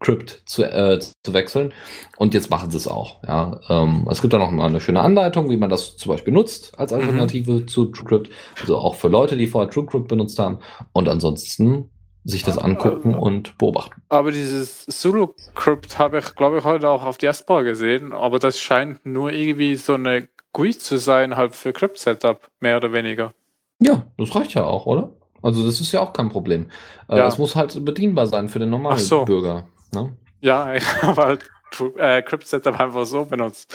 ZuluCrypt 0.00 0.42
zu, 0.46 0.64
äh, 0.64 0.98
zu 0.98 1.34
wechseln. 1.34 1.72
Und 2.16 2.34
jetzt 2.34 2.50
machen 2.50 2.70
sie 2.70 2.76
es 2.76 2.88
auch. 2.88 3.22
Ja. 3.26 3.60
Ähm, 3.68 4.06
es 4.10 4.20
gibt 4.20 4.32
da 4.32 4.38
noch 4.38 4.50
mal 4.50 4.66
eine 4.66 4.80
schöne 4.80 5.00
Anleitung, 5.00 5.50
wie 5.50 5.56
man 5.56 5.70
das 5.70 5.96
zum 5.96 6.10
Beispiel 6.10 6.32
nutzt 6.32 6.78
als 6.78 6.92
Alternative 6.92 7.66
zu 7.66 7.86
TrueCrypt. 7.86 8.30
Also 8.60 8.78
auch 8.78 8.94
für 8.94 9.08
Leute, 9.08 9.36
die 9.36 9.46
vorher 9.46 9.70
TrueCrypt 9.70 10.08
benutzt 10.08 10.38
haben. 10.38 10.58
Und 10.92 11.08
ansonsten 11.08 11.90
sich 12.24 12.42
das 12.42 12.58
angucken 12.58 13.14
und 13.14 13.56
beobachten. 13.56 14.02
Aber 14.10 14.30
dieses 14.30 14.84
Zulu-Crypt 14.86 15.98
habe 15.98 16.18
ich, 16.18 16.34
glaube 16.34 16.58
ich, 16.58 16.64
heute 16.64 16.90
auch 16.90 17.02
auf 17.02 17.16
Diaspora 17.16 17.62
gesehen. 17.62 18.12
Aber 18.12 18.38
das 18.38 18.60
scheint 18.60 19.06
nur 19.06 19.32
irgendwie 19.32 19.76
so 19.76 19.94
eine 19.94 20.28
GUI 20.52 20.76
zu 20.76 20.98
sein, 20.98 21.36
halt 21.36 21.54
für 21.54 21.72
Crypt-Setup, 21.72 22.46
mehr 22.60 22.76
oder 22.76 22.92
weniger. 22.92 23.32
Ja, 23.80 24.04
das 24.18 24.34
reicht 24.34 24.52
ja 24.52 24.64
auch, 24.64 24.84
oder? 24.84 25.10
Also 25.40 25.64
das 25.64 25.80
ist 25.80 25.92
ja 25.92 26.00
auch 26.00 26.12
kein 26.12 26.28
Problem. 26.28 26.66
Äh, 27.08 27.16
Ja. 27.16 27.26
Es 27.26 27.38
muss 27.38 27.56
halt 27.56 27.82
bedienbar 27.86 28.26
sein 28.26 28.50
für 28.50 28.58
den 28.58 28.68
normalen 28.68 28.98
so. 28.98 29.24
Bürger. 29.24 29.64
Ne? 29.92 30.16
Ja, 30.40 30.74
ich 30.74 31.02
habe 31.02 31.22
halt 31.22 31.50
äh, 31.98 32.22
Crypt-Setup 32.22 32.78
einfach 32.78 33.06
so 33.06 33.24
benutzt. 33.24 33.74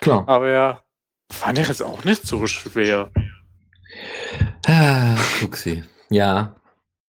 Klar. 0.00 0.24
Aber 0.28 0.48
ja, 0.48 0.82
fand 1.32 1.58
ich 1.58 1.68
jetzt 1.68 1.82
auch 1.82 2.04
nicht 2.04 2.26
so 2.26 2.46
schwer. 2.46 3.10
Ah, 4.66 5.16
Fuchsi. 5.16 5.84
Ja. 6.10 6.54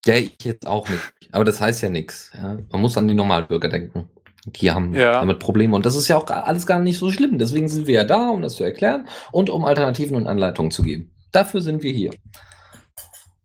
Ja, 0.06 0.15
ich 0.15 0.36
jetzt 0.44 0.65
auch 0.65 0.88
nicht. 0.90 1.02
Aber 1.31 1.44
das 1.44 1.60
heißt 1.61 1.81
ja 1.84 1.90
nichts. 1.90 2.31
Ja? 2.34 2.57
Man 2.72 2.81
muss 2.81 2.98
an 2.98 3.07
die 3.07 3.14
Normalbürger 3.14 3.69
denken. 3.69 4.10
Die 4.45 4.72
haben 4.72 4.94
Ja. 4.94 5.19
damit 5.19 5.40
Probleme. 5.40 5.76
Und 5.76 5.86
das 5.86 5.95
ist 5.95 6.07
ja 6.07 6.18
auch 6.18 6.27
alles 6.30 6.65
gar 6.65 6.80
nicht 6.80 6.98
so 6.98 7.11
schlimm. 7.11 7.38
Deswegen 7.38 7.68
sind 7.68 7.86
wir 7.88 7.95
ja 7.95 8.03
da, 8.06 8.30
um 8.30 8.41
das 8.41 8.56
zu 8.56 8.64
erklären 8.64 9.07
und 9.31 9.49
um 9.49 9.65
Alternativen 9.65 10.15
und 10.15 10.27
Anleitungen 10.27 10.72
zu 10.72 10.81
geben. 10.84 11.11
Dafür 11.31 11.61
sind 11.61 11.84
wir 11.84 11.91
hier. 11.91 12.11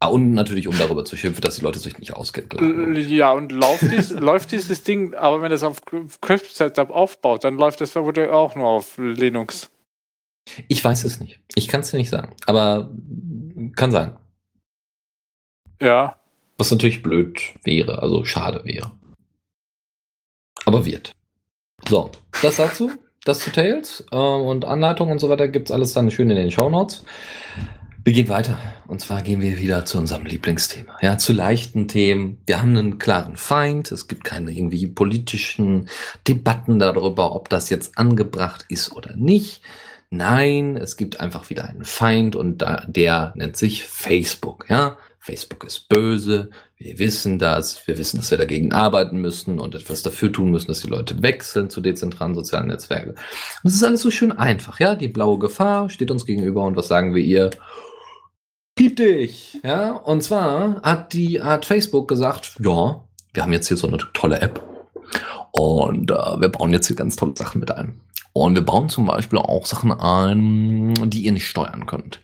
Ah, 0.05 0.09
und 0.09 0.35
natürlich, 0.35 0.69
um 0.69 0.77
darüber 0.77 1.07
zu 1.07 1.17
schimpfen, 1.17 1.41
dass 1.41 1.57
die 1.57 1.63
Leute 1.63 1.79
sich 1.79 1.97
nicht 1.97 2.13
auskennen. 2.13 2.95
Ja, 3.09 3.33
und 3.33 3.53
läuft, 3.53 3.91
dies, 3.91 4.11
läuft 4.11 4.53
dieses 4.53 4.83
Ding, 4.83 5.15
aber 5.15 5.41
wenn 5.41 5.51
es 5.51 5.63
auf 5.63 5.81
Crypt-Setup 6.21 6.91
aufbaut, 6.91 7.45
dann 7.45 7.57
läuft 7.57 7.81
das 7.81 7.97
wohl 7.97 8.29
auch 8.29 8.55
nur 8.55 8.69
auf 8.69 8.99
Linux. 8.99 9.71
Ich 10.69 10.85
weiß 10.85 11.05
es 11.05 11.21
nicht. 11.21 11.41
Ich 11.55 11.69
kann 11.69 11.81
es 11.81 11.91
dir 11.91 11.97
nicht 11.97 12.11
sagen. 12.11 12.35
Aber 12.45 12.91
kann 13.77 13.93
sein. 13.93 14.19
Ja, 15.81 16.17
Was 16.59 16.71
natürlich 16.71 17.03
blöd 17.03 17.41
wäre, 17.63 18.03
also 18.03 18.27
schade 18.27 18.63
wäre. 18.67 18.93
Aber 20.67 20.85
wird. 20.85 21.13
So, 21.89 22.11
das 22.43 22.57
dazu. 22.57 22.93
Das 23.25 23.39
zu 23.39 23.51
Tails 23.51 24.05
äh, 24.13 24.17
und 24.17 24.67
Anleitungen 24.67 25.13
und 25.13 25.19
so 25.19 25.31
weiter 25.31 25.49
gibt 25.49 25.71
es 25.71 25.73
alles 25.73 25.95
dann 25.95 26.11
schön 26.11 26.29
in 26.29 26.37
den 26.37 26.51
Shownotes. 26.51 27.07
Wir 28.07 28.13
gehen 28.13 28.29
weiter. 28.29 28.59
Und 28.87 29.01
zwar 29.01 29.23
gehen 29.23 29.41
wir 29.41 29.59
wieder 29.59 29.87
zu 29.87 29.97
unserem 29.97 30.27
Lieblingsthema. 30.27 30.95
Ja, 31.01 31.17
zu 31.17 31.33
leichten 31.33 31.89
Themen. 31.89 32.37
Wir 32.45 32.61
haben 32.61 32.77
einen 32.77 32.99
klaren 32.99 33.39
Feind. 33.39 33.91
Es 33.91 34.09
gibt 34.09 34.25
keine 34.25 34.51
irgendwie 34.51 34.87
politischen 34.87 35.89
Debatten 36.29 36.79
darüber, 36.79 37.35
ob 37.35 37.49
das 37.49 37.71
jetzt 37.71 37.97
angebracht 37.97 38.67
ist 38.69 38.93
oder 38.93 39.17
nicht. 39.17 39.63
Nein, 40.11 40.77
es 40.77 40.99
gibt 40.99 41.19
einfach 41.19 41.49
wieder 41.49 41.65
einen 41.65 41.87
Feind 41.87 42.37
und 42.37 42.59
da, 42.59 42.85
der 42.87 43.33
nennt 43.37 43.57
sich 43.57 43.85
Facebook. 43.85 44.67
Ja, 44.69 44.99
Facebook 45.19 45.65
ist 45.65 45.89
böse. 45.89 46.51
Wir 46.77 46.99
wissen 46.99 47.39
das. 47.39 47.89
Wir 47.89 47.97
wissen, 47.97 48.19
dass 48.19 48.31
wir 48.31 48.37
dagegen 48.37 48.75
arbeiten 48.75 49.17
müssen 49.17 49.59
und 49.59 49.75
etwas 49.75 50.03
dafür 50.03 50.31
tun 50.31 50.51
müssen, 50.51 50.67
dass 50.67 50.83
die 50.83 50.89
Leute 50.89 51.23
wechseln 51.23 51.71
zu 51.71 51.81
dezentralen 51.81 52.35
sozialen 52.35 52.67
Netzwerken. 52.67 53.13
Und 53.13 53.19
das 53.63 53.73
ist 53.73 53.85
alles 53.85 54.03
so 54.03 54.11
schön 54.11 54.33
einfach. 54.33 54.79
Ja, 54.79 54.95
die 54.95 55.09
blaue 55.09 55.39
Gefahr 55.39 55.89
steht 55.89 56.11
uns 56.11 56.27
gegenüber 56.27 56.65
und 56.65 56.77
was 56.77 56.89
sagen 56.89 57.15
wir 57.15 57.25
ihr? 57.25 57.49
Piep 58.75 58.97
dich! 58.97 59.61
Ja, 59.63 59.93
und 59.93 60.23
zwar 60.23 60.83
hat 60.83 61.13
die, 61.13 61.41
hat 61.41 61.65
Facebook 61.65 62.09
gesagt, 62.09 62.57
ja, 62.59 63.01
wir 63.33 63.43
haben 63.43 63.53
jetzt 63.53 63.69
hier 63.69 63.77
so 63.77 63.87
eine 63.87 63.99
tolle 64.15 64.41
App 64.41 64.61
und 65.53 66.11
äh, 66.11 66.15
wir 66.15 66.49
bauen 66.49 66.73
jetzt 66.73 66.89
hier 66.89 66.97
ganz 66.97 67.15
tolle 67.15 67.35
Sachen 67.37 67.61
mit 67.61 67.71
ein. 67.71 68.01
Und 68.33 68.57
wir 68.57 68.63
bauen 68.63 68.89
zum 68.89 69.07
Beispiel 69.07 69.39
auch 69.39 69.65
Sachen 69.65 69.93
ein, 69.93 70.93
die 71.09 71.23
ihr 71.23 71.31
nicht 71.31 71.47
steuern 71.47 71.87
könnt. 71.87 72.21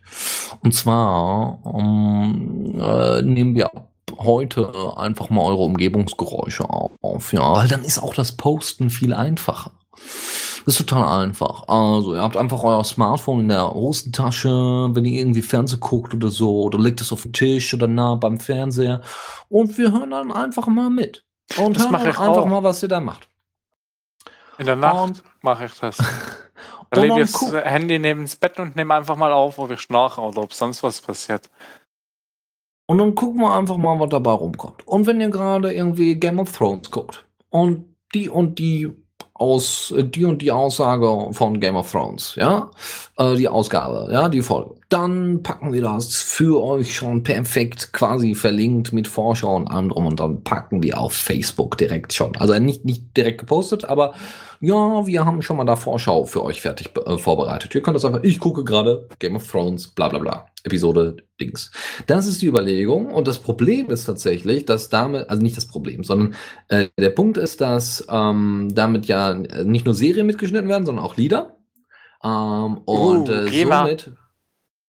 Und 0.65 0.75
zwar 0.75 1.61
ähm, 1.65 2.81
äh, 2.81 3.23
nehmen 3.23 3.55
wir 3.55 3.67
ab 3.67 3.87
heute 4.19 4.73
einfach 4.97 5.31
mal 5.31 5.43
eure 5.43 5.63
Umgebungsgeräusche 5.63 6.69
auf, 6.69 7.33
ja, 7.33 7.53
weil 7.53 7.69
dann 7.69 7.85
ist 7.85 8.03
auch 8.03 8.15
das 8.15 8.37
Posten 8.37 8.91
viel 8.91 9.15
einfacher. 9.15 9.71
Das 10.66 10.78
ist 10.78 10.89
total 10.89 11.24
einfach. 11.24 11.66
Also, 11.69 12.15
ihr 12.15 12.20
habt 12.23 12.37
einfach 12.37 12.62
euer 12.62 12.85
Smartphone 12.85 13.41
in 13.41 13.49
der 13.49 13.73
Hosentasche, 13.73 14.49
wenn 14.93 15.05
ihr 15.05 15.20
irgendwie 15.20 15.43
Fernsehen 15.43 15.81
guckt 15.81 16.15
oder 16.15 16.28
so, 16.28 16.62
oder 16.65 16.78
legt 16.78 17.01
es 17.01 17.12
auf 17.12 17.23
den 17.23 17.32
Tisch 17.32 17.73
oder 17.74 17.87
nah 17.87 18.15
beim 18.16 18.39
Fernseher 18.39 19.01
und 19.49 19.77
wir 19.78 19.93
hören 19.93 20.11
dann 20.11 20.31
einfach 20.32 20.66
mal 20.66 20.91
mit. 20.91 21.24
Und 21.59 21.77
Das 21.77 21.85
hören 21.85 21.95
einfach 21.97 22.43
auch. 22.43 22.47
mal, 22.47 22.62
was 22.62 22.82
ihr 22.82 22.89
da 22.89 23.01
macht. 23.01 23.28
in 24.59 24.66
der 24.66 24.77
Nacht 24.77 25.23
mache 25.43 25.66
ich 25.66 25.74
das. 25.81 25.99
Und 26.93 26.97
Dann 26.97 27.09
lege 27.09 27.23
ich 27.23 27.31
das 27.32 27.53
Handy 27.53 27.99
neben 28.01 28.23
das 28.23 28.35
Bett 28.35 28.59
und 28.59 28.74
nehme 28.74 28.95
einfach 28.95 29.15
mal 29.15 29.32
auf, 29.32 29.61
ob 29.61 29.70
ich 29.70 29.81
schnarche 29.81 30.20
oder 30.20 30.43
ob 30.43 30.53
sonst 30.53 30.82
was 30.82 31.01
passiert. 31.01 31.49
Und 32.87 32.99
dann 32.99 33.15
gucken 33.15 33.41
wir 33.43 33.55
einfach 33.55 33.77
mal, 33.77 34.01
was 34.01 34.09
dabei 34.09 34.32
rumkommt. 34.32 34.85
Und 34.89 35.07
wenn 35.07 35.20
ihr 35.20 35.31
gerade 35.31 35.73
irgendwie 35.73 36.16
Game 36.16 36.41
of 36.41 36.51
Thrones 36.51 36.91
guckt 36.91 37.24
und 37.51 37.95
die 38.12 38.28
und 38.28 38.59
die 38.59 38.91
aus 39.41 39.93
äh, 39.97 40.05
die 40.05 40.25
und 40.25 40.43
die 40.43 40.53
Aussage 40.53 41.33
von 41.33 41.61
Game 41.61 41.77
of 41.77 41.91
Thrones, 41.91 42.35
ja, 42.37 42.71
äh, 43.17 43.37
die 43.37 43.49
Ausgabe, 43.49 44.09
ja, 44.12 44.29
die 44.29 44.43
Folge, 44.43 44.75
dann 44.91 45.43
packen 45.43 45.73
wir 45.73 45.83
das 45.83 46.17
für 46.17 46.62
euch 46.62 46.95
schon 46.95 47.23
perfekt 47.23 47.93
quasi 47.93 48.35
verlinkt 48.35 48.93
mit 48.93 49.09
Vorschau 49.09 49.57
und 49.57 49.69
anderem 49.69 50.07
und 50.07 50.21
dann 50.21 50.45
packen 50.45 50.83
wir 50.83 50.99
auf 50.99 51.15
Facebook 51.15 51.79
direkt 51.79 52.12
schon. 52.12 52.37
Also 52.37 52.59
nicht 52.59 52.85
nicht 52.85 53.17
direkt 53.17 53.39
gepostet, 53.39 53.87
aber 53.87 54.15
ja, 54.61 55.07
wir 55.07 55.24
haben 55.24 55.41
schon 55.41 55.57
mal 55.57 55.65
da 55.65 55.74
Vorschau 55.74 56.27
für 56.27 56.45
euch 56.45 56.61
fertig 56.61 56.91
äh, 57.07 57.16
vorbereitet. 57.16 57.74
Ihr 57.74 57.81
könnt 57.81 57.97
das 57.97 58.05
einfach, 58.05 58.23
ich 58.23 58.39
gucke 58.39 58.62
gerade 58.62 59.09
Game 59.19 59.37
of 59.37 59.51
Thrones, 59.51 59.89
bla 59.89 60.09
bla 60.09 60.19
bla, 60.19 60.47
Episode 60.65 61.16
Dings. 61.41 61.70
Das 62.07 62.27
ist 62.27 62.43
die 62.43 62.47
Überlegung 62.47 63.07
und 63.07 63.27
das 63.27 63.39
Problem 63.39 63.89
ist 63.89 64.05
tatsächlich, 64.05 64.66
dass 64.66 64.91
damit, 64.91 65.31
also 65.31 65.43
nicht 65.43 65.57
das 65.57 65.66
Problem, 65.66 66.05
sondern 66.05 66.35
äh, 66.69 66.89
der 66.99 67.11
Punkt 67.11 67.39
ist, 67.39 67.62
dass 67.62 68.07
ähm, 68.11 68.69
damit 68.74 69.07
ja 69.07 69.32
äh, 69.32 69.65
nicht 69.65 69.87
nur 69.87 69.95
Serien 69.95 70.27
mitgeschnitten 70.27 70.69
werden, 70.69 70.85
sondern 70.85 71.05
auch 71.05 71.16
Lieder. 71.16 71.57
Ähm, 72.23 72.78
und 72.85 73.28
Uh, 73.28 73.32
äh, 73.32 73.65
somit. 73.65 74.12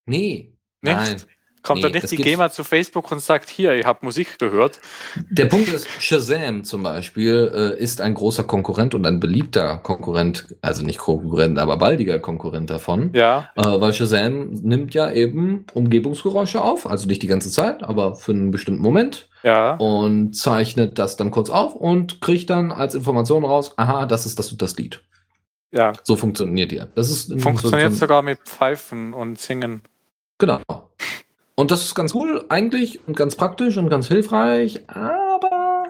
Nee, 0.05 0.53
Nicht? 0.81 1.27
Kommt 1.63 1.77
Nee, 1.77 1.83
dann 1.83 1.91
nicht 1.91 2.11
die 2.11 2.17
GEMA 2.17 2.49
zu 2.49 2.63
Facebook 2.63 3.11
und 3.11 3.19
sagt, 3.19 3.49
hier, 3.49 3.75
ihr 3.75 3.85
habt 3.85 4.01
Musik 4.01 4.39
gehört? 4.39 4.79
Der 5.29 5.45
Punkt 5.45 5.69
ist, 5.69 5.87
Shazam 5.99 6.63
zum 6.63 6.81
Beispiel 6.81 7.51
äh, 7.53 7.81
ist 7.81 8.01
ein 8.01 8.15
großer 8.15 8.43
Konkurrent 8.43 8.95
und 8.95 9.05
ein 9.05 9.19
beliebter 9.19 9.77
Konkurrent, 9.77 10.47
also 10.61 10.83
nicht 10.83 10.97
Konkurrent, 10.97 11.59
aber 11.59 11.77
baldiger 11.77 12.19
Konkurrent 12.19 12.69
davon. 12.69 13.11
Ja, 13.13 13.49
Äh, 13.55 13.63
weil 13.63 13.93
Shazam 13.93 14.49
nimmt 14.63 14.93
ja 14.93 15.11
eben 15.11 15.65
Umgebungsgeräusche 15.73 16.61
auf, 16.61 16.89
also 16.89 17.07
nicht 17.07 17.21
die 17.21 17.27
ganze 17.27 17.51
Zeit, 17.51 17.83
aber 17.83 18.15
für 18.15 18.31
einen 18.31 18.51
bestimmten 18.51 18.81
Moment 18.81 19.27
ja. 19.43 19.75
und 19.75 20.33
zeichnet 20.33 20.97
das 20.97 21.15
dann 21.15 21.31
kurz 21.31 21.49
auf 21.49 21.75
und 21.75 22.21
kriegt 22.21 22.49
dann 22.49 22.71
als 22.71 22.95
Information 22.95 23.45
raus, 23.45 23.73
aha, 23.77 24.05
das 24.05 24.25
ist 24.25 24.39
das 24.39 24.51
und 24.51 24.61
das 24.61 24.75
Lied. 24.77 25.01
Ja, 25.71 25.93
So 26.03 26.17
funktioniert 26.17 26.71
die 26.71 26.77
App. 26.77 26.95
Das 26.95 27.09
ist 27.09 27.41
funktioniert 27.41 27.93
so, 27.93 27.99
sogar 27.99 28.21
mit 28.21 28.39
Pfeifen 28.39 29.13
und 29.13 29.39
Singen. 29.39 29.83
Genau. 30.37 30.61
Und 31.61 31.69
das 31.69 31.83
ist 31.83 31.93
ganz 31.93 32.15
cool 32.15 32.43
eigentlich 32.49 33.07
und 33.07 33.15
ganz 33.15 33.35
praktisch 33.35 33.77
und 33.77 33.87
ganz 33.87 34.07
hilfreich, 34.07 34.81
aber 34.87 35.83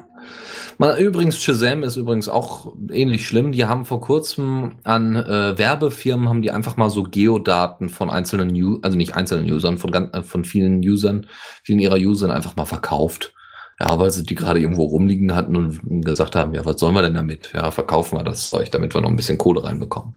mal 0.78 1.00
übrigens 1.00 1.42
Shazam 1.42 1.84
ist 1.84 1.96
übrigens 1.96 2.28
auch 2.28 2.74
ähnlich 2.92 3.26
schlimm. 3.26 3.54
Die 3.54 3.64
haben 3.64 3.86
vor 3.86 4.02
kurzem 4.02 4.74
an 4.84 5.16
äh, 5.16 5.58
Werbefirmen 5.58 6.28
haben 6.28 6.42
die 6.42 6.52
einfach 6.52 6.76
mal 6.76 6.90
so 6.90 7.04
Geodaten 7.04 7.88
von 7.88 8.10
einzelnen, 8.10 8.54
U 8.54 8.80
also 8.82 8.98
nicht 8.98 9.16
einzelnen 9.16 9.50
Usern, 9.50 9.78
von 9.78 9.94
äh, 9.94 10.24
von 10.24 10.44
vielen 10.44 10.82
Usern, 10.82 11.26
vielen 11.64 11.80
ihrer 11.80 11.96
Usern 11.96 12.32
einfach 12.32 12.58
mal 12.58 12.66
verkauft. 12.66 13.34
Ja, 13.80 13.98
weil 13.98 14.12
sie 14.12 14.24
die 14.24 14.36
gerade 14.36 14.60
irgendwo 14.60 14.84
rumliegen 14.84 15.34
hatten 15.34 15.56
und 15.56 16.04
gesagt 16.04 16.36
haben, 16.36 16.54
ja, 16.54 16.66
was 16.66 16.82
sollen 16.82 16.96
wir 16.96 17.02
denn 17.02 17.14
damit? 17.14 17.54
Ja, 17.54 17.72
verkaufen 17.72 18.18
wir 18.18 18.26
das 18.26 18.50
Zeug, 18.50 18.72
damit 18.72 18.94
wir 18.94 19.00
noch 19.00 19.10
ein 19.10 19.16
bisschen 19.16 19.38
Kohle 19.38 19.64
reinbekommen. 19.64 20.16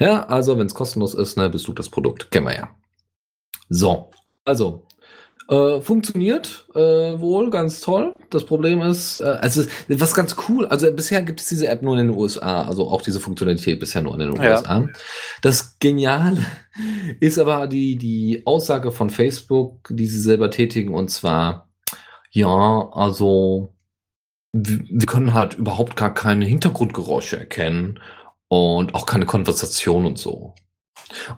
Ja, 0.00 0.24
also 0.24 0.58
wenn 0.58 0.66
es 0.66 0.74
kostenlos 0.74 1.14
ist, 1.14 1.36
ne, 1.36 1.48
bist 1.48 1.68
du 1.68 1.72
das 1.72 1.88
Produkt. 1.88 2.32
Kennen 2.32 2.46
wir 2.46 2.56
ja. 2.56 2.68
So, 3.68 4.10
also 4.48 4.87
äh, 5.48 5.80
funktioniert 5.80 6.66
äh, 6.74 6.78
wohl 7.18 7.50
ganz 7.50 7.80
toll. 7.80 8.12
Das 8.30 8.44
Problem 8.44 8.82
ist, 8.82 9.20
äh, 9.20 9.24
also 9.24 9.64
was 9.88 10.14
ganz 10.14 10.36
cool, 10.48 10.66
also 10.66 10.92
bisher 10.92 11.22
gibt 11.22 11.40
es 11.40 11.48
diese 11.48 11.68
App 11.68 11.82
nur 11.82 11.98
in 11.98 12.08
den 12.08 12.16
USA, 12.16 12.62
also 12.62 12.88
auch 12.90 13.00
diese 13.00 13.18
Funktionalität 13.18 13.80
bisher 13.80 14.02
nur 14.02 14.12
in 14.14 14.20
den 14.20 14.36
Ja. 14.36 14.58
USA. 14.58 14.86
Das 15.40 15.78
Geniale 15.78 16.44
ist 17.20 17.38
aber 17.38 17.66
die, 17.66 17.96
die 17.96 18.42
Aussage 18.44 18.92
von 18.92 19.08
Facebook, 19.08 19.88
die 19.90 20.06
sie 20.06 20.20
selber 20.20 20.50
tätigen, 20.50 20.92
und 20.92 21.08
zwar, 21.08 21.68
ja, 22.30 22.90
also 22.92 23.72
wir 24.52 25.06
können 25.06 25.34
halt 25.34 25.54
überhaupt 25.54 25.96
gar 25.96 26.12
keine 26.12 26.44
Hintergrundgeräusche 26.44 27.38
erkennen 27.38 28.00
und 28.48 28.94
auch 28.94 29.06
keine 29.06 29.26
Konversation 29.26 30.04
und 30.04 30.18
so. 30.18 30.54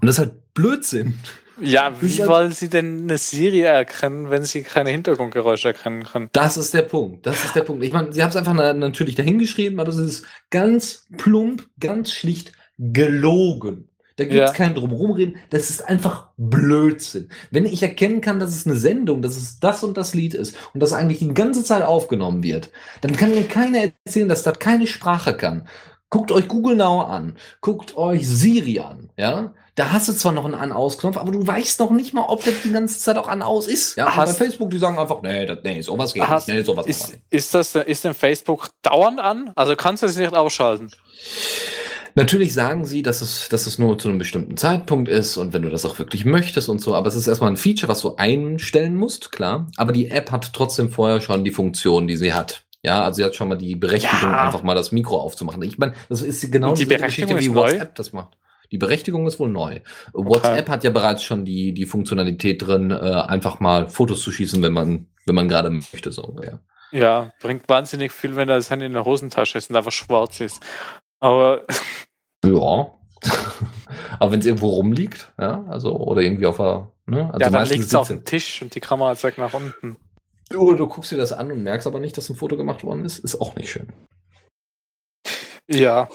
Und 0.01 0.07
das 0.07 0.16
ist 0.16 0.19
halt 0.19 0.55
Blödsinn. 0.55 1.19
Ja, 1.62 1.93
wie 2.01 2.19
halt- 2.19 2.28
wollen 2.28 2.53
sie 2.53 2.69
denn 2.69 3.03
eine 3.03 3.19
Serie 3.19 3.66
erkennen, 3.66 4.31
wenn 4.31 4.45
sie 4.45 4.62
keine 4.62 4.91
Hintergrundgeräusche 4.91 5.69
erkennen 5.69 6.05
können? 6.05 6.28
Das 6.32 6.57
ist 6.57 6.73
der 6.74 6.82
Punkt. 6.82 7.27
Das 7.27 7.45
ist 7.45 7.55
der 7.55 7.62
Punkt. 7.62 7.85
Ich 7.85 7.93
meine, 7.93 8.12
sie 8.12 8.23
haben 8.23 8.31
es 8.31 8.37
einfach 8.37 8.55
na- 8.55 8.73
natürlich 8.73 9.15
dahingeschrieben, 9.15 9.78
aber 9.78 9.87
das 9.87 9.99
ist 9.99 10.24
ganz 10.51 11.07
plump, 11.16 11.66
ganz 11.78 12.12
schlicht 12.12 12.53
gelogen. 12.78 13.87
Da 14.16 14.24
gibt 14.24 14.35
es 14.37 14.51
Ja. 14.51 14.53
kein 14.53 14.74
Drumherumreden. 14.74 15.37
Das 15.49 15.70
ist 15.70 15.82
einfach 15.89 16.28
Blödsinn. 16.37 17.31
Wenn 17.51 17.65
ich 17.65 17.82
erkennen 17.82 18.20
kann, 18.20 18.39
dass 18.39 18.55
es 18.55 18.66
eine 18.66 18.77
Sendung, 18.77 19.23
dass 19.23 19.37
es 19.37 19.61
das 19.61 19.82
und 19.82 19.97
das 19.97 20.15
Lied 20.15 20.35
ist 20.35 20.55
und 20.74 20.81
das 20.81 20.93
eigentlich 20.93 21.20
die 21.20 21.32
ganze 21.32 21.65
Zeit 21.65 21.82
aufgenommen 21.82 22.43
wird, 22.43 22.70
dann 23.01 23.16
kann 23.16 23.31
mir 23.31 23.45
keiner 23.45 23.78
erzählen, 24.05 24.28
dass 24.28 24.43
das 24.43 24.59
keine 24.59 24.87
Sprache 24.87 25.32
kann. 25.35 25.66
Guckt 26.11 26.32
euch 26.32 26.49
Google 26.49 26.77
Now 26.77 27.03
an. 27.03 27.37
Guckt 27.62 27.97
euch 27.97 28.28
Siri 28.28 28.81
an. 28.81 29.11
Ja? 29.16 29.55
Da 29.81 29.93
hast 29.93 30.11
du 30.11 30.12
zwar 30.12 30.32
noch 30.32 30.44
einen 30.44 30.55
An-Aus-Knopf, 30.57 31.16
aber 31.16 31.32
du 31.32 31.47
weißt 31.47 31.81
noch 31.81 31.90
nicht 31.90 32.12
mal, 32.12 32.27
ob 32.28 32.44
das 32.44 32.52
die 32.62 32.70
ganze 32.70 32.98
Zeit 32.98 33.16
auch 33.16 33.28
An-Aus 33.28 33.66
ist. 33.66 33.97
Ja? 33.97 34.09
Und 34.09 34.16
Hast- 34.16 34.39
bei 34.39 34.44
Facebook, 34.44 34.69
die 34.70 34.77
sagen 34.77 34.98
einfach, 34.98 35.23
nee, 35.23 35.47
das, 35.47 35.61
nee 35.65 35.81
sowas 35.81 36.12
geht 36.12 36.28
Hast- 36.28 36.48
nicht. 36.48 36.57
Nee, 36.59 36.62
sowas 36.65 36.86
Ist, 36.86 37.09
nicht. 37.12 37.20
ist, 37.31 37.55
das, 37.55 37.74
ist 37.74 38.05
denn 38.05 38.12
Facebook 38.12 38.69
dauernd 38.82 39.20
an? 39.20 39.52
Also 39.55 39.77
kannst 39.77 40.02
du 40.02 40.07
es 40.07 40.16
nicht 40.16 40.35
ausschalten? 40.35 40.90
Natürlich 42.15 42.52
sagen 42.52 42.85
sie, 42.85 43.02
dass 43.02 43.23
es, 43.23 43.48
dass 43.48 43.66
es 43.66 43.78
nur 43.78 43.97
zu 43.98 44.09
einem 44.09 44.19
bestimmten 44.19 44.59
Zeitpunkt 44.59 45.09
ist 45.09 45.39
und 45.39 45.55
wenn 45.55 45.62
du 45.62 45.70
das 45.70 45.86
auch 45.86 45.98
wirklich 45.98 46.27
möchtest 46.27 46.69
und 46.69 46.81
so, 46.82 46.94
aber 46.94 47.07
es 47.09 47.15
ist 47.15 47.27
erstmal 47.27 47.51
ein 47.51 47.57
Feature, 47.57 47.89
was 47.89 48.02
du 48.02 48.16
einstellen 48.16 48.97
musst, 48.97 49.32
klar. 49.32 49.66
Aber 49.78 49.93
die 49.93 50.11
App 50.11 50.31
hat 50.31 50.52
trotzdem 50.52 50.90
vorher 50.90 51.23
schon 51.23 51.43
die 51.43 51.52
Funktion, 51.52 52.07
die 52.07 52.16
sie 52.19 52.35
hat. 52.35 52.65
Ja, 52.82 53.05
also 53.05 53.16
sie 53.16 53.24
hat 53.24 53.35
schon 53.35 53.48
mal 53.48 53.57
die 53.57 53.77
Berechtigung, 53.77 54.31
Ja. 54.31 54.44
einfach 54.44 54.62
mal 54.62 54.74
das 54.74 54.90
Mikro 54.93 55.19
aufzumachen. 55.20 55.62
Ich 55.62 55.78
meine, 55.78 55.94
das 56.11 56.20
ist 56.23 56.51
genau 56.52 56.70
Und 56.70 56.78
die 56.78 56.85
Berechtigung 56.86 57.36
Geschichte, 57.36 57.40
wie 57.40 57.48
ist 57.51 57.55
neu? 57.55 57.73
WhatsApp 57.73 57.94
das 57.94 58.12
macht. 58.12 58.36
Die 58.72 58.78
Berechtigung 58.78 59.26
ist 59.26 59.40
wohl 59.40 59.48
neu. 59.48 59.80
WhatsApp 60.12 60.68
hat 60.68 60.84
ja 60.84 60.90
bereits 60.90 61.22
schon 61.22 61.44
die, 61.44 61.72
die 61.72 61.86
Funktionalität 61.86 62.66
drin, 62.66 62.90
äh, 62.90 62.94
einfach 62.94 63.60
mal 63.60 63.88
Fotos 63.88 64.22
zu 64.22 64.30
schießen, 64.30 64.62
wenn 64.62 64.72
man, 64.72 65.06
wenn 65.26 65.34
man 65.34 65.48
gerade 65.48 65.70
möchte, 65.70 66.12
so 66.12 66.22
ungefähr. 66.22 66.60
Ja, 66.92 67.32
bringt 67.40 67.68
wahnsinnig 67.68 68.12
viel, 68.12 68.36
wenn 68.36 68.48
das 68.48 68.70
Handy 68.70 68.86
in 68.86 68.92
der 68.92 69.05
Hosentasche 69.05 69.59
ist 69.59 69.70
und 69.70 69.76
einfach 69.76 69.92
schwarz 69.92 70.40
ist. 70.40 70.62
Aber 71.20 71.64
Ja. 72.44 72.94
Aber 74.18 74.32
wenn 74.32 74.40
es 74.40 74.47
irgendwo 74.47 74.68
rumliegt, 74.70 75.32
ja, 75.38 75.64
also, 75.68 75.94
oder 75.97 76.22
irgendwie 76.22 76.47
auf 76.47 76.56
der, 76.56 76.90
ne, 77.06 77.26
also 77.32 77.38
ja, 77.38 77.51
dann 77.51 77.68
liegt 77.68 77.84
es 77.84 77.94
auf 77.94 78.09
dem 78.09 78.24
Tisch 78.24 78.62
und 78.62 78.74
die 78.74 78.80
Kamera 78.80 79.14
zeigt 79.14 79.38
nach 79.38 79.52
unten. 79.52 79.97
Du, 80.48 80.74
du 80.74 80.86
guckst 80.88 81.12
dir 81.12 81.16
das 81.16 81.32
an 81.32 81.52
und 81.52 81.62
merkst 81.62 81.86
aber 81.86 82.01
nicht, 82.01 82.16
dass 82.16 82.28
ein 82.30 82.36
Foto 82.36 82.56
gemacht 82.56 82.82
worden 82.82 83.05
ist, 83.05 83.18
ist 83.18 83.40
auch 83.40 83.55
nicht 83.56 83.70
schön. 83.70 83.92
Ja, 85.68 86.09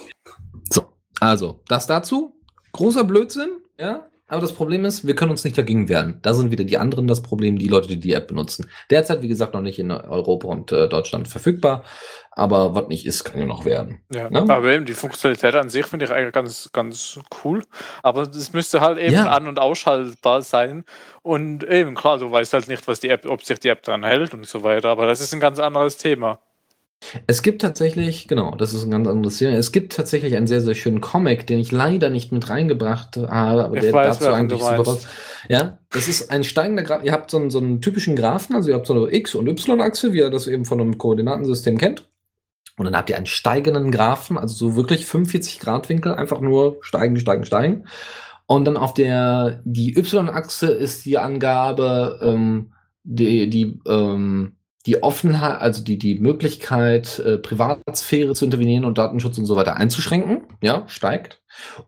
So, 0.70 0.94
also, 1.20 1.62
das 1.68 1.88
dazu. 1.88 2.35
Großer 2.76 3.04
Blödsinn, 3.04 3.50
ja. 3.80 4.06
Aber 4.28 4.42
das 4.42 4.54
Problem 4.54 4.86
ist, 4.86 5.06
wir 5.06 5.14
können 5.16 5.30
uns 5.30 5.44
nicht 5.44 5.56
dagegen 5.56 5.88
wehren. 5.88 6.18
Da 6.24 6.34
sind 6.34 6.50
wieder 6.50 6.64
die 6.64 6.80
anderen 6.80 7.06
das 7.08 7.22
Problem, 7.22 7.60
die 7.60 7.68
Leute, 7.68 7.88
die 7.90 8.00
die 8.00 8.14
App 8.14 8.28
benutzen. 8.28 8.68
Derzeit, 8.90 9.22
wie 9.22 9.28
gesagt, 9.28 9.54
noch 9.54 9.62
nicht 9.62 9.78
in 9.78 9.92
Europa 9.92 10.48
und 10.48 10.72
äh, 10.72 10.90
Deutschland 10.90 11.28
verfügbar. 11.28 11.84
Aber 12.32 12.74
was 12.74 12.88
nicht 12.88 13.06
ist, 13.06 13.24
kann 13.24 13.40
ja 13.40 13.46
noch 13.46 13.66
werden. 13.66 14.02
ja. 14.12 14.28
Ne? 14.32 14.40
Aber 14.42 14.64
eben 14.74 14.86
die 14.86 14.96
Funktionalität 14.96 15.54
an 15.54 15.70
sich 15.70 15.86
finde 15.86 16.06
ich 16.06 16.12
eigentlich 16.12 16.34
ganz, 16.34 16.72
ganz 16.74 17.20
cool. 17.44 17.62
Aber 18.02 18.26
das 18.26 18.52
müsste 18.52 18.82
halt 18.82 18.98
eben 18.98 19.14
Ja. 19.14 19.26
an- 19.30 19.48
und 19.48 19.60
ausschaltbar 19.60 20.42
sein. 20.42 20.86
Und 21.22 21.64
eben, 21.64 21.94
klar, 21.94 22.18
du 22.18 22.32
weißt 22.32 22.52
halt 22.54 22.68
nicht, 22.68 22.88
was 22.88 23.00
die 23.00 23.10
App, 23.10 23.28
ob 23.28 23.44
sich 23.44 23.60
die 23.60 23.70
App 23.70 23.84
dran 23.84 24.04
hält 24.04 24.34
und 24.34 24.48
so 24.48 24.64
weiter. 24.64 24.90
Aber 24.90 25.06
das 25.06 25.22
ist 25.22 25.34
ein 25.36 25.40
ganz 25.40 25.60
anderes 25.60 25.98
Thema. 25.98 26.40
Es 27.28 27.42
gibt 27.42 27.62
tatsächlich, 27.62 28.28
genau, 28.28 28.56
das 28.56 28.74
ist 28.74 28.84
ein 28.84 28.92
ganz 28.92 29.08
anderes 29.08 29.38
Thema. 29.38 29.56
Es 29.58 29.72
gibt 29.72 29.94
tatsächlich 29.94 30.36
einen 30.36 30.48
sehr, 30.48 30.62
sehr 30.62 30.76
schönen 30.76 31.02
Comic, 31.02 31.46
den 31.48 31.60
ich 31.60 31.72
leider 31.72 32.10
nicht 32.10 32.32
mit 32.32 32.50
reingebracht 32.50 33.18
habe, 33.18 33.64
aber 33.64 33.76
Ich 33.76 33.82
der 33.82 33.94
weiß, 33.94 34.20
dazu 34.20 34.34
eigentlich 34.34 34.62
super 34.62 34.84
passt. 34.84 35.08
Ja, 35.48 35.78
das 35.92 36.08
ist 36.08 36.32
ein 36.32 36.44
steigender 36.44 36.84
Graph. 36.84 37.04
Ihr 37.04 37.12
habt 37.12 37.30
so 37.30 37.38
einen, 37.38 37.52
so 37.52 37.60
einen 37.60 37.82
typischen 37.82 38.16
Graphen, 38.16 38.56
also 38.56 38.70
ihr 38.70 38.76
habt 38.76 38.88
so 38.88 38.94
eine 38.94 39.14
X- 39.14 39.36
und 39.36 39.48
Y-Achse, 39.48 40.14
wie 40.14 40.20
ihr 40.20 40.30
das 40.30 40.48
eben 40.48 40.66
von 40.66 40.82
einem 40.82 40.98
Koordinatensystem 40.98 41.78
kennt. 41.78 42.08
Und 42.78 42.86
dann 42.86 42.98
habt 42.98 43.10
ihr 43.10 43.18
einen 43.18 43.26
steigenden 43.26 43.92
Graphen, 43.92 44.38
also 44.38 44.54
so 44.54 44.76
wirklich 44.76 45.06
45 45.06 45.60
Grad 45.60 45.88
Winkel, 45.90 46.14
einfach 46.14 46.42
nur 46.42 46.78
steigen, 46.82 47.18
steigen, 47.20 47.46
steigen. 47.46 47.86
Und 48.48 48.66
dann 48.66 48.78
auf 48.78 48.94
der, 48.94 49.62
die 49.64 49.98
Y-Achse 49.98 50.68
ist 50.68 51.06
die 51.06 51.18
Angabe, 51.18 52.20
ähm, 52.22 52.74
die, 53.04 53.50
die, 53.50 53.80
ähm, 53.88 54.56
die 54.86 55.02
Offenheit, 55.02 55.62
also 55.62 55.84
die, 55.84 55.98
die 55.98 56.20
Möglichkeit, 56.20 57.20
äh, 57.20 57.38
Privatsphäre 57.38 58.36
zu 58.36 58.46
intervenieren 58.46 58.86
und 58.86 58.98
Datenschutz 58.98 59.38
und 59.38 59.46
so 59.46 59.56
weiter 59.56 59.78
einzuschränken, 59.78 60.44
ja, 60.62 60.84
steigt. 60.88 61.42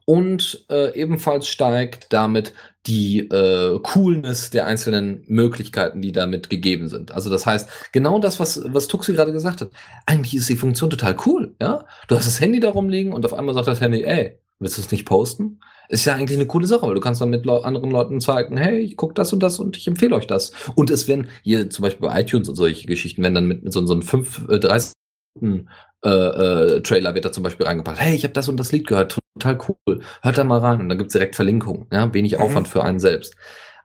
Und 0.05 0.65
äh, 0.69 0.97
ebenfalls 0.99 1.47
steigt 1.47 2.11
damit 2.11 2.53
die 2.87 3.19
äh, 3.19 3.79
Coolness 3.83 4.49
der 4.49 4.65
einzelnen 4.65 5.23
Möglichkeiten, 5.27 6.01
die 6.01 6.13
damit 6.13 6.49
gegeben 6.49 6.87
sind. 6.87 7.11
Also 7.11 7.29
das 7.29 7.45
heißt, 7.45 7.69
genau 7.91 8.17
das, 8.19 8.39
was, 8.39 8.61
was 8.65 8.87
Tuxi 8.87 9.13
gerade 9.13 9.33
gesagt 9.33 9.61
hat, 9.61 9.69
eigentlich 10.05 10.35
ist 10.35 10.49
die 10.49 10.55
Funktion 10.55 10.89
total 10.89 11.17
cool, 11.25 11.55
ja. 11.61 11.85
Du 12.07 12.15
hast 12.15 12.27
das 12.27 12.39
Handy 12.39 12.59
da 12.59 12.69
rumliegen 12.69 13.13
und 13.13 13.25
auf 13.25 13.33
einmal 13.33 13.53
sagt 13.53 13.67
das 13.67 13.81
Handy, 13.81 14.03
ey, 14.03 14.39
willst 14.59 14.77
du 14.77 14.81
es 14.81 14.91
nicht 14.91 15.05
posten? 15.05 15.59
Ist 15.89 16.05
ja 16.05 16.15
eigentlich 16.15 16.37
eine 16.37 16.47
coole 16.47 16.67
Sache, 16.67 16.85
weil 16.85 16.95
du 16.95 16.99
kannst 17.01 17.21
dann 17.21 17.29
mit 17.29 17.45
Leu 17.45 17.59
anderen 17.61 17.91
Leuten 17.91 18.19
zeigen, 18.21 18.57
hey, 18.57 18.79
ich 18.79 18.97
gucke 18.97 19.13
das 19.13 19.31
und 19.33 19.41
das 19.41 19.59
und 19.59 19.77
ich 19.77 19.87
empfehle 19.87 20.15
euch 20.15 20.27
das. 20.27 20.51
Und 20.75 20.89
es 20.89 21.07
werden 21.07 21.27
hier 21.43 21.69
zum 21.69 21.83
Beispiel 21.83 22.07
bei 22.07 22.21
iTunes 22.21 22.49
und 22.49 22.55
solche 22.55 22.87
Geschichten, 22.87 23.23
werden 23.23 23.35
dann 23.35 23.47
mit, 23.47 23.63
mit 23.63 23.73
so, 23.73 23.85
so 23.85 23.93
einem 23.93 24.01
5, 24.01 24.49
äh, 24.49 24.59
30 24.59 24.91
Minuten 25.39 25.69
äh, 26.05 26.09
äh, 26.09 26.81
Trailer 26.81 27.15
wird 27.15 27.25
da 27.25 27.31
zum 27.31 27.43
Beispiel 27.43 27.65
reingepackt. 27.65 27.99
Hey, 27.99 28.15
ich 28.15 28.23
habe 28.23 28.33
das 28.33 28.47
und 28.49 28.57
das 28.57 28.71
Lied 28.71 28.85
gehört, 28.87 29.17
total 29.39 29.57
cool. 29.67 30.01
Hört 30.21 30.37
da 30.37 30.43
mal 30.43 30.59
rein 30.59 30.79
und 30.81 30.89
dann 30.89 30.97
gibt's 30.97 31.13
direkt 31.13 31.35
Verlinkungen. 31.35 31.87
Ja, 31.91 32.13
wenig 32.13 32.33
Mhm. 32.37 32.43
Aufwand 32.43 32.67
für 32.67 32.83
einen 32.83 32.99
selbst. 32.99 33.33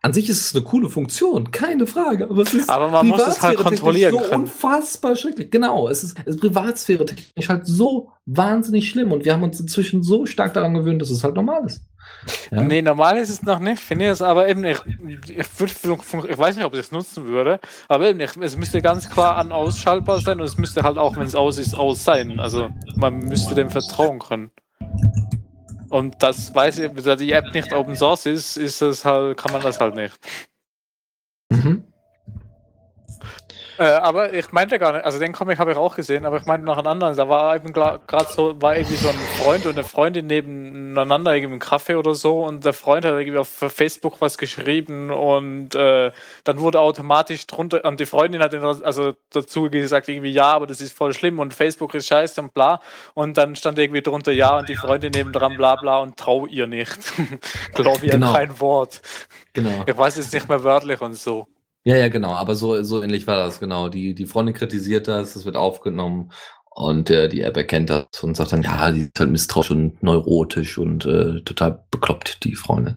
An 0.04 0.12
sich 0.12 0.28
ist 0.28 0.40
es 0.44 0.54
eine 0.54 0.64
coole 0.64 0.90
Funktion, 0.90 1.52
keine 1.52 1.86
Frage. 1.86 2.24
Aber 2.28 2.42
es 2.42 2.52
ist 2.52 2.68
Aber 2.68 2.88
man 2.88 3.06
muss 3.06 3.22
es 3.24 3.40
halt 3.40 3.56
kontrollieren 3.58 4.12
so 4.12 4.18
können. 4.18 4.42
unfassbar 4.42 5.14
schrecklich. 5.14 5.50
Genau, 5.50 5.88
es 5.88 6.02
ist, 6.02 6.18
es 6.26 6.34
ist 6.34 6.40
privatsphäre 6.40 7.06
technisch 7.06 7.48
halt 7.48 7.66
so 7.66 8.10
wahnsinnig 8.26 8.90
schlimm 8.90 9.12
und 9.12 9.24
wir 9.24 9.32
haben 9.32 9.44
uns 9.44 9.60
inzwischen 9.60 10.02
so 10.02 10.26
stark 10.26 10.54
daran 10.54 10.74
gewöhnt, 10.74 11.00
dass 11.00 11.10
es 11.10 11.22
halt 11.22 11.36
normal 11.36 11.64
ist. 11.66 11.82
Ja. 12.51 12.61
Nee, 12.62 12.82
normal 12.82 13.16
ist 13.19 13.31
es 13.31 13.43
noch 13.43 13.59
nicht, 13.59 13.81
finde 13.81 14.05
ich 14.07 14.11
es, 14.12 14.23
aber 14.23 14.49
eben, 14.49 14.65
ich, 14.65 14.78
ich, 15.28 15.47
würd- 15.59 16.28
ich 16.28 16.39
weiß 16.39 16.57
nicht, 16.57 16.65
ob 16.65 16.74
ich 16.74 16.81
es 16.81 16.93
nutzen 16.93 17.24
würde, 17.24 17.59
aber 17.89 18.09
eben, 18.09 18.20
ich, 18.20 18.36
es 18.36 18.57
müsste 18.57 18.81
ganz 18.82 19.09
klar 19.11 19.36
an 19.36 19.53
ausschaltbar 19.53 20.20
sein 20.20 20.39
und 20.40 20.47
es 20.47 20.57
müsste 20.59 20.82
halt 20.82 20.99
auch, 20.99 21.16
wenn 21.16 21.27
es 21.27 21.35
aus 21.35 21.59
ist, 21.59 21.74
aus 21.74 22.05
sein. 22.05 22.39
Also 22.40 22.70
man 22.97 23.19
müsste 23.20 23.55
dem 23.55 23.70
vertrauen 23.70 24.19
können. 24.19 24.51
Und 25.89 26.23
das 26.23 26.55
weiß 26.55 26.78
ich, 26.78 26.90
da 27.03 27.16
die 27.16 27.32
App 27.32 27.53
nicht 27.55 27.73
Open 27.73 27.97
Source 27.97 28.27
ist, 28.27 28.57
ist 28.57 28.81
es 28.81 29.05
halt, 29.05 29.36
kann 29.36 29.53
man 29.53 29.61
das 29.62 29.78
halt 29.81 29.94
nicht. 29.94 30.15
Mhm. 31.51 31.85
Äh, 33.78 33.85
aber 33.85 34.32
ich 34.32 34.53
meinte 34.53 34.78
gar 34.78 34.93
nicht, 34.93 35.05
also 35.05 35.19
den 35.19 35.32
Comic 35.32 35.59
habe 35.59 35.73
ich 35.73 35.78
auch 35.78 35.97
gesehen, 35.97 36.27
aber 36.27 36.36
ich 36.36 36.47
meinte 36.47 36.66
noch 36.66 36.77
einen 36.77 36.86
anderen. 36.86 37.16
Da 37.16 37.28
war 37.28 37.57
eben 37.57 37.73
gerade 37.73 38.01
so, 38.28 38.61
war 38.61 38.77
irgendwie 38.77 38.97
so 38.97 39.09
ein 39.09 39.19
Freund 39.39 39.66
und 39.66 39.73
eine 39.73 39.85
Freundin 39.85 40.27
nebeneinander 40.27 41.35
irgendwie 41.35 41.55
im 41.55 41.61
Kaffee 41.61 41.94
oder 41.94 42.15
so 42.15 42.44
und 42.44 42.65
der 42.65 42.73
Freund 42.73 43.05
hat 43.05 43.12
irgendwie 43.12 43.39
auf 43.39 43.49
Facebook 43.49 44.20
was 44.20 44.36
geschrieben 44.39 45.11
und 45.11 45.74
äh, 45.74 46.12
dann 46.44 46.61
wurde 46.61 46.81
automatisch 46.81 47.47
drunter, 47.47 47.85
und 47.85 47.99
die 47.99 48.07
Freundin 48.07 48.43
hat 48.43 48.55
also 48.55 49.15
dazu 49.31 49.70
gesagt, 49.70 50.09
irgendwie 50.09 50.31
ja, 50.32 50.53
aber 50.53 50.66
das 50.66 50.81
ist 50.81 50.97
voll 50.97 51.15
schlimm 51.15 51.39
und 51.39 51.55
Facebook 51.55 51.94
ist 51.94 52.09
scheiße 52.09 52.40
und 52.40 52.55
bla. 52.55 52.81
Und 53.15 53.39
dann 53.39 53.57
stand 53.57 53.78
irgendwie 53.78 54.03
drunter 54.03 54.32
ja 54.32 54.59
und 54.59 54.69
die 54.69 54.77
Freundin 54.77 55.12
nebendran 55.12 55.57
bla 55.57 55.77
bla 55.77 55.99
und 55.99 56.16
trau 56.16 56.47
ihr 56.47 56.66
nicht. 56.66 56.99
Glaube 57.74 58.05
ihr 58.07 58.12
genau. 58.12 58.32
kein 58.32 58.61
Wort. 58.61 59.01
Genau. 59.53 59.85
Ich 59.86 59.97
weiß 59.97 60.16
jetzt 60.16 60.32
nicht 60.32 60.49
mehr 60.49 60.62
wörtlich 60.65 61.01
und 61.01 61.15
so. 61.15 61.47
Ja, 61.84 61.96
ja, 61.96 62.09
genau, 62.09 62.30
aber 62.34 62.54
so, 62.54 62.80
so 62.84 63.02
ähnlich 63.02 63.26
war 63.26 63.36
das, 63.38 63.59
genau. 63.59 63.88
Die, 63.88 64.14
die 64.14 64.26
Freundin 64.26 64.54
kritisiert 64.54 65.09
das, 65.09 65.34
es 65.34 65.44
wird 65.44 65.56
aufgenommen 65.56 66.30
und 66.74 67.11
äh, 67.11 67.28
die 67.28 67.43
App 67.43 67.57
erkennt 67.57 67.90
das 67.90 68.07
und 68.23 68.36
sagt 68.36 68.53
dann, 68.53 68.62
ja, 68.62 68.90
die 68.90 69.03
ist 69.03 69.19
halt 69.19 69.31
misstrauisch 69.31 69.70
und 69.70 70.03
neurotisch 70.03 70.78
und 70.78 71.05
äh, 71.05 71.40
total 71.43 71.85
bekloppt, 71.90 72.44
die 72.44 72.55
Freundin. 72.55 72.97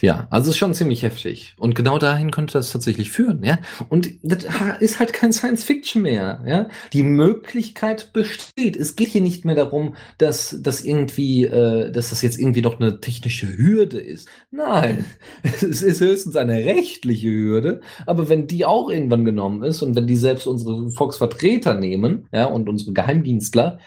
Ja, 0.00 0.28
also 0.30 0.50
ist 0.50 0.58
schon 0.58 0.74
ziemlich 0.74 1.02
heftig. 1.02 1.54
Und 1.58 1.74
genau 1.74 1.98
dahin 1.98 2.30
könnte 2.30 2.52
das 2.52 2.70
tatsächlich 2.70 3.10
führen, 3.10 3.42
ja. 3.42 3.58
Und 3.88 4.10
das 4.22 4.46
ist 4.78 5.00
halt 5.00 5.12
kein 5.12 5.32
Science 5.32 5.64
Fiction 5.64 6.02
mehr, 6.02 6.40
ja. 6.46 6.68
Die 6.92 7.02
Möglichkeit 7.02 8.12
besteht. 8.12 8.76
Es 8.76 8.94
geht 8.94 9.08
hier 9.08 9.22
nicht 9.22 9.44
mehr 9.44 9.56
darum, 9.56 9.96
dass 10.18 10.56
das 10.60 10.84
irgendwie, 10.84 11.44
äh, 11.44 11.90
dass 11.90 12.10
das 12.10 12.22
jetzt 12.22 12.38
irgendwie 12.38 12.62
noch 12.62 12.78
eine 12.78 13.00
technische 13.00 13.58
Hürde 13.58 13.98
ist. 13.98 14.28
Nein, 14.50 15.04
es 15.42 15.82
ist 15.82 16.00
höchstens 16.00 16.36
eine 16.36 16.64
rechtliche 16.64 17.28
Hürde. 17.28 17.80
Aber 18.06 18.28
wenn 18.28 18.46
die 18.46 18.64
auch 18.64 18.88
irgendwann 18.88 19.24
genommen 19.24 19.64
ist 19.64 19.82
und 19.82 19.96
wenn 19.96 20.06
die 20.06 20.16
selbst 20.16 20.46
unsere 20.46 20.90
Volksvertreter 20.90 21.74
nehmen, 21.74 22.28
ja, 22.32 22.46
und 22.46 22.68
unsere 22.68 22.92
Geheimdienstler, 23.00 23.78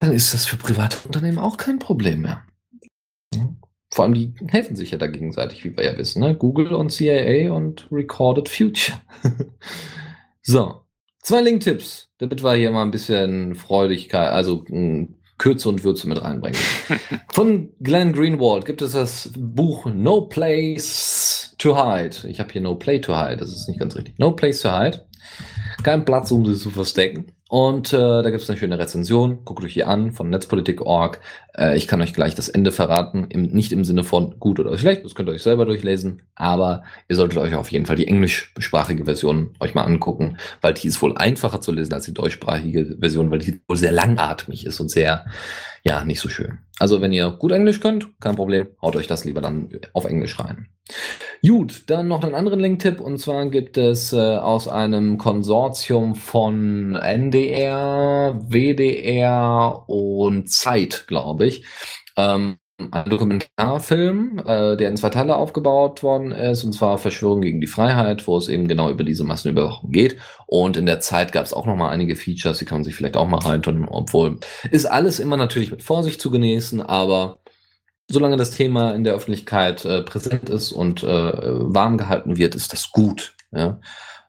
dann 0.00 0.12
ist 0.12 0.34
das 0.34 0.46
für 0.46 0.56
private 0.56 0.96
Unternehmen 1.04 1.38
auch 1.38 1.56
kein 1.56 1.78
Problem 1.78 2.22
mehr. 2.22 2.42
Vor 3.92 4.04
allem, 4.04 4.14
die 4.14 4.34
helfen 4.48 4.74
sich 4.74 4.90
ja 4.90 4.98
da 4.98 5.06
gegenseitig, 5.06 5.64
wie 5.64 5.76
wir 5.76 5.84
ja 5.84 5.98
wissen. 5.98 6.20
Ne? 6.20 6.34
Google 6.34 6.72
und 6.74 6.90
CIA 6.90 7.52
und 7.52 7.86
Recorded 7.92 8.48
Future. 8.48 8.98
so, 10.42 10.82
zwei 11.22 11.42
Link-Tipps, 11.42 12.08
damit 12.18 12.42
wir 12.42 12.54
hier 12.54 12.70
mal 12.70 12.82
ein 12.82 12.90
bisschen 12.90 13.54
Freudigkeit, 13.54 14.30
also 14.30 14.64
hm, 14.66 15.16
Kürze 15.38 15.68
und 15.68 15.84
Würze 15.84 16.08
mit 16.08 16.22
reinbringen. 16.22 16.58
Von 17.32 17.70
Glenn 17.80 18.12
Greenwald 18.12 18.64
gibt 18.64 18.80
es 18.80 18.92
das 18.92 19.30
Buch 19.36 19.86
No 19.86 20.22
Place 20.22 21.54
to 21.58 21.76
Hide. 21.76 22.28
Ich 22.28 22.40
habe 22.40 22.52
hier 22.52 22.62
No 22.62 22.74
Play 22.74 22.98
to 22.98 23.14
Hide, 23.14 23.38
das 23.38 23.50
ist 23.50 23.68
nicht 23.68 23.78
ganz 23.78 23.94
richtig. 23.94 24.18
No 24.18 24.32
Place 24.32 24.62
to 24.62 24.70
Hide. 24.70 25.06
Kein 25.82 26.04
Platz, 26.04 26.30
um 26.30 26.46
sie 26.46 26.56
zu 26.56 26.70
verstecken. 26.70 27.32
Und 27.52 27.92
äh, 27.92 27.98
da 27.98 28.30
gibt 28.30 28.42
es 28.42 28.48
eine 28.48 28.58
schöne 28.58 28.78
Rezension. 28.78 29.44
Guckt 29.44 29.62
euch 29.62 29.74
hier 29.74 29.86
an 29.86 30.12
von 30.12 30.30
Netzpolitik.org. 30.30 31.20
Äh, 31.54 31.76
ich 31.76 31.86
kann 31.86 32.00
euch 32.00 32.14
gleich 32.14 32.34
das 32.34 32.48
Ende 32.48 32.72
verraten. 32.72 33.26
Im, 33.28 33.42
nicht 33.42 33.72
im 33.72 33.84
Sinne 33.84 34.04
von 34.04 34.40
gut 34.40 34.58
oder 34.58 34.78
schlecht, 34.78 35.04
das 35.04 35.14
könnt 35.14 35.28
ihr 35.28 35.34
euch 35.34 35.42
selber 35.42 35.66
durchlesen. 35.66 36.22
Aber 36.34 36.82
ihr 37.10 37.16
solltet 37.16 37.36
euch 37.36 37.54
auf 37.54 37.70
jeden 37.70 37.84
Fall 37.84 37.96
die 37.96 38.08
englischsprachige 38.08 39.04
Version 39.04 39.50
euch 39.60 39.74
mal 39.74 39.82
angucken, 39.82 40.38
weil 40.62 40.72
die 40.72 40.88
ist 40.88 41.02
wohl 41.02 41.14
einfacher 41.14 41.60
zu 41.60 41.72
lesen 41.72 41.92
als 41.92 42.06
die 42.06 42.14
deutschsprachige 42.14 42.96
Version, 42.98 43.30
weil 43.30 43.40
die 43.40 43.60
wohl 43.68 43.76
sehr 43.76 43.92
langatmig 43.92 44.64
ist 44.64 44.80
und 44.80 44.90
sehr 44.90 45.26
ja, 45.84 46.04
nicht 46.04 46.20
so 46.20 46.28
schön. 46.28 46.58
Also 46.78 47.00
wenn 47.00 47.12
ihr 47.12 47.30
gut 47.30 47.52
Englisch 47.52 47.80
könnt, 47.80 48.08
kein 48.20 48.36
Problem, 48.36 48.68
haut 48.80 48.96
euch 48.96 49.06
das 49.06 49.24
lieber 49.24 49.40
dann 49.40 49.68
auf 49.92 50.04
Englisch 50.04 50.38
rein. 50.38 50.68
Gut, 51.46 51.84
dann 51.90 52.08
noch 52.08 52.22
einen 52.22 52.34
anderen 52.34 52.60
Link-Tipp 52.60 53.00
und 53.00 53.18
zwar 53.18 53.46
gibt 53.50 53.76
es 53.76 54.12
äh, 54.12 54.36
aus 54.36 54.68
einem 54.68 55.18
Konsortium 55.18 56.14
von 56.14 56.94
NDR, 56.94 58.40
WDR 58.48 59.84
und 59.88 60.50
Zeit, 60.50 61.04
glaube 61.08 61.46
ich, 61.46 61.64
ähm, 62.16 62.58
ein 62.90 63.08
Dokumentarfilm, 63.08 64.38
äh, 64.46 64.76
der 64.76 64.88
in 64.88 64.96
zwei 64.96 65.10
Teile 65.10 65.36
aufgebaut 65.36 66.02
worden 66.02 66.32
ist, 66.32 66.64
und 66.64 66.72
zwar 66.72 66.98
Verschwörung 66.98 67.42
gegen 67.42 67.60
die 67.60 67.66
Freiheit, 67.66 68.26
wo 68.26 68.36
es 68.36 68.48
eben 68.48 68.68
genau 68.68 68.90
über 68.90 69.04
diese 69.04 69.24
Massenüberwachung 69.24 69.90
geht. 69.90 70.16
Und 70.46 70.76
in 70.76 70.86
der 70.86 71.00
Zeit 71.00 71.32
gab 71.32 71.44
es 71.44 71.52
auch 71.52 71.66
noch 71.66 71.76
mal 71.76 71.90
einige 71.90 72.16
Features, 72.16 72.58
die 72.58 72.64
kann 72.64 72.78
man 72.78 72.84
sich 72.84 72.94
vielleicht 72.94 73.16
auch 73.16 73.28
mal 73.28 73.38
reintun, 73.38 73.86
obwohl 73.88 74.38
ist 74.70 74.86
alles 74.86 75.20
immer 75.20 75.36
natürlich 75.36 75.70
mit 75.70 75.82
Vorsicht 75.82 76.20
zu 76.20 76.30
genießen, 76.30 76.82
aber 76.82 77.38
solange 78.08 78.36
das 78.36 78.50
Thema 78.50 78.94
in 78.94 79.04
der 79.04 79.14
Öffentlichkeit 79.14 79.84
äh, 79.84 80.02
präsent 80.02 80.48
ist 80.48 80.72
und 80.72 81.02
äh, 81.02 81.06
warm 81.06 81.98
gehalten 81.98 82.36
wird, 82.36 82.54
ist 82.54 82.72
das 82.72 82.90
gut. 82.90 83.34
Ja? 83.52 83.78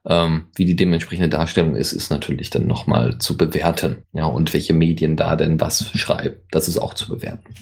Ähm, 0.06 0.48
wie 0.56 0.66
die 0.66 0.76
dementsprechende 0.76 1.30
Darstellung 1.30 1.76
ist, 1.76 1.94
ist 1.94 2.10
natürlich 2.10 2.50
dann 2.50 2.68
nochmal 2.68 3.18
zu 3.20 3.38
bewerten. 3.38 4.04
Ja, 4.12 4.26
und 4.26 4.54
welche 4.54 4.74
Medien 4.74 5.16
da 5.16 5.36
denn 5.36 5.62
was 5.62 5.90
schreiben. 5.98 6.36
Das 6.52 6.68
ist 6.68 6.78
auch 6.78 6.94
zu 6.94 7.08
bewerten. 7.08 7.54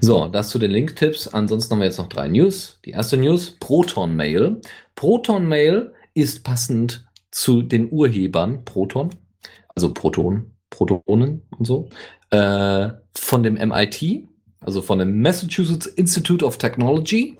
So, 0.00 0.26
das 0.26 0.48
zu 0.48 0.58
den 0.58 0.72
Link-Tipps. 0.72 1.28
Ansonsten 1.28 1.72
haben 1.72 1.80
wir 1.80 1.86
jetzt 1.86 1.98
noch 1.98 2.08
drei 2.08 2.28
News. 2.28 2.80
Die 2.84 2.90
erste 2.90 3.16
News, 3.16 3.56
Proton 3.60 4.16
Mail. 4.16 4.60
Proton 4.96 5.46
Mail 5.46 5.92
ist 6.14 6.42
passend 6.42 7.06
zu 7.30 7.62
den 7.62 7.92
Urhebern 7.92 8.64
Proton, 8.64 9.10
also 9.74 9.94
Proton, 9.94 10.50
Protonen 10.70 11.42
und 11.56 11.64
so, 11.64 11.88
äh, 12.30 12.88
von 13.14 13.42
dem 13.42 13.54
MIT, 13.54 14.24
also 14.60 14.82
von 14.82 14.98
dem 14.98 15.22
Massachusetts 15.22 15.86
Institute 15.86 16.44
of 16.44 16.58
Technology 16.58 17.38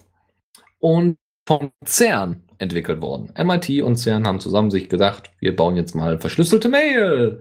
und 0.79 1.17
vom 1.47 1.73
CERN 1.85 2.43
entwickelt 2.59 3.01
worden. 3.01 3.33
MIT 3.37 3.83
und 3.83 3.97
CERN 3.97 4.27
haben 4.27 4.41
zusammen 4.41 4.71
sich 4.71 4.89
gedacht, 4.89 5.31
wir 5.41 5.55
bauen 5.55 5.77
jetzt 5.77 5.95
mal 5.95 6.19
verschlüsselte 6.19 6.69
Mail. 6.69 7.41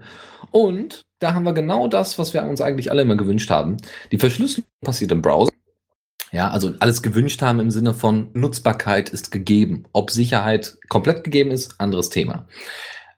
Und 0.50 1.02
da 1.18 1.34
haben 1.34 1.44
wir 1.44 1.52
genau 1.52 1.88
das, 1.88 2.18
was 2.18 2.32
wir 2.32 2.42
uns 2.44 2.60
eigentlich 2.60 2.90
alle 2.90 3.02
immer 3.02 3.16
gewünscht 3.16 3.50
haben. 3.50 3.76
Die 4.12 4.18
Verschlüsselung 4.18 4.66
passiert 4.82 5.12
im 5.12 5.22
Browser. 5.22 5.52
Ja, 6.30 6.50
also 6.50 6.74
alles 6.80 7.02
gewünscht 7.02 7.40
haben 7.42 7.58
im 7.58 7.70
Sinne 7.70 7.94
von 7.94 8.30
Nutzbarkeit 8.34 9.08
ist 9.08 9.30
gegeben. 9.30 9.84
Ob 9.92 10.10
Sicherheit 10.10 10.76
komplett 10.88 11.24
gegeben 11.24 11.50
ist, 11.50 11.80
anderes 11.80 12.10
Thema. 12.10 12.46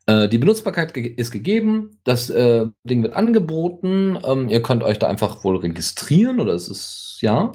Äh, 0.07 0.29
die 0.29 0.39
Benutzbarkeit 0.39 0.95
ge 0.95 1.07
ist 1.07 1.31
gegeben, 1.31 1.99
das 2.05 2.31
äh, 2.31 2.67
Ding 2.85 3.03
wird 3.03 3.15
angeboten, 3.15 4.19
ähm, 4.25 4.49
ihr 4.49 4.63
könnt 4.63 4.83
euch 4.83 4.99
da 4.99 5.09
einfach 5.09 5.45
wohl 5.45 5.57
registrieren 5.57 6.41
oder 6.41 6.55
es 6.55 6.69
ist, 6.69 7.19
ja. 7.21 7.53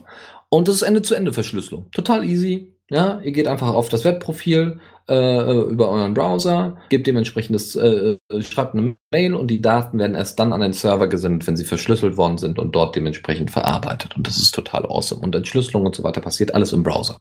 Und 0.49 0.67
das 0.67 0.75
ist 0.75 0.81
Ende-zu-Ende-Verschlüsselung. 0.83 1.89
Total 1.91 2.23
easy, 2.23 2.74
ja, 2.89 3.19
ihr 3.21 3.31
geht 3.31 3.47
einfach 3.47 3.73
auf 3.73 3.89
das 3.89 4.05
Webprofil 4.05 4.79
äh, 5.09 5.61
über 5.61 5.89
euren 5.89 6.13
Browser, 6.13 6.77
gebt 6.89 7.07
dementsprechend 7.07 7.55
das, 7.55 7.75
äh, 7.75 8.17
äh, 8.29 8.41
schreibt 8.41 8.73
eine 8.73 8.95
Mail 9.11 9.35
und 9.35 9.47
die 9.47 9.61
Daten 9.61 9.99
werden 9.99 10.15
erst 10.15 10.39
dann 10.39 10.53
an 10.53 10.61
den 10.61 10.73
Server 10.73 11.07
gesendet, 11.07 11.47
wenn 11.47 11.57
sie 11.57 11.65
verschlüsselt 11.65 12.17
worden 12.17 12.37
sind 12.37 12.59
und 12.59 12.73
dort 12.73 12.95
dementsprechend 12.95 13.51
verarbeitet. 13.51 14.15
Und 14.15 14.27
das 14.27 14.37
ist 14.37 14.53
total 14.53 14.85
awesome. 14.85 15.21
Und 15.21 15.35
Entschlüsselung 15.35 15.85
und 15.85 15.95
so 15.95 16.03
weiter 16.03 16.21
passiert 16.21 16.53
alles 16.53 16.73
im 16.73 16.83
Browser. 16.83 17.19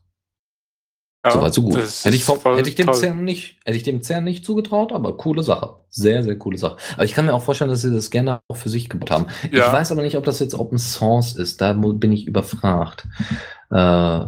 Ja, 1.25 1.31
Soweit 1.31 1.53
so 1.55 1.63
gut. 1.63 1.75
Hätte 1.75 2.15
ich, 2.15 2.27
hätte, 2.27 2.69
ich 2.69 2.75
dem 2.75 2.93
CERN 2.93 3.23
nicht, 3.23 3.57
hätte 3.65 3.77
ich 3.77 3.83
dem 3.83 4.03
CERN 4.03 4.23
nicht 4.23 4.45
zugetraut, 4.45 4.91
aber 4.91 5.17
coole 5.17 5.41
Sache. 5.41 5.77
Sehr, 5.89 6.21
sehr 6.21 6.37
coole 6.37 6.59
Sache. 6.59 6.77
Aber 6.93 7.05
ich 7.05 7.13
kann 7.13 7.25
mir 7.25 7.33
auch 7.33 7.41
vorstellen, 7.41 7.71
dass 7.71 7.81
sie 7.81 7.91
das 7.91 8.11
gerne 8.11 8.41
auch 8.47 8.57
für 8.57 8.69
sich 8.69 8.89
gebaut 8.89 9.09
haben. 9.09 9.25
Ja. 9.51 9.65
Ich 9.65 9.73
weiß 9.73 9.91
aber 9.91 10.03
nicht, 10.03 10.17
ob 10.17 10.23
das 10.23 10.39
jetzt 10.39 10.53
Open 10.53 10.77
Source 10.77 11.35
ist. 11.35 11.61
Da 11.61 11.73
bin 11.73 12.11
ich 12.11 12.27
überfragt. 12.27 13.07
Äh, 13.71 14.25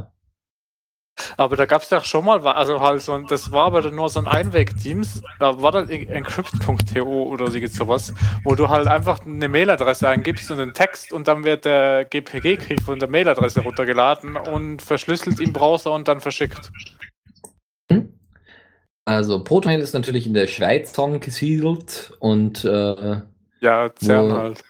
aber 1.38 1.56
da 1.56 1.66
gab 1.66 1.82
es 1.82 1.90
ja 1.90 2.04
schon 2.04 2.26
mal, 2.26 2.46
also 2.48 2.82
halt 2.82 3.02
so, 3.02 3.18
das 3.20 3.52
war 3.52 3.66
aber 3.66 3.90
nur 3.92 4.10
so 4.10 4.20
ein 4.20 4.28
Einweg-Teams, 4.28 5.22
da 5.40 5.62
war 5.62 5.72
dann 5.72 5.90
encrypt.to 5.90 7.04
oder 7.04 7.52
sowas, 7.52 8.14
wo 8.44 8.56
du 8.56 8.70
halt 8.70 8.88
einfach 8.88 9.26
eine 9.26 9.50
Mailadresse 9.50 10.08
eingibst 10.08 10.52
und 10.52 10.60
einen 10.60 10.74
Text 10.74 11.12
und 11.14 11.28
dann 11.28 11.44
wird 11.44 11.66
der 11.66 12.06
GPG-Key 12.06 12.82
von 12.82 13.00
der 13.00 13.10
Mailadresse 13.10 13.62
runtergeladen 13.62 14.36
und 14.36 14.82
verschlüsselt 14.82 15.40
im 15.40 15.54
Browser 15.54 15.92
und 15.94 16.08
dann 16.08 16.22
verschickt. 16.22 16.72
Hm? 17.92 18.14
Also 19.06 19.44
Protonmail 19.44 19.80
ist 19.80 19.94
natürlich 19.94 20.28
in 20.28 20.34
der 20.34 20.48
Schweiz 20.48 20.94
gesiedelt 21.20 22.14
und 22.20 22.64
äh, 22.66 23.22
ja, 23.62 23.90
CERN 24.00 24.34
halt. 24.34 24.64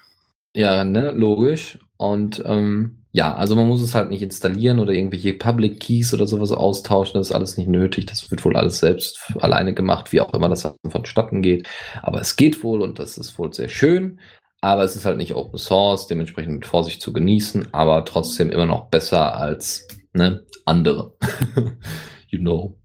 Ja, 0.53 0.83
ne, 0.83 1.11
logisch. 1.11 1.77
Und 1.97 2.41
ähm, 2.45 3.03
ja, 3.17 3.33
also 3.33 3.55
man 3.55 3.67
muss 3.67 3.81
es 3.81 3.95
halt 3.95 4.11
nicht 4.11 4.21
installieren 4.21 4.77
oder 4.77 4.93
irgendwelche 4.93 5.33
Public 5.33 5.79
Keys 5.79 6.13
oder 6.13 6.27
sowas 6.27 6.51
austauschen. 6.51 7.15
Das 7.15 7.29
ist 7.29 7.35
alles 7.35 7.57
nicht 7.57 7.67
nötig. 7.67 8.05
Das 8.05 8.29
wird 8.29 8.45
wohl 8.45 8.55
alles 8.55 8.77
selbst 8.77 9.33
alleine 9.39 9.73
gemacht, 9.73 10.11
wie 10.13 10.21
auch 10.21 10.35
immer 10.35 10.49
das 10.49 10.71
vonstatten 10.87 11.41
geht. 11.41 11.67
Aber 12.03 12.21
es 12.21 12.35
geht 12.35 12.63
wohl 12.63 12.83
und 12.83 12.99
das 12.99 13.17
ist 13.17 13.39
wohl 13.39 13.51
sehr 13.51 13.69
schön. 13.69 14.19
Aber 14.61 14.83
es 14.83 14.95
ist 14.95 15.05
halt 15.05 15.17
nicht 15.17 15.33
Open 15.33 15.57
Source, 15.57 16.05
dementsprechend 16.05 16.53
mit 16.53 16.67
Vorsicht 16.67 17.01
zu 17.01 17.11
genießen, 17.11 17.73
aber 17.73 18.05
trotzdem 18.05 18.51
immer 18.51 18.67
noch 18.67 18.89
besser 18.91 19.35
als 19.35 19.87
ne, 20.13 20.45
andere. 20.65 21.15
you 22.29 22.37
know. 22.37 22.77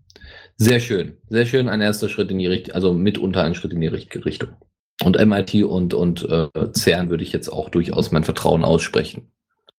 Sehr 0.56 0.80
schön, 0.80 1.18
sehr 1.28 1.44
schön. 1.44 1.68
Ein 1.68 1.82
erster 1.82 2.08
Schritt 2.08 2.30
in 2.30 2.38
die 2.38 2.46
Richtung, 2.46 2.74
also 2.74 2.94
mitunter 2.94 3.42
ein 3.42 3.54
Schritt 3.54 3.74
in 3.74 3.82
die 3.82 3.86
richtige 3.86 4.24
Richtung. 4.24 4.56
Und 5.04 5.22
MIT 5.22 5.64
und, 5.64 5.92
und 5.92 6.26
äh, 6.26 6.48
CERN 6.72 7.10
würde 7.10 7.22
ich 7.22 7.32
jetzt 7.32 7.50
auch 7.50 7.68
durchaus 7.68 8.12
mein 8.12 8.24
Vertrauen 8.24 8.64
aussprechen. 8.64 9.31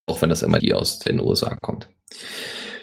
Auch 0.05 0.21
wenn 0.21 0.29
das 0.29 0.45
MIT 0.45 0.73
aus 0.73 0.99
den 0.99 1.19
USA 1.19 1.55
kommt. 1.61 1.89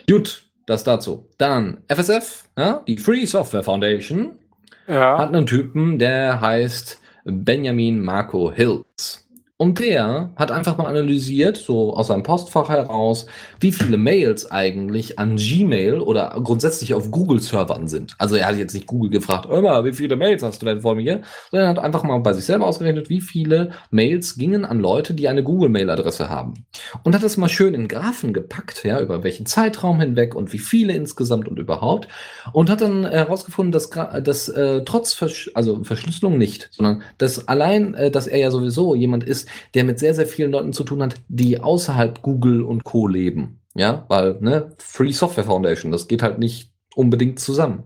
Gut, 0.09 0.45
das 0.67 0.85
dazu. 0.85 1.29
Dann 1.39 1.83
FSF, 1.89 2.45
ja, 2.57 2.83
die 2.87 2.97
Free 2.99 3.27
Software 3.27 3.63
Foundation. 3.63 4.39
ja. 4.87 5.19
hat 5.19 5.29
einen 5.29 5.47
Typen, 5.47 5.99
der 5.99 6.41
heißt 6.41 6.99
Benjamin 7.25 8.03
Marco 8.03 8.53
Hills. 8.53 9.29
Und 9.61 9.78
der 9.78 10.31
hat 10.37 10.51
einfach 10.51 10.78
mal 10.78 10.87
analysiert, 10.87 11.59
so 11.59 11.93
aus 11.95 12.07
seinem 12.07 12.23
Postfach 12.23 12.70
heraus, 12.70 13.27
wie 13.61 13.73
viele 13.73 13.99
Mails 13.99 14.51
eigentlich 14.51 15.19
an 15.19 15.37
Gmail 15.37 16.01
oder 16.01 16.35
grundsätzlich 16.43 16.95
auf 16.95 17.11
Google-Servern 17.11 17.87
sind. 17.87 18.15
Also 18.16 18.37
er 18.37 18.47
hat 18.47 18.57
jetzt 18.57 18.73
nicht 18.73 18.87
Google 18.87 19.11
gefragt, 19.11 19.51
immer, 19.53 19.85
wie 19.85 19.93
viele 19.93 20.16
Mails 20.16 20.43
hast 20.43 20.62
du 20.62 20.66
denn 20.66 20.81
vor 20.81 20.95
mir? 20.95 21.20
Sondern 21.51 21.66
er 21.66 21.69
hat 21.69 21.78
einfach 21.78 22.05
mal 22.05 22.16
bei 22.20 22.32
sich 22.32 22.47
selber 22.47 22.66
ausgerechnet, 22.66 23.11
wie 23.11 23.20
viele 23.20 23.73
Mails 23.91 24.37
gingen 24.37 24.65
an 24.65 24.81
Leute, 24.81 25.12
die 25.12 25.28
eine 25.28 25.43
Google-Mail-Adresse 25.43 26.31
haben. 26.31 26.65
Und 27.03 27.15
hat 27.15 27.23
das 27.23 27.37
mal 27.37 27.51
schön 27.51 27.74
in 27.74 27.87
Graphen 27.87 28.32
gepackt, 28.32 28.82
ja, 28.85 28.99
über 28.99 29.24
welchen 29.24 29.45
Zeitraum 29.45 30.01
hinweg 30.01 30.35
und 30.35 30.55
wie 30.55 30.59
viele 30.59 30.95
insgesamt 30.95 31.49
und 31.49 31.59
überhaupt. 31.59 32.09
Und 32.55 32.70
hat 32.70 32.81
dann 32.81 33.05
herausgefunden, 33.05 33.73
dass, 33.73 33.91
dass 33.91 34.49
äh, 34.49 34.85
trotz 34.87 35.12
Versch 35.12 35.51
also 35.53 35.85
Verschlüsselung 35.85 36.39
nicht, 36.39 36.70
sondern 36.73 37.03
dass 37.19 37.47
allein, 37.47 37.93
äh, 37.93 38.11
dass 38.11 38.27
er 38.27 38.39
ja 38.39 38.51
sowieso 38.51 38.95
jemand 38.95 39.24
ist, 39.24 39.50
der 39.75 39.85
mit 39.85 39.99
sehr, 39.99 40.15
sehr 40.15 40.27
vielen 40.27 40.53
Leuten 40.53 40.73
zu 40.73 40.85
tun 40.85 41.03
hat, 41.03 41.15
die 41.29 41.61
außerhalb 41.61 42.23
Google 42.23 42.63
und 42.63 42.85
Co. 42.85 43.07
leben. 43.07 43.61
Ja, 43.75 44.05
weil, 44.09 44.37
ne, 44.41 44.71
Free 44.79 45.13
Software 45.13 45.45
Foundation, 45.45 45.93
das 45.93 46.09
geht 46.09 46.23
halt 46.23 46.39
nicht 46.39 46.71
unbedingt 46.95 47.39
zusammen. 47.39 47.85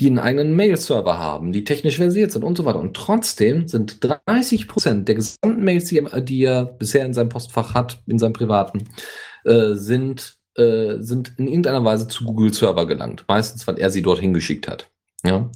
Die 0.00 0.06
einen 0.06 0.18
eigenen 0.18 0.54
Mail-Server 0.54 1.18
haben, 1.18 1.50
die 1.50 1.64
technisch 1.64 1.96
versiert 1.96 2.30
sind 2.30 2.44
und 2.44 2.56
so 2.56 2.64
weiter. 2.64 2.78
Und 2.78 2.94
trotzdem 2.94 3.66
sind 3.66 3.98
30 4.26 4.68
Prozent 4.68 5.08
der 5.08 5.16
gesamten 5.16 5.64
Mails, 5.64 5.86
die 5.86 5.98
er, 5.98 6.12
er, 6.12 6.64
bisher 6.66 7.04
in 7.04 7.14
seinem 7.14 7.30
Postfach 7.30 7.74
hat, 7.74 8.00
in 8.06 8.18
seinem 8.18 8.32
privaten, 8.32 8.88
äh, 9.44 9.74
sind, 9.74 10.36
äh, 10.56 10.98
sind 11.00 11.32
in 11.38 11.48
irgendeiner 11.48 11.84
Weise 11.84 12.06
zu 12.06 12.24
Google-Server 12.24 12.86
gelangt. 12.86 13.24
Meistens, 13.26 13.66
weil 13.66 13.78
er 13.78 13.90
sie 13.90 14.02
dorthin 14.02 14.34
geschickt 14.34 14.68
hat. 14.68 14.88
Ja. 15.24 15.50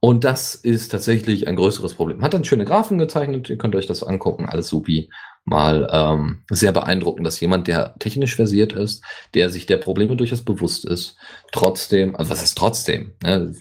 Und 0.00 0.24
das 0.24 0.54
ist 0.54 0.90
tatsächlich 0.90 1.48
ein 1.48 1.56
größeres 1.56 1.94
Problem. 1.94 2.22
Hat 2.22 2.32
dann 2.32 2.44
schöne 2.44 2.64
Graphen 2.64 2.98
gezeichnet, 2.98 3.50
ihr 3.50 3.58
könnt 3.58 3.74
euch 3.74 3.86
das 3.86 4.04
angucken, 4.04 4.46
alles 4.46 4.68
supi. 4.68 5.10
Mal 5.44 5.88
ähm, 5.90 6.42
sehr 6.50 6.72
beeindruckend, 6.72 7.26
dass 7.26 7.40
jemand, 7.40 7.66
der 7.68 7.94
technisch 7.98 8.36
versiert 8.36 8.72
ist, 8.74 9.02
der 9.34 9.50
sich 9.50 9.66
der 9.66 9.78
Probleme 9.78 10.14
durchaus 10.14 10.42
bewusst 10.42 10.84
ist, 10.84 11.16
trotzdem, 11.52 12.14
also 12.14 12.30
was 12.30 12.42
ist 12.42 12.56
trotzdem? 12.56 13.14
Ne, 13.22 13.54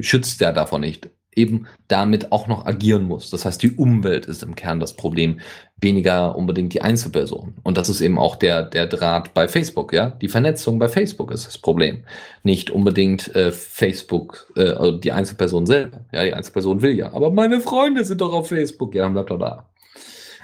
schützt 0.00 0.40
der 0.40 0.52
davon 0.52 0.80
nicht, 0.80 1.10
eben 1.34 1.66
damit 1.88 2.32
auch 2.32 2.48
noch 2.48 2.66
agieren 2.66 3.04
muss. 3.04 3.30
Das 3.30 3.44
heißt, 3.44 3.62
die 3.62 3.72
Umwelt 3.72 4.26
ist 4.26 4.42
im 4.42 4.54
Kern 4.54 4.80
das 4.80 4.94
Problem, 4.94 5.40
weniger 5.80 6.36
unbedingt 6.36 6.74
die 6.74 6.82
Einzelperson. 6.82 7.54
Und 7.62 7.76
das 7.76 7.88
ist 7.88 8.00
eben 8.00 8.18
auch 8.18 8.36
der, 8.36 8.64
der 8.64 8.86
Draht 8.86 9.32
bei 9.32 9.48
Facebook, 9.48 9.92
ja. 9.92 10.10
Die 10.10 10.28
Vernetzung 10.28 10.78
bei 10.78 10.88
Facebook 10.88 11.30
ist 11.30 11.46
das 11.46 11.58
Problem. 11.58 12.04
Nicht 12.42 12.70
unbedingt 12.70 13.34
äh, 13.34 13.52
Facebook, 13.52 14.52
äh, 14.56 14.70
also 14.70 14.98
die 14.98 15.12
Einzelperson 15.12 15.66
selber. 15.66 16.04
Ja, 16.12 16.24
die 16.24 16.34
Einzelperson 16.34 16.82
will 16.82 16.96
ja. 16.96 17.12
Aber 17.12 17.30
meine 17.30 17.60
Freunde 17.60 18.04
sind 18.04 18.20
doch 18.20 18.32
auf 18.32 18.48
Facebook. 18.48 18.94
Ja, 18.94 19.04
dann 19.04 19.12
bleibt 19.12 19.30
doch 19.30 19.38
da. 19.38 19.70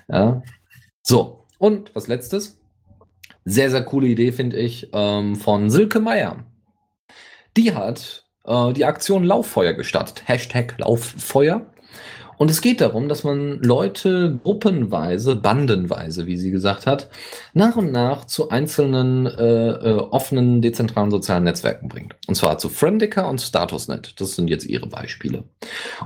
Ja. 0.09 0.43
So. 1.03 1.45
Und 1.59 1.95
was 1.95 2.07
letztes? 2.07 2.59
Sehr, 3.45 3.71
sehr 3.71 3.85
coole 3.85 4.09
Idee, 4.09 4.33
finde 4.33 4.57
ich, 4.59 4.89
ähm, 4.93 5.37
von 5.37 5.71
Silke 5.71 6.01
Meier. 6.01 6.45
Die 7.57 7.75
hat 7.75 8.26
äh, 8.47 8.73
die 8.73 8.85
Aktion 8.85 9.25
Lauffeuer 9.25 9.73
gestartet. 9.73 10.23
Hashtag 10.27 10.75
Lauffeuer. 10.79 11.63
Und 12.39 12.51
es 12.51 12.61
geht 12.61 12.81
darum, 12.81 13.09
dass 13.09 13.25
man 13.25 13.59
Leute 13.61 14.39
gruppenweise, 14.43 15.37
bandenweise, 15.37 16.27
wie 16.27 16.37
sie 16.37 16.51
gesagt 16.51 16.87
hat, 16.87 17.09
nach 17.55 17.77
und 17.77 17.93
nach 17.93 18.27
zu 18.27 18.51
einzelnen 18.51 19.27
äh, 19.27 19.69
äh, 19.71 19.99
offenen, 19.99 20.61
dezentralen 20.63 21.11
sozialen 21.11 21.45
Netzwerken 21.45 21.89
bringt. 21.89 22.17
Und 22.27 22.35
zwar 22.35 22.59
zu 22.59 22.69
Friendica 22.69 23.29
und 23.29 23.41
Statusnet. 23.41 24.21
Das 24.21 24.37
sind 24.37 24.49
jetzt 24.49 24.67
ihre 24.67 24.87
Beispiele. 24.87 25.45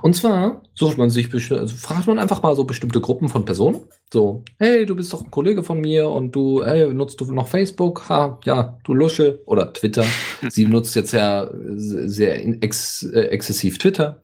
Und 0.02 0.14
zwar 0.14 0.62
sucht 0.74 0.98
man 0.98 1.10
sich, 1.10 1.32
also 1.52 1.74
fragt 1.74 2.06
man 2.06 2.18
einfach 2.18 2.42
mal 2.42 2.54
so 2.54 2.64
bestimmte 2.64 3.00
Gruppen 3.00 3.28
von 3.28 3.44
Personen. 3.44 3.80
So, 4.12 4.42
hey, 4.58 4.86
du 4.86 4.96
bist 4.96 5.12
doch 5.12 5.22
ein 5.22 5.30
Kollege 5.30 5.62
von 5.62 5.80
mir 5.80 6.08
und 6.08 6.34
du, 6.34 6.64
hey, 6.64 6.92
nutzt 6.92 7.20
du 7.20 7.32
noch 7.32 7.46
Facebook? 7.46 8.08
Ha, 8.08 8.38
ja, 8.44 8.76
du 8.84 8.94
Lusche. 8.94 9.40
Oder 9.46 9.72
Twitter. 9.72 10.04
sie 10.48 10.66
nutzt 10.66 10.96
jetzt 10.96 11.12
ja 11.12 11.48
sehr 11.52 12.44
ex, 12.62 13.04
äh, 13.04 13.22
exzessiv 13.26 13.78
Twitter 13.78 14.20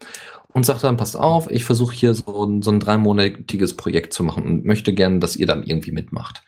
und 0.57 0.65
sagt 0.65 0.85
dann, 0.85 0.97
passt 0.97 1.19
auf, 1.19 1.51
ich 1.51 1.67
versuche 1.67 1.95
hier 1.95 2.15
so 2.15 2.43
ein, 2.43 2.63
so 2.63 2.71
ein 2.71 2.81
dreimonatiges 2.81 3.77
Projekt 3.77 4.15
zu 4.15 4.25
machen 4.25 4.43
und 4.43 4.65
möchte 4.65 4.95
gerne, 4.95 5.19
dass 5.19 5.37
ihr 5.37 5.47
dann 5.47 5.63
irgendwie 5.63 5.93
mitmacht. 5.93 6.45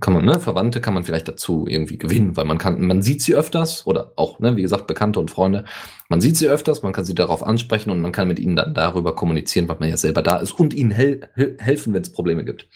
Kann 0.00 0.12
man, 0.12 0.24
ne, 0.24 0.40
Verwandte 0.40 0.80
kann 0.80 0.92
man 0.92 1.04
vielleicht 1.04 1.28
dazu 1.28 1.64
irgendwie 1.68 1.96
gewinnen, 1.96 2.36
weil 2.36 2.46
man 2.46 2.58
kann, 2.58 2.84
man 2.84 3.00
sieht 3.00 3.22
sie 3.22 3.36
öfters 3.36 3.86
oder 3.86 4.10
auch, 4.16 4.40
ne, 4.40 4.56
wie 4.56 4.62
gesagt, 4.62 4.88
Bekannte 4.88 5.20
und 5.20 5.30
Freunde. 5.30 5.66
Man 6.08 6.20
sieht 6.20 6.36
sie 6.36 6.48
öfters, 6.48 6.82
man 6.82 6.92
kann 6.92 7.04
sie 7.04 7.14
darauf 7.14 7.44
ansprechen 7.44 7.90
und 7.90 8.00
man 8.00 8.10
kann 8.10 8.26
mit 8.26 8.40
ihnen 8.40 8.56
dann 8.56 8.74
darüber 8.74 9.14
kommunizieren, 9.14 9.68
weil 9.68 9.76
man 9.78 9.88
ja 9.88 9.96
selber 9.96 10.22
da 10.22 10.38
ist 10.38 10.58
und 10.58 10.74
ihnen 10.74 10.90
hel 10.90 11.20
helfen, 11.58 11.94
wenn 11.94 12.02
es 12.02 12.10
Probleme 12.10 12.44
gibt. 12.44 12.66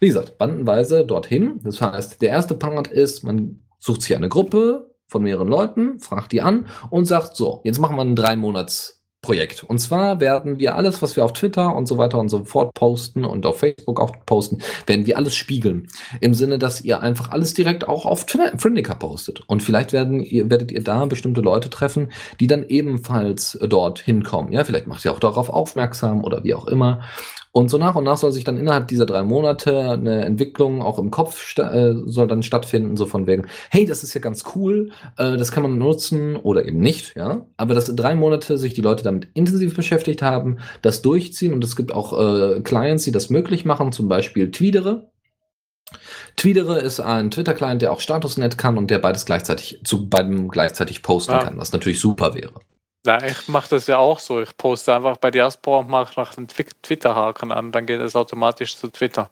Wie 0.00 0.06
gesagt, 0.06 0.38
bandenweise 0.38 1.04
dorthin. 1.04 1.60
Das 1.64 1.82
heißt, 1.82 2.22
der 2.22 2.30
erste 2.30 2.54
Part 2.54 2.86
ist, 2.86 3.24
man 3.24 3.60
sucht 3.78 4.00
sich 4.00 4.16
eine 4.16 4.30
Gruppe 4.30 4.90
von 5.06 5.22
mehreren 5.22 5.48
Leuten, 5.48 6.00
fragt 6.00 6.32
die 6.32 6.40
an 6.40 6.64
und 6.88 7.04
sagt 7.04 7.36
so, 7.36 7.60
jetzt 7.64 7.78
machen 7.78 7.96
wir 7.96 8.00
einen 8.00 8.16
drei 8.16 8.36
Monats 8.36 9.03
Projekt. 9.24 9.64
Und 9.64 9.78
zwar 9.78 10.20
werden 10.20 10.58
wir 10.58 10.76
alles, 10.76 11.00
was 11.00 11.16
wir 11.16 11.24
auf 11.24 11.32
Twitter 11.32 11.74
und 11.74 11.86
so 11.86 11.96
weiter 11.96 12.18
und 12.18 12.28
so 12.28 12.44
fort 12.44 12.74
posten 12.74 13.24
und 13.24 13.46
auf 13.46 13.58
Facebook 13.58 13.98
auch 13.98 14.12
posten, 14.26 14.58
werden 14.86 15.06
wir 15.06 15.16
alles 15.16 15.34
spiegeln. 15.34 15.88
Im 16.20 16.34
Sinne, 16.34 16.58
dass 16.58 16.82
ihr 16.82 17.00
einfach 17.00 17.30
alles 17.30 17.54
direkt 17.54 17.88
auch 17.88 18.04
auf 18.04 18.26
Friendica 18.58 18.94
postet. 18.94 19.40
Und 19.46 19.62
vielleicht 19.62 19.92
werden 19.94 20.20
ihr, 20.20 20.50
werdet 20.50 20.70
ihr 20.70 20.84
da 20.84 21.06
bestimmte 21.06 21.40
Leute 21.40 21.70
treffen, 21.70 22.12
die 22.38 22.46
dann 22.46 22.64
ebenfalls 22.68 23.58
dort 23.62 23.98
hinkommen. 23.98 24.52
Ja, 24.52 24.64
vielleicht 24.64 24.86
macht 24.86 25.04
ihr 25.06 25.12
auch 25.12 25.20
darauf 25.20 25.48
aufmerksam 25.48 26.22
oder 26.22 26.44
wie 26.44 26.54
auch 26.54 26.66
immer. 26.66 27.00
Und 27.56 27.68
so 27.68 27.78
nach 27.78 27.94
und 27.94 28.02
nach 28.02 28.16
soll 28.16 28.32
sich 28.32 28.42
dann 28.42 28.56
innerhalb 28.56 28.88
dieser 28.88 29.06
drei 29.06 29.22
Monate 29.22 29.78
eine 29.78 30.24
Entwicklung 30.24 30.82
auch 30.82 30.98
im 30.98 31.12
Kopf 31.12 31.56
äh, 31.56 31.94
soll 32.04 32.26
dann 32.26 32.42
stattfinden, 32.42 32.96
so 32.96 33.06
von 33.06 33.28
wegen, 33.28 33.46
hey, 33.70 33.86
das 33.86 34.02
ist 34.02 34.12
ja 34.12 34.20
ganz 34.20 34.42
cool, 34.56 34.90
äh, 35.18 35.36
das 35.36 35.52
kann 35.52 35.62
man 35.62 35.78
nutzen 35.78 36.34
oder 36.34 36.66
eben 36.66 36.80
nicht, 36.80 37.14
ja. 37.14 37.46
Aber 37.56 37.74
dass 37.74 37.94
drei 37.94 38.16
Monate 38.16 38.58
sich 38.58 38.74
die 38.74 38.80
Leute 38.80 39.04
damit 39.04 39.28
intensiv 39.34 39.76
beschäftigt 39.76 40.20
haben, 40.20 40.58
das 40.82 41.00
durchziehen 41.00 41.54
und 41.54 41.62
es 41.62 41.76
gibt 41.76 41.94
auch 41.94 42.12
äh, 42.18 42.60
Clients, 42.62 43.04
die 43.04 43.12
das 43.12 43.30
möglich 43.30 43.64
machen, 43.64 43.92
zum 43.92 44.08
Beispiel 44.08 44.50
Tweedere. 44.50 45.12
Tweedere 46.34 46.80
ist 46.80 46.98
ein 46.98 47.30
Twitter-Client, 47.30 47.82
der 47.82 47.92
auch 47.92 48.00
Statusnet 48.00 48.58
kann 48.58 48.76
und 48.78 48.90
der 48.90 48.98
beides 48.98 49.26
gleichzeitig 49.26 49.80
zu 49.84 50.08
beidem 50.08 50.48
gleichzeitig 50.48 51.02
posten 51.02 51.34
ja. 51.34 51.44
kann, 51.44 51.56
was 51.56 51.72
natürlich 51.72 52.00
super 52.00 52.34
wäre. 52.34 52.54
Ja, 53.06 53.22
ich 53.22 53.48
mache 53.48 53.68
das 53.70 53.86
ja 53.86 53.98
auch 53.98 54.18
so. 54.18 54.40
Ich 54.40 54.56
poste 54.56 54.94
einfach 54.94 55.18
bei 55.18 55.30
Diaspora 55.30 55.80
und 55.80 55.90
mache 55.90 56.18
nach 56.18 56.34
dem 56.34 56.48
Twitter-Haken 56.48 57.52
an, 57.52 57.70
dann 57.70 57.86
geht 57.86 58.00
es 58.00 58.16
automatisch 58.16 58.76
zu 58.76 58.88
Twitter. 58.88 59.30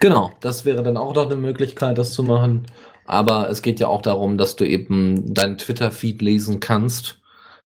Genau, 0.00 0.32
das 0.40 0.64
wäre 0.64 0.82
dann 0.82 0.96
auch 0.96 1.14
noch 1.14 1.26
eine 1.26 1.36
Möglichkeit, 1.36 1.96
das 1.96 2.12
zu 2.12 2.22
machen. 2.22 2.66
Aber 3.06 3.48
es 3.48 3.62
geht 3.62 3.80
ja 3.80 3.88
auch 3.88 4.02
darum, 4.02 4.36
dass 4.36 4.56
du 4.56 4.66
eben 4.66 5.32
deinen 5.32 5.56
Twitter-Feed 5.56 6.20
lesen 6.20 6.60
kannst, 6.60 7.18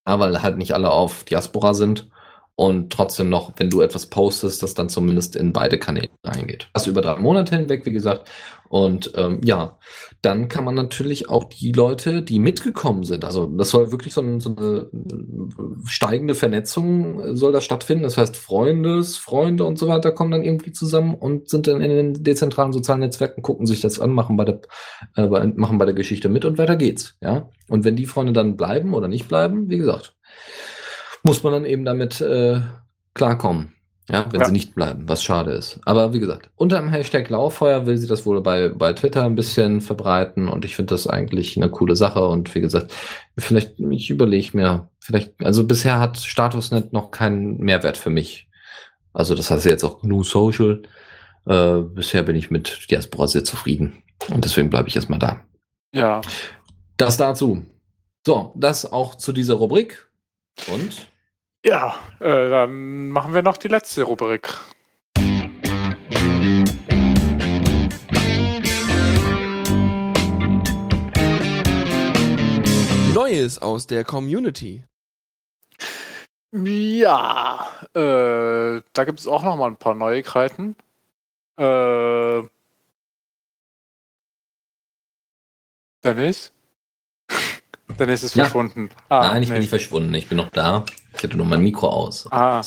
weil 0.04 0.40
halt 0.42 0.56
nicht 0.56 0.72
alle 0.72 0.90
auf 0.90 1.24
Diaspora 1.24 1.74
sind 1.74 2.08
und 2.54 2.92
trotzdem 2.92 3.28
noch, 3.28 3.52
wenn 3.56 3.70
du 3.70 3.80
etwas 3.80 4.06
postest, 4.06 4.62
das 4.62 4.74
dann 4.74 4.88
zumindest 4.88 5.34
in 5.34 5.52
beide 5.52 5.78
Kanäle 5.78 6.10
reingeht. 6.22 6.68
Das 6.74 6.86
über 6.86 7.02
drei 7.02 7.16
Monate 7.16 7.56
hinweg, 7.56 7.84
wie 7.84 7.92
gesagt. 7.92 8.30
Und 8.68 9.12
ähm, 9.16 9.40
ja, 9.42 9.78
dann 10.22 10.46
kann 10.46 10.64
man 10.64 10.76
natürlich 10.76 11.28
auch 11.28 11.44
die 11.44 11.72
Leute, 11.72 12.22
die 12.22 12.38
mitgekommen 12.38 13.02
sind, 13.02 13.24
also 13.24 13.46
das 13.46 13.70
soll 13.70 13.90
wirklich 13.90 14.14
so, 14.14 14.20
ein, 14.20 14.38
so 14.38 14.54
eine 14.56 14.88
steigende 15.84 16.36
Vernetzung 16.36 17.20
äh, 17.20 17.36
soll 17.36 17.52
da 17.52 17.60
stattfinden. 17.60 18.04
Das 18.04 18.16
heißt, 18.16 18.36
Freundes, 18.36 19.16
Freunde 19.16 19.64
und 19.64 19.78
so 19.78 19.88
weiter 19.88 20.12
kommen 20.12 20.30
dann 20.30 20.44
irgendwie 20.44 20.70
zusammen 20.70 21.14
und 21.14 21.48
sind 21.48 21.66
dann 21.66 21.80
in 21.80 21.90
den 21.90 22.24
dezentralen 22.24 22.72
sozialen 22.72 23.00
Netzwerken, 23.00 23.42
gucken 23.42 23.66
sich 23.66 23.80
das 23.80 23.98
an, 23.98 24.12
machen 24.12 24.36
bei 24.36 24.44
der, 24.44 24.60
äh, 25.16 25.26
machen 25.26 25.78
bei 25.78 25.86
der 25.86 25.94
Geschichte 25.94 26.28
mit 26.28 26.44
und 26.44 26.56
weiter 26.56 26.76
geht's. 26.76 27.16
Ja. 27.20 27.48
Und 27.68 27.84
wenn 27.84 27.96
die 27.96 28.06
Freunde 28.06 28.32
dann 28.32 28.56
bleiben 28.56 28.94
oder 28.94 29.08
nicht 29.08 29.26
bleiben, 29.26 29.68
wie 29.68 29.78
gesagt, 29.78 30.14
muss 31.24 31.42
man 31.42 31.52
dann 31.52 31.64
eben 31.64 31.84
damit 31.84 32.20
äh, 32.20 32.60
klarkommen. 33.14 33.74
Ja, 34.10 34.26
wenn 34.30 34.40
ja. 34.40 34.46
sie 34.46 34.52
nicht 34.52 34.74
bleiben, 34.74 35.08
was 35.08 35.22
schade 35.22 35.52
ist. 35.52 35.78
Aber 35.84 36.12
wie 36.12 36.18
gesagt, 36.18 36.50
unter 36.56 36.80
dem 36.80 36.88
Hashtag 36.88 37.30
Lauffeuer 37.30 37.86
will 37.86 37.96
sie 37.96 38.08
das 38.08 38.26
wohl 38.26 38.40
bei, 38.40 38.68
bei 38.68 38.92
Twitter 38.92 39.24
ein 39.24 39.36
bisschen 39.36 39.80
verbreiten 39.80 40.48
und 40.48 40.64
ich 40.64 40.74
finde 40.74 40.94
das 40.94 41.06
eigentlich 41.06 41.56
eine 41.56 41.70
coole 41.70 41.94
Sache 41.94 42.26
und 42.26 42.52
wie 42.54 42.60
gesagt, 42.60 42.92
vielleicht, 43.38 43.78
ich 43.78 44.10
überlege 44.10 44.56
mir, 44.56 44.88
vielleicht, 44.98 45.32
also 45.42 45.64
bisher 45.64 46.00
hat 46.00 46.18
Statusnet 46.18 46.92
noch 46.92 47.12
keinen 47.12 47.58
Mehrwert 47.58 47.96
für 47.96 48.10
mich. 48.10 48.48
Also 49.12 49.34
das 49.36 49.50
heißt 49.50 49.66
jetzt 49.66 49.84
auch 49.84 50.00
GNU 50.00 50.24
Social. 50.24 50.82
Äh, 51.46 51.78
bisher 51.82 52.22
bin 52.22 52.34
ich 52.34 52.50
mit 52.50 52.90
Diaspora 52.90 53.28
sehr 53.28 53.44
zufrieden 53.44 54.02
und 54.30 54.44
deswegen 54.44 54.68
bleibe 54.68 54.88
ich 54.88 54.96
erstmal 54.96 55.20
da. 55.20 55.40
Ja. 55.94 56.22
Das 56.96 57.16
dazu. 57.16 57.64
So, 58.26 58.52
das 58.56 58.90
auch 58.90 59.14
zu 59.14 59.32
dieser 59.32 59.54
Rubrik. 59.54 60.08
Und 60.72 61.08
ja, 61.64 61.94
äh, 62.20 62.50
dann 62.50 63.10
machen 63.10 63.34
wir 63.34 63.42
noch 63.42 63.56
die 63.56 63.68
letzte 63.68 64.02
Rubrik. 64.02 64.54
Neues 73.14 73.60
aus 73.60 73.86
der 73.86 74.04
Community. 74.04 74.84
Ja, 76.52 77.66
äh, 77.94 78.82
da 78.92 79.04
gibt 79.04 79.20
es 79.20 79.26
auch 79.26 79.42
noch 79.42 79.56
mal 79.56 79.68
ein 79.68 79.76
paar 79.76 79.94
Neuigkeiten. 79.94 80.76
Äh, 81.56 82.42
Dennis? 86.04 86.52
Dennis 87.98 88.22
ist 88.22 88.34
Ja. 88.34 88.44
verschwunden. 88.44 88.90
Ah, 89.08 89.28
Nein, 89.28 89.42
ich 89.42 89.48
bin 89.48 89.54
nee. 89.54 89.60
nicht 89.60 89.68
verschwunden. 89.70 90.12
Ich 90.14 90.28
bin 90.28 90.38
noch 90.38 90.50
da. 90.50 90.84
Ich 91.16 91.22
hatte 91.22 91.36
nur 91.36 91.46
mein 91.46 91.60
Mikro 91.60 91.88
aus. 91.88 92.26
Ah. 92.30 92.62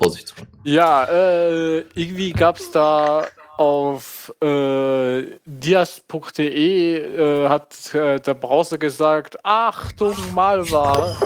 Vorsichtsgründen. 0.00 0.58
Ja, 0.64 1.04
äh, 1.04 1.78
irgendwie 1.94 2.32
gab 2.32 2.58
es 2.58 2.70
da 2.70 3.26
auf 3.56 4.32
äh, 4.42 5.22
dias.de 5.46 6.96
äh, 7.44 7.48
hat 7.48 7.94
äh, 7.94 8.20
der 8.20 8.34
Browser 8.34 8.78
gesagt, 8.78 9.38
Achtung, 9.44 10.14
Malware. 10.34 11.16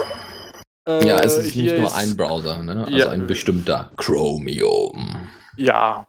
Äh, 0.87 1.05
Ja, 1.07 1.19
es 1.19 1.37
ist 1.37 1.55
nicht 1.55 1.77
nur 1.77 1.87
ist- 1.87 1.95
ein 1.95 2.15
Browser, 2.15 2.57
ne? 2.63 2.85
also 2.85 2.97
Ja. 2.97 3.09
ein 3.09 3.27
bestimmter 3.27 3.91
Chromium. 3.97 5.15
Ja, 5.57 6.07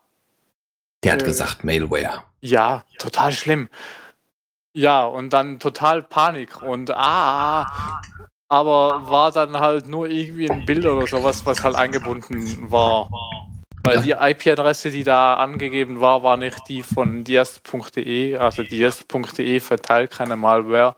Der 1.03 1.15
hat 1.15 1.23
Äh. 1.23 1.27
gesagt 1.27 1.65
Mailware. 1.65 2.23
ja, 2.41 2.85
total 2.99 3.33
schlimm. 3.33 3.69
Ja, 4.75 5.05
und 5.05 5.33
dann 5.33 5.59
total 5.59 6.03
Panik 6.03 6.63
und 6.63 6.91
ah, 6.91 8.01
aber 8.49 9.11
war 9.11 9.33
dann 9.33 9.59
halt 9.59 9.87
nur 9.87 10.09
irgendwie 10.09 10.51
ein 10.51 10.65
Bild 10.65 10.87
oder 10.87 11.07
sowas, 11.07 11.45
was 11.45 11.63
halt 11.63 11.77
eingebunden 11.77 12.71
war. 12.71 13.11
Weil 13.85 14.01
die 14.03 14.13
IP-Adresse, 14.13 14.91
die 14.91 15.03
da 15.03 15.35
angegeben 15.35 16.01
war, 16.01 16.23
war 16.23 16.37
nicht 16.37 16.59
die 16.69 16.83
von 16.83 17.25
dias.de. 17.25 18.37
Also 18.37 18.63
dias.de 18.63 19.61
verteilt 19.61 20.13
keine 20.13 20.37
Malware. 20.37 20.95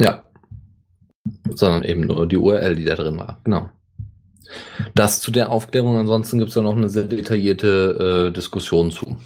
Ja. 0.00 0.24
Sondern 1.50 1.84
eben 1.84 2.00
nur 2.02 2.26
die 2.26 2.36
URL, 2.36 2.74
die 2.74 2.84
da 2.84 2.96
drin 2.96 3.18
war. 3.18 3.38
Genau. 3.44 3.70
Das 4.94 5.20
zu 5.20 5.30
der 5.30 5.50
Aufklärung. 5.50 5.96
Ansonsten 5.96 6.38
gibt 6.38 6.48
es 6.48 6.54
da 6.54 6.62
noch 6.62 6.76
eine 6.76 6.88
sehr 6.88 7.04
detaillierte 7.04 8.28
äh, 8.28 8.32
Diskussion 8.32 8.90
zu. 8.90 9.16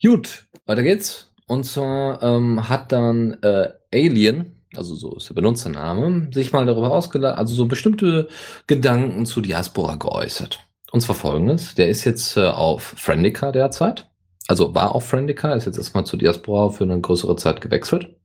Gut, 0.00 0.46
weiter 0.66 0.82
geht's. 0.82 1.30
Und 1.46 1.64
zwar 1.64 2.22
ähm, 2.22 2.68
hat 2.68 2.92
dann 2.92 3.36
äh, 3.42 3.70
Alien, 3.92 4.62
also 4.74 4.94
so 4.94 5.16
ist 5.16 5.28
der 5.28 5.34
Benutzername, 5.34 6.30
sich 6.32 6.52
mal 6.52 6.64
darüber 6.66 6.92
ausgelassen, 6.92 7.38
also 7.38 7.54
so 7.54 7.66
bestimmte 7.66 8.28
Gedanken 8.66 9.26
zu 9.26 9.40
Diaspora 9.40 9.96
geäußert. 9.96 10.60
Und 10.92 11.00
zwar 11.00 11.16
folgendes: 11.16 11.74
Der 11.74 11.88
ist 11.88 12.04
jetzt 12.04 12.36
äh, 12.36 12.46
auf 12.46 12.94
Friendica 12.96 13.52
derzeit. 13.52 14.08
Also 14.48 14.74
war 14.74 14.94
auf 14.94 15.06
Friendica, 15.06 15.52
ist 15.54 15.66
jetzt 15.66 15.78
erstmal 15.78 16.04
zu 16.04 16.16
Diaspora 16.16 16.70
für 16.70 16.84
eine 16.84 17.00
größere 17.00 17.36
Zeit 17.36 17.60
gewechselt 17.60 18.16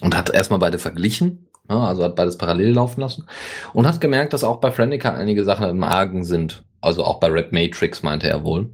und 0.00 0.16
hat 0.16 0.30
erstmal 0.30 0.58
beide 0.58 0.78
verglichen, 0.78 1.48
ja, 1.68 1.78
also 1.78 2.04
hat 2.04 2.16
beides 2.16 2.36
parallel 2.36 2.72
laufen 2.72 3.00
lassen 3.00 3.26
und 3.72 3.86
hat 3.86 4.00
gemerkt, 4.00 4.32
dass 4.32 4.44
auch 4.44 4.60
bei 4.60 4.72
Friendica 4.72 5.12
einige 5.14 5.44
Sachen 5.44 5.68
im 5.70 5.84
Argen 5.84 6.24
sind. 6.24 6.64
Also 6.80 7.04
auch 7.04 7.20
bei 7.20 7.28
Red 7.28 7.52
Matrix 7.52 8.02
meinte 8.02 8.28
er 8.28 8.44
wohl. 8.44 8.70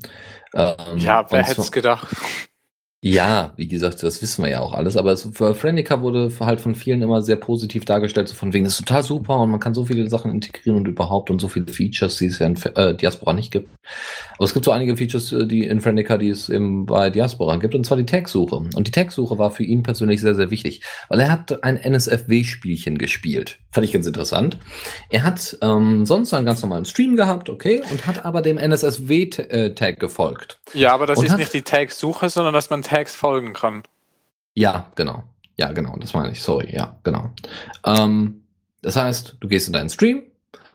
Ähm, 0.55 0.77
Ja, 0.97 1.27
wer 1.31 1.43
hätte 1.43 1.61
es 1.61 1.73
gedacht? 1.73 2.09
Ja, 3.03 3.53
wie 3.57 3.69
gesagt, 3.69 4.03
das 4.03 4.23
wissen 4.23 4.43
wir 4.43 4.51
ja 4.51 4.61
auch 4.61 4.73
alles, 4.73 4.97
aber 4.97 5.13
es, 5.13 5.29
für 5.33 5.55
Friendica 5.55 6.01
wurde 6.01 6.33
halt 6.41 6.61
von 6.61 6.75
vielen 6.75 7.03
immer 7.03 7.23
sehr 7.23 7.37
positiv 7.37 7.85
dargestellt, 7.85 8.29
so 8.29 8.35
von 8.35 8.53
wegen, 8.53 8.65
das 8.65 8.75
ist 8.75 8.87
total 8.87 9.03
super 9.03 9.39
und 9.39 9.51
man 9.51 9.61
kann 9.61 9.75
so 9.75 9.85
viele 9.85 10.09
Sachen 10.09 10.33
integrieren 10.33 10.79
und 10.79 10.89
überhaupt 10.89 11.31
und 11.31 11.39
so 11.39 11.49
viele 11.49 11.67
Features, 11.67 12.17
die 12.17 12.27
es 12.27 12.39
ja 12.39 12.47
in 12.47 12.57
äh, 12.75 12.95
Diaspora 12.95 13.35
nicht 13.35 13.53
gibt. 13.53 13.69
Aber 14.37 14.45
es 14.45 14.55
gibt 14.55 14.65
so 14.65 14.71
einige 14.71 14.97
Features, 14.97 15.31
äh, 15.33 15.47
die 15.47 15.65
in 15.65 15.81
Friendica, 15.81 16.17
die 16.17 16.31
es 16.31 16.49
eben 16.49 16.87
bei 16.87 17.11
Diaspora 17.11 17.57
gibt, 17.57 17.75
und 17.75 17.85
zwar 17.85 17.99
die 17.99 18.07
Tag-Suche. 18.07 18.57
Und 18.57 18.87
die 18.87 18.91
Tag-Suche 18.91 19.39
war 19.39 19.51
für 19.51 19.63
ihn 19.63 19.83
persönlich 19.83 20.21
sehr, 20.21 20.35
sehr 20.35 20.51
wichtig, 20.51 20.81
weil 21.09 21.21
er 21.21 21.31
hat 21.31 21.63
ein 21.63 21.77
NSFW-Spielchen 21.77 22.99
gespielt. 22.99 23.59
Fand 23.73 23.85
ich 23.85 23.93
ganz 23.93 24.07
interessant. 24.07 24.59
Er 25.11 25.23
hat 25.23 25.57
ähm, 25.61 26.07
sonst 26.07 26.33
einen 26.33 26.47
ganz 26.47 26.63
normalen 26.63 26.87
Stream 26.87 27.15
gehabt, 27.17 27.51
okay, 27.51 27.83
und 27.91 28.07
hat 28.07 28.25
aber 28.25 28.43
dem 28.43 28.59
NSFW-Tag 28.59 30.01
gefolgt. 30.01 30.59
Ja, 30.73 30.93
aber 30.93 31.07
das 31.07 31.19
Und 31.19 31.27
ist 31.27 31.37
nicht 31.37 31.53
die 31.53 31.63
Tags-Suche, 31.63 32.31
sondern 32.31 32.55
dass 32.55 32.71
man 32.71 32.83
Tags 32.87 33.15
folgen 33.15 33.53
kann. 33.53 33.83
Ja, 34.55 34.91
genau. 34.95 35.25
Ja, 35.59 35.73
genau, 35.73 35.97
das 35.99 36.15
meine 36.15 36.33
ich. 36.33 36.43
Sorry, 36.43 36.75
ja, 36.75 36.99
genau. 37.03 37.31
Ähm, 37.85 38.43
das 38.83 38.97
heißt, 38.97 39.37
du 39.41 39.49
gehst 39.49 39.67
in 39.67 39.73
deinen 39.73 39.89
Stream, 39.91 40.23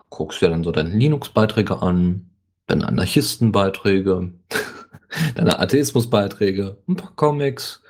guckst 0.10 0.42
dir 0.42 0.50
dann 0.50 0.64
so 0.64 0.72
deine 0.72 0.90
Linux-Beiträge 0.90 1.82
an, 1.82 2.30
deine 2.68 2.88
Anarchistenbeiträge, 2.88 4.34
deine 5.36 5.60
Atheismusbeiträge, 5.60 6.78
ein 6.88 6.96
paar 6.96 7.14
Comics 7.16 7.82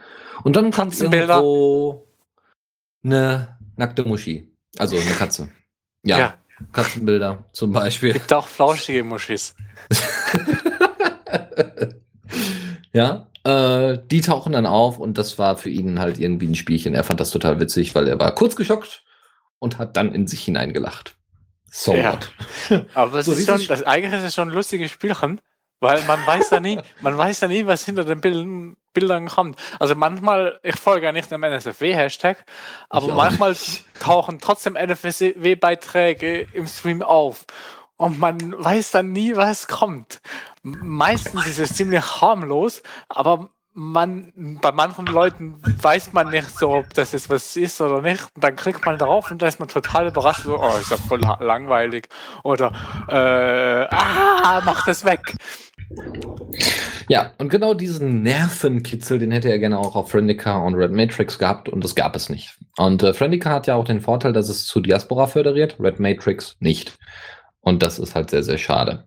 und 0.43 0.55
dann 0.55 0.71
kommt 0.71 0.91
Katzenbilder. 0.91 1.35
irgendwo 1.35 2.07
eine 3.03 3.57
nackte 3.77 4.03
Muschi. 4.03 4.51
Also 4.77 4.97
eine 4.97 5.11
Katze. 5.11 5.49
Ja, 6.03 6.19
Ja. 6.19 6.33
Katzenbilder 6.73 7.45
zum 7.53 7.71
Beispiel. 7.71 8.13
Gibt 8.13 8.31
auch 8.33 8.47
flauschige 8.47 9.03
Muschis. 9.03 9.55
ja, 12.93 13.27
äh, 13.43 13.97
die 14.11 14.21
tauchen 14.21 14.53
dann 14.53 14.65
auf 14.65 14.97
und 14.99 15.17
das 15.17 15.37
war 15.39 15.57
für 15.57 15.69
ihn 15.69 15.99
halt 15.99 16.19
irgendwie 16.19 16.47
ein 16.47 16.55
Spielchen. 16.55 16.93
Er 16.95 17.03
fand 17.03 17.19
das 17.19 17.31
total 17.31 17.59
witzig, 17.59 17.95
weil 17.95 18.07
er 18.07 18.19
war 18.19 18.33
kurz 18.35 18.55
geschockt 18.55 19.03
und 19.59 19.77
hat 19.77 19.97
dann 19.97 20.13
in 20.13 20.27
sich 20.27 20.43
hineingelacht. 20.43 21.17
So 21.71 21.93
Ja. 21.93 22.11
what? 22.11 22.35
Aber 22.93 23.17
das 23.17 23.25
So, 23.25 23.31
ist 23.31 23.45
schon, 23.45 23.67
das, 23.67 23.83
eigentlich 23.83 24.13
ist 24.13 24.23
es 24.27 24.35
schon 24.35 24.49
ein 24.49 24.53
lustiges 24.55 24.91
Spielchen, 24.91 25.41
weil 25.79 26.03
man 26.03 26.25
weiß 26.25 26.49
ja 26.51 26.59
nie, 26.59 26.81
man 26.99 27.17
weiß 27.17 27.41
ja 27.41 27.47
nie, 27.47 27.65
was 27.65 27.85
hinter 27.85 28.03
den 28.05 28.21
Bildern, 28.21 28.77
Bildern 28.93 29.27
kommt. 29.27 29.57
Also 29.79 29.95
manchmal, 29.95 30.59
ich 30.63 30.75
folge 30.75 31.05
ja 31.07 31.11
nicht 31.11 31.31
dem 31.31 31.43
NSFW-Hashtag, 31.43 32.45
aber 32.89 33.09
manchmal 33.09 33.57
tauchen 33.99 34.39
trotzdem 34.39 34.75
NSFW-Beiträge 34.75 36.41
im 36.41 36.67
Stream 36.67 37.01
auf. 37.01 37.45
Und 38.01 38.17
man 38.17 38.55
weiß 38.57 38.89
dann 38.91 39.11
nie, 39.11 39.35
was 39.35 39.67
kommt. 39.67 40.21
Meistens 40.63 41.45
ist 41.45 41.59
es 41.59 41.75
ziemlich 41.75 42.03
harmlos, 42.19 42.81
aber 43.09 43.51
man, 43.73 44.33
bei 44.59 44.71
manchen 44.71 45.05
Leuten 45.05 45.61
weiß 45.83 46.11
man 46.11 46.31
nicht 46.31 46.49
so, 46.57 46.71
ob 46.71 46.91
das 46.95 47.11
jetzt 47.11 47.29
was 47.29 47.55
ist 47.55 47.79
oder 47.79 48.01
nicht. 48.01 48.23
Und 48.33 48.43
dann 48.43 48.55
klickt 48.55 48.83
man 48.87 48.97
drauf 48.97 49.29
und 49.29 49.39
da 49.39 49.47
ist 49.47 49.59
man 49.59 49.69
total 49.69 50.07
überrascht, 50.07 50.45
so, 50.45 50.59
oh, 50.59 50.77
ist 50.81 50.89
ja 50.89 50.97
voll 50.97 51.21
la- 51.21 51.37
langweilig. 51.41 52.07
Oder, 52.43 52.71
äh, 53.07 53.87
ah, 53.95 54.63
mach 54.65 54.83
das 54.87 55.05
weg. 55.05 55.35
Ja, 57.07 57.33
und 57.37 57.49
genau 57.49 57.75
diesen 57.75 58.23
Nervenkitzel, 58.23 59.19
den 59.19 59.31
hätte 59.31 59.49
er 59.49 59.59
gerne 59.59 59.77
auch 59.77 59.95
auf 59.95 60.09
Friendica 60.09 60.57
und 60.57 60.73
Red 60.73 60.91
Matrix 60.91 61.37
gehabt 61.37 61.69
und 61.69 61.83
das 61.83 61.93
gab 61.93 62.15
es 62.15 62.29
nicht. 62.29 62.57
Und 62.77 63.03
äh, 63.03 63.13
Friendica 63.13 63.51
hat 63.51 63.67
ja 63.67 63.75
auch 63.75 63.85
den 63.85 64.01
Vorteil, 64.01 64.33
dass 64.33 64.49
es 64.49 64.65
zu 64.65 64.79
Diaspora 64.79 65.27
föderiert, 65.27 65.75
Red 65.79 65.99
Matrix 65.99 66.55
nicht. 66.59 66.97
Und 67.61 67.83
das 67.83 67.99
ist 67.99 68.15
halt 68.15 68.31
sehr, 68.31 68.43
sehr 68.43 68.57
schade. 68.57 69.05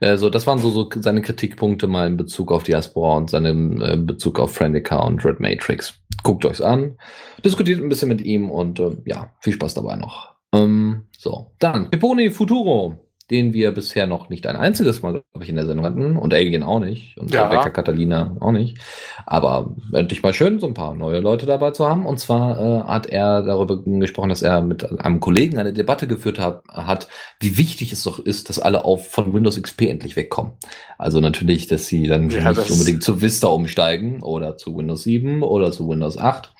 Äh, 0.00 0.16
so, 0.16 0.30
das 0.30 0.46
waren 0.46 0.58
so, 0.58 0.70
so 0.70 0.88
seine 0.96 1.22
Kritikpunkte 1.22 1.86
mal 1.86 2.06
in 2.06 2.16
Bezug 2.16 2.52
auf 2.52 2.64
Diaspora 2.64 3.16
und 3.16 3.30
seinen 3.30 3.80
äh, 3.80 3.96
Bezug 3.96 4.38
auf 4.38 4.54
Friendica 4.54 4.98
und 4.98 5.24
Red 5.24 5.40
Matrix. 5.40 5.94
Guckt 6.22 6.44
euch's 6.44 6.60
an, 6.60 6.98
diskutiert 7.44 7.80
ein 7.80 7.88
bisschen 7.88 8.08
mit 8.08 8.20
ihm 8.20 8.50
und 8.50 8.78
äh, 8.80 8.96
ja, 9.06 9.32
viel 9.40 9.54
Spaß 9.54 9.74
dabei 9.74 9.96
noch. 9.96 10.34
Ähm, 10.52 11.06
so, 11.16 11.52
dann 11.58 11.90
Peponi 11.90 12.30
Futuro, 12.30 13.07
den 13.30 13.52
wir 13.52 13.72
bisher 13.72 14.06
noch 14.06 14.30
nicht 14.30 14.46
ein 14.46 14.56
einziges 14.56 15.02
Mal, 15.02 15.22
glaube 15.32 15.44
ich, 15.44 15.50
in 15.50 15.56
der 15.56 15.66
Sendung 15.66 15.84
hatten 15.84 16.16
und 16.16 16.32
Alien 16.32 16.62
auch 16.62 16.80
nicht 16.80 17.18
und 17.18 17.30
Ja. 17.32 17.46
Rebecca 17.48 17.70
Catalina 17.70 18.36
auch 18.40 18.52
nicht. 18.52 18.78
Aber 19.26 19.74
endlich 19.92 20.22
mal 20.22 20.32
schön, 20.32 20.58
so 20.60 20.66
ein 20.66 20.74
paar 20.74 20.94
neue 20.94 21.20
Leute 21.20 21.44
dabei 21.44 21.72
zu 21.72 21.86
haben. 21.86 22.06
Und 22.06 22.18
zwar 22.18 22.58
äh, 22.58 22.82
hat 22.88 23.06
er 23.06 23.42
darüber 23.42 23.82
gesprochen, 23.82 24.30
dass 24.30 24.40
er 24.42 24.62
mit 24.62 25.00
einem 25.00 25.20
Kollegen 25.20 25.58
eine 25.58 25.74
Debatte 25.74 26.06
geführt 26.06 26.38
hat, 26.38 26.62
hat, 26.68 27.08
wie 27.40 27.58
wichtig 27.58 27.92
es 27.92 28.02
doch 28.02 28.18
ist, 28.18 28.48
dass 28.48 28.58
alle 28.58 28.84
auf 28.84 29.10
von 29.10 29.34
Windows 29.34 29.60
XP 29.60 29.82
endlich 29.82 30.16
wegkommen. 30.16 30.52
Also 30.96 31.20
natürlich, 31.20 31.66
dass 31.66 31.86
sie 31.86 32.06
dann 32.06 32.30
Ja, 32.30 32.50
nicht 32.50 32.70
unbedingt 32.70 33.02
zu 33.02 33.20
Vista 33.20 33.48
umsteigen 33.48 34.22
oder 34.22 34.56
zu 34.56 34.76
Windows 34.76 35.02
7 35.04 35.42
oder 35.42 35.70
zu 35.70 35.88
Windows 35.88 36.16
8, 36.16 36.52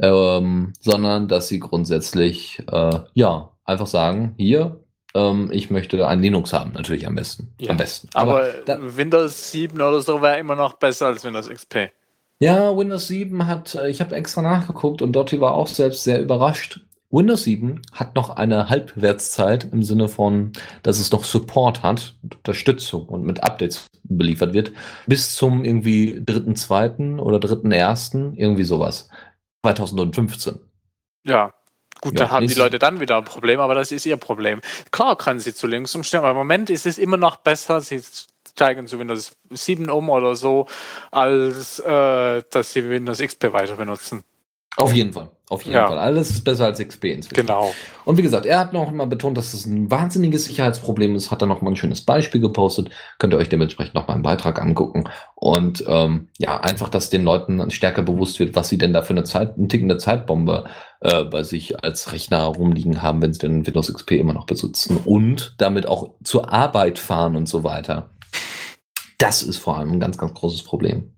ähm, 0.00 0.72
sondern 0.80 1.28
dass 1.28 1.48
sie 1.48 1.58
grundsätzlich 1.58 2.62
äh, 2.70 3.00
ja 3.14 3.50
einfach 3.64 3.86
sagen, 3.86 4.34
hier, 4.38 4.80
ähm, 5.14 5.50
ich 5.52 5.70
möchte 5.70 6.06
ein 6.06 6.20
Linux 6.20 6.52
haben, 6.52 6.72
natürlich 6.72 7.06
am 7.06 7.14
besten. 7.14 7.52
Ja, 7.58 7.70
am 7.70 7.76
besten. 7.76 8.08
Aber, 8.14 8.48
da- 8.66 8.78
Windows 8.96 9.50
7 9.52 9.76
oder 9.80 10.00
so 10.00 10.22
wäre 10.22 10.38
immer 10.38 10.56
noch 10.56 10.74
besser 10.74 11.06
als 11.06 11.24
Windows 11.24 11.48
XP. 11.48 11.90
Ja, 12.40 12.76
Windows 12.76 13.06
7 13.06 13.46
hat, 13.46 13.74
äh, 13.74 13.88
ich 13.88 14.00
habe 14.00 14.16
extra 14.16 14.42
nachgeguckt 14.42 15.02
und 15.02 15.12
Dotti 15.12 15.40
war 15.40 15.54
auch 15.54 15.68
selbst 15.68 16.02
sehr 16.04 16.20
überrascht. 16.20 16.80
Windows 17.10 17.44
7 17.44 17.82
hat 17.92 18.14
noch 18.14 18.30
eine 18.30 18.70
Halbwertszeit 18.70 19.68
im 19.70 19.82
Sinne 19.82 20.08
von, 20.08 20.52
dass 20.82 20.98
es 20.98 21.12
noch 21.12 21.24
Support 21.24 21.82
hat, 21.82 22.14
Unterstützung 22.22 23.04
und 23.06 23.24
mit 23.24 23.42
Updates 23.42 23.86
beliefert 24.04 24.54
wird, 24.54 24.72
bis 25.06 25.34
zum 25.34 25.62
irgendwie 25.64 26.22
dritten, 26.24 26.56
zweiten 26.56 27.20
oder 27.20 27.38
dritten, 27.38 27.70
ersten, 27.70 28.34
irgendwie 28.34 28.64
sowas. 28.64 29.08
2015. 29.64 30.58
Ja. 31.24 31.52
Gut, 32.02 32.14
Ja, 32.14 32.24
dann 32.24 32.30
haben 32.32 32.48
die 32.48 32.54
Leute 32.54 32.80
dann 32.80 32.98
wieder 32.98 33.16
ein 33.16 33.24
Problem, 33.24 33.60
aber 33.60 33.76
das 33.76 33.92
ist 33.92 34.04
ihr 34.06 34.16
Problem. 34.16 34.60
Klar 34.90 35.16
können 35.16 35.38
sie 35.38 35.54
zu 35.54 35.68
Linux 35.68 35.94
umstellen, 35.94 36.24
aber 36.24 36.32
im 36.32 36.36
Moment 36.36 36.68
ist 36.68 36.84
es 36.84 36.98
immer 36.98 37.16
noch 37.16 37.36
besser, 37.36 37.80
sie 37.80 38.02
steigen 38.50 38.88
zu 38.88 38.98
Windows 38.98 39.36
7 39.50 39.88
um 39.88 40.10
oder 40.10 40.34
so, 40.34 40.66
als 41.12 41.78
äh, 41.78 42.42
dass 42.50 42.72
sie 42.72 42.90
Windows 42.90 43.18
XP 43.18 43.52
weiter 43.52 43.76
benutzen. 43.76 44.24
Auf 44.76 44.94
jeden 44.94 45.12
Fall. 45.12 45.30
Auf 45.50 45.62
jeden 45.64 45.74
Ja. 45.74 45.86
Fall. 45.86 45.98
Alles 45.98 46.30
ist 46.30 46.44
besser 46.44 46.64
als 46.64 46.78
XP 46.78 47.04
inzwischen. 47.04 47.46
Genau. 47.46 47.74
Und 48.06 48.16
wie 48.16 48.22
gesagt, 48.22 48.46
er 48.46 48.58
hat 48.58 48.72
noch 48.72 48.90
mal 48.90 49.06
betont, 49.06 49.36
dass 49.36 49.52
es 49.52 49.66
ein 49.66 49.90
wahnsinniges 49.90 50.46
Sicherheitsproblem 50.46 51.14
ist, 51.14 51.30
hat 51.30 51.42
er 51.42 51.46
noch 51.46 51.60
mal 51.60 51.70
ein 51.72 51.76
schönes 51.76 52.00
Beispiel 52.00 52.40
gepostet. 52.40 52.88
Könnt 53.18 53.34
ihr 53.34 53.36
euch 53.36 53.50
dementsprechend 53.50 53.94
noch 53.94 54.08
mal 54.08 54.14
einen 54.14 54.22
Beitrag 54.22 54.62
angucken. 54.62 55.04
Und 55.34 55.84
ähm, 55.86 56.28
ja, 56.38 56.58
einfach, 56.60 56.88
dass 56.88 57.10
den 57.10 57.22
Leuten 57.22 57.70
stärker 57.70 58.00
bewusst 58.02 58.40
wird, 58.40 58.56
was 58.56 58.70
sie 58.70 58.78
denn 58.78 58.94
da 58.94 59.02
für 59.02 59.10
eine 59.12 59.24
Zeit, 59.24 59.58
eine 59.58 59.68
tickende 59.68 59.98
Zeitbombe 59.98 60.64
äh, 61.00 61.24
bei 61.24 61.42
sich 61.42 61.84
als 61.84 62.10
Rechner 62.12 62.44
rumliegen 62.44 63.02
haben, 63.02 63.20
wenn 63.20 63.34
sie 63.34 63.40
denn 63.40 63.66
Windows 63.66 63.92
XP 63.92 64.12
immer 64.12 64.32
noch 64.32 64.46
besitzen 64.46 64.96
und 65.04 65.54
damit 65.58 65.86
auch 65.86 66.14
zur 66.24 66.50
Arbeit 66.50 66.98
fahren 66.98 67.36
und 67.36 67.46
so 67.46 67.62
weiter. 67.62 68.08
Das 69.18 69.42
ist 69.42 69.58
vor 69.58 69.76
allem 69.76 69.92
ein 69.92 70.00
ganz, 70.00 70.16
ganz 70.16 70.32
großes 70.32 70.62
Problem. 70.62 71.12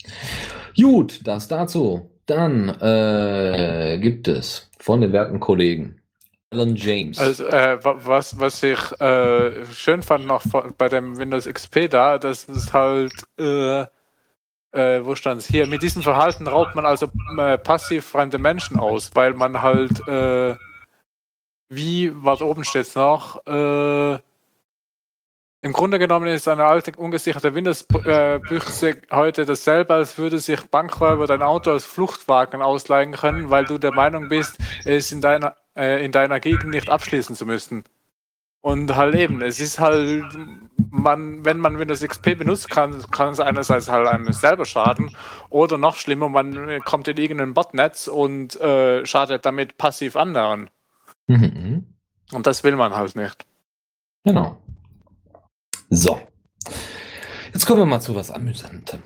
Gut, 0.76 1.20
das 1.22 1.46
dazu. 1.46 2.10
Dann 2.26 2.68
äh, 2.80 3.98
gibt 4.00 4.28
es 4.28 4.70
von 4.78 5.00
den 5.00 5.12
werten 5.12 5.40
Kollegen 5.40 6.00
Alan 6.50 6.74
James. 6.76 7.18
Also, 7.18 7.46
äh, 7.46 7.84
wa- 7.84 7.96
was, 7.98 8.38
was 8.38 8.62
ich 8.62 8.78
äh, 9.00 9.66
schön 9.74 10.02
fand 10.02 10.26
noch 10.26 10.42
bei 10.78 10.88
dem 10.88 11.18
Windows 11.18 11.46
XP 11.46 11.88
da, 11.88 12.18
dass 12.18 12.48
es 12.48 12.72
halt, 12.72 13.12
äh, 13.38 13.82
äh, 14.72 15.04
wo 15.04 15.14
stand 15.14 15.40
es 15.42 15.46
hier, 15.46 15.66
mit 15.66 15.82
diesem 15.82 16.02
Verhalten 16.02 16.46
raubt 16.46 16.74
man 16.74 16.86
also 16.86 17.08
äh, 17.38 17.58
passiv 17.58 18.06
fremde 18.06 18.38
Menschen 18.38 18.78
aus, 18.78 19.10
weil 19.14 19.34
man 19.34 19.60
halt, 19.62 20.00
wie, 21.68 22.12
was 22.14 22.40
oben 22.42 22.64
steht 22.64 22.94
noch, 22.94 23.40
im 25.64 25.72
Grunde 25.72 25.98
genommen 25.98 26.26
ist 26.26 26.46
eine 26.46 26.66
alte, 26.66 26.92
ungesicherte 26.94 27.54
Windows-Büchse 27.54 28.98
heute 29.10 29.46
dasselbe, 29.46 29.94
als 29.94 30.18
würde 30.18 30.38
sich 30.38 30.60
Bankräuber 30.64 31.26
dein 31.26 31.40
Auto 31.40 31.70
als 31.70 31.86
Fluchtwagen 31.86 32.60
ausleihen 32.60 33.12
können, 33.12 33.48
weil 33.48 33.64
du 33.64 33.78
der 33.78 33.92
Meinung 33.92 34.28
bist, 34.28 34.58
es 34.84 35.10
in 35.10 35.22
deiner, 35.22 35.56
äh, 35.74 36.04
in 36.04 36.12
deiner 36.12 36.38
Gegend 36.38 36.66
nicht 36.66 36.90
abschließen 36.90 37.34
zu 37.34 37.46
müssen. 37.46 37.84
Und 38.60 38.94
halt 38.94 39.14
eben, 39.14 39.40
es 39.40 39.58
ist 39.58 39.80
halt, 39.80 40.26
man, 40.90 41.46
wenn 41.46 41.60
man 41.60 41.78
Windows 41.78 42.02
XP 42.02 42.36
benutzt, 42.36 42.68
kann, 42.68 43.02
kann 43.10 43.32
es 43.32 43.40
einerseits 43.40 43.88
halt 43.88 44.06
einem 44.06 44.34
selber 44.34 44.66
schaden 44.66 45.16
oder 45.48 45.78
noch 45.78 45.96
schlimmer, 45.96 46.28
man 46.28 46.82
kommt 46.84 47.08
in 47.08 47.16
irgendein 47.16 47.54
Botnetz 47.54 48.06
und 48.06 48.60
äh, 48.60 49.06
schadet 49.06 49.46
damit 49.46 49.78
passiv 49.78 50.14
anderen. 50.14 50.68
Mhm. 51.26 51.86
Und 52.32 52.46
das 52.46 52.64
will 52.64 52.76
man 52.76 52.94
halt 52.94 53.16
nicht. 53.16 53.46
Genau. 54.24 54.58
So. 55.90 56.20
Jetzt 57.52 57.66
kommen 57.66 57.80
wir 57.80 57.86
mal 57.86 58.00
zu 58.00 58.14
was 58.14 58.30
Amüsantem. 58.30 59.00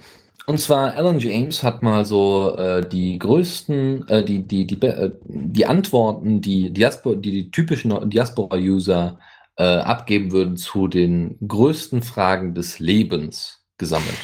Und 0.47 0.59
zwar 0.59 0.95
Alan 0.95 1.19
James 1.19 1.63
hat 1.63 1.83
mal 1.83 2.07
so 2.07 2.57
äh, 2.57 2.89
die 2.89 3.19
größten, 3.19 4.09
äh, 4.09 4.25
die, 4.25 4.43
die, 4.47 4.67
die, 4.67 4.81
äh, 4.81 5.13
die 5.25 5.67
Antworten, 5.67 6.41
die, 6.41 6.73
Diaspora, 6.73 7.17
die 7.17 7.33
die 7.33 7.51
typischen 7.51 8.09
Diaspora-User 8.09 9.19
äh, 9.57 9.63
abgeben 9.63 10.33
würden 10.33 10.57
zu 10.57 10.89
den 10.89 11.37
größten 11.47 12.03
Fragen 12.03 12.55
des 12.55 12.79
Lebens 12.79 13.63
gesammelt. 13.77 14.17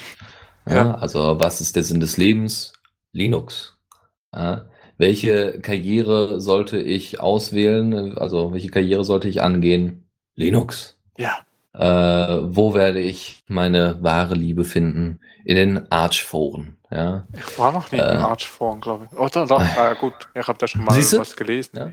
Ja, 0.66 0.74
Ja. 0.74 0.94
Also, 0.94 1.38
was 1.38 1.60
ist 1.60 1.76
der 1.76 1.84
Sinn 1.84 2.00
des 2.00 2.16
Lebens? 2.16 2.72
Linux. 3.12 3.76
Ja, 4.34 4.64
welche 4.96 5.60
Karriere 5.60 6.40
sollte 6.40 6.78
ich 6.78 7.20
auswählen? 7.20 8.16
Also, 8.16 8.52
welche 8.54 8.70
Karriere 8.70 9.04
sollte 9.04 9.28
ich 9.28 9.42
angehen? 9.42 10.08
Linux. 10.36 10.96
Ja. 11.18 11.40
Äh, 11.74 12.38
wo 12.56 12.72
werde 12.74 13.00
ich 13.00 13.42
meine 13.48 13.98
wahre 14.02 14.34
Liebe 14.34 14.64
finden? 14.64 15.20
In 15.44 15.56
den 15.56 15.92
Arch-Foren. 15.92 16.76
Ja. 16.90 17.26
Ich 17.36 17.58
war 17.58 17.72
noch 17.72 17.90
nie 17.90 17.98
Äh. 17.98 18.12
in 18.12 18.18
Archforen, 18.18 18.80
glaube 18.80 19.08
ich. 19.10 19.18
Oder 19.18 19.46
doch, 19.46 19.60
äh, 19.60 19.94
gut, 20.00 20.14
ich 20.34 20.46
habe 20.46 20.58
da 20.58 20.66
schon 20.68 20.84
mal 20.84 20.94
Siehst 20.94 21.12
du? 21.14 21.18
was 21.18 21.34
gelesen. 21.36 21.92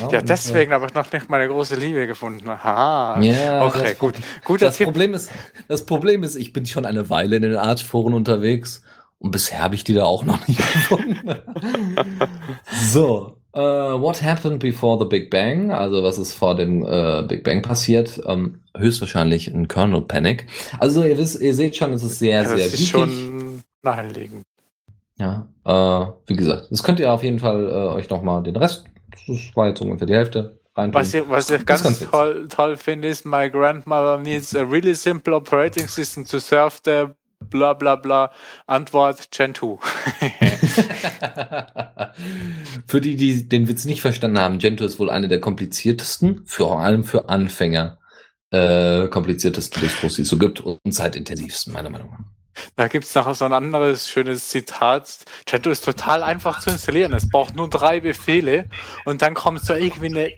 Ja, 0.00 0.08
Ja, 0.10 0.22
deswegen 0.22 0.72
habe 0.72 0.86
ich 0.86 0.94
noch 0.94 1.10
nicht 1.12 1.28
meine 1.28 1.48
große 1.48 1.74
Liebe 1.76 2.06
gefunden. 2.06 2.48
Aha. 2.48 3.20
Ja, 3.20 3.64
okay, 3.66 3.90
das, 3.90 3.98
gut. 3.98 4.14
Guter 4.44 4.66
Das 4.66 4.76
Tipp. 4.76 4.86
Problem, 4.86 5.14
ist, 5.14 5.30
das 5.66 5.84
Problem 5.84 6.22
ist, 6.22 6.36
ich 6.36 6.52
bin 6.52 6.64
schon 6.66 6.86
eine 6.86 7.10
Weile 7.10 7.36
in 7.36 7.42
den 7.42 7.56
Arch-Foren 7.56 8.14
unterwegs 8.14 8.82
und 9.18 9.32
bisher 9.32 9.60
habe 9.60 9.74
ich 9.74 9.82
die 9.84 9.94
da 9.94 10.04
auch 10.04 10.24
noch 10.24 10.46
nicht 10.46 10.58
gefunden. 10.72 11.20
so, 12.92 13.37
äh, 13.58 14.00
what 14.00 14.22
happened 14.22 14.60
before 14.60 14.98
the 14.98 15.04
Big 15.04 15.30
Bang? 15.30 15.70
Also, 15.72 16.02
was 16.02 16.18
ist 16.18 16.32
vor 16.34 16.54
dem 16.54 16.84
äh, 16.84 17.22
Big 17.26 17.44
Bang 17.44 17.62
passiert? 17.62 18.20
Ähm, 18.26 18.60
höchstwahrscheinlich 18.76 19.48
ein 19.48 19.66
Kernel 19.66 20.02
Panic. 20.02 20.46
Also, 20.78 21.04
ihr, 21.04 21.18
wisst, 21.18 21.40
ihr 21.40 21.54
seht 21.54 21.76
schon, 21.76 21.92
es 21.92 22.02
ist 22.02 22.18
sehr, 22.18 22.42
Ja, 22.42 22.48
sehr 22.48 22.56
das 22.56 22.66
ist 22.66 22.72
wichtig. 22.74 22.90
schon 22.90 23.62
naheliegend. 23.82 24.44
Ja, 25.18 25.48
äh, 25.64 26.06
wie 26.26 26.36
gesagt, 26.36 26.68
das 26.70 26.82
könnt 26.82 27.00
ihr 27.00 27.12
auf 27.12 27.24
jeden 27.24 27.40
Fall 27.40 27.66
euch 27.66 28.08
nochmal 28.08 28.42
den 28.42 28.54
Rest, 28.56 28.84
das 29.26 29.38
war 29.54 29.68
jetzt 29.68 29.80
ungefähr 29.80 30.06
die 30.06 30.14
Hälfte. 30.14 30.58
Was 30.76 31.12
ich, 31.12 31.28
was 31.28 31.50
ich 31.50 31.56
ist 31.56 31.66
ganz, 31.66 31.82
ganz 31.82 31.98
toll, 32.08 32.46
toll 32.48 32.76
finde, 32.76 33.08
ist, 33.08 33.26
my 33.26 33.50
grandmother 33.50 34.16
needs 34.16 34.54
a 34.54 34.62
really 34.62 34.94
simple 34.94 35.34
operating 35.34 35.88
system 35.88 36.24
to 36.24 36.38
serve 36.38 36.78
the 36.84 37.08
bla 37.40 37.74
bla 37.74 37.96
bla. 37.96 38.32
Antwort 38.66 39.30
Gentoo. 39.30 39.78
für 42.86 43.00
die, 43.00 43.16
die 43.16 43.48
den 43.48 43.68
Witz 43.68 43.84
nicht 43.84 44.00
verstanden 44.00 44.38
haben, 44.38 44.58
Gentoo 44.58 44.84
ist 44.84 44.98
wohl 44.98 45.10
eine 45.10 45.28
der 45.28 45.40
kompliziertesten, 45.40 46.44
vor 46.46 46.80
allem 46.80 47.04
für 47.04 47.28
Anfänger, 47.28 47.98
äh, 48.50 49.08
kompliziertesten 49.08 49.82
Distros, 49.82 50.16
die 50.16 50.22
es 50.22 50.28
so 50.28 50.38
gibt 50.38 50.60
und 50.60 50.80
zeitintensivsten, 50.90 51.72
meiner 51.72 51.90
Meinung 51.90 52.10
nach. 52.10 52.20
Da 52.76 52.88
gibt 52.88 53.04
es 53.04 53.14
noch 53.14 53.32
so 53.34 53.44
ein 53.44 53.52
anderes 53.52 54.08
schönes 54.08 54.48
Zitat. 54.48 55.24
Gentoo 55.46 55.70
ist 55.70 55.84
total 55.84 56.24
einfach 56.24 56.60
zu 56.60 56.70
installieren. 56.70 57.12
Es 57.12 57.28
braucht 57.28 57.54
nur 57.54 57.70
drei 57.70 58.00
Befehle 58.00 58.68
und 59.04 59.22
dann 59.22 59.34
kommt 59.34 59.64
so 59.64 59.74
irgendwie 59.74 60.06
eine 60.06 60.32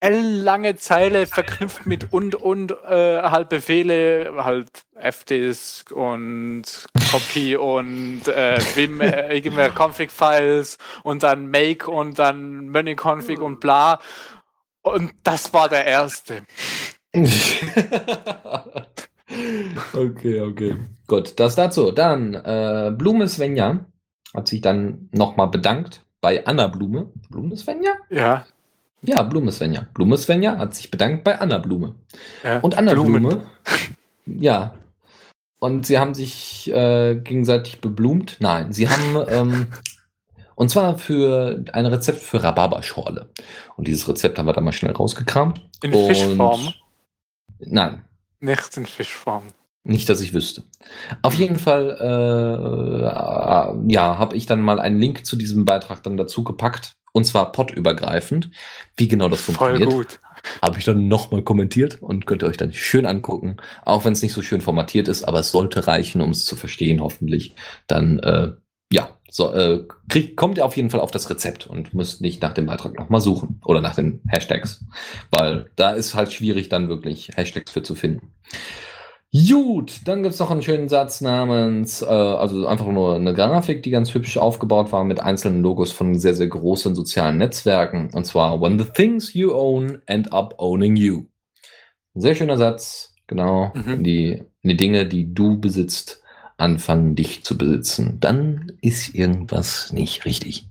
ellenlange 0.00 0.76
Zeile 0.76 1.26
verknüpft 1.26 1.86
mit 1.86 2.12
und 2.12 2.34
und 2.34 2.72
äh, 2.72 3.22
halt 3.22 3.48
Befehle, 3.50 4.32
halt 4.38 4.68
fdisk 4.98 5.92
und 5.92 6.62
copy 7.10 7.56
und 7.56 8.26
äh, 8.26 8.58
vim, 8.74 9.00
äh, 9.00 9.34
irgendwelche 9.34 9.74
config-Files 9.74 10.78
und 11.02 11.22
dann 11.22 11.48
make 11.48 11.90
und 11.90 12.18
dann 12.18 12.68
many-config 12.68 13.40
und 13.40 13.60
bla. 13.60 14.00
Und 14.82 15.12
das 15.22 15.52
war 15.52 15.68
der 15.68 15.84
erste. 15.84 16.42
okay, 19.92 20.40
okay. 20.40 20.76
Gut, 21.06 21.38
das 21.38 21.56
dazu. 21.56 21.92
Dann, 21.92 22.34
äh, 22.34 22.92
Blume 22.96 23.28
Svenja 23.28 23.84
hat 24.32 24.48
sich 24.48 24.62
dann 24.62 25.08
nochmal 25.12 25.48
bedankt 25.48 26.04
bei 26.20 26.46
Anna 26.46 26.68
Blume. 26.68 27.12
Blume 27.28 27.56
Svenja? 27.56 27.92
Ja. 28.08 28.46
Ja, 29.02 29.22
Blume 29.22 29.50
Svenja. 29.52 29.86
Blume 29.94 30.16
Svenja 30.18 30.58
hat 30.58 30.74
sich 30.74 30.90
bedankt 30.90 31.24
bei 31.24 31.38
Anna 31.40 31.58
Blume. 31.58 31.94
ja. 32.44 32.58
Und 32.60 32.76
Anna 32.76 32.92
Blumen. 32.92 33.22
Blume. 33.22 33.46
Ja. 34.26 34.74
Und 35.58 35.86
sie 35.86 35.98
haben 35.98 36.14
sich 36.14 36.70
äh, 36.72 37.16
gegenseitig 37.16 37.80
beblumt. 37.80 38.36
Nein, 38.38 38.72
sie 38.72 38.88
haben 38.88 39.16
ähm, 39.28 39.66
und 40.54 40.68
zwar 40.70 40.98
für 40.98 41.64
ein 41.72 41.86
Rezept 41.86 42.20
für 42.20 42.42
Rhabarberschorle. 42.42 43.28
Und 43.76 43.88
dieses 43.88 44.06
Rezept 44.08 44.38
haben 44.38 44.46
wir 44.46 44.52
dann 44.52 44.64
mal 44.64 44.72
schnell 44.72 44.92
rausgekramt. 44.92 45.60
In 45.82 45.92
und 45.94 46.06
Fischform. 46.06 46.74
Nein, 47.58 48.04
Nicht 48.40 48.76
in 48.76 48.86
Fischform. 48.86 49.44
nicht, 49.84 50.08
dass 50.08 50.20
ich 50.20 50.32
wüsste. 50.34 50.62
Auf 51.22 51.34
jeden 51.34 51.58
Fall, 51.58 51.96
äh, 51.98 53.06
äh, 53.06 53.92
ja, 53.92 54.18
habe 54.18 54.36
ich 54.36 54.46
dann 54.46 54.60
mal 54.60 54.78
einen 54.80 54.98
Link 55.00 55.26
zu 55.26 55.36
diesem 55.36 55.64
Beitrag 55.64 56.02
dann 56.02 56.16
dazu 56.16 56.44
gepackt. 56.44 56.92
Und 57.12 57.24
zwar 57.24 57.52
podübergreifend. 57.52 58.50
Wie 58.96 59.08
genau 59.08 59.28
das 59.28 59.40
Voll 59.40 59.54
funktioniert, 59.54 59.90
gut. 59.90 60.20
habe 60.62 60.78
ich 60.78 60.84
dann 60.84 61.08
nochmal 61.08 61.42
kommentiert 61.42 62.00
und 62.00 62.26
könnt 62.26 62.42
ihr 62.42 62.48
euch 62.48 62.56
dann 62.56 62.72
schön 62.72 63.06
angucken. 63.06 63.56
Auch 63.84 64.04
wenn 64.04 64.12
es 64.12 64.22
nicht 64.22 64.32
so 64.32 64.42
schön 64.42 64.60
formatiert 64.60 65.08
ist, 65.08 65.24
aber 65.24 65.40
es 65.40 65.50
sollte 65.50 65.86
reichen, 65.86 66.20
um 66.20 66.30
es 66.30 66.44
zu 66.44 66.56
verstehen, 66.56 67.00
hoffentlich. 67.00 67.54
Dann, 67.86 68.18
äh, 68.20 68.52
ja, 68.92 69.16
so, 69.30 69.52
äh, 69.52 69.86
kriegt, 70.08 70.36
kommt 70.36 70.58
ihr 70.58 70.64
auf 70.64 70.76
jeden 70.76 70.90
Fall 70.90 71.00
auf 71.00 71.12
das 71.12 71.30
Rezept 71.30 71.66
und 71.66 71.94
müsst 71.94 72.20
nicht 72.20 72.42
nach 72.42 72.52
dem 72.52 72.66
Beitrag 72.66 72.98
nochmal 72.98 73.20
suchen 73.20 73.60
oder 73.64 73.80
nach 73.80 73.94
den 73.94 74.20
Hashtags. 74.28 74.84
Weil 75.30 75.70
da 75.76 75.90
ist 75.92 76.14
halt 76.14 76.32
schwierig, 76.32 76.68
dann 76.68 76.88
wirklich 76.88 77.30
Hashtags 77.36 77.70
für 77.70 77.82
zu 77.82 77.94
finden. 77.94 78.32
Gut, 79.32 80.00
dann 80.06 80.24
gibt's 80.24 80.40
noch 80.40 80.50
einen 80.50 80.62
schönen 80.62 80.88
Satz 80.88 81.20
namens, 81.20 82.02
äh, 82.02 82.06
also 82.06 82.66
einfach 82.66 82.86
nur 82.86 83.14
eine 83.14 83.32
Grafik, 83.32 83.80
die 83.84 83.90
ganz 83.90 84.12
hübsch 84.12 84.36
aufgebaut 84.36 84.90
war 84.90 85.04
mit 85.04 85.20
einzelnen 85.20 85.62
Logos 85.62 85.92
von 85.92 86.18
sehr, 86.18 86.34
sehr 86.34 86.48
großen 86.48 86.96
sozialen 86.96 87.38
Netzwerken. 87.38 88.10
Und 88.12 88.24
zwar, 88.24 88.60
when 88.60 88.76
the 88.76 88.84
things 88.84 89.32
you 89.32 89.52
own 89.52 90.02
end 90.06 90.32
up 90.32 90.54
owning 90.58 90.96
you. 90.96 91.26
Ein 92.16 92.22
sehr 92.22 92.34
schöner 92.34 92.56
Satz, 92.56 93.14
genau. 93.28 93.72
Mhm. 93.74 94.02
Die, 94.02 94.42
die 94.64 94.76
Dinge, 94.76 95.06
die 95.06 95.32
du 95.32 95.60
besitzt, 95.60 96.20
anfangen, 96.56 97.14
dich 97.14 97.44
zu 97.44 97.56
besitzen, 97.56 98.18
dann 98.18 98.72
ist 98.82 99.14
irgendwas 99.14 99.92
nicht 99.92 100.24
richtig. 100.24 100.66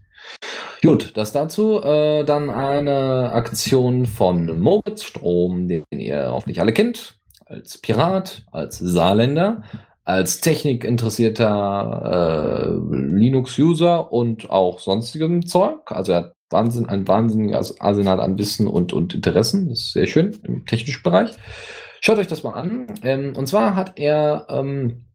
Gut, 0.82 1.14
das 1.16 1.32
dazu. 1.32 1.82
Äh, 1.82 2.26
dann 2.26 2.50
eine 2.50 3.32
Aktion 3.32 4.06
von 4.06 4.60
Moritz 4.60 5.04
Strom, 5.04 5.70
den 5.70 5.86
ihr 5.92 6.30
hoffentlich 6.30 6.60
alle 6.60 6.74
kennt, 6.74 7.19
als 7.50 7.78
Pirat, 7.80 8.44
als 8.52 8.80
Saarländer, 8.80 9.64
als 10.06 10.40
technikinteressierter 10.42 12.66
äh, 12.66 12.70
Linux-User 12.96 14.12
und 14.12 14.50
auch 14.50 14.80
sonstigem 14.80 15.46
Zeug. 15.46 15.92
Also 15.92 16.14
er 16.14 16.18
hat 16.20 16.34
Wahnsinn, 16.50 16.88
ein 16.88 17.08
wahnsinniges 17.08 17.80
Arsenal 17.80 18.20
an 18.20 18.38
Wissen 18.38 18.68
und, 18.68 18.94
und 18.94 19.14
Interessen. 19.14 19.70
Das 19.70 19.80
ist 19.80 19.94
sehr 19.94 20.08
schön 20.08 20.38
im 20.44 20.66
technischen 20.66 21.04
Bereich. 21.04 21.32
Schaut 22.02 22.18
euch 22.18 22.28
das 22.28 22.44
mal 22.44 22.54
an. 22.54 22.88
Ähm, 23.04 23.34
und 23.36 23.48
zwar 23.48 23.76
hat 23.76 24.00
er, 24.00 24.48
ähm, 24.50 25.06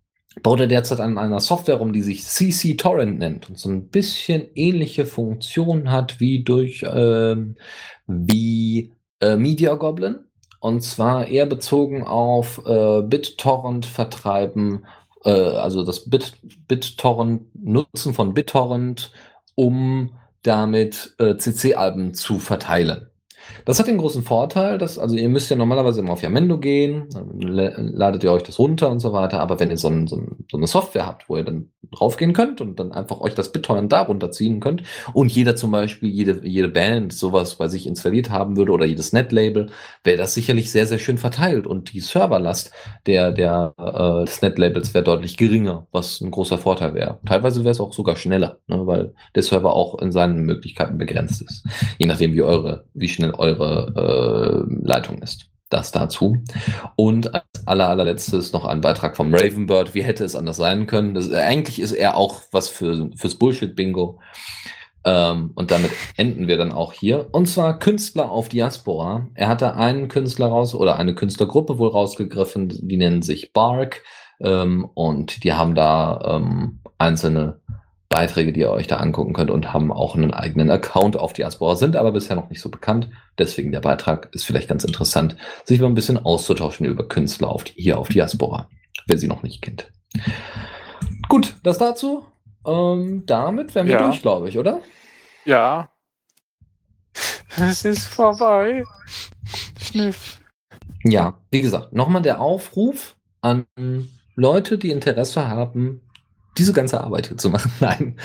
baut 0.42 0.60
er 0.60 0.66
derzeit 0.66 1.00
an 1.00 1.18
einer 1.18 1.40
Software 1.40 1.76
rum, 1.76 1.92
die 1.92 2.02
sich 2.02 2.24
CC 2.24 2.74
Torrent 2.74 3.18
nennt 3.18 3.48
und 3.48 3.58
so 3.58 3.70
ein 3.70 3.88
bisschen 3.88 4.46
ähnliche 4.54 5.06
Funktionen 5.06 5.90
hat 5.90 6.20
wie 6.20 6.44
durch 6.44 6.84
ähm, 6.88 7.56
wie 8.06 8.92
äh, 9.20 9.36
Media 9.36 9.74
Goblin. 9.74 10.18
Und 10.64 10.80
zwar 10.80 11.26
eher 11.26 11.44
bezogen 11.44 12.04
auf 12.04 12.56
äh, 12.64 13.02
BitTorrent 13.02 13.84
vertreiben, 13.84 14.86
äh, 15.22 15.28
also 15.30 15.84
das 15.84 16.08
Bit, 16.08 16.38
BitTorrent, 16.68 17.54
Nutzen 17.54 18.14
von 18.14 18.32
BitTorrent, 18.32 19.12
um 19.56 20.14
damit 20.40 21.14
äh, 21.18 21.36
CC-Alben 21.36 22.14
zu 22.14 22.38
verteilen. 22.38 23.10
Das 23.64 23.78
hat 23.78 23.86
den 23.86 23.98
großen 23.98 24.22
Vorteil, 24.22 24.78
dass, 24.78 24.98
also 24.98 25.16
ihr 25.16 25.28
müsst 25.28 25.50
ja 25.50 25.56
normalerweise 25.56 26.00
immer 26.00 26.12
auf 26.12 26.22
Yamendo 26.22 26.58
gehen, 26.58 27.06
dann 27.12 27.38
ladet 27.38 28.24
ihr 28.24 28.32
euch 28.32 28.42
das 28.42 28.58
runter 28.58 28.90
und 28.90 29.00
so 29.00 29.12
weiter, 29.12 29.40
aber 29.40 29.58
wenn 29.60 29.70
ihr 29.70 29.78
so, 29.78 29.88
ein, 29.88 30.06
so, 30.06 30.16
ein, 30.16 30.44
so 30.50 30.56
eine 30.56 30.66
Software 30.66 31.06
habt, 31.06 31.28
wo 31.28 31.36
ihr 31.36 31.44
dann 31.44 31.70
draufgehen 31.92 32.32
könnt 32.32 32.60
und 32.60 32.78
dann 32.78 32.92
einfach 32.92 33.20
euch 33.20 33.34
das 33.34 33.52
BitTorrent 33.52 33.92
da 33.92 34.02
runterziehen 34.02 34.60
könnt 34.60 34.82
und 35.12 35.30
jeder 35.30 35.56
zum 35.56 35.70
Beispiel, 35.70 36.10
jede, 36.10 36.46
jede 36.46 36.68
Band 36.68 37.12
sowas 37.12 37.54
bei 37.56 37.68
sich 37.68 37.86
installiert 37.86 38.30
haben 38.30 38.56
würde 38.56 38.72
oder 38.72 38.84
jedes 38.84 39.12
Netlabel, 39.12 39.70
wäre 40.02 40.18
das 40.18 40.34
sicherlich 40.34 40.70
sehr, 40.70 40.86
sehr 40.86 40.98
schön 40.98 41.18
verteilt 41.18 41.66
und 41.66 41.92
die 41.92 42.00
Serverlast 42.00 42.72
der, 43.06 43.32
der, 43.32 43.74
äh, 43.78 44.24
des 44.24 44.42
Netlabels 44.42 44.94
wäre 44.94 45.04
deutlich 45.04 45.36
geringer, 45.36 45.86
was 45.92 46.20
ein 46.20 46.30
großer 46.30 46.58
Vorteil 46.58 46.94
wäre. 46.94 47.18
Teilweise 47.26 47.60
wäre 47.64 47.72
es 47.72 47.80
auch 47.80 47.92
sogar 47.92 48.16
schneller, 48.16 48.58
ne, 48.66 48.86
weil 48.86 49.14
der 49.34 49.42
Server 49.42 49.74
auch 49.74 50.00
in 50.00 50.12
seinen 50.12 50.40
Möglichkeiten 50.44 50.98
begrenzt 50.98 51.42
ist. 51.42 51.64
Je 51.98 52.06
nachdem, 52.06 52.34
wie 52.34 52.42
eure, 52.42 52.84
wie 52.94 53.08
schnell 53.08 53.33
eure 53.38 54.66
äh, 54.68 54.86
Leitung 54.86 55.18
ist. 55.18 55.46
Das 55.70 55.90
dazu. 55.90 56.36
Und 56.94 57.34
als 57.34 57.44
aller, 57.64 57.88
allerletztes 57.88 58.52
noch 58.52 58.64
ein 58.64 58.80
Beitrag 58.80 59.16
vom 59.16 59.34
Ravenbird. 59.34 59.94
Wie 59.94 60.04
hätte 60.04 60.24
es 60.24 60.36
anders 60.36 60.58
sein 60.58 60.86
können? 60.86 61.14
Das, 61.14 61.32
eigentlich 61.32 61.80
ist 61.80 61.92
er 61.92 62.16
auch 62.16 62.42
was 62.52 62.68
für, 62.68 63.10
fürs 63.16 63.34
Bullshit-Bingo. 63.34 64.20
Ähm, 65.04 65.50
und 65.54 65.70
damit 65.70 65.90
enden 66.16 66.48
wir 66.48 66.56
dann 66.56 66.72
auch 66.72 66.92
hier. 66.92 67.28
Und 67.32 67.46
zwar 67.46 67.78
Künstler 67.78 68.30
auf 68.30 68.48
Diaspora. 68.48 69.28
Er 69.34 69.48
hatte 69.48 69.74
einen 69.74 70.08
Künstler 70.08 70.46
raus 70.46 70.74
oder 70.74 70.96
eine 70.98 71.14
Künstlergruppe 71.14 71.78
wohl 71.78 71.90
rausgegriffen, 71.90 72.68
die 72.68 72.96
nennen 72.96 73.22
sich 73.22 73.52
Bark. 73.52 74.02
Ähm, 74.40 74.88
und 74.94 75.44
die 75.44 75.52
haben 75.52 75.74
da 75.74 76.36
ähm, 76.36 76.80
einzelne 76.98 77.60
Beiträge, 78.14 78.52
die 78.52 78.60
ihr 78.60 78.70
euch 78.70 78.86
da 78.86 78.98
angucken 78.98 79.32
könnt 79.32 79.50
und 79.50 79.72
haben 79.72 79.90
auch 79.90 80.14
einen 80.14 80.32
eigenen 80.32 80.70
Account 80.70 81.16
auf 81.16 81.32
Diaspora, 81.32 81.74
sind 81.74 81.96
aber 81.96 82.12
bisher 82.12 82.36
noch 82.36 82.48
nicht 82.48 82.60
so 82.60 82.68
bekannt. 82.68 83.10
Deswegen 83.38 83.72
der 83.72 83.80
Beitrag 83.80 84.32
ist 84.32 84.44
vielleicht 84.44 84.68
ganz 84.68 84.84
interessant, 84.84 85.36
sich 85.64 85.80
mal 85.80 85.88
ein 85.88 85.96
bisschen 85.96 86.24
auszutauschen 86.24 86.86
über 86.86 87.08
Künstler 87.08 87.48
auf, 87.48 87.64
hier 87.74 87.98
auf 87.98 88.06
Diaspora, 88.06 88.68
wer 89.08 89.18
sie 89.18 89.26
noch 89.26 89.42
nicht 89.42 89.62
kennt. 89.62 89.90
Gut, 91.28 91.56
das 91.64 91.78
dazu. 91.78 92.24
Ähm, 92.64 93.24
damit 93.26 93.74
wären 93.74 93.88
wir 93.88 93.94
ja. 93.94 94.06
durch, 94.06 94.22
glaube 94.22 94.48
ich, 94.48 94.58
oder? 94.58 94.80
Ja. 95.44 95.88
Es 97.58 97.84
ist 97.84 98.06
vorbei. 98.06 98.84
Schniff. 99.82 100.38
Ja, 101.02 101.40
wie 101.50 101.62
gesagt, 101.62 101.92
nochmal 101.92 102.22
der 102.22 102.40
Aufruf 102.40 103.16
an 103.40 103.66
Leute, 104.36 104.78
die 104.78 104.90
Interesse 104.92 105.48
haben, 105.48 106.03
diese 106.56 106.72
ganze 106.72 107.00
Arbeit 107.00 107.28
hier 107.28 107.36
zu 107.36 107.50
machen. 107.50 107.72
Nein, 107.80 108.16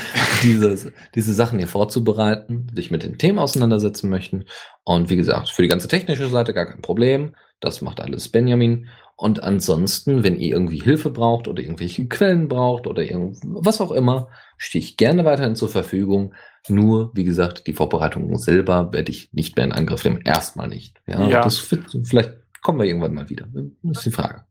diese, 0.44 0.94
diese 1.16 1.34
Sachen 1.34 1.60
hier 1.60 1.68
vorzubereiten, 1.68 2.68
sich 2.74 2.92
mit 2.92 3.04
den 3.04 3.18
Themen 3.18 3.40
auseinandersetzen 3.40 4.10
möchten. 4.10 4.46
Und 4.84 5.10
wie 5.10 5.16
gesagt, 5.16 5.50
für 5.50 5.62
die 5.62 5.68
ganze 5.68 5.88
technische 5.88 6.30
Seite 6.30 6.54
gar 6.54 6.66
kein 6.66 6.82
Problem. 6.82 7.36
Das 7.60 7.82
macht 7.82 8.00
alles 8.00 8.30
Benjamin. 8.30 8.88
Und 9.16 9.44
ansonsten, 9.44 10.24
wenn 10.24 10.40
ihr 10.40 10.54
irgendwie 10.54 10.82
Hilfe 10.82 11.10
braucht 11.10 11.50
oder 11.50 11.62
irgendwelche 11.62 12.08
Quellen 12.08 12.48
braucht 12.48 12.88
oder 12.88 13.04
was 13.44 13.82
auch 13.82 13.92
immer, 13.92 14.30
stehe 14.58 14.82
ich 14.82 14.96
gerne 14.96 15.26
weiterhin 15.26 15.58
zur 15.58 15.68
Verfügung. 15.68 16.34
Nur, 16.70 17.12
wie 17.16 17.26
gesagt, 17.26 17.68
die 17.68 17.74
Vorbereitung 17.74 18.38
selber 18.38 18.94
werde 18.94 19.12
ich 19.12 19.34
nicht 19.34 19.58
mehr 19.58 19.66
in 19.66 19.74
Angriff 19.74 20.06
nehmen. 20.06 20.22
Erstmal 20.24 20.70
nicht. 20.70 21.02
Ja, 21.06 21.28
ja. 21.28 21.42
Das 21.42 21.58
vielleicht 21.58 22.34
kommen 22.62 22.80
wir 22.80 22.86
irgendwann 22.86 23.14
mal 23.14 23.30
wieder. 23.30 23.46
Das 23.84 23.98
ist 23.98 24.06
die 24.06 24.12
Frage. 24.12 24.44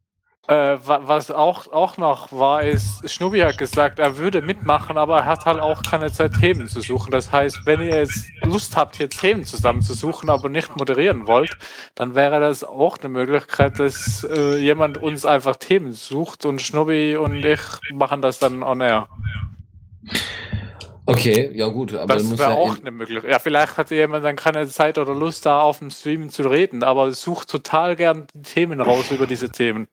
Äh, 0.48 0.78
was 0.82 1.30
auch, 1.30 1.70
auch 1.72 1.98
noch 1.98 2.32
war, 2.32 2.62
ist, 2.62 3.06
Schnubi 3.10 3.40
hat 3.40 3.58
gesagt, 3.58 3.98
er 3.98 4.16
würde 4.16 4.40
mitmachen, 4.40 4.96
aber 4.96 5.18
er 5.18 5.24
hat 5.26 5.44
halt 5.44 5.60
auch 5.60 5.82
keine 5.82 6.10
Zeit, 6.10 6.32
Themen 6.40 6.68
zu 6.68 6.80
suchen. 6.80 7.10
Das 7.10 7.30
heißt, 7.30 7.66
wenn 7.66 7.82
ihr 7.82 7.98
jetzt 7.98 8.24
Lust 8.44 8.74
habt, 8.74 8.96
hier 8.96 9.10
Themen 9.10 9.44
zusammenzusuchen, 9.44 10.30
aber 10.30 10.48
nicht 10.48 10.74
moderieren 10.74 11.26
wollt, 11.26 11.58
dann 11.96 12.14
wäre 12.14 12.40
das 12.40 12.64
auch 12.64 12.96
eine 12.96 13.10
Möglichkeit, 13.10 13.78
dass 13.78 14.24
äh, 14.24 14.56
jemand 14.56 14.96
uns 14.96 15.26
einfach 15.26 15.56
Themen 15.56 15.92
sucht 15.92 16.46
und 16.46 16.62
Schnubi 16.62 17.18
und 17.18 17.44
ich 17.44 17.60
machen 17.92 18.22
das 18.22 18.38
dann 18.38 18.62
on 18.62 18.80
air. 18.80 19.06
Okay, 21.04 21.50
ja 21.52 21.68
gut, 21.68 21.92
aber 21.92 22.14
das 22.14 22.38
wäre 22.38 22.52
ja 22.52 22.56
auch 22.56 22.78
eine 22.78 22.90
Möglichkeit. 22.90 23.30
Ja, 23.30 23.38
vielleicht 23.38 23.76
hat 23.76 23.90
jemand 23.90 24.24
dann 24.24 24.36
keine 24.36 24.66
Zeit 24.66 24.96
oder 24.96 25.14
Lust, 25.14 25.44
da 25.44 25.60
auf 25.60 25.80
dem 25.80 25.90
Stream 25.90 26.30
zu 26.30 26.48
reden, 26.48 26.82
aber 26.82 27.12
sucht 27.12 27.50
total 27.50 27.96
gern 27.96 28.26
Themen 28.44 28.80
raus 28.80 29.10
über 29.10 29.26
diese 29.26 29.50
Themen. 29.50 29.88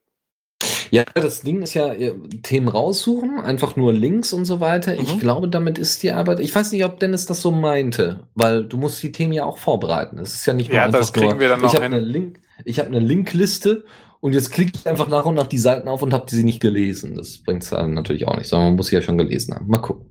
Ja, 0.90 1.04
das 1.14 1.42
Ding 1.42 1.62
ist 1.62 1.74
ja 1.74 1.94
Themen 2.42 2.68
raussuchen, 2.68 3.40
einfach 3.40 3.76
nur 3.76 3.92
Links 3.92 4.32
und 4.32 4.44
so 4.44 4.60
weiter. 4.60 4.94
Mhm. 4.94 5.00
Ich 5.00 5.18
glaube, 5.18 5.48
damit 5.48 5.78
ist 5.78 6.02
die 6.02 6.12
Arbeit. 6.12 6.40
Ich 6.40 6.54
weiß 6.54 6.72
nicht, 6.72 6.84
ob 6.84 7.00
Dennis 7.00 7.26
das 7.26 7.42
so 7.42 7.50
meinte, 7.50 8.28
weil 8.34 8.64
du 8.64 8.76
musst 8.76 9.02
die 9.02 9.12
Themen 9.12 9.32
ja 9.32 9.44
auch 9.44 9.58
vorbereiten. 9.58 10.18
Es 10.18 10.34
ist 10.34 10.46
ja 10.46 10.52
nicht 10.52 10.68
nur 10.68 10.76
ja, 10.76 10.84
einfach 10.84 11.00
das 11.00 11.12
kriegen 11.12 11.30
nur, 11.30 11.40
wir 11.40 11.48
dann 11.48 11.64
ich 11.64 11.74
habe 11.74 11.84
eine 11.84 12.00
Link, 12.00 12.40
ich 12.64 12.78
habe 12.78 12.88
eine 12.88 13.00
Linkliste 13.00 13.84
und 14.20 14.32
jetzt 14.32 14.50
klicke 14.52 14.72
ich 14.74 14.86
einfach 14.86 15.08
nach 15.08 15.24
und 15.24 15.34
nach 15.34 15.46
die 15.46 15.58
Seiten 15.58 15.88
auf 15.88 16.02
und 16.02 16.12
habe 16.12 16.30
sie 16.30 16.44
nicht 16.44 16.60
gelesen. 16.60 17.14
Das 17.14 17.38
bringt 17.42 17.62
es 17.62 17.70
dann 17.70 17.94
natürlich 17.94 18.26
auch 18.26 18.36
nicht, 18.36 18.48
sondern 18.48 18.68
man 18.68 18.76
muss 18.76 18.88
sie 18.88 18.96
ja 18.96 19.02
schon 19.02 19.18
gelesen 19.18 19.54
haben. 19.54 19.66
Mal 19.66 19.78
gucken. 19.78 20.10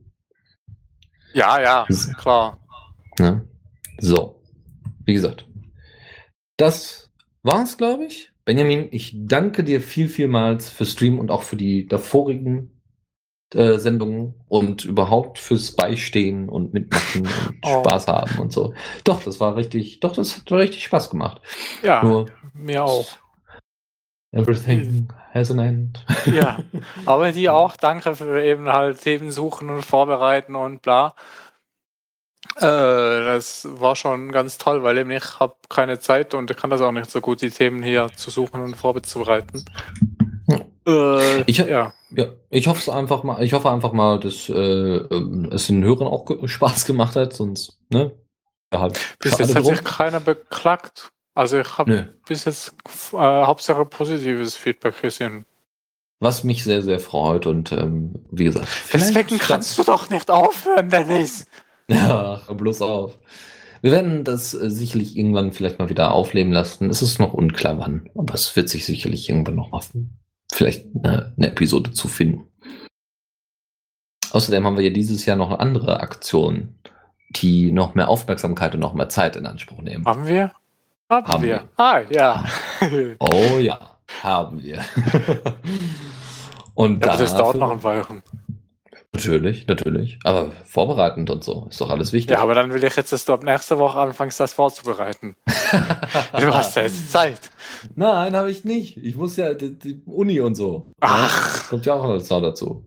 Ja, 1.33 1.61
ja, 1.61 1.85
klar. 2.17 2.59
Ja. 3.19 3.41
So, 3.99 4.41
wie 5.05 5.13
gesagt, 5.13 5.45
das 6.57 7.09
war's, 7.43 7.77
glaube 7.77 8.05
ich. 8.05 8.31
Benjamin, 8.45 8.87
ich 8.91 9.11
danke 9.15 9.63
dir 9.63 9.81
viel, 9.81 10.07
vielmals 10.07 10.69
fürs 10.69 10.91
Stream 10.91 11.17
und 11.17 11.31
auch 11.31 11.41
für 11.41 11.55
die 11.55 11.87
davorigen 11.87 12.75
äh, 13.53 13.79
Sendungen 13.79 14.35
und 14.47 14.85
überhaupt 14.85 15.39
fürs 15.39 15.71
Beistehen 15.71 16.47
und 16.47 16.73
Mitmachen 16.73 17.21
und 17.21 17.57
oh. 17.63 17.79
Spaß 17.79 18.07
haben 18.07 18.39
und 18.39 18.53
so. 18.53 18.73
Doch, 19.03 19.23
das 19.23 19.39
war 19.39 19.55
richtig, 19.55 19.99
doch, 19.99 20.13
das 20.13 20.37
hat 20.37 20.51
richtig 20.51 20.83
Spaß 20.83 21.09
gemacht. 21.09 21.41
Ja, 21.81 22.03
Nur, 22.03 22.27
mir 22.53 22.83
auch. 22.83 23.07
Everything 24.31 25.07
has 25.33 25.49
an 25.49 25.59
end. 25.59 26.05
Ja, 26.25 26.59
aber 27.05 27.31
dir 27.31 27.55
auch 27.55 27.77
danke 27.77 28.15
für 28.15 28.43
eben 28.43 28.67
halt 28.67 29.01
Themen 29.01 29.31
suchen 29.31 29.69
und 29.69 29.85
vorbereiten 29.85 30.55
und 30.55 30.81
bla. 30.81 31.15
Äh, 32.57 32.61
das 32.61 33.67
war 33.69 33.95
schon 33.95 34.31
ganz 34.31 34.57
toll, 34.57 34.83
weil 34.83 34.97
eben 34.97 35.11
ich 35.11 35.39
habe 35.39 35.55
keine 35.69 35.99
Zeit 35.99 36.33
und 36.33 36.49
ich 36.49 36.57
kann 36.57 36.69
das 36.69 36.81
auch 36.81 36.91
nicht 36.91 37.11
so 37.11 37.21
gut, 37.21 37.41
die 37.41 37.49
Themen 37.49 37.83
hier 37.83 38.09
zu 38.15 38.29
suchen 38.29 38.61
und 38.61 38.75
vorzubereiten. 38.75 39.65
Äh, 40.87 41.41
ich, 41.43 41.57
ja. 41.57 41.93
ja. 42.11 42.25
ich 42.49 42.67
hoffe 42.67 42.93
einfach 42.93 43.23
mal, 43.23 43.43
ich 43.43 43.53
hoffe 43.53 43.71
einfach 43.71 43.91
mal, 43.91 44.19
dass 44.19 44.49
äh, 44.49 44.53
ähm, 44.53 45.49
es 45.51 45.67
den 45.67 45.83
Hörern 45.83 46.07
auch 46.07 46.25
Spaß 46.45 46.85
gemacht 46.85 47.15
hat, 47.15 47.33
sonst, 47.33 47.77
ne? 47.89 48.11
Ja, 48.71 48.81
halt 48.81 48.99
bis 49.19 49.37
jetzt 49.37 49.55
hat 49.55 49.65
sich 49.65 49.83
keiner 49.83 50.19
beklagt. 50.19 51.11
Also 51.33 51.59
ich 51.59 51.77
habe 51.77 52.13
bis 52.27 52.45
jetzt 52.45 52.73
äh, 53.13 53.17
Hauptsache 53.17 53.85
positives 53.85 54.55
Feedback 54.55 55.01
gesehen. 55.01 55.45
Was 56.21 56.43
mich 56.43 56.63
sehr, 56.63 56.81
sehr 56.81 56.99
freut 56.99 57.45
und 57.45 57.71
ähm, 57.73 58.25
wie 58.31 58.45
gesagt. 58.45 58.67
Deswegen 58.93 59.37
kannst 59.37 59.77
du 59.77 59.83
doch 59.83 60.09
nicht 60.09 60.31
aufhören, 60.31 60.89
Dennis. 60.89 61.45
Ja, 61.91 62.41
bloß 62.51 62.81
auf. 62.81 63.17
Wir 63.81 63.91
werden 63.91 64.23
das 64.23 64.55
äh, 64.55 64.71
sicherlich 64.71 65.15
irgendwann 65.15 65.53
vielleicht 65.53 65.77
mal 65.77 65.89
wieder 65.89 66.11
aufleben 66.11 66.51
lassen. 66.51 66.89
Es 66.89 67.03
ist 67.03 67.19
noch 67.19 67.33
unklar 67.33 67.77
wann, 67.77 68.09
aber 68.15 68.33
es 68.33 68.55
wird 68.55 68.69
sich 68.69 68.85
sicherlich 68.85 69.29
irgendwann 69.29 69.55
noch 69.55 69.71
mal 69.71 69.81
vielleicht 70.51 70.87
eine, 70.95 71.33
eine 71.37 71.47
Episode 71.47 71.91
zu 71.91 72.07
finden. 72.07 72.47
Außerdem 74.31 74.65
haben 74.65 74.77
wir 74.77 74.83
ja 74.83 74.89
dieses 74.89 75.25
Jahr 75.25 75.37
noch 75.37 75.59
andere 75.59 75.99
Aktionen, 75.99 76.79
die 77.29 77.71
noch 77.71 77.95
mehr 77.95 78.09
Aufmerksamkeit 78.09 78.73
und 78.73 78.81
noch 78.81 78.93
mehr 78.93 79.09
Zeit 79.09 79.35
in 79.35 79.45
Anspruch 79.45 79.81
nehmen. 79.81 80.05
Haben 80.05 80.27
wir? 80.27 80.51
Haben, 81.09 81.27
haben 81.27 81.43
wir. 81.43 81.49
wir. 81.49 81.69
Ah, 81.77 82.01
ja. 82.09 82.45
oh 83.19 83.59
ja, 83.59 83.79
haben 84.23 84.63
wir. 84.63 84.83
und 86.73 87.05
ja, 87.05 87.17
das 87.17 87.35
dauert 87.35 87.57
noch 87.57 87.71
ein 87.71 87.83
Weilchen. 87.83 88.23
Natürlich, 89.15 89.67
natürlich. 89.67 90.19
Aber 90.23 90.51
vorbereitend 90.65 91.29
und 91.29 91.43
so 91.43 91.67
ist 91.69 91.79
doch 91.79 91.89
alles 91.89 92.11
wichtig. 92.13 92.31
Ja, 92.31 92.39
aber 92.41 92.53
dann 92.53 92.73
will 92.73 92.83
ich 92.83 92.95
jetzt, 92.95 93.11
dass 93.11 93.25
du 93.25 93.33
ab 93.33 93.43
nächster 93.43 93.79
Woche 93.79 93.99
anfängst, 93.99 94.39
das 94.39 94.53
vorzubereiten. 94.53 95.35
du 95.45 96.53
hast 96.53 96.75
ja 96.75 96.83
jetzt 96.83 97.11
Zeit. 97.11 97.39
Nein, 97.95 98.35
habe 98.35 98.51
ich 98.51 98.65
nicht. 98.65 98.97
Ich 98.97 99.15
muss 99.15 99.37
ja 99.37 99.53
die, 99.53 99.77
die 99.77 100.01
Uni 100.05 100.39
und 100.41 100.55
so. 100.55 100.91
Ach. 100.99 101.53
Das 101.53 101.69
kommt 101.69 101.85
ja 101.85 101.93
auch 101.93 102.03
noch 102.03 102.41
dazu. 102.41 102.85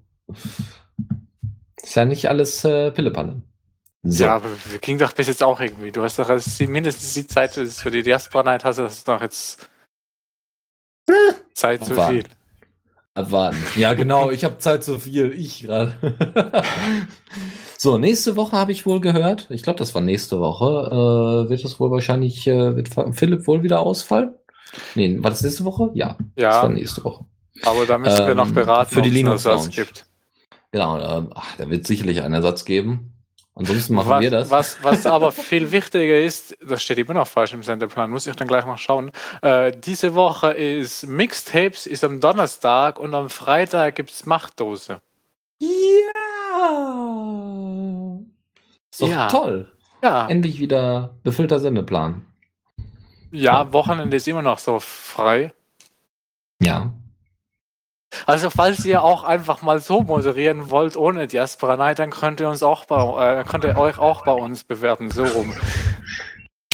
Ist 1.83 1.95
ja 1.95 2.05
nicht 2.05 2.29
alles 2.29 2.65
äh, 2.65 2.91
Pillepalle. 2.91 3.43
So. 4.03 4.25
Ja, 4.25 4.37
aber 4.37 4.49
wir 4.71 4.79
ging 4.79 4.99
doch 4.99 5.13
bis 5.13 5.27
jetzt 5.27 5.43
auch 5.43 5.61
irgendwie. 5.61 5.91
Du 5.91 6.03
hast 6.03 6.19
doch 6.19 6.29
als 6.29 6.59
die- 6.59 6.67
mindestens 6.67 7.15
die 7.15 7.27
Zeit 7.27 7.53
für 7.55 7.91
die 7.91 8.03
Diaspora 8.03 8.45
Night 8.45 8.65
hast 8.65 8.79
du 8.79 8.83
das 8.83 9.03
doch 9.05 9.21
jetzt 9.21 9.69
Zeit 11.55 11.85
zu 11.85 11.95
viel. 11.95 12.25
Abwarten. 13.19 13.57
Ja, 13.77 13.95
genau, 13.95 14.31
ich 14.31 14.45
habe 14.45 14.59
Zeit 14.59 14.85
zu 14.85 14.99
viel. 14.99 15.33
Ich 15.33 15.63
gerade. 15.63 15.95
so, 17.79 17.99
nächste 17.99 18.37
Woche 18.37 18.53
habe 18.57 18.73
ich 18.73 18.87
wohl 18.87 19.01
gehört. 19.01 19.47
Ich 19.51 19.63
glaube, 19.63 19.79
das 19.79 19.95
war 19.95 20.03
nächste 20.03 20.41
Woche. 20.41 21.47
Äh, 21.47 21.51
wird 21.51 21.65
es 21.65 21.81
wohl 21.81 21.91
wahrscheinlich, 21.91 22.47
äh, 22.47 22.77
wird 22.77 22.91
Philipp 23.13 23.47
wohl 23.47 23.63
wieder 23.63 23.81
ausfallen? 23.81 24.35
Nee, 24.95 25.17
war 25.23 25.31
das 25.31 25.43
nächste 25.43 25.65
Woche? 25.65 25.91
Ja, 25.95 26.17
das 26.37 26.45
war 26.57 26.63
Ja, 26.65 26.69
nächste 26.69 27.03
Woche. 27.05 27.25
aber 27.65 27.87
da 27.87 27.99
müssen 27.99 28.27
wir 28.27 28.35
noch 28.35 28.49
Ähm, 28.49 28.55
beraten, 28.55 28.95
für 28.95 29.03
die 29.03 29.27
ob 29.27 29.35
es 29.35 29.47
einen 29.47 29.57
Ersatz 29.59 29.75
gibt. 29.75 30.07
Genau, 30.71 30.99
ähm, 30.99 31.31
ach, 31.35 31.57
da 31.57 31.71
wird 31.71 31.87
sicherlich 31.87 32.23
einen 32.23 32.35
Ersatz 32.35 32.65
geben. 32.65 33.15
Ansonsten 33.59 33.95
machen 33.95 34.11
was, 34.11 34.21
wir 34.21 34.31
das. 34.31 34.51
Was, 34.51 34.83
was 34.85 35.05
aber 35.07 35.33
viel 35.33 35.73
wichtiger 35.73 36.21
ist, 36.21 36.57
das 36.65 36.83
steht 36.83 36.99
immer 36.99 37.15
noch 37.15 37.27
falsch 37.27 37.53
im 37.53 37.63
Sendeplan, 37.65 38.11
muss 38.11 38.27
ich 38.27 38.37
dann 38.37 38.47
gleich 38.49 38.65
mal 38.65 38.79
schauen. 38.79 39.11
Äh, 39.43 39.73
diese 39.73 40.15
Woche 40.15 40.53
ist 40.53 41.07
Mixtapes, 41.07 41.87
ist 41.87 42.05
am 42.05 42.21
Donnerstag 42.21 42.99
und 43.01 43.15
am 43.15 43.29
Freitag 43.29 43.97
gibt 43.97 44.11
es 44.11 44.25
Machtdose. 44.27 45.01
Ja! 45.61 45.69
Ist 48.91 49.03
doch 49.03 49.09
Ja. 49.09 49.29
toll. 49.29 49.73
Ja, 50.03 50.29
Endlich 50.29 50.61
wieder 50.61 51.17
befüllter 51.25 51.59
Sendeplan. 51.59 52.25
ja, 53.33 53.73
Wochenende 53.73 54.17
ist 54.17 54.29
immer 54.29 54.43
noch 54.43 54.59
so 54.59 54.79
frei. 54.79 55.53
Ja. 56.63 56.93
Also 58.27 58.51
falls 58.51 58.85
ihr 58.85 59.03
auch 59.03 59.25
einfach 59.25 59.63
mal 59.63 59.81
so 59.81 60.03
moderieren 60.03 60.71
wollt 60.71 60.97
ohne 60.97 61.27
Diaspora 61.27 61.77
Night, 61.77 61.99
dann 61.99 62.11
könnt 62.11 62.41
ihr 62.41 62.49
uns 62.49 62.63
auch 62.63 62.85
bei, 62.87 63.41
äh, 63.41 63.45
könnt 63.45 63.65
ihr 63.65 63.77
euch 63.77 63.99
auch 63.99 64.25
bei 64.25 64.33
uns 64.33 64.65
bewerben, 64.65 65.11
so 65.11 65.25
rum. 65.25 65.53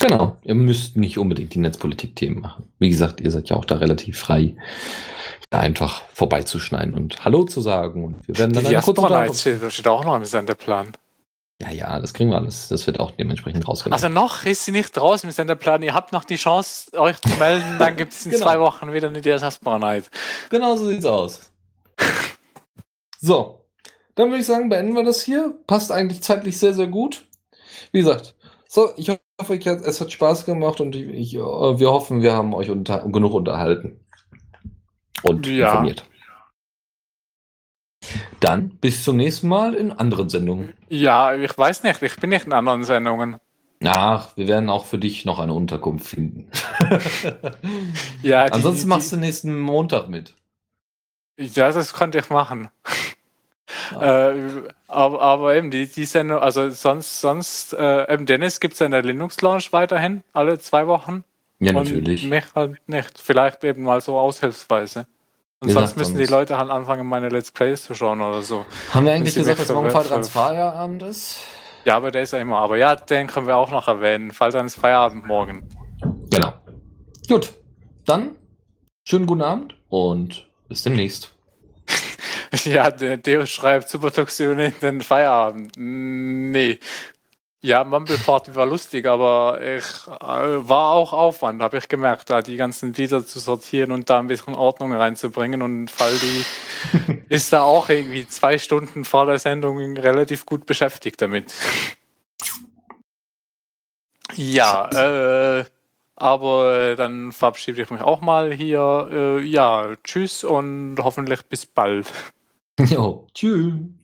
Genau. 0.00 0.36
Ihr 0.42 0.54
müsst 0.54 0.96
nicht 0.96 1.18
unbedingt 1.18 1.54
die 1.54 1.60
Netzpolitik-Themen 1.60 2.40
machen. 2.40 2.68
Wie 2.78 2.90
gesagt, 2.90 3.20
ihr 3.20 3.30
seid 3.30 3.48
ja 3.48 3.56
auch 3.56 3.64
da 3.64 3.76
relativ 3.76 4.18
frei, 4.18 4.56
da 5.50 5.60
einfach 5.60 6.02
vorbeizuschneiden 6.12 6.94
und 6.94 7.24
Hallo 7.24 7.44
zu 7.44 7.60
sagen. 7.60 8.04
Und 8.04 8.28
wir 8.28 8.38
werden 8.38 8.52
Die 8.52 8.56
dann 8.56 8.64
kurze 8.64 8.92
Diaspora 9.02 9.26
Night 9.26 9.72
steht 9.72 9.88
auch 9.88 10.04
noch 10.04 10.16
im 10.16 10.24
Sendeplan. 10.24 10.92
Ja, 11.64 11.70
ja, 11.70 12.00
das 12.00 12.12
kriegen 12.14 12.30
wir 12.30 12.36
alles. 12.36 12.68
Das 12.68 12.86
wird 12.86 13.00
auch 13.00 13.10
dementsprechend 13.12 13.66
rausgenommen. 13.66 13.94
Also 14.02 14.08
noch 14.12 14.44
ist 14.44 14.64
sie 14.64 14.72
nicht 14.72 14.96
draußen 14.96 15.28
im 15.28 15.32
Sendeplan. 15.34 15.82
Ihr 15.82 15.94
habt 15.94 16.12
noch 16.12 16.24
die 16.24 16.36
Chance, 16.36 16.92
euch 16.98 17.20
zu 17.20 17.30
melden. 17.38 17.78
Dann 17.78 17.96
gibt 17.96 18.12
es 18.12 18.24
in 18.26 18.32
Genau. 18.32 18.44
zwei 18.44 18.60
Wochen 18.60 18.92
wieder 18.92 19.08
eine 19.08 19.20
Diaspora 19.20 19.78
Night. 19.78 20.10
Genau 20.50 20.76
so 20.76 20.86
sieht's 20.88 21.04
aus. 21.06 21.50
So, 23.20 23.64
dann 24.14 24.28
würde 24.28 24.40
ich 24.40 24.46
sagen, 24.46 24.68
beenden 24.68 24.94
wir 24.94 25.04
das 25.04 25.22
hier. 25.22 25.54
Passt 25.66 25.90
eigentlich 25.90 26.22
zeitlich 26.22 26.58
sehr, 26.58 26.74
sehr 26.74 26.86
gut. 26.88 27.26
Wie 27.92 28.00
gesagt, 28.00 28.34
so, 28.68 28.90
ich 28.96 29.08
hoffe, 29.40 29.54
ich, 29.54 29.66
es 29.66 30.00
hat 30.00 30.12
Spaß 30.12 30.44
gemacht 30.46 30.80
und 30.80 30.94
ich, 30.96 31.08
ich, 31.08 31.34
äh, 31.34 31.38
wir 31.38 31.90
hoffen, 31.90 32.22
wir 32.22 32.32
haben 32.34 32.52
euch 32.54 32.70
unter, 32.70 32.98
genug 33.08 33.32
unterhalten 33.32 34.00
und 35.22 35.46
Ja. 35.46 35.68
informiert. 35.70 36.04
Dann 38.40 38.70
bis 38.70 39.04
zum 39.04 39.16
nächsten 39.16 39.48
Mal 39.48 39.74
in 39.74 39.92
anderen 39.92 40.28
Sendungen. 40.28 40.72
Ja, 40.88 41.34
ich 41.34 41.56
weiß 41.56 41.82
nicht. 41.82 42.02
Ich 42.02 42.16
bin 42.16 42.30
nicht 42.30 42.46
in 42.46 42.52
anderen 42.52 42.84
Sendungen. 42.84 43.36
Ach, 43.84 44.28
wir 44.36 44.48
werden 44.48 44.70
auch 44.70 44.86
für 44.86 44.98
dich 44.98 45.24
noch 45.24 45.38
eine 45.38 45.52
Unterkunft 45.52 46.06
finden. 46.06 46.48
Ja, 48.22 48.46
die- 48.46 48.52
Ansonsten 48.52 48.82
die- 48.82 48.88
machst 48.88 49.12
du 49.12 49.16
nächsten 49.16 49.58
Montag 49.60 50.08
mit. 50.08 50.34
Ja, 51.38 51.70
das 51.72 51.92
konnte 51.92 52.18
ich 52.18 52.30
machen. 52.30 52.70
Äh, 54.00 54.34
aber, 54.88 55.20
aber 55.20 55.56
eben, 55.56 55.70
die, 55.70 55.86
die 55.86 56.04
Sendung, 56.04 56.38
also 56.38 56.70
sonst, 56.70 57.20
sonst, 57.20 57.72
äh, 57.74 58.12
eben 58.12 58.24
Dennis 58.26 58.60
gibt 58.60 58.74
es 58.74 58.80
in 58.80 58.92
der 58.92 59.02
Linux 59.02 59.40
Lounge 59.42 59.64
weiterhin, 59.72 60.22
alle 60.32 60.58
zwei 60.58 60.86
Wochen. 60.86 61.24
Ja, 61.58 61.70
Und 61.70 61.84
natürlich. 61.84 62.24
mich 62.24 62.44
halt 62.54 62.76
nicht. 62.88 63.18
Vielleicht 63.18 63.64
eben 63.64 63.82
mal 63.82 64.00
so 64.00 64.18
aushilfsweise. 64.18 65.06
Und 65.64 65.70
Wie 65.70 65.72
sonst 65.72 65.94
gesagt, 65.94 65.96
müssen 65.96 66.18
die 66.18 66.30
Leute 66.30 66.58
halt 66.58 66.70
anfangen, 66.70 67.06
meine 67.06 67.30
Let's 67.30 67.50
Plays 67.50 67.84
zu 67.84 67.94
schauen 67.94 68.20
oder 68.20 68.42
so. 68.42 68.66
Haben 68.92 69.06
wir 69.06 69.12
eigentlich 69.14 69.34
gesagt, 69.34 69.58
dass 69.58 69.70
morgen 69.70 69.90
Feierabend 69.90 70.26
ver- 70.26 70.48
Feierabend 70.48 71.02
ist? 71.04 71.38
Ja, 71.86 71.96
aber 71.96 72.10
der 72.10 72.22
ist 72.22 72.32
ja 72.34 72.38
immer. 72.38 72.58
Aber 72.58 72.76
ja, 72.76 72.94
den 72.96 73.26
können 73.26 73.46
wir 73.46 73.56
auch 73.56 73.70
noch 73.70 73.88
erwähnen. 73.88 74.30
Falls 74.32 74.54
ist 74.54 74.74
Feierabend 74.76 75.26
morgen. 75.26 75.66
Genau. 76.30 76.52
Gut, 77.28 77.54
dann 78.04 78.36
schönen 79.04 79.24
guten 79.26 79.40
Abend 79.40 79.74
und 79.88 80.46
bis 80.68 80.82
demnächst. 80.82 81.30
Ja, 82.64 82.88
der 82.92 83.16
Deo 83.16 83.46
schreibt 83.46 83.88
Supertoxin 83.88 84.56
in 84.60 84.72
den 84.80 85.00
Feierabend. 85.00 85.72
Nee. 85.76 86.78
Ja, 87.64 87.82
Mumbleport 87.82 88.54
war 88.54 88.66
lustig, 88.66 89.06
aber 89.06 89.58
ich 89.62 89.86
äh, 90.06 90.68
war 90.68 90.90
auch 90.90 91.14
Aufwand, 91.14 91.62
habe 91.62 91.78
ich 91.78 91.88
gemerkt, 91.88 92.28
da 92.28 92.42
die 92.42 92.56
ganzen 92.56 92.92
Lieder 92.92 93.24
zu 93.24 93.40
sortieren 93.40 93.90
und 93.90 94.10
da 94.10 94.18
ein 94.18 94.26
bisschen 94.26 94.54
Ordnung 94.54 94.92
reinzubringen. 94.92 95.62
Und 95.62 95.90
Faldi 95.90 96.44
ist 97.30 97.54
da 97.54 97.62
auch 97.62 97.88
irgendwie 97.88 98.28
zwei 98.28 98.58
Stunden 98.58 99.06
vor 99.06 99.24
der 99.24 99.38
Sendung 99.38 99.78
relativ 99.96 100.44
gut 100.44 100.66
beschäftigt 100.66 101.22
damit. 101.22 101.54
Ja, 104.34 105.60
äh, 105.60 105.64
aber 106.16 106.96
dann 106.96 107.32
verabschiede 107.32 107.80
ich 107.80 107.88
mich 107.88 108.02
auch 108.02 108.20
mal 108.20 108.52
hier. 108.52 109.08
Äh, 109.10 109.40
ja, 109.40 109.96
tschüss 110.04 110.44
und 110.44 110.96
hoffentlich 110.98 111.40
bis 111.46 111.64
bald. 111.64 112.12
Jo, 112.78 113.26
tschüss. 113.32 114.03